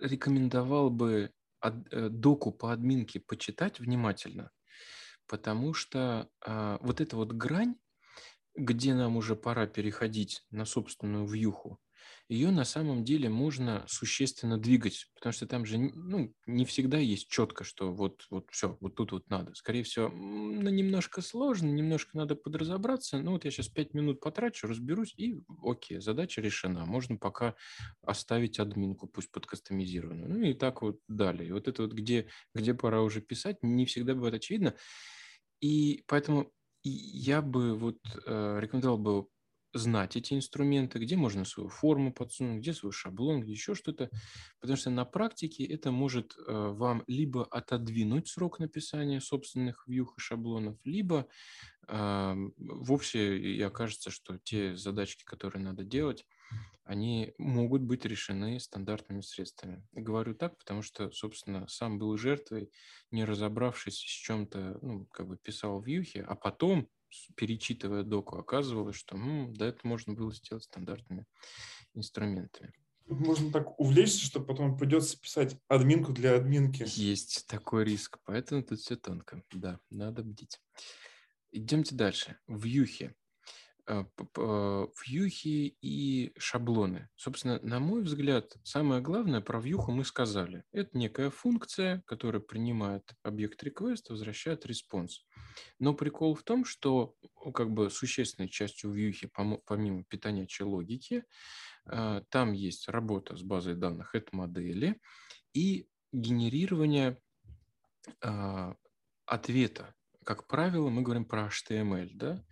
рекомендовал 0.00 0.88
бы 0.90 1.32
э, 1.60 2.08
доку 2.08 2.52
по 2.52 2.72
админке 2.72 3.20
почитать 3.20 3.80
внимательно, 3.80 4.50
потому 5.26 5.74
что 5.74 6.28
а, 6.40 6.78
вот 6.80 7.00
эта 7.00 7.16
вот 7.16 7.32
грань, 7.32 7.76
где 8.54 8.94
нам 8.94 9.16
уже 9.16 9.36
пора 9.36 9.66
переходить 9.66 10.44
на 10.50 10.64
собственную 10.64 11.26
вьюху, 11.26 11.80
ее 12.28 12.50
на 12.50 12.64
самом 12.64 13.04
деле 13.04 13.28
можно 13.28 13.84
существенно 13.86 14.58
двигать, 14.58 15.06
потому 15.14 15.32
что 15.32 15.46
там 15.46 15.64
же 15.64 15.78
ну, 15.78 16.34
не 16.46 16.64
всегда 16.64 16.98
есть 16.98 17.28
четко, 17.28 17.64
что 17.64 17.92
вот, 17.92 18.26
вот 18.30 18.48
все, 18.50 18.76
вот 18.80 18.94
тут 18.96 19.12
вот 19.12 19.28
надо. 19.30 19.54
Скорее 19.54 19.82
всего, 19.82 20.08
ну, 20.08 20.68
немножко 20.70 21.22
сложно, 21.22 21.66
немножко 21.68 22.16
надо 22.16 22.34
подразобраться. 22.34 23.18
Ну 23.18 23.32
вот 23.32 23.44
я 23.44 23.50
сейчас 23.50 23.68
пять 23.68 23.94
минут 23.94 24.20
потрачу, 24.20 24.66
разберусь, 24.66 25.14
и 25.16 25.40
окей, 25.64 26.00
задача 26.00 26.40
решена. 26.40 26.84
Можно 26.84 27.16
пока 27.16 27.54
оставить 28.02 28.58
админку, 28.58 29.06
пусть 29.06 29.30
подкастомизированную. 29.30 30.28
Ну 30.28 30.42
и 30.42 30.54
так 30.54 30.82
вот 30.82 31.00
далее. 31.08 31.48
И 31.48 31.52
вот 31.52 31.68
это 31.68 31.82
вот, 31.82 31.92
где, 31.92 32.28
где 32.54 32.74
пора 32.74 33.02
уже 33.02 33.20
писать, 33.20 33.62
не 33.62 33.86
всегда 33.86 34.14
бывает 34.14 34.34
очевидно. 34.34 34.74
И 35.60 36.04
поэтому 36.06 36.52
я 36.84 37.42
бы 37.42 37.74
вот 37.74 37.98
э, 38.26 38.58
рекомендовал 38.60 38.98
бы 38.98 39.26
знать 39.72 40.16
эти 40.16 40.34
инструменты, 40.34 40.98
где 40.98 41.16
можно 41.16 41.44
свою 41.44 41.68
форму 41.68 42.12
подсунуть, 42.12 42.60
где 42.60 42.72
свой 42.72 42.92
шаблон, 42.92 43.40
где 43.40 43.52
еще 43.52 43.74
что-то. 43.74 44.10
Потому 44.60 44.76
что 44.76 44.90
на 44.90 45.04
практике 45.04 45.64
это 45.64 45.90
может 45.90 46.36
э, 46.36 46.42
вам 46.46 47.04
либо 47.06 47.44
отодвинуть 47.44 48.28
срок 48.28 48.58
написания 48.58 49.20
собственных 49.20 49.86
вьюх 49.86 50.14
и 50.16 50.20
шаблонов, 50.20 50.78
либо 50.84 51.28
э, 51.86 52.34
вовсе 52.56 53.38
и 53.38 53.60
окажется, 53.60 54.10
что 54.10 54.38
те 54.38 54.76
задачки, 54.76 55.24
которые 55.24 55.62
надо 55.62 55.84
делать, 55.84 56.26
они 56.84 57.34
могут 57.36 57.82
быть 57.82 58.06
решены 58.06 58.58
стандартными 58.58 59.20
средствами. 59.20 59.86
Говорю 59.92 60.34
так, 60.34 60.56
потому 60.56 60.80
что, 60.80 61.10
собственно, 61.10 61.68
сам 61.68 61.98
был 61.98 62.16
жертвой, 62.16 62.70
не 63.10 63.26
разобравшись 63.26 63.98
с 63.98 63.98
чем-то, 63.98 64.78
ну, 64.80 65.06
как 65.12 65.28
бы 65.28 65.36
писал 65.36 65.80
в 65.80 65.86
вьюхе, 65.86 66.22
а 66.22 66.34
потом 66.34 66.88
перечитывая 67.36 68.02
доку, 68.02 68.36
оказывалось, 68.38 68.96
что 68.96 69.16
м, 69.16 69.54
да, 69.54 69.66
это 69.66 69.86
можно 69.86 70.14
было 70.14 70.32
сделать 70.32 70.64
стандартными 70.64 71.26
инструментами. 71.94 72.72
Можно 73.06 73.50
так 73.50 73.80
увлечься, 73.80 74.24
что 74.24 74.40
потом 74.40 74.76
придется 74.76 75.18
писать 75.18 75.56
админку 75.68 76.12
для 76.12 76.36
админки. 76.36 76.84
Есть 76.86 77.46
такой 77.46 77.84
риск, 77.84 78.18
поэтому 78.24 78.62
тут 78.62 78.80
все 78.80 78.96
тонко. 78.96 79.42
Да, 79.50 79.80
надо 79.88 80.22
бдить. 80.22 80.60
Идемте 81.50 81.94
дальше. 81.94 82.36
В 82.46 82.64
Юхе. 82.64 83.06
Э, 83.06 83.27
вьюхи 83.88 85.76
и 85.80 86.32
шаблоны. 86.38 87.08
Собственно, 87.16 87.58
на 87.62 87.80
мой 87.80 88.02
взгляд, 88.02 88.56
самое 88.62 89.00
главное 89.00 89.40
про 89.40 89.60
вьюху 89.60 89.92
мы 89.92 90.04
сказали. 90.04 90.64
Это 90.72 90.96
некая 90.96 91.30
функция, 91.30 92.02
которая 92.06 92.42
принимает 92.42 93.14
объект 93.22 93.62
request, 93.64 94.04
возвращает 94.10 94.66
response. 94.66 95.24
Но 95.78 95.94
прикол 95.94 96.34
в 96.34 96.42
том, 96.42 96.64
что 96.64 97.16
как 97.54 97.70
бы 97.70 97.90
существенной 97.90 98.48
частью 98.48 98.92
вьюхи, 98.92 99.30
помимо 99.64 100.04
питонячьей 100.04 100.64
логики, 100.64 101.24
э, 101.86 102.22
там 102.28 102.52
есть 102.52 102.88
работа 102.88 103.36
с 103.36 103.42
базой 103.42 103.74
данных, 103.74 104.14
это 104.14 104.36
модели, 104.36 105.00
и 105.54 105.88
генерирование 106.12 107.18
ответа. 109.26 109.94
Как 110.24 110.46
правило, 110.46 110.88
мы 110.88 111.02
говорим 111.02 111.24
про 111.24 111.48
HTML, 111.48 112.10
да? 112.14 112.44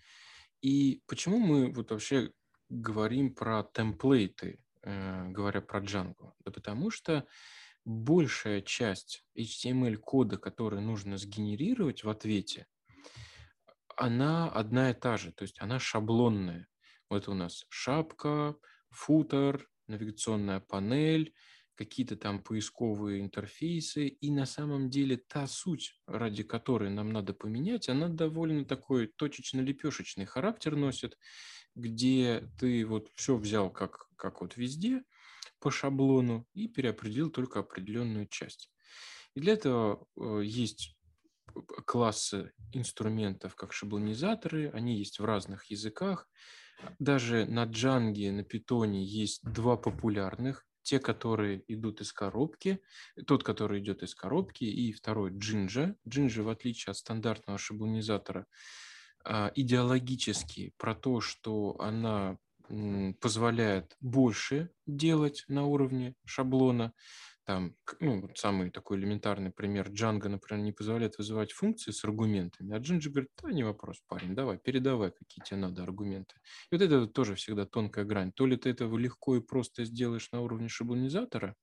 И 0.60 1.02
почему 1.06 1.38
мы 1.38 1.72
вот 1.72 1.90
вообще 1.90 2.32
говорим 2.68 3.34
про 3.34 3.62
темплейты, 3.62 4.58
э, 4.82 5.28
говоря 5.28 5.60
про 5.60 5.80
Django? 5.80 6.32
Да 6.44 6.50
потому 6.50 6.90
что 6.90 7.26
большая 7.84 8.62
часть 8.62 9.24
HTML-кода, 9.38 10.38
который 10.38 10.80
нужно 10.80 11.18
сгенерировать 11.18 12.04
в 12.04 12.10
ответе, 12.10 12.66
она 13.96 14.48
одна 14.50 14.90
и 14.90 14.94
та 14.94 15.16
же, 15.16 15.32
то 15.32 15.42
есть 15.42 15.60
она 15.60 15.78
шаблонная. 15.78 16.68
Вот 17.08 17.28
у 17.28 17.34
нас 17.34 17.64
шапка, 17.68 18.56
футер, 18.90 19.68
навигационная 19.86 20.60
панель, 20.60 21.34
какие-то 21.76 22.16
там 22.16 22.42
поисковые 22.42 23.20
интерфейсы, 23.20 24.08
и 24.08 24.30
на 24.30 24.46
самом 24.46 24.90
деле 24.90 25.16
та 25.16 25.46
суть, 25.46 26.00
ради 26.06 26.42
которой 26.42 26.90
нам 26.90 27.10
надо 27.10 27.34
поменять, 27.34 27.88
она 27.88 28.08
довольно 28.08 28.64
такой 28.64 29.06
точечно-лепешечный 29.06 30.24
характер 30.24 30.74
носит, 30.74 31.18
где 31.74 32.48
ты 32.58 32.84
вот 32.86 33.10
все 33.14 33.36
взял 33.36 33.70
как, 33.70 34.08
как 34.16 34.40
вот 34.40 34.56
везде 34.56 35.02
по 35.60 35.70
шаблону 35.70 36.46
и 36.54 36.68
переопределил 36.68 37.30
только 37.30 37.60
определенную 37.60 38.26
часть. 38.26 38.70
И 39.34 39.40
для 39.40 39.52
этого 39.52 40.06
э, 40.18 40.40
есть 40.44 40.96
классы 41.84 42.52
инструментов, 42.72 43.54
как 43.54 43.72
шаблонизаторы, 43.72 44.70
они 44.70 44.98
есть 44.98 45.18
в 45.18 45.24
разных 45.24 45.66
языках. 45.66 46.28
Даже 46.98 47.46
на 47.46 47.64
Django, 47.64 48.32
на 48.32 48.40
Python 48.40 48.94
есть 48.94 49.42
два 49.42 49.76
популярных 49.76 50.66
те, 50.86 51.00
которые 51.00 51.64
идут 51.66 52.00
из 52.00 52.12
коробки, 52.12 52.80
тот, 53.26 53.42
который 53.42 53.80
идет 53.80 54.04
из 54.04 54.14
коробки, 54.14 54.62
и 54.62 54.92
второй 54.92 55.32
Джинджа. 55.36 55.96
Джинджа, 56.08 56.44
в 56.44 56.48
отличие 56.48 56.92
от 56.92 56.96
стандартного 56.96 57.58
шаблонизатора, 57.58 58.46
а, 59.24 59.50
идеологически 59.56 60.72
про 60.78 60.94
то, 60.94 61.20
что 61.20 61.76
она 61.80 62.38
позволяет 63.20 63.96
больше 64.00 64.70
делать 64.86 65.44
на 65.48 65.64
уровне 65.64 66.14
шаблона, 66.24 66.92
там, 67.46 67.76
ну, 68.00 68.28
самый 68.34 68.70
такой 68.70 68.98
элементарный 68.98 69.52
пример, 69.52 69.88
Django, 69.90 70.28
например, 70.28 70.64
не 70.64 70.72
позволяет 70.72 71.16
вызывать 71.16 71.52
функции 71.52 71.92
с 71.92 72.04
аргументами, 72.04 72.74
а 72.74 72.78
Джинджи 72.78 73.08
говорит, 73.08 73.30
да, 73.40 73.52
не 73.52 73.62
вопрос, 73.62 74.02
парень, 74.08 74.34
давай, 74.34 74.58
передавай, 74.58 75.12
какие 75.12 75.44
тебе 75.44 75.58
надо 75.58 75.84
аргументы. 75.84 76.34
И 76.72 76.74
вот 76.74 76.82
это 76.82 77.06
тоже 77.06 77.36
всегда 77.36 77.64
тонкая 77.64 78.04
грань. 78.04 78.32
То 78.32 78.46
ли 78.46 78.56
ты 78.56 78.70
этого 78.70 78.98
легко 78.98 79.36
и 79.36 79.40
просто 79.40 79.84
сделаешь 79.84 80.32
на 80.32 80.40
уровне 80.40 80.68
шаблонизатора, 80.68 81.54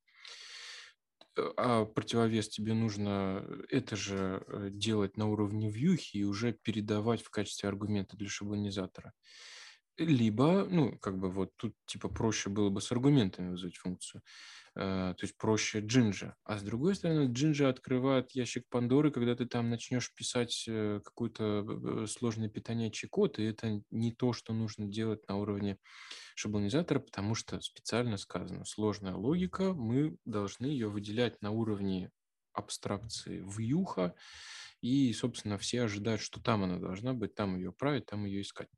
э, 1.36 1.52
а 1.58 1.84
противовес 1.84 2.48
тебе 2.48 2.74
нужно 2.74 3.46
это 3.70 3.98
же 3.98 4.42
э, 4.48 4.70
делать 4.72 5.18
на 5.18 5.28
уровне 5.28 5.70
вьюхи 5.70 6.16
и 6.18 6.24
уже 6.24 6.54
передавать 6.54 7.22
в 7.22 7.30
качестве 7.30 7.68
аргумента 7.68 8.16
для 8.16 8.30
шаблонизатора. 8.30 9.12
Либо, 9.98 10.66
ну, 10.72 10.98
как 10.98 11.20
бы 11.20 11.30
вот 11.30 11.52
тут 11.58 11.76
типа 11.86 12.08
проще 12.10 12.50
было 12.50 12.70
бы 12.70 12.82
с 12.82 12.92
аргументами 12.92 13.50
вызвать 13.52 13.78
функцию. 13.78 14.22
Э, 14.76 15.14
то 15.16 15.24
есть 15.24 15.38
проще 15.38 15.80
Джинджа. 15.82 16.36
А 16.44 16.58
с 16.58 16.64
другой 16.64 16.96
стороны, 16.96 17.32
Джинджа 17.32 17.70
открывает 17.70 18.32
ящик 18.32 18.68
Пандоры, 18.70 19.12
когда 19.12 19.36
ты 19.36 19.46
там 19.46 19.70
начнешь 19.70 20.12
писать 20.14 20.66
э, 20.68 21.00
какой-то 21.04 22.08
сложный 22.08 22.50
питаниячий 22.50 23.08
код, 23.08 23.38
и 23.38 23.44
это 23.44 23.84
не 23.92 24.12
то, 24.12 24.34
что 24.34 24.54
нужно 24.54 24.88
делать 24.88 25.28
на 25.28 25.36
уровне 25.38 25.78
шаблонизатора, 26.36 27.00
потому 27.00 27.36
что 27.36 27.62
специально 27.62 28.18
сказано, 28.18 28.66
сложная 28.66 29.14
логика, 29.14 29.74
мы 29.74 30.18
должны 30.26 30.66
ее 30.66 30.90
выделять 30.90 31.40
на 31.42 31.52
уровне 31.52 32.10
абстракции 32.54 33.44
вьюха, 33.46 34.16
и, 34.82 35.14
собственно, 35.14 35.60
все 35.60 35.84
ожидают, 35.84 36.22
что 36.22 36.42
там 36.42 36.64
она 36.64 36.80
должна 36.80 37.14
быть, 37.14 37.36
там 37.36 37.56
ее 37.56 37.72
править, 37.72 38.08
там 38.08 38.26
ее 38.26 38.42
искать. 38.42 38.70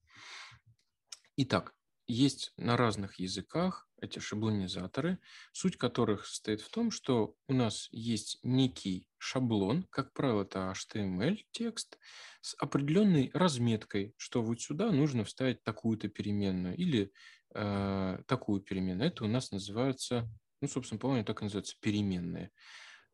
Итак, 1.38 1.74
есть 2.08 2.54
на 2.58 2.78
разных 2.78 3.20
языках 3.20 3.88
эти 4.06 4.20
шаблонизаторы, 4.20 5.20
суть 5.52 5.78
которых 5.78 6.26
состоит 6.26 6.62
в 6.62 6.70
том, 6.70 6.92
что 6.92 7.36
у 7.48 7.54
нас 7.54 7.90
есть 7.92 8.40
некий 8.44 9.08
шаблон, 9.18 9.86
как 9.90 10.14
правило, 10.14 10.44
это 10.44 10.74
HTML-текст, 10.74 11.98
с 12.42 12.56
определенной 12.60 13.32
разметкой, 13.34 14.14
что 14.18 14.42
вот 14.42 14.62
сюда 14.62 14.92
нужно 14.92 15.24
вставить 15.24 15.64
такую-то 15.64 16.08
переменную 16.10 16.76
или 16.76 17.12
э, 17.54 18.20
такую 18.28 18.62
переменную. 18.62 19.08
Это 19.10 19.26
у 19.26 19.28
нас 19.28 19.52
называется, 19.52 20.30
ну, 20.62 20.68
собственно, 20.68 21.00
по-моему, 21.00 21.26
так 21.26 21.42
и 21.42 21.46
называется 21.46 21.76
переменные. 21.82 22.52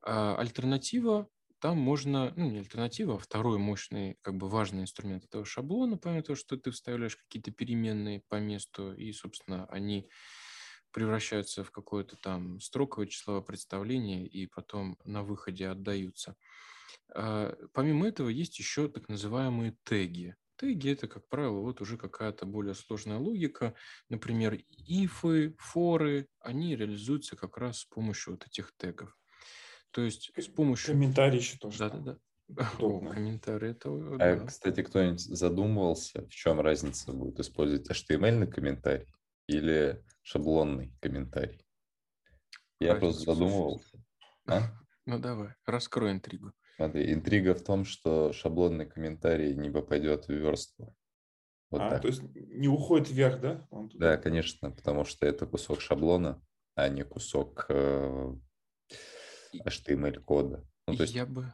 А 0.01 0.35
альтернатива 0.35 1.30
там 1.61 1.77
можно, 1.77 2.34
ну, 2.35 2.49
не 2.49 2.57
альтернатива, 2.57 3.15
а 3.15 3.19
второй 3.19 3.59
мощный, 3.59 4.18
как 4.23 4.35
бы 4.35 4.49
важный 4.49 4.81
инструмент 4.81 5.26
этого 5.26 5.45
шаблона, 5.45 5.95
помимо 5.95 6.23
того, 6.23 6.35
что 6.35 6.57
ты 6.57 6.72
вставляешь 6.72 7.15
какие-то 7.15 7.51
переменные 7.51 8.23
по 8.27 8.39
месту, 8.39 8.93
и, 8.93 9.13
собственно, 9.13 9.68
они 9.68 10.09
превращаются 10.91 11.63
в 11.63 11.72
какое-то 11.72 12.15
там 12.18 12.59
строковое 12.59 13.07
числовое 13.07 13.41
представление 13.41 14.26
и 14.27 14.47
потом 14.47 14.97
на 15.03 15.23
выходе 15.23 15.68
отдаются. 15.68 16.35
А, 17.13 17.55
помимо 17.73 18.07
этого 18.07 18.30
есть 18.30 18.59
еще 18.59 18.88
так 18.88 19.09
называемые 19.09 19.77
теги. 19.84 20.35
Теги– 20.57 20.89
это, 20.91 21.07
как 21.07 21.27
правило, 21.27 21.59
вот 21.61 21.81
уже 21.81 21.97
какая-то 21.97 22.45
более 22.45 22.76
сложная 22.76 23.18
логика. 23.18 23.73
Например, 24.09 24.57
ифы, 24.69 25.55
форы, 25.57 26.27
они 26.39 26.76
реализуются 26.76 27.35
как 27.35 27.57
раз 27.57 27.80
с 27.80 27.85
помощью 27.85 28.34
вот 28.34 28.45
этих 28.45 28.72
тегов. 28.77 29.18
То 29.91 30.01
есть 30.01 30.31
с 30.38 30.47
помощью... 30.47 30.93
Комментарии 30.93 31.38
еще 31.38 31.57
тоже. 31.57 31.80
Да-да-да. 31.80 32.19
О, 32.80 32.99
комментарии 32.99 33.72
это... 33.72 33.89
А, 33.89 34.18
да. 34.18 34.45
кстати, 34.45 34.84
кто-нибудь 34.84 35.22
задумывался, 35.22 36.27
в 36.27 36.30
чем 36.30 36.59
разница 36.61 37.11
будет 37.11 37.39
использовать 37.39 37.89
HTML 37.89 38.39
на 38.39 38.47
комментарий 38.47 39.07
или 39.47 40.03
шаблонный 40.22 40.95
комментарий. 40.99 41.65
Я 42.80 42.95
просто 42.95 43.34
задумывался. 43.34 44.03
А? 44.48 44.61
Ну 45.07 45.18
давай, 45.18 45.56
раскрой 45.65 46.11
интригу. 46.11 46.53
Смотри, 46.76 47.11
интрига 47.11 47.56
в 47.56 47.64
том, 47.64 47.85
что 47.85 48.31
шаблонный 48.34 48.85
комментарий 48.85 49.56
не 49.56 49.72
попадет 49.72 50.27
в 50.27 50.31
верстку. 50.31 50.95
Вот 51.72 51.81
а, 51.81 51.89
так. 51.89 52.02
то 52.03 52.07
есть 52.07 52.22
не 52.22 52.68
уходит 52.68 53.10
вверх, 53.10 53.41
да? 53.41 53.68
Да, 53.93 54.18
конечно, 54.18 54.72
потому 54.72 55.03
что 55.06 55.26
это 55.26 55.48
кусок 55.48 55.81
шаблона, 55.81 56.39
а 56.76 56.88
не 56.88 57.03
кусок 57.03 57.65
э, 57.69 58.35
HTML-кода. 59.56 60.68
Ну, 60.88 60.95
то 60.95 61.03
есть 61.03 61.15
я 61.15 61.26
бы 61.26 61.52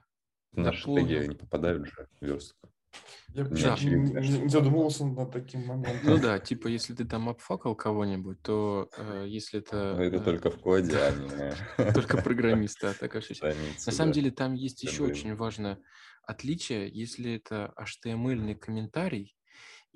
наши 0.52 0.86
теги 0.86 1.28
не 1.28 1.36
попадают 1.36 1.86
же 1.86 2.10
в 2.20 2.26
верстку. 2.26 2.70
Я 3.34 3.76
не, 3.76 4.40
не 4.40 4.50
задумывался 4.50 5.06
над 5.06 5.32
таким 5.32 5.66
моментом. 5.68 6.00
Ну 6.04 6.18
да, 6.18 6.40
типа, 6.40 6.68
если 6.68 6.96
ты 6.96 7.06
там 7.06 7.30
обфакал 7.30 7.76
кого-нибудь, 7.76 8.42
то 8.42 8.90
э, 8.98 9.26
если 9.28 9.60
это... 9.60 9.94
Ну, 9.96 10.02
это 10.02 10.16
э, 10.16 10.20
только 10.20 10.50
в 10.50 10.60
коде, 10.60 10.98
а 10.98 11.12
не... 11.12 11.94
Только 11.94 12.18
программисты, 12.18 12.88
а 12.88 12.94
так 12.94 13.14
На 13.14 13.92
самом 13.92 14.12
деле 14.12 14.32
там 14.32 14.54
есть 14.54 14.82
еще 14.84 15.04
очень 15.04 15.36
важное 15.36 15.78
отличие. 16.24 16.90
Если 16.90 17.36
это 17.36 17.74
HTML-ный 17.78 18.56
комментарий, 18.56 19.37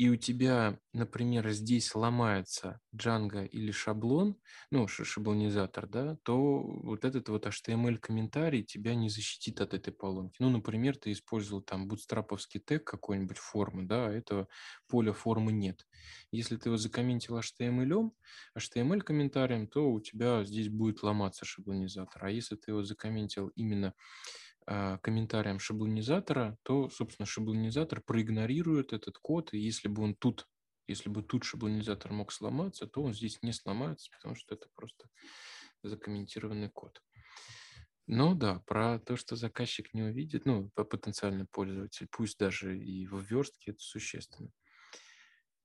и 0.01 0.09
у 0.09 0.15
тебя, 0.15 0.79
например, 0.93 1.47
здесь 1.51 1.93
ломается 1.93 2.81
Django 2.91 3.45
или 3.45 3.69
шаблон, 3.69 4.35
ну, 4.71 4.87
шаблонизатор, 4.87 5.85
да, 5.85 6.17
то 6.23 6.63
вот 6.63 7.05
этот 7.05 7.29
вот 7.29 7.45
HTML-комментарий 7.45 8.63
тебя 8.63 8.95
не 8.95 9.09
защитит 9.09 9.61
от 9.61 9.75
этой 9.75 9.93
поломки. 9.93 10.37
Ну, 10.39 10.49
например, 10.49 10.97
ты 10.97 11.11
использовал 11.11 11.61
там 11.61 11.87
бутстраповский 11.87 12.59
тег 12.59 12.83
какой-нибудь 12.83 13.37
формы, 13.37 13.83
да, 13.83 14.07
а 14.07 14.11
этого 14.11 14.47
поля 14.87 15.13
формы 15.13 15.51
нет. 15.51 15.87
Если 16.31 16.57
ты 16.57 16.69
его 16.69 16.77
закомментил 16.77 17.37
HTML, 17.37 18.11
HTML-комментарием, 18.57 19.67
то 19.67 19.91
у 19.91 20.01
тебя 20.01 20.43
здесь 20.43 20.69
будет 20.69 21.03
ломаться 21.03 21.45
шаблонизатор. 21.45 22.25
А 22.25 22.31
если 22.31 22.55
ты 22.55 22.71
его 22.71 22.81
закомментил 22.81 23.49
именно 23.49 23.93
комментариям 24.65 25.59
шаблонизатора, 25.59 26.57
то, 26.63 26.89
собственно, 26.89 27.25
шаблонизатор 27.25 28.01
проигнорирует 28.01 28.93
этот 28.93 29.17
код, 29.17 29.53
и 29.53 29.59
если 29.59 29.87
бы 29.87 30.03
он 30.03 30.15
тут, 30.15 30.47
если 30.87 31.09
бы 31.09 31.23
тут 31.23 31.43
шаблонизатор 31.43 32.11
мог 32.11 32.31
сломаться, 32.31 32.87
то 32.87 33.01
он 33.01 33.13
здесь 33.13 33.39
не 33.41 33.53
сломается, 33.53 34.11
потому 34.11 34.35
что 34.35 34.55
это 34.55 34.67
просто 34.75 35.09
закомментированный 35.83 36.69
код. 36.69 37.01
Но 38.07 38.33
да, 38.33 38.59
про 38.65 38.99
то, 38.99 39.15
что 39.15 39.35
заказчик 39.35 39.93
не 39.93 40.03
увидит, 40.03 40.45
ну, 40.45 40.69
потенциальный 40.69 41.45
пользователь, 41.45 42.07
пусть 42.11 42.37
даже 42.37 42.77
и 42.77 43.05
в 43.07 43.21
верстке, 43.21 43.71
это 43.71 43.79
существенно. 43.79 44.51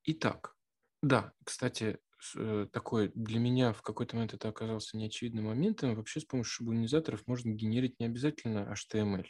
Итак, 0.05 0.55
да, 1.03 1.33
кстати, 1.45 1.99
такой 2.73 3.13
для 3.15 3.39
меня 3.39 3.73
в 3.73 3.83
какой-то 3.83 4.17
момент 4.17 4.35
это 4.35 4.49
оказался 4.49 4.97
неочевидным 4.97 5.47
моментом. 5.47 5.95
Вообще 5.95 6.21
с 6.21 6.25
помощью 6.25 6.51
шаблонизаторов 6.51 7.27
можно 7.27 7.51
генерить 7.53 7.99
не 8.01 8.07
обязательно 8.07 8.73
HTML. 8.73 9.27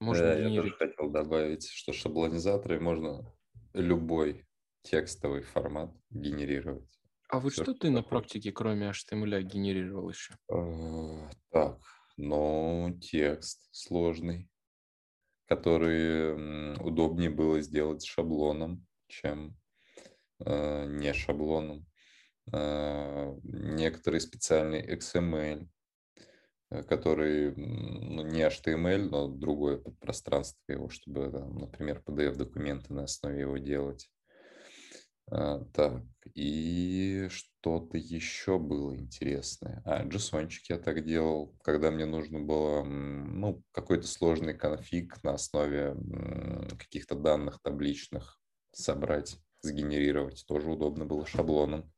Можно 0.00 0.24
да, 0.24 0.38
генерить... 0.40 0.54
Я 0.54 0.62
тоже 0.62 0.76
хотел 0.76 1.10
добавить, 1.10 1.68
что 1.68 1.92
шаблонизаторы 1.92 2.80
можно 2.80 3.32
любой 3.72 4.46
текстовый 4.82 5.42
формат 5.42 5.92
генерировать. 6.10 6.88
А 7.28 7.40
вот 7.40 7.52
Все, 7.52 7.62
что 7.62 7.74
ты 7.74 7.90
на 7.90 8.02
практике, 8.02 8.52
кроме 8.52 8.90
HTML, 8.90 9.42
генерировал 9.42 10.10
еще? 10.10 10.34
Э, 10.52 11.30
так, 11.50 11.80
ну, 12.16 12.98
текст 13.00 13.68
сложный, 13.72 14.50
который 15.46 16.76
удобнее 16.78 17.30
было 17.30 17.60
сделать 17.62 18.04
шаблоном, 18.04 18.86
чем 19.06 19.56
э, 20.44 20.86
не 20.86 21.14
шаблоном. 21.14 21.86
А, 22.50 23.34
некоторый 23.44 24.20
специальный 24.20 24.82
XML, 24.82 25.68
э, 26.70 26.82
который 26.82 27.54
ну, 27.54 28.26
не 28.26 28.42
HTML, 28.42 29.08
но 29.08 29.28
другое 29.28 29.78
пространство 30.00 30.72
его, 30.72 30.88
чтобы, 30.88 31.30
например, 31.30 32.02
PDF-документы 32.04 32.92
на 32.94 33.04
основе 33.04 33.40
его 33.40 33.58
делать. 33.58 34.10
А, 35.30 35.64
так, 35.72 36.02
и 36.34 37.28
что-то 37.30 37.96
еще 37.96 38.58
было 38.58 38.96
интересное. 38.96 39.82
А, 39.86 40.04
json 40.04 40.50
я 40.68 40.78
так 40.78 41.04
делал, 41.04 41.56
когда 41.62 41.90
мне 41.90 42.04
нужно 42.04 42.40
было 42.40 42.82
ну, 42.84 43.62
какой-то 43.72 44.06
сложный 44.06 44.52
конфиг 44.52 45.22
на 45.22 45.34
основе 45.34 45.96
каких-то 46.78 47.14
данных 47.14 47.60
табличных 47.62 48.38
собрать, 48.72 49.38
сгенерировать. 49.62 50.44
Тоже 50.46 50.70
удобно 50.70 51.06
было 51.06 51.24
шаблоном. 51.24 51.90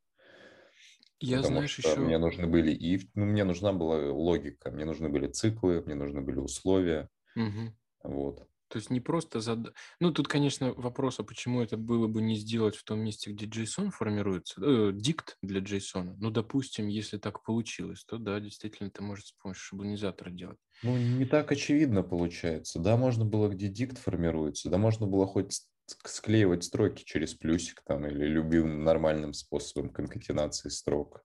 Я, 1.24 1.38
потому 1.38 1.56
знаешь, 1.56 1.70
что 1.70 1.88
еще... 1.88 2.00
мне 2.00 2.18
нужны 2.18 2.46
были 2.46 2.72
и 2.72 3.08
ну, 3.14 3.24
мне 3.24 3.44
нужна 3.44 3.72
была 3.72 4.12
логика, 4.12 4.70
мне 4.70 4.84
нужны 4.84 5.08
были 5.08 5.28
циклы, 5.28 5.82
мне 5.84 5.94
нужны 5.94 6.20
были 6.20 6.38
условия. 6.38 7.08
Угу. 7.36 7.74
Вот. 8.04 8.46
То 8.68 8.78
есть 8.78 8.90
не 8.90 9.00
просто 9.00 9.40
зад... 9.40 9.72
Ну, 10.00 10.12
тут, 10.12 10.26
конечно, 10.26 10.72
вопрос, 10.74 11.20
а 11.20 11.22
почему 11.22 11.62
это 11.62 11.76
было 11.76 12.08
бы 12.08 12.20
не 12.20 12.34
сделать 12.34 12.74
в 12.74 12.82
том 12.82 12.98
месте, 13.00 13.30
где 13.30 13.46
JSON 13.46 13.90
формируется, 13.90 14.60
э, 14.60 14.90
дикт 14.92 15.36
для 15.42 15.60
JSON. 15.60 16.16
Ну, 16.18 16.30
допустим, 16.30 16.88
если 16.88 17.18
так 17.18 17.44
получилось, 17.44 18.04
то 18.04 18.18
да, 18.18 18.40
действительно, 18.40 18.88
это 18.88 19.02
может 19.02 19.26
с 19.26 19.32
помощью 19.32 19.62
шаблонизатора 19.62 20.30
делать. 20.30 20.58
Ну, 20.82 20.96
не 20.96 21.24
так 21.24 21.52
очевидно 21.52 22.02
получается. 22.02 22.80
Да, 22.80 22.96
можно 22.96 23.24
было, 23.24 23.48
где 23.48 23.68
дикт 23.68 23.98
формируется, 23.98 24.68
да, 24.70 24.76
можно 24.76 25.06
было 25.06 25.26
хоть 25.26 25.60
склеивать 25.86 26.64
строки 26.64 27.04
через 27.04 27.34
плюсик 27.34 27.82
там 27.84 28.06
или 28.06 28.24
любым 28.24 28.84
нормальным 28.84 29.32
способом 29.32 29.90
конкатенации 29.90 30.68
строк. 30.68 31.22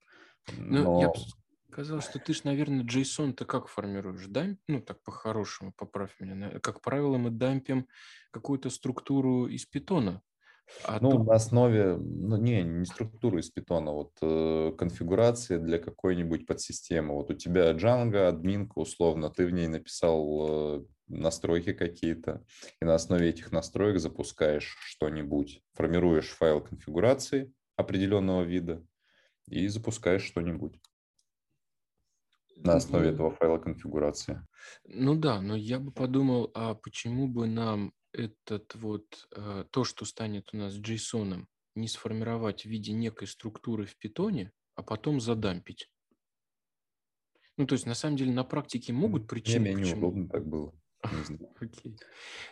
Но... 0.58 0.84
Ну, 0.84 1.02
я 1.02 1.08
бы 1.10 1.16
сказал, 1.72 2.02
что 2.02 2.20
ты 2.20 2.34
ж, 2.34 2.44
наверное, 2.44 2.84
JSON-то 2.84 3.46
как 3.46 3.68
формируешь? 3.68 4.26
Дамп? 4.28 4.60
Ну, 4.68 4.82
так 4.82 5.02
по-хорошему, 5.04 5.74
поправь 5.76 6.16
меня. 6.20 6.60
Как 6.60 6.82
правило, 6.82 7.18
мы 7.18 7.30
дампим 7.30 7.88
какую-то 8.32 8.70
структуру 8.70 9.48
из 9.48 9.66
питона. 9.66 10.22
А 10.84 11.00
ну, 11.02 11.12
тут... 11.12 11.28
на 11.28 11.36
основе, 11.36 11.98
ну, 11.98 12.38
не, 12.38 12.64
не 12.64 12.86
структуры 12.86 13.40
из 13.40 13.50
питона, 13.50 13.92
вот 13.92 14.12
э, 14.22 14.72
конфигурации 14.78 15.58
для 15.58 15.80
какой-нибудь 15.80 16.46
подсистемы. 16.46 17.16
Вот 17.16 17.32
у 17.32 17.34
тебя 17.34 17.72
Django, 17.72 18.28
админка 18.28 18.80
условно, 18.80 19.30
ты 19.30 19.46
в 19.46 19.52
ней 19.52 19.68
написал 19.68 20.80
э, 20.80 20.86
настройки 21.10 21.74
какие-то, 21.74 22.46
и 22.82 22.86
на 22.86 22.96
основе 22.96 23.30
этих 23.30 23.52
настроек 23.52 24.00
запускаешь 24.00 24.78
что-нибудь, 24.82 25.62
формируешь 25.74 26.30
файл 26.30 26.62
конфигурации 26.62 27.54
определенного 27.76 28.44
вида 28.44 28.86
и 29.48 29.68
запускаешь 29.68 30.24
что-нибудь 30.24 30.80
на 32.64 32.76
основе 32.76 33.08
ну, 33.08 33.14
этого 33.14 33.32
файла 33.32 33.58
конфигурации. 33.58 34.46
Ну 34.86 35.16
да, 35.16 35.42
но 35.42 35.56
я 35.56 35.80
бы 35.80 35.92
подумал, 35.92 36.52
а 36.54 36.76
почему 36.76 37.28
бы 37.28 37.48
нам 37.48 37.94
этот 38.12 38.76
вот, 38.76 39.28
э, 39.36 39.66
то, 39.72 39.84
что 39.84 40.06
станет 40.06 40.50
у 40.54 40.58
нас 40.58 40.76
JSON, 40.76 41.46
не 41.76 41.88
сформировать 41.88 42.64
в 42.64 42.66
виде 42.66 42.92
некой 42.92 43.28
структуры 43.28 43.86
в 43.86 43.96
питоне, 43.98 44.52
а 44.76 44.84
потом 44.84 45.20
задампить? 45.20 45.90
Ну, 47.58 47.68
то 47.68 47.74
есть, 47.74 47.86
на 47.86 47.94
самом 47.94 48.18
деле, 48.18 48.32
на 48.32 48.44
практике 48.44 48.94
могут 48.94 49.28
причины, 49.28 49.74
Мне 49.74 49.84
почему... 49.84 50.02
неудобно 50.02 50.30
так 50.30 50.48
было. 50.48 50.74
Окей. 51.62 51.96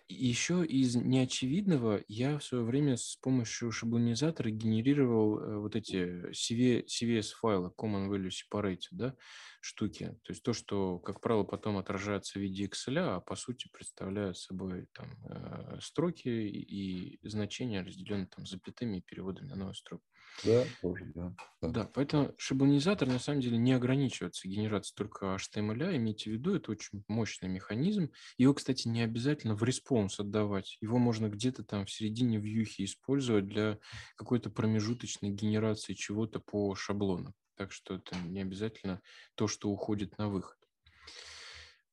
Еще 0.07 0.65
из 0.65 0.95
неочевидного 0.95 2.01
я 2.07 2.37
в 2.39 2.43
свое 2.43 2.63
время 2.63 2.95
с 2.95 3.17
помощью 3.17 3.71
шаблонизатора 3.71 4.49
генерировал 4.49 5.39
э, 5.39 5.57
вот 5.57 5.75
эти 5.75 6.31
CVS-файлы, 6.31 7.71
Common 7.77 8.09
Value 8.09 8.29
Separated, 8.29 8.87
да, 8.91 9.15
штуки. 9.59 10.17
То 10.23 10.31
есть 10.31 10.43
то, 10.43 10.53
что, 10.53 10.99
как 10.99 11.19
правило, 11.19 11.43
потом 11.43 11.77
отражается 11.77 12.39
в 12.39 12.41
виде 12.41 12.65
Excel, 12.65 12.99
а 12.99 13.19
по 13.19 13.35
сути 13.35 13.67
представляют 13.67 14.37
собой 14.37 14.87
там 14.93 15.17
э, 15.25 15.79
строки 15.81 16.29
и 16.29 17.19
значения, 17.27 17.81
разделенные 17.81 18.27
там 18.27 18.45
запятыми 18.45 18.97
и 18.97 19.01
переводами 19.01 19.47
на 19.47 19.55
новую 19.55 19.75
строку. 19.75 20.05
Да, 20.43 20.65
тоже, 20.81 21.05
да. 21.15 21.35
Да, 21.61 21.69
да 21.69 21.89
поэтому 21.91 22.33
шаблонизатор 22.37 23.07
на 23.07 23.19
самом 23.19 23.41
деле 23.41 23.57
не 23.57 23.73
ограничивается 23.73 24.47
генерацией 24.47 24.95
только 24.95 25.35
HTML, 25.35 25.95
имейте 25.97 26.29
в 26.29 26.33
виду, 26.33 26.55
это 26.55 26.71
очень 26.71 27.03
мощный 27.07 27.49
механизм. 27.49 28.11
Его, 28.37 28.53
кстати, 28.53 28.87
не 28.87 29.01
обязательно 29.01 29.55
в 29.55 29.63
response 29.63 30.19
отдавать. 30.19 30.77
Его 30.81 30.99
можно 30.99 31.29
где-то 31.29 31.63
там 31.63 31.85
в 31.85 31.91
середине 31.91 32.37
вьюхи 32.37 32.85
использовать 32.85 33.47
для 33.47 33.79
какой-то 34.15 34.49
промежуточной 34.49 35.31
генерации 35.31 35.93
чего-то 35.93 36.39
по 36.39 36.75
шаблону. 36.75 37.33
Так 37.55 37.71
что 37.71 37.95
это 37.95 38.15
не 38.17 38.41
обязательно 38.41 39.01
то, 39.35 39.47
что 39.47 39.69
уходит 39.69 40.17
на 40.19 40.29
выход. 40.29 40.57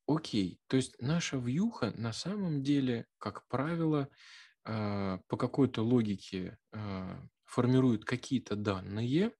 Окей, 0.07 0.61
то 0.67 0.77
есть 0.77 1.01
наша 1.01 1.39
вьюха 1.39 1.93
на 1.97 2.13
самом 2.13 2.63
деле, 2.63 3.07
как 3.19 3.49
правило, 3.49 4.09
а, 4.65 5.19
по 5.29 5.37
какой-то 5.39 5.83
логике 5.83 6.59
формирует 7.55 8.05
какие-то 8.05 8.57
данные, 8.57 9.33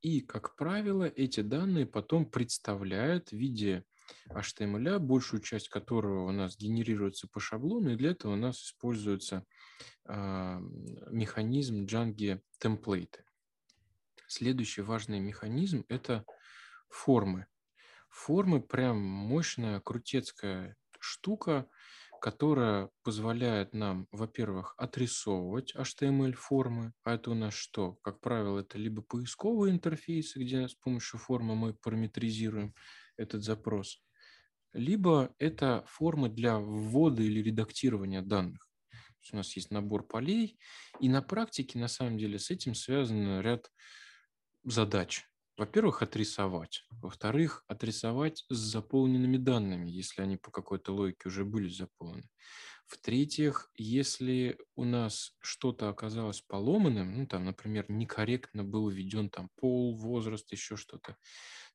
и, 0.00 0.22
как 0.22 0.56
правило, 0.56 1.04
эти 1.04 1.40
данные 1.40 1.84
потом 1.84 2.24
представляют 2.24 3.28
в 3.28 3.36
виде 3.36 3.84
HTML, 4.30 4.98
большую 4.98 5.42
часть 5.42 5.68
которого 5.68 6.26
у 6.26 6.32
нас 6.32 6.56
генерируется 6.56 7.28
по 7.28 7.38
шаблону, 7.38 7.90
и 7.90 7.96
для 7.96 8.12
этого 8.12 8.32
у 8.32 8.36
нас 8.36 8.62
используется 8.62 9.44
э, 10.06 10.58
механизм 11.10 11.84
Django 11.84 12.40
темплейты. 12.58 13.24
Следующий 14.28 14.80
важный 14.80 15.20
механизм– 15.20 15.84
это 15.88 16.24
формы. 16.88 17.46
Формы 18.08 18.62
прям 18.62 18.98
мощная, 18.98 19.80
крутецкая 19.80 20.76
штука, 21.00 21.68
которая 22.26 22.90
позволяет 23.04 23.72
нам, 23.72 24.08
во-первых, 24.10 24.74
отрисовывать 24.78 25.76
HTML-формы, 25.76 26.92
а 27.04 27.14
это 27.14 27.30
у 27.30 27.34
нас 27.34 27.54
что? 27.54 28.00
Как 28.02 28.20
правило, 28.20 28.58
это 28.58 28.78
либо 28.78 29.00
поисковые 29.00 29.72
интерфейсы, 29.72 30.40
где 30.40 30.66
с 30.66 30.74
помощью 30.74 31.20
формы 31.20 31.54
мы 31.54 31.74
параметризируем 31.74 32.74
этот 33.16 33.44
запрос, 33.44 34.02
либо 34.72 35.36
это 35.38 35.84
формы 35.86 36.28
для 36.28 36.58
ввода 36.58 37.22
или 37.22 37.40
редактирования 37.40 38.22
данных. 38.22 38.68
у 39.32 39.36
нас 39.36 39.54
есть 39.54 39.70
набор 39.70 40.04
полей, 40.04 40.58
и 40.98 41.08
на 41.08 41.22
практике, 41.22 41.78
на 41.78 41.86
самом 41.86 42.18
деле, 42.18 42.40
с 42.40 42.50
этим 42.50 42.74
связан 42.74 43.40
ряд 43.40 43.70
задач. 44.64 45.24
Во-первых, 45.56 46.02
отрисовать. 46.02 46.84
Во-вторых, 46.90 47.64
отрисовать 47.66 48.44
с 48.50 48.56
заполненными 48.56 49.38
данными, 49.38 49.88
если 49.90 50.20
они 50.20 50.36
по 50.36 50.50
какой-то 50.50 50.92
логике 50.92 51.28
уже 51.28 51.46
были 51.46 51.68
заполнены. 51.68 52.28
В-третьих, 52.86 53.70
если 53.74 54.58
у 54.76 54.84
нас 54.84 55.32
что-то 55.40 55.88
оказалось 55.88 56.42
поломанным, 56.42 57.16
ну 57.16 57.26
там, 57.26 57.44
например, 57.46 57.86
некорректно 57.88 58.64
был 58.64 58.88
введен 58.88 59.28
там 59.30 59.50
пол, 59.56 59.96
возраст, 59.96 60.52
еще 60.52 60.76
что-то, 60.76 61.16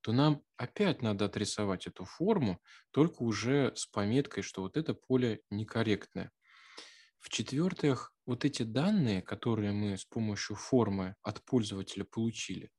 то 0.02 0.14
нам 0.14 0.44
опять 0.58 1.02
надо 1.02 1.26
отрисовать 1.26 1.88
эту 1.88 2.06
форму, 2.06 2.62
только 2.92 3.24
уже 3.24 3.74
с 3.76 3.88
пометкой, 3.88 4.44
что 4.44 4.62
вот 4.62 4.78
это 4.78 4.94
поле 4.94 5.42
некорректное. 5.50 6.32
В-четвертых, 7.20 8.14
вот 8.26 8.46
эти 8.46 8.64
данные, 8.64 9.22
которые 9.22 9.74
мы 9.74 9.98
с 9.98 10.06
помощью 10.06 10.56
формы 10.56 11.16
от 11.24 11.44
пользователя 11.44 12.06
получили, 12.06 12.72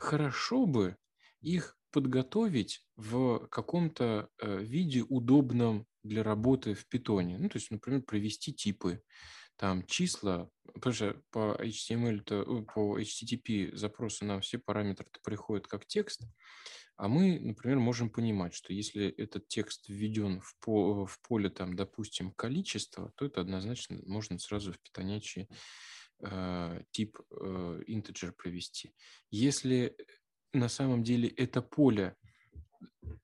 хорошо 0.00 0.66
бы 0.66 0.96
их 1.40 1.76
подготовить 1.92 2.84
в 2.96 3.46
каком-то 3.48 4.28
э, 4.38 4.62
виде 4.62 5.02
удобном 5.02 5.86
для 6.02 6.22
работы 6.22 6.74
в 6.74 6.86
питоне. 6.88 7.38
Ну, 7.38 7.48
то 7.48 7.58
есть, 7.58 7.70
например, 7.70 8.02
провести 8.02 8.52
типы, 8.52 9.02
там 9.56 9.84
числа, 9.86 10.48
потому 10.72 10.94
что 10.94 11.22
по 11.30 11.56
HTML, 11.60 12.24
-то, 12.24 12.64
по 12.64 12.98
HTTP 12.98 13.76
запросы 13.76 14.24
на 14.24 14.40
все 14.40 14.58
параметры 14.58 15.06
приходят 15.22 15.66
как 15.66 15.86
текст, 15.86 16.22
а 16.96 17.08
мы, 17.08 17.38
например, 17.40 17.78
можем 17.78 18.10
понимать, 18.10 18.54
что 18.54 18.72
если 18.72 19.08
этот 19.08 19.48
текст 19.48 19.88
введен 19.88 20.40
в, 20.40 20.54
по, 20.60 21.06
в 21.06 21.20
поле, 21.22 21.50
там, 21.50 21.74
допустим, 21.74 22.32
количество, 22.32 23.12
то 23.16 23.24
это 23.24 23.40
однозначно 23.40 23.98
можно 24.06 24.38
сразу 24.38 24.72
в 24.72 24.80
питонячий 24.80 25.42
э, 25.42 25.54
тип 26.90 27.18
э, 27.30 27.82
integer 27.88 28.32
провести. 28.32 28.92
Если 29.30 29.96
на 30.52 30.68
самом 30.68 31.02
деле 31.02 31.28
это 31.28 31.62
поле 31.62 32.16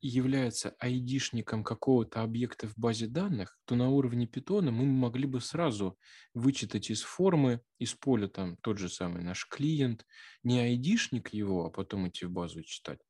является 0.01 0.75
айдишником 0.79 1.65
какого-то 1.65 2.23
объекта 2.23 2.69
в 2.69 2.77
базе 2.77 3.07
данных, 3.07 3.59
то 3.65 3.75
на 3.75 3.89
уровне 3.89 4.27
питона 4.27 4.71
мы 4.71 4.85
могли 4.85 5.27
бы 5.27 5.41
сразу 5.41 5.99
вычитать 6.35 6.91
из 6.91 7.03
формы, 7.03 7.61
из 7.79 7.95
поля 7.95 8.29
там 8.29 8.57
тот 8.59 8.79
же 8.79 8.89
самый 8.89 9.23
наш 9.23 9.47
клиент, 9.49 10.07
не 10.43 10.61
айдишник 10.61 11.33
его, 11.33 11.67
а 11.67 11.71
потом 11.71 12.09
идти 12.09 12.27
в 12.27 12.31
базу 12.31 12.63
читать, 12.63 13.01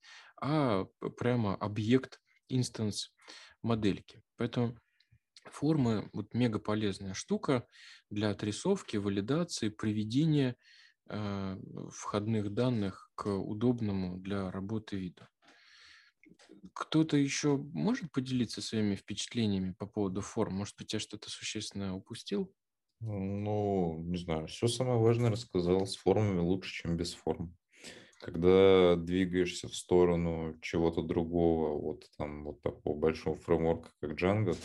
а 0.41 0.85
прямо 1.19 1.55
объект, 1.57 2.21
инстанс 2.49 3.15
модельки. 3.63 4.23
Поэтому 4.37 4.79
формы 5.49 6.11
вот 6.13 6.35
мега 6.35 6.59
полезная 6.59 7.15
штука 7.15 7.67
для 8.11 8.31
отрисовки, 8.31 8.97
валидации, 8.97 9.69
приведения 9.69 10.57
э, 11.09 11.57
входных 11.91 12.53
данных 12.53 13.11
к 13.15 13.29
удобному 13.29 14.19
для 14.19 14.51
работы 14.51 14.97
виду. 14.97 15.27
Кто-то 16.75 17.17
еще 17.17 17.57
может 17.57 18.13
поделиться 18.13 18.61
своими 18.61 18.97
впечатлениями 18.97 19.73
по 19.73 19.87
поводу 19.87 20.21
форм? 20.21 20.55
Может 20.55 20.77
быть, 20.77 20.93
я 20.93 20.99
что-то 20.99 21.31
существенное 21.31 21.93
упустил? 21.93 22.53
Ну, 23.01 24.03
не 24.05 24.17
знаю, 24.17 24.47
все 24.49 24.69
самое 24.69 24.99
важное 24.99 25.31
рассказал. 25.31 25.87
С 25.87 25.97
формами 25.97 26.41
лучше, 26.41 26.83
чем 26.83 26.97
без 26.97 27.15
форм. 27.15 27.57
Когда 28.21 28.97
двигаешься 28.97 29.69
в 29.69 29.77
сторону 29.77 30.59
чего-то 30.63 31.03
другого, 31.03 31.79
вот 31.79 32.05
там 32.17 32.45
вот 32.45 32.63
такого 32.63 32.99
большого 32.99 33.37
фреймворка, 33.37 33.91
как 34.01 34.13
Django, 34.13 34.57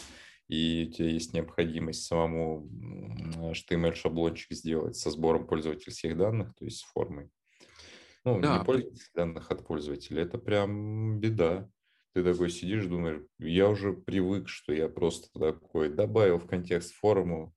и 0.52 0.90
у 0.90 0.92
тебя 0.92 1.08
есть 1.08 1.32
необходимость 1.32 2.04
самому 2.04 2.68
HTML-шаблончик 3.54 4.52
сделать 4.52 4.98
со 4.98 5.10
сбором 5.10 5.48
пользовательских 5.48 6.18
данных, 6.18 6.54
то 6.56 6.66
есть 6.66 6.80
с 6.80 6.84
формой. 6.84 7.30
Ну, 8.26 8.42
да. 8.42 8.58
не 8.58 8.66
пользовательских 8.66 9.14
данных 9.16 9.50
от 9.50 9.66
пользователя, 9.66 10.24
это 10.24 10.38
прям 10.38 11.22
беда. 11.22 11.70
Ты 12.14 12.26
такой 12.26 12.50
сидишь, 12.50 12.86
думаешь, 12.86 13.22
я 13.40 13.70
уже 13.70 13.94
привык, 13.94 14.50
что 14.50 14.74
я 14.74 14.90
просто 14.90 15.30
такой 15.40 15.88
добавил 15.88 16.38
в 16.38 16.48
контекст 16.48 16.96
форму, 16.96 17.56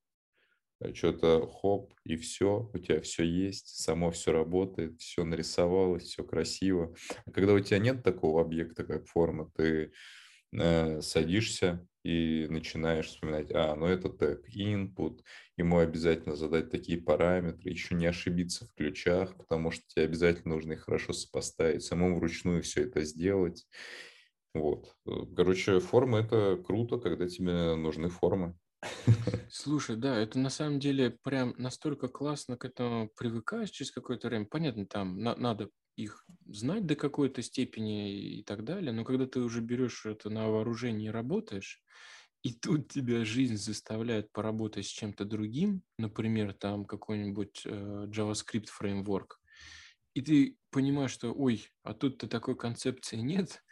э, 0.80 0.94
что-то 0.94 1.48
хоп, 1.48 1.92
и 2.04 2.16
все, 2.16 2.70
у 2.72 2.78
тебя 2.78 3.00
все 3.00 3.24
есть, 3.24 3.82
само 3.82 4.12
все 4.12 4.30
работает, 4.30 5.00
все 5.00 5.24
нарисовалось, 5.24 6.04
все 6.04 6.22
красиво. 6.22 6.94
А 7.26 7.32
когда 7.32 7.54
у 7.54 7.60
тебя 7.60 7.80
нет 7.80 8.04
такого 8.04 8.40
объекта, 8.40 8.84
как 8.84 9.08
форма, 9.08 9.50
ты 9.56 9.90
э, 10.52 11.00
садишься 11.00 11.84
и 12.04 12.46
начинаешь 12.48 13.06
вспоминать, 13.08 13.50
а, 13.52 13.74
ну 13.74 13.86
это 13.86 14.10
тег 14.10 14.48
input, 14.54 15.20
ему 15.56 15.78
обязательно 15.78 16.36
задать 16.36 16.70
такие 16.70 17.00
параметры, 17.00 17.70
еще 17.70 17.94
не 17.94 18.06
ошибиться 18.06 18.66
в 18.66 18.74
ключах, 18.74 19.36
потому 19.36 19.70
что 19.70 19.82
тебе 19.88 20.04
обязательно 20.04 20.54
нужно 20.54 20.74
их 20.74 20.82
хорошо 20.82 21.12
сопоставить, 21.12 21.82
самому 21.82 22.16
вручную 22.18 22.62
все 22.62 22.82
это 22.82 23.02
сделать. 23.04 23.66
Вот. 24.54 24.94
Короче, 25.36 25.80
формы– 25.80 26.18
это 26.20 26.56
круто, 26.64 26.98
когда 26.98 27.28
тебе 27.28 27.74
нужны 27.74 28.08
формы. 28.08 28.56
Слушай, 29.50 29.96
да, 29.96 30.16
это 30.18 30.38
на 30.38 30.50
самом 30.50 30.80
деле 30.80 31.10
прям 31.10 31.54
настолько 31.58 32.08
классно 32.08 32.56
к 32.56 32.64
этому 32.64 33.08
привыкаешь 33.16 33.70
через 33.70 33.90
какое-то 33.92 34.28
время. 34.28 34.46
Понятно, 34.46 34.86
там 34.86 35.18
на- 35.18 35.36
надо 35.36 35.70
их 35.96 36.26
знать 36.46 36.86
до 36.86 36.96
какой-то 36.96 37.40
степени 37.42 38.38
и 38.38 38.42
так 38.42 38.64
далее, 38.64 38.92
но 38.92 39.04
когда 39.04 39.26
ты 39.26 39.40
уже 39.40 39.60
берешь 39.60 40.06
это 40.06 40.28
на 40.28 40.48
вооружение 40.48 41.08
и 41.08 41.12
работаешь, 41.12 41.82
и 42.42 42.52
тут 42.52 42.88
тебя 42.88 43.24
жизнь 43.24 43.56
заставляет 43.56 44.30
поработать 44.32 44.86
с 44.86 44.90
чем-то 44.90 45.24
другим, 45.24 45.82
например, 45.98 46.52
там 46.52 46.84
какой-нибудь 46.84 47.62
э, 47.64 48.06
JavaScript 48.08 48.66
фреймворк, 48.66 49.40
и 50.14 50.20
ты 50.22 50.58
понимаешь, 50.74 51.12
что, 51.12 51.32
ой, 51.32 51.68
а 51.84 51.94
тут-то 51.94 52.26
такой 52.26 52.56
концепции 52.56 53.18
нет, 53.18 53.62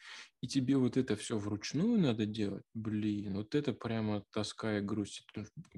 и 0.40 0.46
тебе 0.46 0.76
вот 0.76 0.96
это 0.96 1.16
все 1.16 1.36
вручную 1.36 2.00
надо 2.00 2.26
делать, 2.26 2.64
блин, 2.74 3.34
вот 3.38 3.56
это 3.56 3.72
прямо 3.72 4.24
тоска 4.30 4.78
и 4.78 4.80
грусть. 4.80 5.26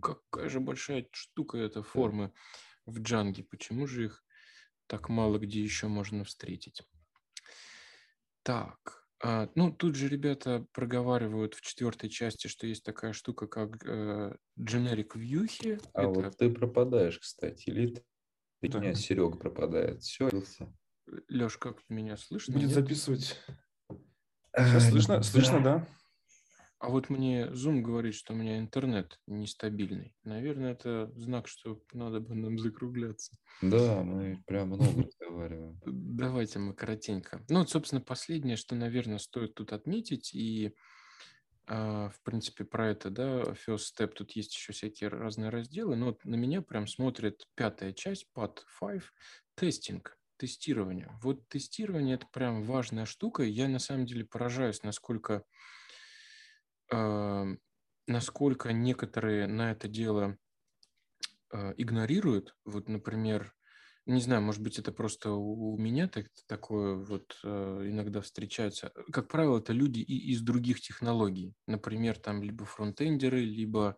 Какая 0.03 0.51
же 0.51 0.61
большая 0.61 1.09
штука 1.13 1.57
эта 1.57 1.83
форма 1.83 2.31
в 2.85 3.01
джанге, 3.01 3.43
почему 3.43 3.87
же 3.87 4.05
их 4.05 4.23
так 4.87 5.09
мало 5.09 5.39
где 5.39 5.63
еще 5.63 5.89
можно 5.89 6.25
встретить? 6.25 6.83
Так, 8.43 9.09
а, 9.23 9.49
ну 9.55 9.73
тут 9.73 9.95
же 9.95 10.09
ребята 10.09 10.67
проговаривают 10.75 11.55
в 11.55 11.63
четвертой 11.63 12.11
части, 12.11 12.49
что 12.49 12.67
есть 12.67 12.85
такая 12.85 13.15
штука, 13.15 13.47
как 13.47 13.83
э, 13.87 14.37
generic 14.61 15.13
вьюхи. 15.15 15.79
А 15.95 16.03
это... 16.03 16.09
вот 16.11 16.37
ты 16.37 16.51
пропадаешь, 16.51 17.19
кстати, 17.19 17.71
или 17.71 18.05
ты 18.61 18.69
да. 18.69 18.81
меня 18.81 18.95
Серега 18.95 19.39
пропадает. 19.39 20.03
Все. 20.03 20.29
Леш, 21.29 21.59
как 21.59 21.79
меня 21.89 22.17
слышно? 22.17 22.55
Будет 22.55 22.69
нет? 22.69 22.75
записывать. 22.75 23.37
Сейчас 24.57 24.89
слышно, 24.89 25.23
слышно, 25.23 25.63
да? 25.63 25.87
А 26.85 26.91
вот 26.91 27.09
мне 27.09 27.47
Zoom 27.47 27.81
говорит, 27.81 28.15
что 28.15 28.35
у 28.35 28.37
меня 28.37 28.59
интернет 28.59 29.19
нестабильный. 29.27 30.15
Наверное, 30.23 30.73
это 30.73 31.11
знак, 31.17 31.49
что 31.49 31.83
надо 31.95 32.21
бы 32.21 32.35
нам 32.35 32.59
закругляться. 32.59 33.33
Да, 33.63 34.03
мы 34.03 34.43
прям 34.47 34.69
много 34.69 35.03
разговариваем. 35.03 35.81
Давайте 35.87 36.59
мы 36.59 36.75
коротенько. 36.75 37.43
Ну, 37.49 37.61
вот, 37.61 37.71
собственно, 37.71 38.03
последнее, 38.03 38.57
что, 38.57 38.75
наверное, 38.75 39.17
стоит 39.17 39.55
тут 39.55 39.73
отметить, 39.73 40.35
и, 40.35 40.75
э, 41.69 42.11
в 42.11 42.21
принципе, 42.23 42.65
про 42.65 42.91
это, 42.91 43.09
да, 43.09 43.43
First 43.67 43.95
Step, 43.97 44.09
тут 44.09 44.33
есть 44.33 44.55
еще 44.55 44.75
всякие 44.75 45.09
разные 45.09 45.49
разделы, 45.49 45.97
но 45.97 46.07
вот 46.07 46.23
на 46.27 46.35
меня 46.35 46.61
прям 46.61 46.87
смотрит 46.87 47.47
пятая 47.55 47.95
часть, 47.95 48.29
Part 48.37 48.59
5, 48.79 49.03
тестинг 49.55 50.19
тестирование. 50.37 51.11
Вот 51.23 51.49
тестирование– 51.49 52.15
это 52.17 52.27
прям 52.33 52.63
важная 52.63 53.07
штука. 53.07 53.43
Я 53.43 53.69
на 53.69 53.79
самом 53.79 54.07
деле 54.07 54.25
поражаюсь, 54.25 54.83
насколько, 54.83 55.45
э, 56.93 57.45
насколько 58.07 58.73
некоторые 58.73 59.47
на 59.47 59.73
это 59.73 59.89
дело 59.89 60.37
э, 61.53 61.75
игнорируют. 61.77 62.57
Вот, 62.65 62.89
например, 62.89 63.55
не 64.07 64.21
знаю, 64.21 64.43
может 64.43 64.61
быть, 64.63 64.79
это 64.79 64.93
просто 64.93 65.31
у 65.31 65.79
меня 65.79 66.09
так, 66.09 66.27
такое 66.47 66.95
вот 66.95 67.39
э, 67.43 67.87
иногда 67.87 68.21
встречается. 68.21 68.93
Как 69.11 69.29
правило, 69.29 69.59
это 69.59 69.73
люди 69.73 70.01
и 70.01 70.31
из 70.33 70.43
других 70.43 70.81
технологий. 70.81 71.55
Например, 71.67 72.19
там 72.19 72.43
либо 72.43 72.67
фронтендеры, 72.67 73.41
либо 73.41 73.97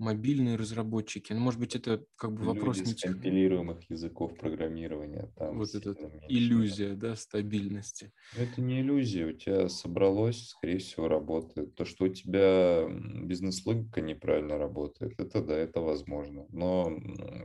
мобильные 0.00 0.56
разработчики. 0.56 1.32
Ну, 1.32 1.40
может 1.40 1.60
быть, 1.60 1.76
это 1.76 2.06
как 2.16 2.34
бы 2.34 2.44
вопрос 2.44 2.78
Люди 2.78 2.84
не 2.84 2.94
с 2.94 2.96
компилируемых 2.96 3.88
языков 3.88 4.36
программирования. 4.36 5.32
Там 5.36 5.60
Вот 5.60 5.74
эта 5.74 5.94
иллюзия, 6.26 6.94
да, 6.96 7.14
стабильности. 7.14 8.12
Но 8.32 8.42
Это 8.42 8.60
не 8.60 8.80
иллюзия, 8.80 9.26
у 9.26 9.32
тебя 9.32 9.68
собралось, 9.68 10.48
скорее 10.48 10.78
всего, 10.78 11.08
работает. 11.08 11.74
То, 11.74 11.84
что 11.84 12.04
у 12.04 12.08
тебя 12.08 12.86
бизнес-логика 12.88 14.00
неправильно 14.00 14.56
работает, 14.56 15.18
это 15.18 15.42
да, 15.42 15.56
это 15.56 15.80
возможно. 15.80 16.46
Но 16.50 16.96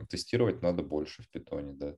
тестировать 0.09 0.61
надо 0.61 0.83
больше 0.83 1.23
в 1.23 1.29
питоне, 1.31 1.73
да. 1.73 1.95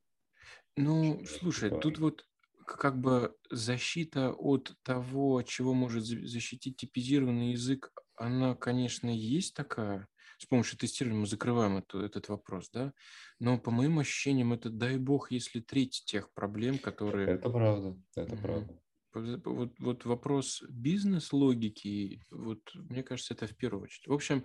Ну, 0.75 1.21
чем 1.21 1.21
слушай, 1.25 1.71
тут 1.71 1.97
вот 1.99 2.25
как 2.65 2.99
бы 2.99 3.35
защита 3.49 4.31
от 4.33 4.75
того, 4.83 5.41
чего 5.43 5.73
может 5.73 6.03
за- 6.05 6.25
защитить 6.27 6.77
типизированный 6.77 7.51
язык, 7.51 7.91
она, 8.15 8.55
конечно, 8.55 9.09
есть 9.09 9.53
такая. 9.55 10.07
С 10.37 10.45
помощью 10.45 10.77
тестирования 10.77 11.19
мы 11.21 11.27
закрываем 11.27 11.77
эту- 11.77 11.99
этот 11.99 12.29
вопрос, 12.29 12.69
да. 12.71 12.93
Но 13.39 13.57
по 13.59 13.71
моим 13.71 13.99
ощущениям, 13.99 14.53
это, 14.53 14.69
дай 14.69 14.97
бог, 14.97 15.31
если 15.31 15.59
треть 15.59 16.03
тех 16.05 16.31
проблем, 16.33 16.77
которые... 16.77 17.27
Это 17.27 17.49
правда, 17.49 17.97
это 18.15 18.35
Мгм. 18.35 18.43
правда. 18.43 18.81
Вот, 19.17 19.73
вот 19.79 20.05
вопрос 20.05 20.63
бизнес-логики, 20.69 22.21
вот 22.29 22.61
мне 22.73 23.03
кажется, 23.03 23.33
это 23.33 23.47
в 23.47 23.55
первую 23.55 23.83
очередь. 23.83 24.07
В 24.07 24.13
общем, 24.13 24.43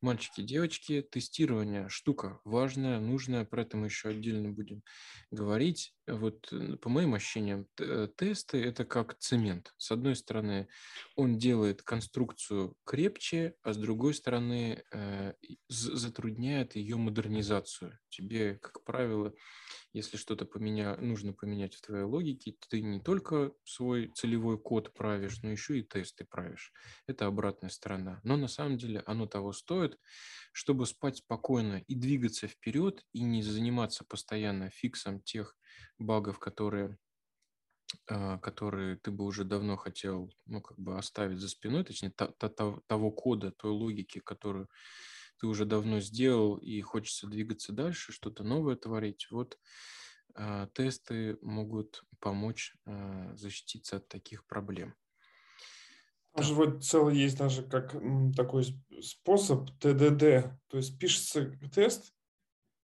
мальчики, 0.00 0.42
девочки, 0.42 1.02
тестирование 1.02 1.88
штука 1.88 2.40
важная, 2.44 3.00
нужная, 3.00 3.44
про 3.44 3.62
это 3.62 3.76
мы 3.76 3.86
еще 3.86 4.10
отдельно 4.10 4.50
будем 4.50 4.82
говорить. 5.30 5.94
Вот 6.06 6.48
э, 6.52 6.76
по 6.76 6.88
моим 6.88 7.14
ощущениям, 7.14 7.66
тесты 8.16 8.62
это 8.62 8.84
как 8.84 9.18
цемент. 9.18 9.74
С 9.76 9.90
одной 9.90 10.16
стороны, 10.16 10.68
он 11.16 11.38
делает 11.38 11.82
конструкцию 11.82 12.74
крепче, 12.84 13.54
а 13.62 13.72
с 13.72 13.76
другой 13.76 14.14
стороны, 14.14 14.82
э, 14.92 15.34
затрудняет 15.68 16.76
ее 16.76 16.96
модернизацию. 16.96 17.98
Тебе, 18.08 18.54
как 18.56 18.84
правило, 18.84 19.32
если 19.98 20.16
что-то 20.16 20.46
поменя... 20.46 20.96
нужно 20.96 21.32
поменять 21.32 21.74
в 21.74 21.80
твоей 21.80 22.04
логике, 22.04 22.56
ты 22.68 22.80
не 22.80 23.00
только 23.00 23.52
свой 23.64 24.12
целевой 24.14 24.58
код 24.58 24.94
правишь, 24.94 25.42
но 25.42 25.50
еще 25.50 25.80
и 25.80 25.82
тесты 25.82 26.24
правишь. 26.24 26.72
Это 27.06 27.26
обратная 27.26 27.68
сторона. 27.68 28.20
Но 28.22 28.36
на 28.36 28.46
самом 28.46 28.78
деле 28.78 29.02
оно 29.06 29.26
того 29.26 29.52
стоит, 29.52 29.98
чтобы 30.52 30.86
спать 30.86 31.16
спокойно 31.16 31.82
и 31.88 31.94
двигаться 31.96 32.46
вперед, 32.46 33.04
и 33.12 33.22
не 33.22 33.42
заниматься 33.42 34.04
постоянно 34.04 34.70
фиксом 34.70 35.20
тех 35.20 35.56
багов, 35.98 36.38
которые 36.38 36.96
а, 38.06 38.38
которые 38.38 38.96
ты 38.98 39.10
бы 39.10 39.24
уже 39.24 39.44
давно 39.44 39.76
хотел, 39.76 40.30
ну, 40.46 40.60
как 40.60 40.78
бы 40.78 40.96
оставить 40.96 41.38
за 41.38 41.48
спиной, 41.48 41.84
точнее, 41.84 42.10
того 42.10 43.10
кода, 43.10 43.50
той 43.50 43.70
логики, 43.72 44.20
которую 44.20 44.68
ты 45.38 45.46
уже 45.46 45.64
давно 45.64 46.00
сделал, 46.00 46.56
и 46.56 46.80
хочется 46.80 47.26
двигаться 47.26 47.72
дальше, 47.72 48.12
что-то 48.12 48.44
новое 48.44 48.76
творить. 48.76 49.28
Вот 49.30 49.58
а, 50.34 50.66
тесты 50.68 51.38
могут 51.42 52.04
помочь 52.20 52.76
а, 52.84 53.34
защититься 53.36 53.96
от 53.96 54.08
таких 54.08 54.46
проблем. 54.46 54.94
Там 56.32 56.44
же 56.44 56.54
вот 56.54 56.84
целый 56.84 57.16
есть 57.16 57.38
даже 57.38 57.62
как 57.62 57.96
такой 58.36 58.64
способ 59.00 59.70
ТДД, 59.80 60.56
то 60.68 60.76
есть 60.76 60.98
пишется 60.98 61.50
тест, 61.74 62.14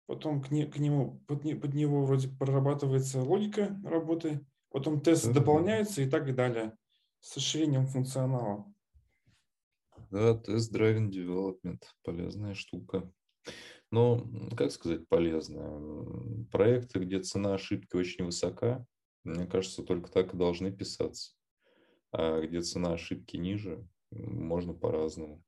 потом 0.07 0.43
к, 0.43 0.51
не- 0.51 0.67
к 0.67 0.79
нему, 0.79 1.21
под, 1.27 1.45
не- 1.45 1.55
под 1.55 1.75
него 1.75 2.05
вроде 2.05 2.29
прорабатывается 2.29 3.21
логика 3.23 3.81
работы, 3.85 4.47
потом 4.71 5.01
тест 5.01 5.33
дополняется 5.33 6.03
и 6.03 6.09
так 6.09 6.35
далее 6.35 6.77
с 7.21 7.37
расширением 7.37 7.87
функционала. 7.87 8.73
Да, 10.11 10.35
тест-драйвен 10.35 11.09
development– 11.09 11.83
полезная 12.05 12.55
штука. 12.55 13.11
Но, 13.91 14.27
как 14.57 14.71
сказать, 14.73 15.09
полезная? 15.09 15.81
Проекты, 16.51 17.01
где 17.01 17.21
цена 17.21 17.55
ошибки 17.55 17.97
очень 17.97 18.25
высока, 18.25 18.85
мне 19.25 19.47
кажется, 19.47 19.83
только 19.83 20.11
так 20.11 20.35
и 20.35 20.37
должны 20.37 20.73
писаться. 20.73 21.33
А 22.13 22.41
где 22.41 22.61
цена 22.61 22.93
ошибки 22.93 23.37
ниже, 23.37 23.87
можно 24.11 24.75
по-разному. 24.75 25.43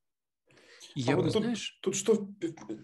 Я 0.94 1.14
а 1.14 1.16
вот 1.16 1.32
тут, 1.32 1.42
знаешь, 1.42 1.78
тут 1.82 1.94
что, 1.96 2.28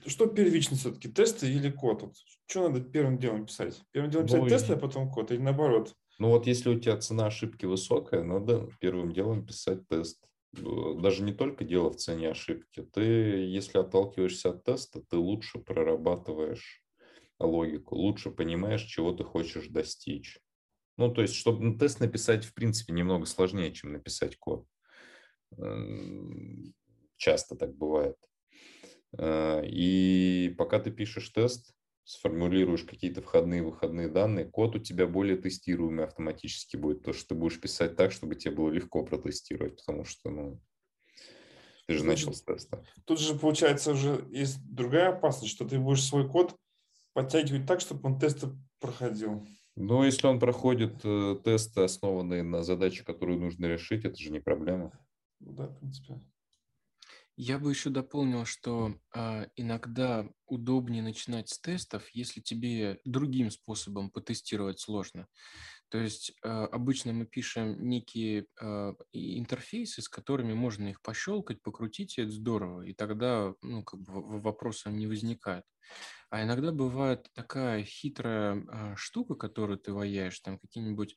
что 0.07 0.27
первично 0.27 0.77
все-таки, 0.77 1.09
тесты 1.09 1.51
или 1.53 1.71
код? 1.71 2.03
Вот 2.03 2.15
что 2.47 2.69
надо 2.69 2.81
первым 2.81 3.19
делом 3.19 3.47
писать? 3.47 3.83
Первым 3.93 4.11
делом 4.11 4.27
писать 4.27 4.41
Ну, 4.41 4.49
тесты, 4.49 4.73
а 4.75 4.77
потом 4.77 5.11
код, 5.11 5.31
или 5.31 5.41
наоборот? 5.41 5.95
Ну 6.19 6.31
вот 6.31 6.47
если 6.47 6.71
у 6.71 6.79
тебя 6.79 6.97
цена 6.97 7.27
ошибки 7.27 7.67
высокая, 7.67 8.23
надо 8.23 8.69
первым 8.81 9.13
делом 9.13 9.47
писать 9.47 9.87
тест. 9.89 10.25
Э, 10.61 11.01
Даже 11.01 11.23
не 11.23 11.33
только 11.33 11.65
дело 11.65 11.91
в 11.91 11.97
цене 11.97 12.31
ошибки. 12.31 12.83
Ты, 12.93 13.03
если 13.03 13.79
отталкиваешься 13.79 14.51
от 14.51 14.65
теста, 14.65 15.03
ты 15.09 15.17
лучше 15.17 15.59
прорабатываешь 15.59 16.83
логику, 17.39 17.97
лучше 17.97 18.31
понимаешь, 18.31 18.83
чего 18.83 19.13
ты 19.13 19.25
хочешь 19.25 19.69
достичь. 19.69 20.39
Ну, 20.97 21.13
то 21.13 21.23
есть, 21.23 21.35
чтобы 21.35 21.65
ну, 21.65 21.79
тест 21.79 22.01
написать, 22.01 22.45
в 22.45 22.55
принципе, 22.55 22.93
немного 22.93 23.27
сложнее, 23.27 23.73
чем 23.73 23.93
написать 23.93 24.37
код. 24.37 24.67
Часто 27.17 27.57
так 27.57 27.75
бывает. 27.77 28.17
Э, 29.17 29.63
И 29.65 30.55
пока 30.59 30.79
ты 30.79 30.91
пишешь 30.91 31.29
тест, 31.31 31.75
сформулируешь 32.09 32.85
какие-то 32.85 33.21
входные 33.21 33.63
выходные 33.63 34.09
данные, 34.09 34.47
код 34.47 34.77
у 34.77 34.79
тебя 34.79 35.07
более 35.07 35.37
тестируемый 35.37 36.07
автоматически 36.07 36.79
будет, 36.79 37.03
то 37.03 37.13
что 37.13 37.29
ты 37.29 37.35
будешь 37.35 37.61
писать 37.61 37.97
так, 37.97 38.13
чтобы 38.13 38.35
тебе 38.35 38.55
было 38.55 38.71
легко 38.71 39.05
протестировать, 39.05 39.77
потому 39.77 40.05
что, 40.07 40.31
ну, 40.31 40.59
ты 41.87 41.95
же 41.95 42.05
начал 42.05 42.33
с 42.33 42.41
теста. 42.41 42.83
Тут 43.05 43.21
же, 43.21 43.35
получается, 43.35 43.93
уже 43.93 44.27
есть 44.31 44.59
другая 44.65 45.11
опасность, 45.11 45.53
что 45.53 45.69
ты 45.69 45.79
будешь 45.79 46.03
свой 46.03 46.27
код 46.27 46.57
подтягивать 47.13 47.67
так, 47.67 47.83
чтобы 47.83 48.09
он 48.09 48.19
тесты 48.19 48.49
проходил. 48.81 49.47
Но 49.77 50.03
если 50.03 50.29
он 50.29 50.41
проходит 50.41 51.01
э, 51.05 51.37
тесты, 51.45 51.83
основанные 51.83 52.43
на 52.43 52.63
задаче, 52.63 53.05
которую 53.05 53.39
нужно 53.39 53.67
решить, 53.67 54.07
это 54.07 54.17
же 54.17 54.31
не 54.31 54.41
проблема. 54.41 54.93
Ну 55.41 55.53
Да, 55.53 55.67
в 55.67 55.79
принципе. 55.79 56.19
Я 57.41 57.61
бы 57.61 57.71
еще 57.71 57.91
дополнил, 57.91 58.45
что 58.45 58.97
а, 59.15 59.47
иногда 59.55 60.29
удобнее 60.47 61.05
начинать 61.05 61.49
с 61.49 61.61
тестов, 61.61 62.09
если 62.11 62.41
тебе 62.41 62.99
другим 63.05 63.53
способом 63.53 64.11
потестировать 64.11 64.81
сложно. 64.81 65.29
То 65.89 65.99
есть 65.99 66.33
а, 66.43 66.65
обычно 66.65 67.13
мы 67.13 67.27
пишем 67.27 67.89
некие 67.89 68.47
а, 68.61 68.93
интерфейсы, 69.13 70.03
с 70.03 70.09
которыми 70.09 70.53
можно 70.53 70.89
их 70.89 71.01
пощелкать, 71.01 71.63
покрутить, 71.63 72.19
и 72.19 72.23
это 72.23 72.33
здорово, 72.33 72.83
и 72.83 72.93
тогда 72.93 73.55
ну, 73.63 73.85
как 73.85 74.01
бы 74.01 74.41
вопросов 74.41 74.93
не 74.93 75.07
возникает. 75.07 75.63
А 76.31 76.43
иногда 76.43 76.73
бывает 76.73 77.29
такая 77.35 77.85
хитрая 77.85 78.65
а, 78.67 78.97
штука, 78.97 79.37
которую 79.37 79.79
ты 79.79 79.93
ваяешь, 79.93 80.41
там 80.41 80.59
какие-нибудь, 80.59 81.15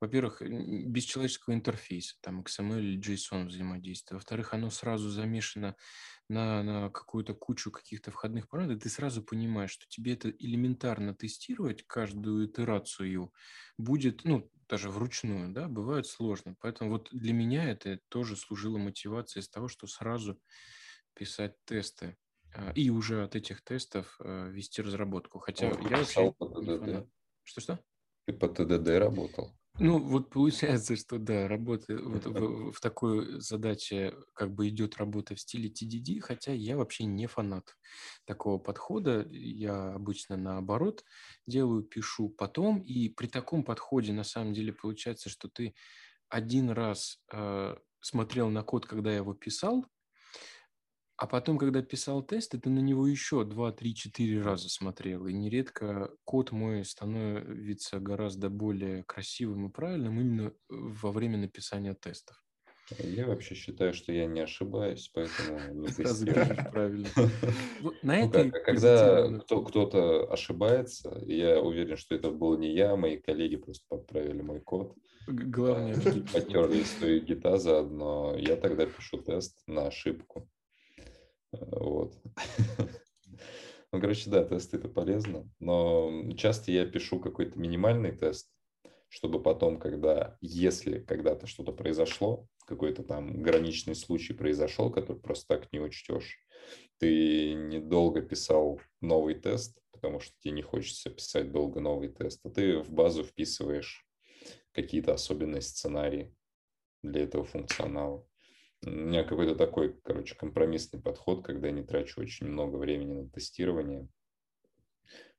во-первых, 0.00 0.42
без 0.42 1.04
человеческого 1.04 1.54
интерфейса, 1.54 2.16
там 2.20 2.40
XML 2.40 2.80
или 2.80 2.98
JSON 3.00 3.46
взаимодействие. 3.46 4.16
Во-вторых, 4.16 4.54
оно 4.54 4.70
сразу 4.70 5.10
замешано 5.10 5.76
на, 6.28 6.62
на 6.62 6.90
какую-то 6.90 7.34
кучу 7.34 7.70
каких-то 7.70 8.10
входных 8.10 8.48
параметров, 8.48 8.82
ты 8.82 8.88
сразу 8.88 9.22
понимаешь, 9.22 9.72
что 9.72 9.86
тебе 9.88 10.14
это 10.14 10.30
элементарно 10.30 11.14
тестировать, 11.14 11.84
каждую 11.86 12.46
итерацию 12.46 13.32
будет, 13.76 14.24
ну, 14.24 14.50
даже 14.68 14.88
вручную, 14.88 15.52
да, 15.52 15.68
бывает 15.68 16.06
сложно. 16.06 16.54
Поэтому 16.60 16.90
вот 16.90 17.08
для 17.10 17.32
меня 17.32 17.70
это 17.70 17.98
тоже 18.08 18.36
служило 18.36 18.78
мотивацией 18.78 19.42
из 19.42 19.48
того, 19.48 19.68
что 19.68 19.86
сразу 19.86 20.40
писать 21.14 21.56
тесты 21.64 22.16
а, 22.54 22.72
и 22.74 22.90
уже 22.90 23.24
от 23.24 23.34
этих 23.34 23.62
тестов 23.62 24.16
а, 24.20 24.48
вести 24.48 24.80
разработку. 24.82 25.40
Хотя 25.40 25.70
Ну, 25.70 25.88
я 25.88 25.98
вообще. 25.98 26.32
Что-что? 27.42 27.80
Ты 28.26 28.32
по 28.32 28.48
ТДД 28.48 28.88
работал. 28.98 29.59
Ну, 29.78 29.98
вот 29.98 30.30
получается, 30.30 30.96
что 30.96 31.18
да, 31.18 31.48
работа 31.48 31.96
вот 31.96 32.26
в, 32.26 32.72
в 32.72 32.80
такой 32.80 33.40
задаче 33.40 34.14
как 34.34 34.52
бы 34.54 34.68
идет 34.68 34.96
работа 34.96 35.34
в 35.34 35.40
стиле 35.40 35.70
TDD, 35.70 36.20
хотя 36.20 36.52
я 36.52 36.76
вообще 36.76 37.04
не 37.04 37.26
фанат 37.26 37.76
такого 38.26 38.58
подхода. 38.58 39.26
Я 39.30 39.94
обычно 39.94 40.36
наоборот 40.36 41.04
делаю, 41.46 41.82
пишу 41.82 42.28
потом, 42.28 42.80
и 42.80 43.08
при 43.08 43.26
таком 43.26 43.64
подходе 43.64 44.12
на 44.12 44.24
самом 44.24 44.52
деле 44.52 44.72
получается, 44.72 45.30
что 45.30 45.48
ты 45.48 45.74
один 46.28 46.70
раз 46.70 47.18
э, 47.32 47.76
смотрел 48.00 48.50
на 48.50 48.62
код, 48.62 48.86
когда 48.86 49.10
я 49.10 49.18
его 49.18 49.34
писал, 49.34 49.86
а 51.20 51.26
потом, 51.26 51.58
когда 51.58 51.82
писал 51.82 52.22
тесты, 52.22 52.58
ты 52.58 52.70
на 52.70 52.80
него 52.80 53.06
еще 53.06 53.44
2, 53.44 53.72
3, 53.72 53.94
4 53.94 54.42
раза 54.42 54.68
смотрел. 54.70 55.26
И 55.26 55.32
нередко 55.34 56.10
код 56.24 56.52
мой 56.52 56.84
становится 56.84 58.00
гораздо 58.00 58.48
более 58.50 59.04
красивым 59.04 59.68
и 59.68 59.72
правильным 59.72 60.20
именно 60.20 60.52
во 60.68 61.12
время 61.12 61.38
написания 61.38 61.94
тестов. 61.94 62.42
Я 62.98 63.26
вообще 63.26 63.54
считаю, 63.54 63.94
что 63.94 64.12
я 64.12 64.26
не 64.26 64.40
ошибаюсь, 64.40 65.08
поэтому 65.14 65.72
не 66.52 66.60
правильно. 66.70 67.14
На 68.02 68.20
Ну 68.20 68.30
этой 68.30 68.52
а 68.52 68.60
когда 68.60 69.28
кто-то 69.48 70.30
ошибается, 70.32 71.22
я 71.26 71.60
уверен, 71.60 71.96
что 71.96 72.14
это 72.14 72.30
был 72.30 72.58
не 72.58 72.74
я, 72.74 72.96
мои 72.96 73.16
коллеги 73.18 73.56
просто 73.56 73.84
подправили 73.88 74.42
мой 74.42 74.60
код, 74.60 74.96
г- 75.26 75.44
главное 75.46 75.98
потерли 76.32 76.82
историю 76.82 77.24
гита 77.24 77.58
заодно, 77.58 78.36
я 78.36 78.56
тогда 78.56 78.86
пишу 78.86 79.22
тест 79.22 79.62
на 79.66 79.86
ошибку. 79.88 80.50
Вот. 81.52 82.14
Ну, 83.92 84.00
короче, 84.00 84.30
да, 84.30 84.44
тесты 84.44 84.76
это 84.76 84.88
полезно, 84.88 85.50
но 85.58 86.32
часто 86.36 86.70
я 86.70 86.86
пишу 86.86 87.18
какой-то 87.18 87.58
минимальный 87.58 88.12
тест, 88.12 88.48
чтобы 89.08 89.42
потом, 89.42 89.80
когда, 89.80 90.38
если 90.40 91.00
когда-то 91.00 91.48
что-то 91.48 91.72
произошло, 91.72 92.46
какой-то 92.66 93.02
там 93.02 93.42
граничный 93.42 93.96
случай 93.96 94.32
произошел, 94.32 94.92
который 94.92 95.18
просто 95.18 95.48
так 95.48 95.72
не 95.72 95.80
учтешь, 95.80 96.38
ты 96.98 97.54
недолго 97.54 98.22
писал 98.22 98.80
новый 99.00 99.34
тест, 99.34 99.76
потому 99.90 100.20
что 100.20 100.32
тебе 100.38 100.52
не 100.52 100.62
хочется 100.62 101.10
писать 101.10 101.50
долго 101.50 101.80
новый 101.80 102.10
тест, 102.10 102.40
а 102.44 102.50
ты 102.50 102.78
в 102.78 102.92
базу 102.92 103.24
вписываешь 103.24 104.06
какие-то 104.72 105.14
особенные 105.14 105.62
сценарии 105.62 106.32
для 107.02 107.22
этого 107.24 107.44
функционала. 107.44 108.24
У 108.82 108.90
меня 108.90 109.24
какой-то 109.24 109.54
такой, 109.54 110.00
короче, 110.02 110.34
компромиссный 110.34 111.00
подход, 111.00 111.44
когда 111.44 111.68
я 111.68 111.72
не 111.72 111.82
трачу 111.82 112.20
очень 112.20 112.46
много 112.46 112.76
времени 112.76 113.12
на 113.12 113.28
тестирование. 113.28 114.08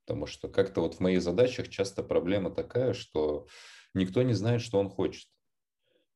Потому 0.05 0.27
что 0.27 0.47
как-то 0.47 0.81
вот 0.81 0.95
в 0.95 0.99
моих 0.99 1.21
задачах 1.21 1.69
часто 1.69 2.03
проблема 2.03 2.51
такая, 2.51 2.93
что 2.93 3.47
никто 3.93 4.21
не 4.21 4.33
знает, 4.33 4.61
что 4.61 4.79
он 4.79 4.89
хочет. 4.89 5.27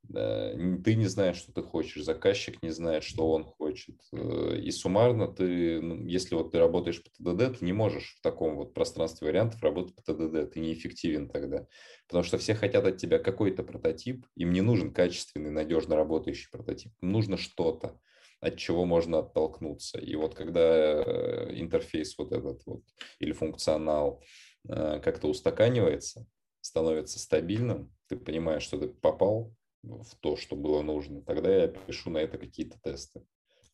Ты 0.08 0.96
не 0.96 1.08
знаешь, 1.08 1.38
что 1.38 1.52
ты 1.52 1.62
хочешь, 1.62 2.04
заказчик 2.04 2.62
не 2.62 2.70
знает, 2.70 3.04
что 3.04 3.32
он 3.32 3.44
хочет. 3.44 3.96
Э, 4.12 4.58
и 4.58 4.72
суммарно 4.72 5.28
ты, 5.28 5.82
ну, 5.82 6.06
если 6.06 6.36
вот 6.36 6.52
ты 6.52 6.60
работаешь 6.60 7.04
по 7.04 7.10
ТДД, 7.10 7.60
ты 7.60 7.66
не 7.66 7.74
можешь 7.74 8.16
в 8.18 8.22
таком 8.22 8.56
вот 8.56 8.74
пространстве 8.74 9.28
вариантов 9.28 9.62
работать 9.64 9.96
по 9.96 10.02
ТДД, 10.02 10.54
ты 10.54 10.60
неэффективен 10.60 11.30
тогда. 11.30 11.66
Потому 12.08 12.24
что 12.24 12.38
все 12.38 12.56
хотят 12.56 12.86
от 12.86 12.98
тебя 12.98 13.20
какой-то 13.20 13.64
прототип, 13.64 14.26
им 14.36 14.52
не 14.52 14.62
нужен 14.62 14.94
качественный, 14.94 15.52
надежно 15.52 15.96
работающий 15.96 16.50
прототип, 16.52 16.92
им 17.02 17.12
нужно 17.12 17.38
что-то 17.38 18.00
от 18.42 18.58
чего 18.58 18.86
можно 18.86 19.20
оттолкнуться. 19.20 20.00
И 20.00 20.16
вот 20.16 20.36
когда 20.36 20.62
э, 20.62 21.60
интерфейс 21.60 22.18
вот 22.18 22.32
этот 22.32 22.62
вот 22.66 22.84
или 23.20 23.32
функционал 23.32 24.24
э, 24.68 25.00
как-то 25.04 25.28
устаканивается, 25.28 26.28
становится 26.62 27.20
стабильным, 27.20 27.94
ты 28.08 28.18
понимаешь, 28.18 28.64
что 28.64 28.78
ты 28.78 28.88
попал 28.88 29.55
в 29.86 30.16
то, 30.20 30.36
что 30.36 30.56
было 30.56 30.82
нужно, 30.82 31.22
тогда 31.22 31.54
я 31.54 31.68
пишу 31.68 32.10
на 32.10 32.20
это 32.20 32.38
какие-то 32.38 32.80
тесты. 32.82 33.26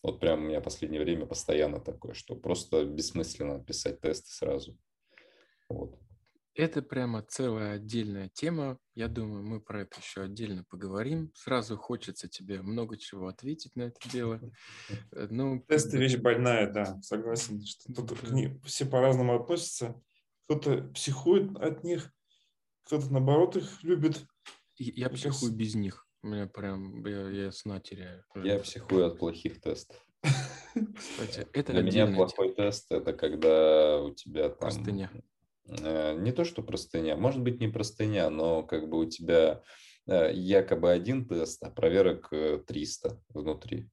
Вот 0.03 0.19
прям 0.19 0.39
у 0.39 0.47
меня 0.47 0.59
в 0.61 0.63
последнее 0.63 1.01
время 1.01 1.25
постоянно 1.25 1.79
такое, 1.79 2.13
что 2.13 2.35
просто 2.35 2.85
бессмысленно 2.85 3.63
писать 3.63 4.01
тесты 4.01 4.29
сразу. 4.31 4.77
Вот. 5.69 5.99
Это 6.53 6.81
прямо 6.81 7.21
целая 7.21 7.75
отдельная 7.75 8.29
тема. 8.33 8.77
Я 8.93 9.07
думаю, 9.07 9.41
мы 9.43 9.61
про 9.61 9.83
это 9.83 9.99
еще 10.01 10.23
отдельно 10.23 10.65
поговорим. 10.65 11.31
Сразу 11.33 11.77
хочется 11.77 12.27
тебе 12.27 12.61
много 12.61 12.97
чего 12.97 13.27
ответить 13.27 13.75
на 13.77 13.83
это 13.83 14.09
дело. 14.09 14.41
Э, 15.13 15.27
ну, 15.29 15.63
Тесты 15.69 15.97
вещь 15.97 16.17
больная, 16.17 16.69
да, 16.69 17.01
согласен. 17.03 17.65
Что 17.65 17.93
тут 17.93 18.19
к 18.19 18.31
ним 18.31 18.59
все 18.63 18.85
по-разному 18.85 19.35
относятся. 19.35 19.95
Кто-то 20.45 20.89
психует 20.93 21.55
от 21.57 21.85
них, 21.85 22.11
кто-то 22.83 23.09
наоборот 23.13 23.55
их 23.55 23.81
любит. 23.83 24.25
Я 24.81 25.09
психую 25.09 25.51
без 25.51 25.75
них. 25.75 26.07
У 26.23 26.27
меня 26.27 26.47
прям, 26.47 27.05
я, 27.05 27.29
я 27.29 27.51
сна 27.51 27.79
теряю. 27.79 28.23
Я 28.35 28.59
психую 28.59 29.05
от 29.05 29.19
плохих 29.19 29.61
тестов. 29.61 29.97
Кстати, 30.95 31.47
это 31.53 31.73
Для 31.73 31.81
меня 31.81 32.07
плохой 32.07 32.53
тема. 32.53 32.55
тест– 32.55 32.85
это 32.91 33.13
когда 33.13 34.01
у 34.01 34.13
тебя 34.13 34.49
там… 34.49 34.59
Простыня. 34.59 35.11
Э, 35.67 36.15
не 36.15 36.31
то, 36.31 36.43
что 36.43 36.63
простыня, 36.63 37.15
может 37.15 37.41
быть, 37.41 37.59
не 37.59 37.67
простыня, 37.67 38.29
но 38.29 38.63
как 38.63 38.89
бы 38.89 38.99
у 38.99 39.05
тебя 39.05 39.61
э, 40.07 40.31
якобы 40.33 40.91
один 40.91 41.27
тест, 41.27 41.61
а 41.63 41.69
проверок 41.69 42.29
300 42.29 43.09
э, 43.09 43.15
внутри. 43.29 43.89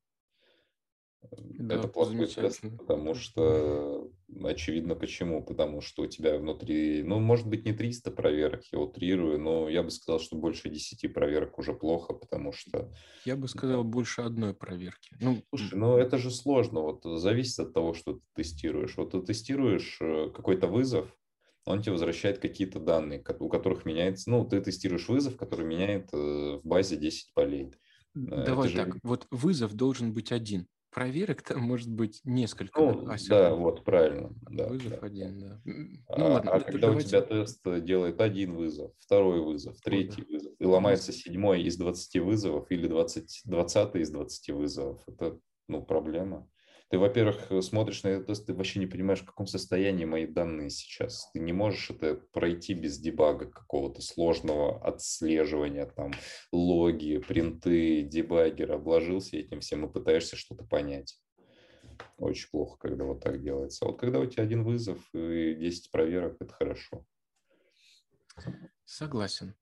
Да, 1.31 1.77
это 1.77 1.89
плохой 1.89 2.27
тест, 2.27 2.60
потому 2.78 3.15
что 3.15 4.07
очевидно 4.44 4.94
почему. 4.94 5.42
Потому 5.42 5.80
что 5.80 6.02
у 6.02 6.06
тебя 6.06 6.38
внутри, 6.38 7.02
ну, 7.02 7.18
может 7.18 7.46
быть, 7.46 7.64
не 7.64 7.72
300 7.72 8.10
проверок, 8.10 8.62
я 8.72 8.78
утрирую, 8.78 9.38
но 9.38 9.68
я 9.68 9.82
бы 9.82 9.90
сказал, 9.90 10.20
что 10.20 10.36
больше 10.36 10.68
10 10.68 11.12
проверок 11.12 11.59
уже 11.59 11.74
плохо, 11.74 12.14
потому 12.14 12.52
что... 12.52 12.92
Я 13.24 13.36
бы 13.36 13.48
сказал, 13.48 13.84
больше 13.84 14.22
одной 14.22 14.55
проверки. 14.55 15.16
Ну, 15.20 15.42
Слушай, 15.55 15.78
ну 15.78 15.96
это 15.96 16.18
же 16.18 16.30
сложно, 16.30 16.80
вот 16.80 17.02
зависит 17.05 17.59
от 17.60 17.72
того, 17.72 17.94
что 17.94 18.14
ты 18.14 18.20
тестируешь. 18.34 18.96
Вот 18.96 19.12
ты 19.12 19.22
тестируешь 19.22 19.98
какой-то 20.34 20.66
вызов, 20.66 21.14
он 21.68 21.82
тебе 21.82 21.92
возвращает 21.92 22.38
какие-то 22.38 22.80
данные, 22.80 23.22
у 23.38 23.48
которых 23.48 23.84
меняется, 23.84 24.30
ну, 24.30 24.44
ты 24.44 24.60
тестируешь 24.60 25.09
вызов, 25.09 25.36
который 25.36 25.66
меняет 25.66 26.09
э, 26.12 26.60
в 26.62 26.66
базе 26.66 26.96
10 26.96 27.34
полей. 27.34 27.72
Э, 28.14 28.44
Давай 28.46 28.72
так, 28.72 28.96
вот 29.02 29.26
вызов 29.30 29.74
должен 29.74 30.12
быть 30.12 30.32
один. 30.32 30.66
Проверок 30.98 31.42
там 31.42 31.60
может 31.60 31.88
быть 31.88 32.20
несколько. 32.24 32.80
Ну, 32.80 33.08
да, 33.28 33.54
вот, 33.54 33.84
правильно. 33.84 34.34
Да, 34.50 34.66
вызов 34.66 34.90
да, 35.00 35.06
один, 35.06 35.38
да. 35.38 35.60
Ну, 35.64 35.96
а, 36.08 36.28
ладно, 36.28 36.50
а 36.50 36.60
когда 36.60 36.88
давайте... 36.88 37.06
у 37.06 37.08
тебя 37.08 37.22
тест 37.22 37.60
делает 37.84 38.20
один 38.20 38.56
вызов, 38.56 38.90
второй 38.98 39.40
вызов, 39.40 39.80
третий 39.80 40.22
О, 40.22 40.26
вызов, 40.28 40.52
и 40.58 40.64
ломается 40.64 41.12
седьмой 41.12 41.62
из 41.62 41.76
20 41.76 42.20
вызовов 42.20 42.68
или 42.72 42.88
20, 42.88 43.42
20 43.44 43.94
из 43.94 44.10
20 44.10 44.50
вызовов, 44.50 45.00
это, 45.06 45.38
ну, 45.68 45.84
проблема. 45.84 46.50
Ты, 46.90 46.98
во-первых, 46.98 47.51
э, 47.51 47.60
смотришь 47.60 48.02
на 48.02 48.09
этот 48.09 48.28
тест, 48.28 48.47
ты 48.47 48.55
вообще 48.55 48.81
не 48.81 48.86
понимаешь, 48.86 49.20
в 49.20 49.27
каком 49.27 49.47
состоянии 49.47 50.06
мои 50.06 50.27
данные 50.27 50.70
сейчас. 50.70 51.31
Ты 51.32 51.40
не 51.40 51.52
можешь 51.52 51.90
это 51.90 52.15
пройти 52.32 52.73
без 52.73 52.98
дебага 52.98 53.47
какого-то 53.47 54.01
сложного 54.01 54.82
отслеживания, 54.82 55.85
там, 55.85 56.12
логи, 56.51 57.19
принты, 57.19 58.02
дебаггер, 58.02 58.73
обложился 58.73 59.36
этим 59.36 59.60
всем 59.60 59.85
и 59.85 59.93
пытаешься 59.93 60.36
что-то 60.36 60.65
понять. 60.65 61.20
Очень 62.16 62.48
плохо, 62.51 62.78
когда 62.78 63.05
вот 63.05 63.23
так 63.23 63.43
делается. 63.43 63.85
А 63.85 63.89
вот 63.89 64.01
когда 64.01 64.19
у 64.20 64.27
тебя 64.27 64.44
один 64.44 64.65
вызов 64.65 64.98
и 65.12 65.55
10 65.55 65.90
проверок, 65.90 66.36
это 66.40 66.55
хорошо. 66.55 67.05
Согласен. 68.85 69.55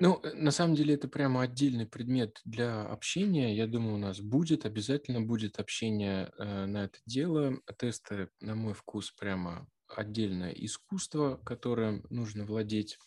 Ну, 0.00 0.20
э, 0.22 0.32
на 0.34 0.50
самом 0.50 0.74
деле 0.74 0.94
это 0.94 1.08
прямо 1.08 1.42
отдельный 1.42 1.86
предмет 1.86 2.40
для 2.44 2.82
общения. 2.82 3.54
Я 3.54 3.66
думаю, 3.66 3.94
у 3.94 3.98
нас 3.98 4.20
будет, 4.20 4.66
обязательно 4.66 5.20
будет 5.20 5.58
общение 5.58 6.32
э, 6.38 6.66
на 6.66 6.84
это 6.84 6.98
дело. 7.06 7.60
Тесты, 7.78 8.28
на 8.40 8.54
мой 8.54 8.74
вкус, 8.74 9.12
прямо 9.12 9.68
отдельное 9.88 10.50
искусство, 10.50 11.40
которым 11.44 12.04
нужно 12.10 12.44
владеть. 12.44 12.98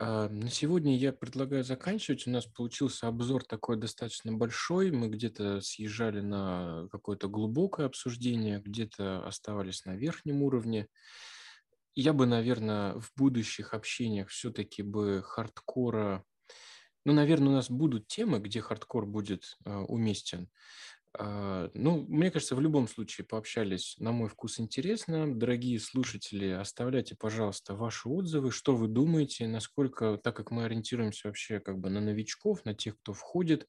А, 0.00 0.28
на 0.28 0.48
сегодня 0.48 0.96
я 0.96 1.12
предлагаю 1.12 1.64
заканчивать. 1.64 2.26
У 2.26 2.30
нас 2.30 2.46
получился 2.46 3.08
обзор 3.08 3.44
такой 3.44 3.76
достаточно 3.76 4.32
большой. 4.32 4.92
Мы 4.92 5.08
где-то 5.08 5.60
съезжали 5.60 6.20
на 6.20 6.86
какое-то 6.92 7.28
глубокое 7.28 7.86
обсуждение, 7.86 8.60
где-то 8.60 9.26
оставались 9.26 9.84
на 9.84 9.96
верхнем 9.96 10.42
уровне 10.42 10.86
я 12.00 12.12
бы, 12.12 12.26
наверное, 12.26 12.94
в 12.94 13.10
будущих 13.16 13.74
общениях 13.74 14.28
все-таки 14.28 14.82
бы 14.82 15.20
хардкора... 15.24 16.24
Ну, 17.04 17.12
наверное, 17.12 17.48
у 17.48 17.52
нас 17.52 17.70
будут 17.70 18.06
темы, 18.06 18.38
где 18.38 18.60
хардкор 18.60 19.04
будет 19.04 19.56
э, 19.64 19.74
уместен. 19.74 20.48
Э, 21.18 21.68
ну, 21.74 22.06
мне 22.08 22.30
кажется, 22.30 22.54
в 22.54 22.60
любом 22.60 22.86
случае 22.86 23.26
пообщались, 23.26 23.96
на 23.98 24.12
мой 24.12 24.28
вкус, 24.28 24.60
интересно. 24.60 25.34
Дорогие 25.34 25.80
слушатели, 25.80 26.46
оставляйте, 26.50 27.16
пожалуйста, 27.18 27.74
ваши 27.74 28.08
отзывы, 28.08 28.52
что 28.52 28.76
вы 28.76 28.86
думаете, 28.86 29.48
насколько, 29.48 30.18
так 30.22 30.36
как 30.36 30.52
мы 30.52 30.66
ориентируемся 30.66 31.26
вообще 31.26 31.58
как 31.58 31.80
бы 31.80 31.90
на 31.90 32.00
новичков, 32.00 32.64
на 32.64 32.74
тех, 32.74 32.96
кто 33.00 33.12
входит, 33.12 33.66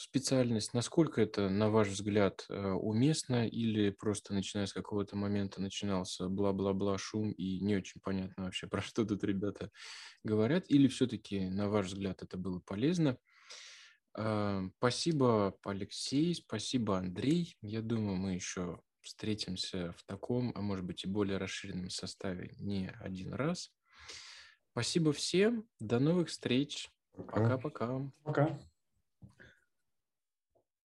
специальность, 0.00 0.72
насколько 0.72 1.20
это, 1.20 1.50
на 1.50 1.68
ваш 1.68 1.88
взгляд, 1.88 2.46
э, 2.48 2.70
уместно 2.70 3.46
или 3.46 3.90
просто 3.90 4.32
начиная 4.32 4.64
с 4.64 4.72
какого-то 4.72 5.14
момента 5.14 5.60
начинался 5.60 6.26
бла-бла-бла 6.28 6.96
шум 6.96 7.32
и 7.32 7.60
не 7.60 7.76
очень 7.76 8.00
понятно 8.00 8.44
вообще, 8.44 8.66
про 8.68 8.80
что 8.80 9.04
тут 9.04 9.22
ребята 9.24 9.70
говорят, 10.24 10.64
или 10.68 10.88
все-таки, 10.88 11.50
на 11.50 11.68
ваш 11.68 11.88
взгляд, 11.88 12.22
это 12.22 12.38
было 12.38 12.60
полезно. 12.60 13.18
А, 14.14 14.62
спасибо, 14.78 15.54
Алексей, 15.64 16.34
спасибо, 16.34 16.96
Андрей. 16.96 17.58
Я 17.60 17.82
думаю, 17.82 18.16
мы 18.16 18.32
еще 18.32 18.80
встретимся 19.02 19.92
в 19.98 20.04
таком, 20.04 20.52
а 20.54 20.62
может 20.62 20.86
быть 20.86 21.04
и 21.04 21.08
более 21.08 21.36
расширенном 21.36 21.90
составе 21.90 22.54
не 22.58 22.90
один 23.00 23.34
раз. 23.34 23.70
Спасибо 24.72 25.12
всем, 25.12 25.68
до 25.78 25.98
новых 25.98 26.30
встреч. 26.30 26.88
Пока-пока. 27.12 27.58
Пока. 27.58 27.84
-пока. 27.84 28.10
Пока. 28.24 28.69